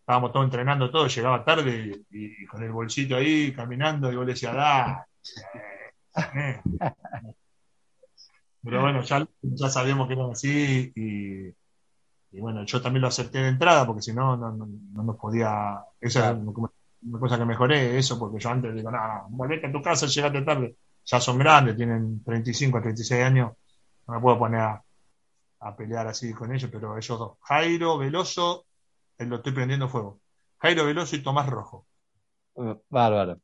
estábamos 0.00 0.32
todos 0.32 0.44
entrenando 0.46 0.90
todo, 0.90 1.06
llegaba 1.06 1.44
tarde 1.44 2.04
y, 2.10 2.46
con 2.46 2.62
el 2.62 2.72
bolsito 2.72 3.16
ahí 3.16 3.52
caminando 3.52 4.12
y 4.12 4.16
vos 4.16 4.26
le 4.26 4.32
decías, 4.32 4.54
da. 4.54 5.06
Eh". 6.34 6.60
Pero 8.64 8.80
bueno, 8.80 9.02
ya, 9.02 9.26
ya 9.42 9.68
sabíamos 9.68 10.06
que 10.06 10.14
eran 10.14 10.30
así 10.30 10.92
y, 10.94 11.52
y 12.32 12.40
bueno, 12.40 12.64
yo 12.64 12.80
también 12.80 13.02
lo 13.02 13.08
acepté 13.08 13.38
de 13.38 13.48
entrada 13.48 13.86
porque 13.86 14.00
si 14.00 14.14
no, 14.14 14.36
no, 14.36 14.50
no, 14.52 15.02
nos 15.02 15.16
podía. 15.16 15.84
Esa 16.00 16.30
es 16.30 16.36
una 16.38 17.18
cosa 17.18 17.36
que 17.36 17.44
mejoré, 17.44 17.98
eso, 17.98 18.18
porque 18.18 18.38
yo 18.38 18.48
antes 18.48 18.74
digo, 18.74 18.90
no, 18.90 18.98
no, 18.98 19.26
volvete 19.28 19.66
a 19.66 19.72
tu 19.72 19.82
casa, 19.82 20.06
llegate 20.06 20.40
tarde. 20.42 20.76
Ya 21.04 21.20
son 21.20 21.38
grandes, 21.38 21.76
tienen 21.76 22.22
35, 22.24 22.80
36 22.80 23.22
años, 23.22 23.52
no 24.06 24.14
me 24.14 24.20
puedo 24.20 24.38
poner 24.38 24.60
a, 24.60 24.82
pelear 25.76 26.06
así 26.06 26.32
con 26.32 26.54
ellos, 26.54 26.70
pero 26.72 26.96
ellos 26.96 27.18
dos. 27.18 27.38
Jairo 27.42 27.98
Veloso, 27.98 28.64
él 29.18 29.28
lo 29.28 29.36
estoy 29.36 29.52
prendiendo 29.52 29.88
fuego. 29.88 30.20
Jairo 30.58 30.86
Veloso 30.86 31.14
y 31.16 31.22
Tomás 31.22 31.48
Rojo. 31.48 31.86
Bárbaro. 32.88 33.40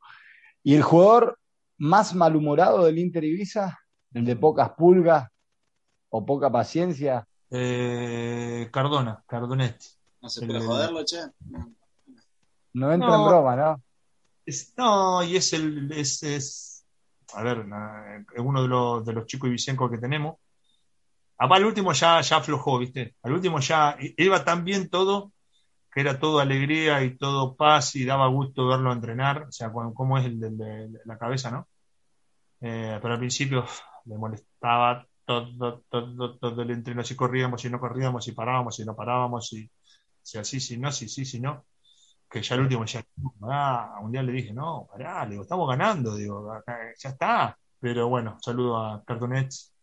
¿Y 0.63 0.75
el 0.75 0.83
jugador 0.83 1.39
más 1.77 2.15
malhumorado 2.15 2.85
del 2.85 2.99
Inter 2.99 3.25
Ibiza? 3.25 3.79
¿El 4.15 4.25
de 4.25 4.35
pocas 4.35 4.71
pulgas 4.71 5.29
o 6.09 6.25
poca 6.25 6.51
paciencia? 6.51 7.28
Eh, 7.51 8.69
Cardona, 8.73 9.23
Cardonetti. 9.27 9.87
No 10.21 10.29
se 10.29 10.47
puede 10.47 10.61
joderlo, 10.61 11.05
che. 11.05 11.19
No 12.75 12.93
entra 12.93 13.15
en 13.15 13.25
broma, 13.25 13.57
¿no? 13.57 13.83
no, 14.77 15.23
y 15.23 15.37
es 15.37 15.53
el. 15.53 15.91
Es, 15.93 16.85
a 17.35 17.43
ver, 17.43 17.65
es 18.35 18.41
uno 18.41 18.63
de 18.63 18.69
los, 18.69 19.05
de 19.07 19.13
los 19.13 19.27
chicos 19.27 19.49
ibicencos 19.49 19.91
que 19.91 19.99
tenemos. 19.99 20.37
Apá, 21.39 21.57
al 21.57 21.65
último 21.65 21.93
ya, 21.93 22.21
ya 22.21 22.37
aflojó, 22.37 22.79
¿viste? 22.79 23.15
Al 23.23 23.33
último 23.33 23.61
ya 23.61 23.97
iba 24.17 24.45
tan 24.45 24.65
bien 24.65 24.89
todo 24.89 25.33
que 25.93 26.01
era 26.01 26.19
todo 26.19 26.41
alegría 26.41 27.03
y 27.03 27.17
todo 27.17 27.57
paz 27.57 27.97
y 27.97 28.05
daba 28.05 28.29
gusto 28.29 28.67
verlo 28.67 28.93
entrenar. 28.93 29.45
O 29.49 29.53
sea, 29.53 29.73
cómo 29.73 30.19
es 30.19 30.27
el 30.27 30.39
de, 30.41 31.01
la 31.05 31.19
cabeza, 31.19 31.51
¿no? 31.51 31.69
Eh, 32.61 32.99
pero 33.01 33.15
al 33.15 33.21
principio 33.21 33.65
le 34.05 34.17
molestaba 34.17 35.07
todo, 35.29 35.85
todo, 35.91 36.39
todo 36.39 36.63
el 36.63 36.71
entreno, 36.71 37.05
si 37.05 37.15
corríamos, 37.15 37.61
si 37.61 37.69
no 37.69 37.79
corríamos, 37.79 38.25
si 38.25 38.33
parábamos, 38.33 38.77
si 38.77 38.85
no 38.87 38.97
parábamos, 38.97 39.47
si, 39.47 39.71
si 40.23 40.39
así, 40.39 40.59
si 40.59 40.79
no, 40.79 40.91
si 40.91 41.07
sí, 41.07 41.27
si 41.27 41.39
no. 41.39 41.67
Que 42.31 42.41
ya 42.41 42.55
el 42.55 42.63
último, 42.63 42.87
ya, 42.87 43.05
ah, 43.43 43.99
un 44.03 44.11
día 44.11 44.23
le 44.23 44.33
dije, 44.33 44.55
no, 44.55 44.89
pará, 44.91 45.25
le 45.25 45.33
digo, 45.33 45.43
estamos 45.43 45.69
ganando, 45.69 46.17
digo, 46.17 46.51
ya 46.99 47.11
está. 47.11 47.59
Pero 47.79 48.09
bueno, 48.09 48.39
saludo 48.41 48.79
a 48.79 49.05
Cartonets, 49.05 49.75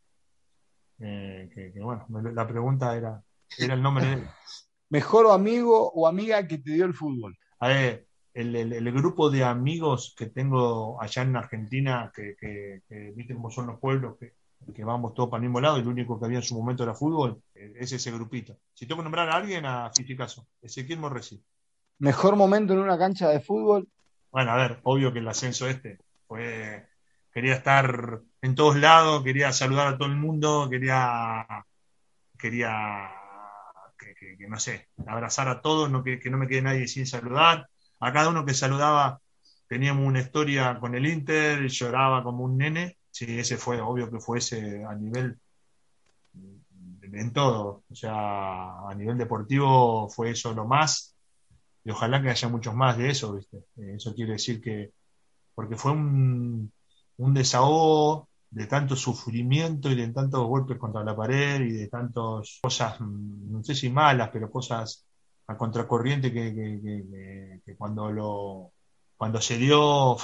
eh, 1.00 1.48
que, 1.54 1.80
bueno, 1.80 2.08
la 2.10 2.48
pregunta 2.48 2.98
era, 2.98 3.22
era 3.60 3.76
el 3.76 3.84
nombre 3.84 4.06
de 4.06 4.14
él. 4.14 4.28
¿Mejor 4.90 5.32
amigo 5.32 5.92
o 5.92 6.08
amiga 6.08 6.48
que 6.48 6.58
te 6.58 6.72
dio 6.72 6.86
el 6.86 6.96
fútbol? 6.96 7.38
A 7.60 7.68
ver, 7.68 8.08
el, 8.34 8.56
el, 8.56 8.92
grupo 8.92 9.30
de 9.30 9.44
amigos 9.44 10.16
que 10.18 10.26
tengo 10.26 11.00
allá 11.00 11.22
en 11.22 11.36
Argentina, 11.36 12.12
que, 12.16 12.36
que, 12.36 12.82
que 12.88 13.12
viste 13.12 13.36
cómo 13.36 13.52
son 13.52 13.68
los 13.68 13.80
pueblos, 13.80 14.18
que, 14.20 14.34
que 14.74 14.84
vamos 14.84 15.14
todos 15.14 15.30
para 15.30 15.40
el 15.42 15.50
mismo 15.50 15.62
lado 15.62 15.78
y 15.78 15.84
lo 15.84 15.90
único 15.90 16.20
que 16.20 16.26
había 16.26 16.40
en 16.40 16.44
su 16.44 16.56
momento 16.56 16.84
era 16.84 16.94
fútbol, 16.94 17.42
eh, 17.54 17.74
es 17.80 17.92
ese 17.92 18.12
grupito. 18.12 18.58
Si 18.74 18.86
tengo 18.86 19.00
que 19.00 19.04
nombrar 19.04 19.30
a 19.30 19.36
alguien, 19.36 19.66
a 19.66 19.92
Fisicaso, 19.96 20.48
Ezequiel 20.62 21.00
Morresi. 21.00 21.42
¿Mejor 22.00 22.36
momento 22.36 22.74
en 22.74 22.80
una 22.80 22.98
cancha 22.98 23.30
de 23.30 23.40
fútbol? 23.40 23.88
Bueno, 24.32 24.52
a 24.52 24.58
ver, 24.58 24.80
obvio 24.84 25.14
que 25.14 25.20
el 25.20 25.28
ascenso 25.28 25.68
este 25.68 26.00
fue. 26.28 26.88
Quería 27.32 27.54
estar 27.54 28.22
en 28.42 28.56
todos 28.56 28.76
lados, 28.78 29.24
quería 29.24 29.52
saludar 29.52 29.88
a 29.88 29.98
todo 29.98 30.10
el 30.10 30.16
mundo, 30.16 30.68
quería. 30.70 31.46
Quería. 32.38 33.12
Que, 33.98 34.48
no 34.48 34.60
sé, 34.60 34.90
abrazar 35.08 35.48
a 35.48 35.62
todos, 35.62 35.90
no, 35.90 36.04
que, 36.04 36.20
no 36.30 36.38
me 36.38 36.48
quede 36.48 36.62
nadie 36.62 36.88
sin 36.88 37.08
saludar. 37.08 37.70
A 38.00 38.12
cada 38.12 38.30
uno 38.30 38.46
que 38.46 38.54
saludaba 38.54 39.22
teníamos 39.68 40.06
una 40.06 40.20
historia 40.20 40.78
con 40.80 40.96
el 40.96 41.06
Inter, 41.06 41.68
lloraba 41.68 42.22
como 42.24 42.44
un 42.44 42.58
nene. 42.58 42.98
Sí, 43.16 43.40
ese 43.40 43.56
fue, 43.56 43.80
obvio 43.80 44.12
que 44.12 44.20
fue 44.20 44.40
ese 44.40 44.84
a 44.84 44.94
nivel 44.94 45.40
en 47.02 47.32
todo. 47.32 47.84
O 47.90 47.96
sea, 47.96 48.90
a 48.90 48.94
nivel 48.94 49.18
deportivo 49.18 50.10
fue 50.10 50.32
eso 50.32 50.54
lo 50.54 50.66
más. 50.68 51.16
Y 51.86 51.92
ojalá 51.92 52.22
que 52.22 52.30
haya 52.30 52.50
muchos 52.50 52.76
más 52.76 52.98
de 52.98 53.12
eso, 53.12 53.34
¿viste? 53.34 53.58
Eh, 53.78 53.94
eso 53.96 54.14
quiere 54.14 54.34
decir 54.34 54.60
que, 54.62 54.92
porque 55.54 55.78
fue 55.78 55.94
un, 55.94 56.70
un 57.18 57.34
desahogo 57.34 58.28
de 58.50 58.68
tanto 58.68 58.98
sufrimiento 58.98 59.90
y 59.90 59.96
de 59.96 60.10
tantos 60.10 60.46
golpes 60.46 60.78
contra 60.78 61.02
la 61.06 61.16
pared 61.16 61.62
y 61.62 61.72
de 61.72 61.88
tantas 61.88 62.60
cosas, 62.62 63.00
no 63.00 63.64
sé 63.64 63.76
si 63.76 63.90
malas, 63.90 64.30
pero 64.34 64.52
cosas 64.52 65.06
a 65.48 65.56
contracorriente 65.58 66.34
que, 66.34 67.62
que 67.66 67.76
cuando 67.78 68.12
lo 68.12 68.74
cuando 69.16 69.40
se 69.40 69.58
dio, 69.58 70.18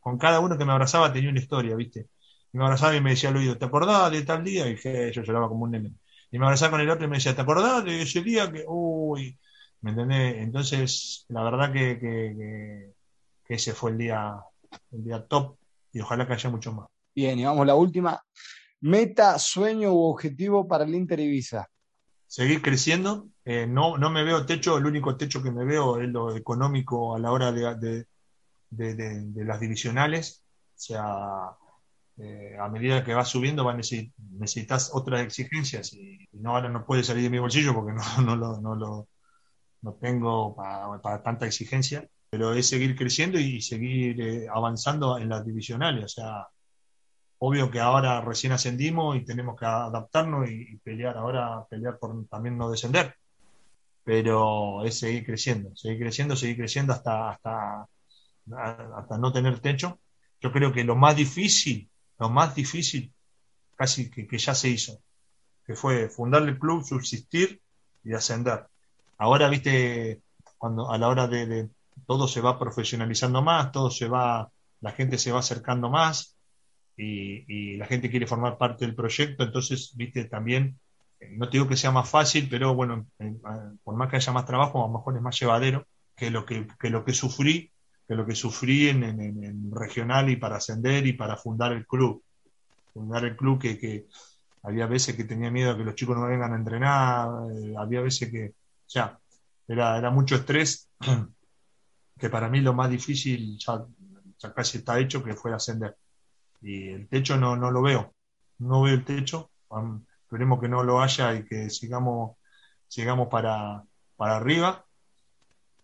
con 0.00 0.16
cada 0.16 0.40
uno 0.40 0.56
que 0.56 0.64
me 0.64 0.72
abrazaba 0.72 1.12
tenía 1.12 1.30
una 1.30 1.40
historia, 1.40 1.76
¿viste? 1.76 2.08
Y 2.52 2.58
me 2.58 2.64
abrazaba 2.64 2.96
y 2.96 3.00
me 3.00 3.10
decía 3.10 3.30
al 3.30 3.36
oído, 3.36 3.58
¿te 3.58 3.64
acordás 3.64 4.10
de 4.10 4.22
tal 4.22 4.44
día? 4.44 4.66
Y 4.66 4.70
dije, 4.70 5.12
yo 5.12 5.22
lloraba 5.22 5.48
como 5.48 5.64
un 5.64 5.72
nene. 5.72 5.94
Y 6.30 6.38
me 6.38 6.46
abrazaba 6.46 6.72
con 6.72 6.80
el 6.80 6.90
otro 6.90 7.06
y 7.06 7.08
me 7.08 7.16
decía, 7.16 7.34
¿te 7.34 7.42
acordás 7.42 7.84
de 7.84 8.02
ese 8.02 8.22
día 8.22 8.50
que, 8.50 8.64
uy, 8.66 9.38
¿me 9.80 9.90
entendés? 9.90 10.36
Entonces, 10.38 11.24
la 11.28 11.42
verdad 11.42 11.72
que, 11.72 11.98
que, 11.98 12.94
ese 13.48 13.72
fue 13.72 13.92
el 13.92 13.98
día, 13.98 14.34
el 14.92 15.04
día 15.04 15.26
top 15.26 15.56
y 15.92 16.00
ojalá 16.00 16.26
que 16.26 16.34
haya 16.34 16.50
mucho 16.50 16.72
más. 16.72 16.86
Bien, 17.14 17.38
y 17.38 17.44
vamos 17.44 17.62
a 17.62 17.66
la 17.66 17.74
última. 17.74 18.22
Meta, 18.80 19.38
sueño 19.38 19.92
u 19.92 20.04
objetivo 20.04 20.68
para 20.68 20.84
el 20.84 20.94
Inter 20.94 21.20
Ibiza. 21.20 21.66
Seguir 22.26 22.60
creciendo. 22.60 23.28
Eh, 23.44 23.66
no, 23.66 23.96
no 23.96 24.10
me 24.10 24.22
veo 24.22 24.44
techo, 24.44 24.76
el 24.76 24.86
único 24.86 25.16
techo 25.16 25.42
que 25.42 25.50
me 25.50 25.64
veo 25.64 25.98
es 25.98 26.08
lo 26.10 26.36
económico 26.36 27.16
a 27.16 27.18
la 27.18 27.32
hora 27.32 27.50
de, 27.50 28.06
de, 28.70 29.44
las 29.44 29.60
divisionales. 29.60 30.44
O 30.76 30.80
sea, 30.80 31.04
eh, 32.18 32.56
a 32.58 32.68
medida 32.68 33.04
que 33.04 33.14
vas 33.14 33.28
subiendo 33.28 33.64
va 33.64 33.74
necesitas 33.74 34.90
otras 34.92 35.20
exigencias 35.20 35.92
y, 35.92 36.28
no 36.32 36.50
ahora 36.54 36.68
no 36.68 36.84
puede 36.84 37.04
salir 37.04 37.22
de 37.24 37.30
mi 37.30 37.38
bolsillo 37.38 37.74
porque 37.74 37.92
no, 37.92 38.02
no, 38.22 38.36
lo, 38.36 38.60
no, 38.60 38.74
lo, 38.74 39.08
no 39.82 39.94
tengo 39.94 40.56
para, 40.56 41.22
tanta 41.22 41.46
exigencia, 41.46 42.08
pero 42.30 42.54
es 42.54 42.68
seguir 42.68 42.96
creciendo 42.96 43.38
y 43.38 43.60
seguir 43.60 44.20
eh, 44.20 44.46
avanzando 44.52 45.18
en 45.18 45.28
las 45.28 45.44
divisionales. 45.44 46.04
O 46.04 46.08
sea, 46.08 46.46
obvio 47.38 47.70
que 47.70 47.80
ahora 47.80 48.20
recién 48.20 48.52
ascendimos 48.52 49.16
y 49.16 49.24
tenemos 49.24 49.58
que 49.58 49.66
adaptarnos 49.66 50.50
y, 50.50 50.76
pelear 50.78 51.16
ahora, 51.16 51.64
pelear 51.70 51.98
por 51.98 52.26
también 52.28 52.58
no 52.58 52.70
descender. 52.70 53.14
Pero 54.04 54.84
es 54.84 54.98
seguir 54.98 55.24
creciendo, 55.26 55.76
seguir 55.76 55.98
creciendo, 56.00 56.34
seguir 56.36 56.56
creciendo 56.56 56.92
hasta, 56.94 57.30
hasta 57.30 57.88
hasta 58.56 59.18
no 59.18 59.32
tener 59.32 59.60
techo. 59.60 60.00
Yo 60.40 60.52
creo 60.52 60.72
que 60.72 60.84
lo 60.84 60.96
más 60.96 61.16
difícil, 61.16 61.90
lo 62.18 62.28
más 62.30 62.54
difícil 62.54 63.12
casi 63.76 64.10
que, 64.10 64.38
ya 64.38 64.54
se 64.54 64.68
hizo, 64.68 65.00
que 65.64 65.74
fue 65.74 66.08
fundar 66.08 66.42
el 66.42 66.58
club, 66.58 66.84
subsistir 66.84 67.60
y 68.02 68.12
ascender. 68.12 68.66
Ahora, 69.18 69.48
viste, 69.48 70.20
cuando 70.58 70.90
a 70.90 70.98
la 70.98 71.08
hora 71.08 71.28
de, 71.28 71.68
todo 72.06 72.26
se 72.26 72.40
va 72.40 72.58
profesionalizando 72.58 73.40
más, 73.40 73.70
todo 73.70 73.90
se 73.90 74.08
va, 74.08 74.50
la 74.80 74.92
gente 74.92 75.16
se 75.16 75.30
va 75.30 75.40
acercando 75.40 75.90
más 75.90 76.36
y, 76.96 77.76
la 77.76 77.86
gente 77.86 78.10
quiere 78.10 78.26
formar 78.26 78.58
parte 78.58 78.84
del 78.84 78.96
proyecto, 78.96 79.44
entonces, 79.44 79.92
viste, 79.94 80.24
también, 80.24 80.80
no 81.30 81.46
te 81.46 81.58
digo 81.58 81.68
que 81.68 81.76
sea 81.76 81.92
más 81.92 82.10
fácil, 82.10 82.48
pero 82.50 82.74
bueno, 82.74 83.06
por 83.84 83.94
más 83.94 84.10
que 84.10 84.16
haya 84.16 84.32
más 84.32 84.46
trabajo, 84.46 84.82
a 84.82 84.88
lo 84.88 84.94
mejor 84.94 85.16
es 85.16 85.22
más 85.22 85.38
llevadero 85.38 85.86
que 86.16 86.30
lo 86.30 86.44
que, 86.44 86.66
que 86.80 86.90
lo 86.90 87.04
que 87.04 87.14
sufrí 87.14 87.70
que 88.08 88.14
lo 88.14 88.24
que 88.24 88.34
sufrí 88.34 88.88
en, 88.88 89.70
regional 89.70 90.30
y 90.30 90.36
para 90.36 90.56
ascender 90.56 91.06
y 91.06 91.12
para 91.12 91.36
fundar 91.36 91.72
el 91.72 91.86
club. 91.86 92.24
Fundar 92.94 93.26
el 93.26 93.36
club 93.36 93.60
que, 93.60 94.06
había 94.62 94.86
veces 94.86 95.14
que 95.14 95.24
tenía 95.24 95.50
miedo 95.50 95.72
a 95.72 95.76
que 95.76 95.84
los 95.84 95.94
chicos 95.94 96.16
no 96.16 96.26
vengan 96.26 96.52
a 96.54 96.56
entrenar, 96.56 97.28
eh, 97.54 97.74
había 97.76 98.00
veces 98.00 98.30
que, 98.30 98.48
o 98.48 98.88
sea, 98.90 99.18
era, 99.68 99.98
era 99.98 100.10
mucho 100.10 100.36
estrés, 100.36 100.88
que 102.18 102.30
para 102.30 102.48
mí 102.48 102.60
lo 102.60 102.72
más 102.72 102.90
difícil 102.90 103.58
ya, 103.58 103.84
casi 104.54 104.78
está 104.78 104.98
hecho, 104.98 105.22
que 105.22 105.34
fue 105.34 105.54
ascender. 105.54 105.94
Y 106.62 106.88
el 106.88 107.08
techo 107.08 107.36
no, 107.36 107.56
no 107.56 107.70
lo 107.70 107.82
veo, 107.82 108.14
no 108.58 108.82
veo 108.82 108.94
el 108.94 109.04
techo, 109.04 109.50
esperemos 110.22 110.60
que 110.60 110.68
no 110.68 110.82
lo 110.82 111.02
haya 111.02 111.34
y 111.34 111.44
que 111.44 111.68
sigamos, 111.68 112.38
sigamos 112.88 113.28
para, 113.28 113.84
para 114.16 114.36
arriba 114.36 114.87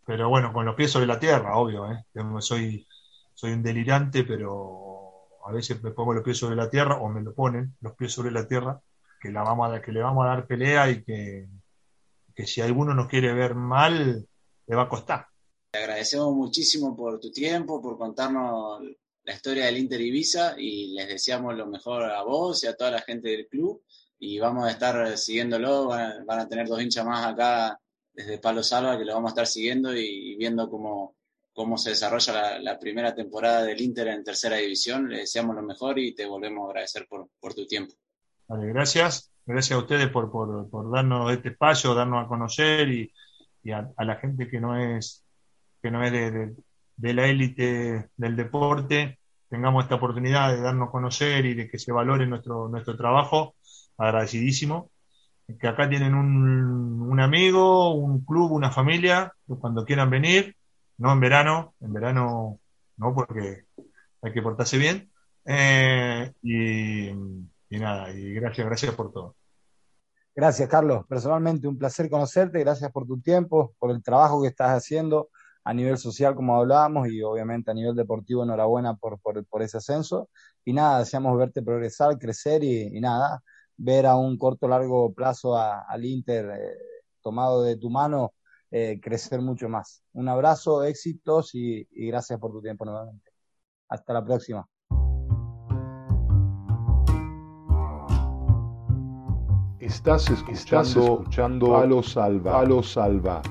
pero 0.06 0.28
bueno, 0.28 0.52
con 0.52 0.64
los 0.64 0.74
pies 0.74 0.90
sobre 0.90 1.06
la 1.06 1.18
tierra, 1.18 1.56
obvio, 1.56 1.90
¿eh? 1.90 2.04
Soy, 2.40 2.86
soy 3.34 3.52
un 3.52 3.62
delirante, 3.62 4.24
pero 4.24 5.28
a 5.44 5.52
veces 5.52 5.82
me 5.82 5.90
pongo 5.90 6.14
los 6.14 6.24
pies 6.24 6.38
sobre 6.38 6.56
la 6.56 6.70
tierra 6.70 6.96
o 6.96 7.08
me 7.08 7.22
lo 7.22 7.34
ponen 7.34 7.74
los 7.80 7.94
pies 7.94 8.12
sobre 8.12 8.30
la 8.30 8.46
tierra, 8.46 8.80
que, 9.20 9.30
la 9.30 9.42
vamos 9.42 9.72
a, 9.72 9.80
que 9.80 9.92
le 9.92 10.00
vamos 10.00 10.24
a 10.24 10.28
dar 10.28 10.46
pelea 10.46 10.90
y 10.90 11.02
que, 11.02 11.48
que 12.34 12.46
si 12.46 12.60
alguno 12.60 12.94
nos 12.94 13.08
quiere 13.08 13.32
ver 13.32 13.54
mal, 13.54 14.26
le 14.66 14.76
va 14.76 14.82
a 14.82 14.88
costar. 14.88 15.26
Te 15.70 15.78
agradecemos 15.78 16.34
muchísimo 16.34 16.96
por 16.96 17.18
tu 17.18 17.30
tiempo, 17.30 17.80
por 17.80 17.98
contarnos 17.98 18.82
la 19.24 19.34
historia 19.34 19.66
del 19.66 19.78
Inter 19.78 20.00
Ibiza 20.00 20.54
y 20.58 20.94
les 20.94 21.08
deseamos 21.08 21.56
lo 21.56 21.66
mejor 21.66 22.04
a 22.04 22.22
vos 22.22 22.62
y 22.62 22.66
a 22.66 22.76
toda 22.76 22.90
la 22.90 23.00
gente 23.00 23.30
del 23.30 23.48
club 23.48 23.82
y 24.18 24.38
vamos 24.38 24.66
a 24.66 24.70
estar 24.70 25.18
siguiéndolo, 25.18 25.88
van 25.88 26.38
a 26.38 26.48
tener 26.48 26.68
dos 26.68 26.80
hinchas 26.80 27.04
más 27.04 27.26
acá 27.26 27.78
desde 28.14 28.38
Palo 28.38 28.62
Salva, 28.62 28.96
que 28.96 29.04
lo 29.04 29.14
vamos 29.14 29.30
a 29.30 29.32
estar 29.32 29.46
siguiendo 29.46 29.94
y 29.94 30.36
viendo 30.36 30.70
cómo, 30.70 31.16
cómo 31.52 31.76
se 31.78 31.90
desarrolla 31.90 32.58
la, 32.58 32.78
primera 32.78 33.14
temporada 33.14 33.62
del 33.62 33.80
Inter 33.80 34.08
en 34.08 34.24
tercera 34.24 34.56
división. 34.56 35.08
Le 35.08 35.18
deseamos 35.18 35.56
lo 35.56 35.62
mejor 35.62 35.98
y 35.98 36.14
te 36.14 36.26
volvemos 36.26 36.66
a 36.66 36.70
agradecer 36.70 37.06
por, 37.08 37.54
tu 37.54 37.66
tiempo. 37.66 37.94
Vale, 38.48 38.66
gracias. 38.68 39.30
Gracias 39.46 39.76
a 39.76 39.82
ustedes 39.82 40.08
por, 40.08 40.30
darnos 40.90 41.32
este 41.32 41.50
espacio, 41.50 41.94
darnos 41.94 42.24
a 42.24 42.28
conocer 42.28 42.88
y, 42.88 43.12
a, 43.70 44.04
la 44.04 44.16
gente 44.16 44.48
que 44.48 44.60
no 44.60 44.76
es, 44.76 45.24
que 45.82 45.90
no 45.90 46.02
es 46.02 46.12
de, 46.12 47.14
la 47.14 47.26
élite 47.26 48.10
del 48.16 48.36
deporte, 48.36 49.18
tengamos 49.48 49.84
esta 49.84 49.96
oportunidad 49.96 50.54
de 50.54 50.60
darnos 50.60 50.88
a 50.88 50.92
conocer 50.92 51.44
y 51.46 51.54
de 51.54 51.68
que 51.68 51.78
se 51.78 51.92
valore 51.92 52.26
nuestro, 52.26 52.68
nuestro 52.68 52.96
trabajo. 52.96 53.54
Agradecidísimo 53.96 54.90
que 55.58 55.68
acá 55.68 55.88
tienen 55.88 56.14
un, 56.14 57.20
amigo, 57.20 57.94
un 57.94 58.24
club, 58.24 58.52
una 58.52 58.70
familia, 58.70 59.32
cuando 59.60 59.84
quieran 59.84 60.10
venir, 60.10 60.56
no 60.98 61.12
en 61.12 61.20
verano, 61.20 61.74
en 61.80 61.92
verano 61.92 62.58
no, 62.96 63.14
porque 63.14 63.64
hay 64.22 64.32
que 64.32 64.42
portarse 64.42 64.78
bien. 64.78 65.10
Eh, 65.44 66.32
y, 66.42 67.10
nada, 67.78 68.10
y 68.10 68.32
gracias, 68.34 68.66
gracias 68.66 68.94
por 68.94 69.12
todo. 69.12 69.36
Gracias, 70.34 70.68
Carlos. 70.68 71.04
Personalmente, 71.08 71.68
un 71.68 71.78
placer 71.78 72.10
conocerte. 72.10 72.58
Gracias 72.60 72.90
por 72.90 73.06
tu 73.06 73.20
tiempo, 73.20 73.74
por 73.78 73.90
el 73.90 74.02
trabajo 74.02 74.42
que 74.42 74.48
estás 74.48 74.70
haciendo 74.70 75.28
a 75.62 75.72
nivel 75.72 75.96
social, 75.96 76.34
como 76.34 76.56
hablábamos, 76.56 77.08
y 77.08 77.22
obviamente 77.22 77.70
a 77.70 77.74
nivel 77.74 77.94
deportivo, 77.94 78.42
enhorabuena 78.42 78.96
por, 78.96 79.18
por, 79.20 79.62
ese 79.62 79.78
ascenso. 79.78 80.28
Y 80.64 80.72
nada, 80.72 81.00
deseamos 81.00 81.38
verte 81.38 81.62
progresar, 81.62 82.18
crecer 82.18 82.64
y, 82.64 82.96
y 82.96 83.00
nada, 83.00 83.42
ver 83.76 84.06
a 84.06 84.16
un 84.16 84.38
corto 84.38 84.68
largo 84.68 85.12
plazo 85.12 85.56
al 85.56 86.04
Inter 86.04 86.50
eh, 86.50 86.78
tomado 87.20 87.62
de 87.62 87.76
tu 87.76 87.90
mano 87.90 88.34
eh, 88.70 89.00
crecer 89.00 89.40
mucho 89.40 89.68
más. 89.68 90.02
Un 90.12 90.28
abrazo, 90.28 90.82
éxitos 90.82 91.54
y, 91.54 91.86
gracias 91.92 92.38
por 92.40 92.50
tu 92.50 92.60
tiempo 92.60 92.84
nuevamente. 92.84 93.30
Hasta 93.88 94.12
la 94.12 94.24
próxima. 94.24 94.66
Estás 99.78 100.30
escuchando, 100.30 101.20
escuchando 101.20 101.68
Palo 101.68 102.02
Salva. 102.02 102.52
Palo 102.52 102.82
Salva. 102.82 103.42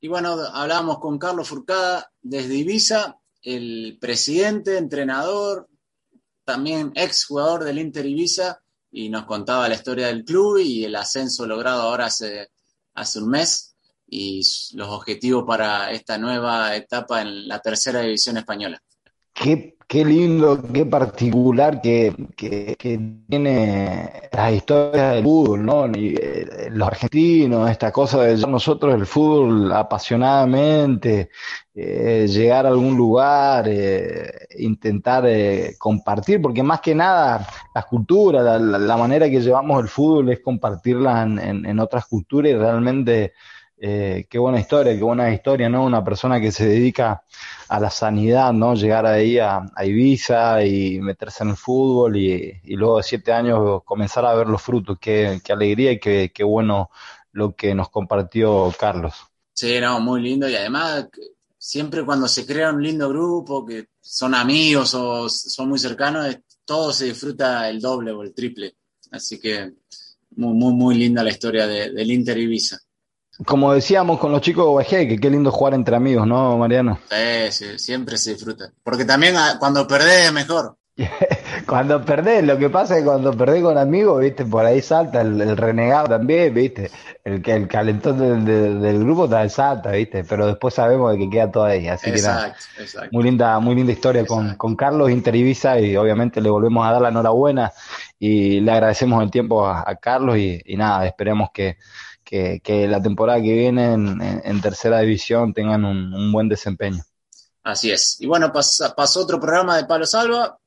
Y 0.00 0.08
bueno, 0.08 0.36
hablábamos 0.52 0.98
con 0.98 1.18
Carlos 1.18 1.48
Furcada 1.48 2.10
desde 2.22 2.54
Ibiza 2.54 3.21
el 3.42 3.98
presidente, 4.00 4.78
entrenador, 4.78 5.68
también 6.44 6.92
ex 6.94 7.26
jugador 7.26 7.64
del 7.64 7.78
Inter 7.78 8.06
Ibiza, 8.06 8.62
y 8.90 9.08
nos 9.08 9.24
contaba 9.24 9.68
la 9.68 9.74
historia 9.74 10.08
del 10.08 10.24
club 10.24 10.58
y 10.58 10.84
el 10.84 10.94
ascenso 10.94 11.46
logrado 11.46 11.82
ahora 11.82 12.06
hace, 12.06 12.50
hace 12.94 13.18
un 13.20 13.30
mes 13.30 13.74
y 14.06 14.42
los 14.74 14.88
objetivos 14.88 15.44
para 15.46 15.90
esta 15.90 16.18
nueva 16.18 16.76
etapa 16.76 17.22
en 17.22 17.48
la 17.48 17.58
tercera 17.60 18.02
división 18.02 18.36
española. 18.36 18.82
Qué 19.92 20.06
lindo, 20.06 20.58
qué 20.72 20.86
particular 20.86 21.82
que, 21.82 22.14
tiene 23.28 24.10
la 24.32 24.50
historia 24.50 25.10
del 25.10 25.22
fútbol, 25.22 25.66
¿no? 25.66 25.84
Eh, 25.94 26.70
los 26.70 26.88
argentinos, 26.88 27.70
esta 27.70 27.92
cosa 27.92 28.22
de 28.22 28.38
nosotros 28.46 28.94
el 28.94 29.04
fútbol 29.04 29.70
apasionadamente, 29.70 31.28
eh, 31.74 32.26
llegar 32.26 32.64
a 32.64 32.70
algún 32.70 32.96
lugar, 32.96 33.66
eh, 33.68 34.46
intentar 34.60 35.24
compartir, 35.76 36.40
porque 36.40 36.62
más 36.62 36.80
que 36.80 36.94
nada 36.94 37.46
las 37.74 37.84
culturas, 37.84 38.62
la, 38.62 38.96
manera 38.96 39.28
que 39.28 39.42
llevamos 39.42 39.82
el 39.82 39.88
fútbol 39.88 40.30
es 40.30 40.40
compartirla 40.40 41.22
en, 41.22 41.78
otras 41.80 42.06
culturas 42.06 42.52
y 42.52 42.54
realmente 42.54 43.34
Eh, 43.84 44.26
qué 44.30 44.38
buena 44.38 44.60
historia, 44.60 44.94
qué 44.94 45.02
buena 45.02 45.34
historia, 45.34 45.68
¿no? 45.68 45.84
Una 45.84 46.04
persona 46.04 46.40
que 46.40 46.52
se 46.52 46.68
dedica 46.68 47.24
a 47.68 47.80
la 47.80 47.90
sanidad, 47.90 48.52
¿no? 48.52 48.76
Llegar 48.76 49.06
ahí 49.06 49.40
a, 49.40 49.64
Ibiza 49.84 50.64
y 50.64 51.00
meterse 51.00 51.42
en 51.42 51.50
el 51.50 51.56
fútbol 51.56 52.16
y, 52.16 52.60
luego 52.76 52.98
de 52.98 53.02
siete 53.02 53.32
años 53.32 53.82
comenzar 53.84 54.24
a 54.24 54.34
ver 54.34 54.46
los 54.46 54.62
frutos. 54.62 54.98
Qué, 55.00 55.40
qué 55.44 55.52
alegría 55.52 55.90
y 55.90 55.98
qué, 55.98 56.30
qué 56.32 56.44
bueno 56.44 56.90
lo 57.32 57.56
que 57.56 57.74
nos 57.74 57.88
compartió 57.88 58.72
Carlos. 58.78 59.14
Sí, 59.52 59.80
no, 59.80 59.98
muy 59.98 60.22
lindo 60.22 60.48
y 60.48 60.54
además 60.54 61.08
siempre 61.58 62.04
cuando 62.04 62.28
se 62.28 62.46
crea 62.46 62.70
un 62.70 62.84
lindo 62.84 63.08
grupo, 63.08 63.66
que 63.66 63.88
son 64.00 64.36
amigos 64.36 64.94
o 64.94 65.28
son 65.28 65.68
muy 65.68 65.80
cercanos, 65.80 66.38
todo 66.64 66.92
se 66.92 67.06
disfruta 67.06 67.68
el 67.68 67.80
doble 67.80 68.12
o 68.12 68.22
el 68.22 68.32
triple. 68.32 68.76
Así 69.10 69.40
que 69.40 69.72
muy, 70.36 70.54
muy, 70.54 70.72
muy 70.72 70.94
linda 70.94 71.24
la 71.24 71.30
historia 71.30 71.66
del 71.66 72.10
Inter 72.12 72.38
Ibiza. 72.38 72.78
Como 73.46 73.72
decíamos 73.72 74.18
con 74.18 74.32
los 74.32 74.40
chicos 74.40 74.64
de 74.64 74.70
OVG, 74.70 75.08
que 75.08 75.18
qué 75.20 75.30
lindo 75.30 75.50
jugar 75.50 75.74
entre 75.74 75.96
amigos, 75.96 76.26
¿no, 76.26 76.56
Mariano? 76.58 76.98
Sí, 77.50 77.78
siempre 77.78 78.16
se 78.18 78.34
disfruta. 78.34 78.72
Porque 78.82 79.04
también 79.04 79.36
ah, 79.36 79.56
cuando 79.58 79.86
perdés 79.86 80.26
es 80.26 80.32
mejor. 80.32 80.76
cuando 81.66 82.04
perdés, 82.04 82.44
lo 82.44 82.58
que 82.58 82.68
pasa 82.68 82.94
es 82.94 83.00
que 83.00 83.06
cuando 83.06 83.32
perdés 83.32 83.62
con 83.62 83.78
amigos, 83.78 84.20
viste, 84.20 84.44
por 84.44 84.66
ahí 84.66 84.82
salta 84.82 85.22
el, 85.22 85.56
renegado 85.56 86.08
también, 86.08 86.52
viste, 86.52 86.90
el 87.24 87.40
que 87.40 87.54
el 87.54 87.66
calentón 87.66 88.44
del, 88.44 88.98
grupo 88.98 89.26
también 89.26 89.48
salta, 89.48 89.92
viste, 89.92 90.22
pero 90.24 90.46
después 90.46 90.74
sabemos 90.74 91.12
de 91.12 91.18
que 91.18 91.30
queda 91.30 91.50
todo 91.50 91.64
ahí, 91.64 91.88
así 91.88 92.12
que 92.12 92.20
nada, 92.20 92.54
muy 93.10 93.24
linda, 93.24 93.58
muy 93.58 93.74
linda 93.74 93.92
historia 93.92 94.26
con, 94.26 94.54
con, 94.56 94.76
Carlos 94.76 95.10
Inter 95.10 95.34
y 95.34 95.96
obviamente 95.96 96.42
le 96.42 96.50
volvemos 96.50 96.86
a 96.86 96.92
dar 96.92 97.00
la 97.00 97.08
enhorabuena 97.08 97.72
y 98.18 98.60
le 98.60 98.70
agradecemos 98.70 99.22
el 99.22 99.30
tiempo 99.30 99.66
a, 99.66 99.96
Carlos 99.96 100.36
y, 100.36 100.62
nada, 100.76 101.06
esperemos 101.06 101.48
que, 101.54 101.78
que, 102.32 102.88
la 102.88 103.02
temporada 103.02 103.42
que 103.42 103.52
viene 103.52 103.92
en, 103.92 104.60
tercera 104.62 105.00
división 105.00 105.52
tengan 105.52 105.84
un, 105.84 106.32
buen 106.32 106.48
desempeño. 106.48 107.02
Así 107.62 107.90
es. 107.90 108.16
Y 108.20 108.26
bueno, 108.26 108.52
pasó 108.52 109.20
otro 109.20 109.38
programa 109.38 109.76
de 109.76 109.84
Palo 109.84 110.06
Salva 110.06 110.58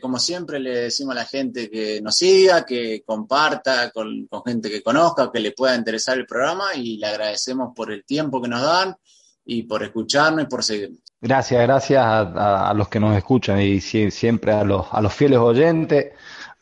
como 0.00 0.18
siempre 0.18 0.58
le 0.58 0.82
decimos 0.82 1.12
a 1.12 1.20
la 1.20 1.24
gente 1.26 1.68
que 1.68 2.00
nos 2.00 2.16
siga, 2.16 2.64
que 2.64 3.02
comparta 3.04 3.90
con, 3.90 4.28
gente 4.46 4.70
que 4.70 4.82
conozca, 4.82 5.30
que 5.30 5.40
le 5.40 5.52
pueda 5.52 5.74
interesar 5.74 6.16
el 6.16 6.26
programa 6.26 6.74
y 6.74 6.96
le 6.96 7.06
agradecemos 7.06 7.72
por 7.74 7.92
el 7.92 8.04
tiempo 8.04 8.40
que 8.40 8.48
nos 8.48 8.62
dan 8.62 8.96
y 9.44 9.64
por 9.64 9.82
escucharnos 9.82 10.44
y 10.44 10.46
por 10.46 10.64
seguirnos. 10.64 11.00
Gracias, 11.20 11.60
gracias 11.60 12.02
a, 12.02 12.72
los 12.74 12.88
que 12.88 13.00
nos 13.00 13.16
escuchan 13.16 13.60
y 13.60 13.80
siempre 13.80 14.52
a 14.52 14.64
los, 14.64 14.86
a 14.90 15.00
los 15.02 15.12
fieles 15.12 15.38
oyentes, 15.38 16.12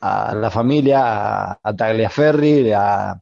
a 0.00 0.34
la 0.34 0.50
familia, 0.50 1.50
a, 1.52 1.60
a 1.62 1.76
Tagliaferri, 1.76 2.72
a, 2.72 3.20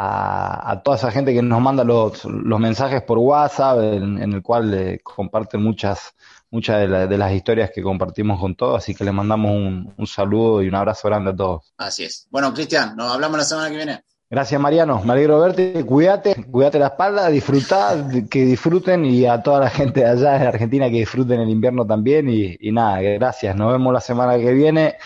a, 0.00 0.80
toda 0.84 0.96
esa 0.96 1.10
gente 1.10 1.34
que 1.34 1.42
nos 1.42 1.60
manda 1.60 1.82
los, 1.82 2.24
los 2.24 2.60
mensajes 2.60 3.02
por 3.02 3.18
WhatsApp, 3.18 3.78
en, 3.80 4.32
el 4.32 4.42
cual 4.42 4.70
le 4.70 5.00
comparten 5.00 5.60
muchas 5.62 6.14
muchas 6.50 6.88
de, 6.88 7.18
las 7.18 7.32
historias 7.32 7.70
que 7.74 7.82
compartimos 7.82 8.40
con 8.40 8.54
todos, 8.54 8.82
así 8.82 8.94
que 8.94 9.04
le 9.04 9.12
mandamos 9.12 9.50
un, 9.50 10.06
saludo 10.06 10.62
y 10.62 10.68
un 10.68 10.76
abrazo 10.76 11.08
grande 11.08 11.32
a 11.32 11.36
todos. 11.36 11.74
Así 11.76 12.04
es. 12.04 12.26
Bueno, 12.30 12.54
Cristian, 12.54 12.96
nos 12.96 13.12
hablamos 13.12 13.38
la 13.38 13.44
semana 13.44 13.68
que 13.68 13.76
viene. 13.76 14.04
Gracias, 14.30 14.60
Mariano. 14.60 15.02
Me 15.04 15.12
alegro 15.12 15.40
verte. 15.40 15.84
Cuídate, 15.84 16.44
cuídate 16.50 16.78
la 16.78 16.86
espalda, 16.86 17.28
disfrutá, 17.28 17.96
que 18.30 18.44
disfruten 18.44 19.04
y 19.04 19.26
a 19.26 19.42
toda 19.42 19.60
la 19.60 19.70
gente 19.70 20.00
de 20.00 20.06
allá 20.06 20.38
de 20.38 20.46
Argentina 20.46 20.88
que 20.88 20.98
disfruten 20.98 21.40
el 21.40 21.50
invierno 21.50 21.86
también. 21.86 22.28
Y, 22.30 22.56
y 22.60 22.72
nada, 22.72 23.00
gracias. 23.00 23.56
Nos 23.56 23.72
vemos 23.72 23.92
la 23.92 24.00
semana 24.00 24.38
que 24.38 24.52
viene 24.52 24.96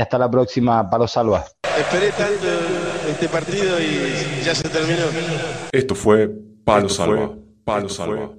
y 0.00 0.02
hasta 0.02 0.16
la 0.16 0.30
próxima, 0.30 0.88
Palo 0.88 1.06
Salva. 1.06 1.44
Esperé 1.78 2.10
tanto 2.12 2.48
este 3.06 3.28
partido 3.28 3.78
y 3.78 4.42
ya 4.42 4.54
se 4.54 4.66
terminó. 4.70 5.04
Esto 5.70 5.94
fue 5.94 6.30
Palo 6.64 6.88
Salva. 6.88 7.32
Palo 7.64 7.90
Salva. 7.90 8.30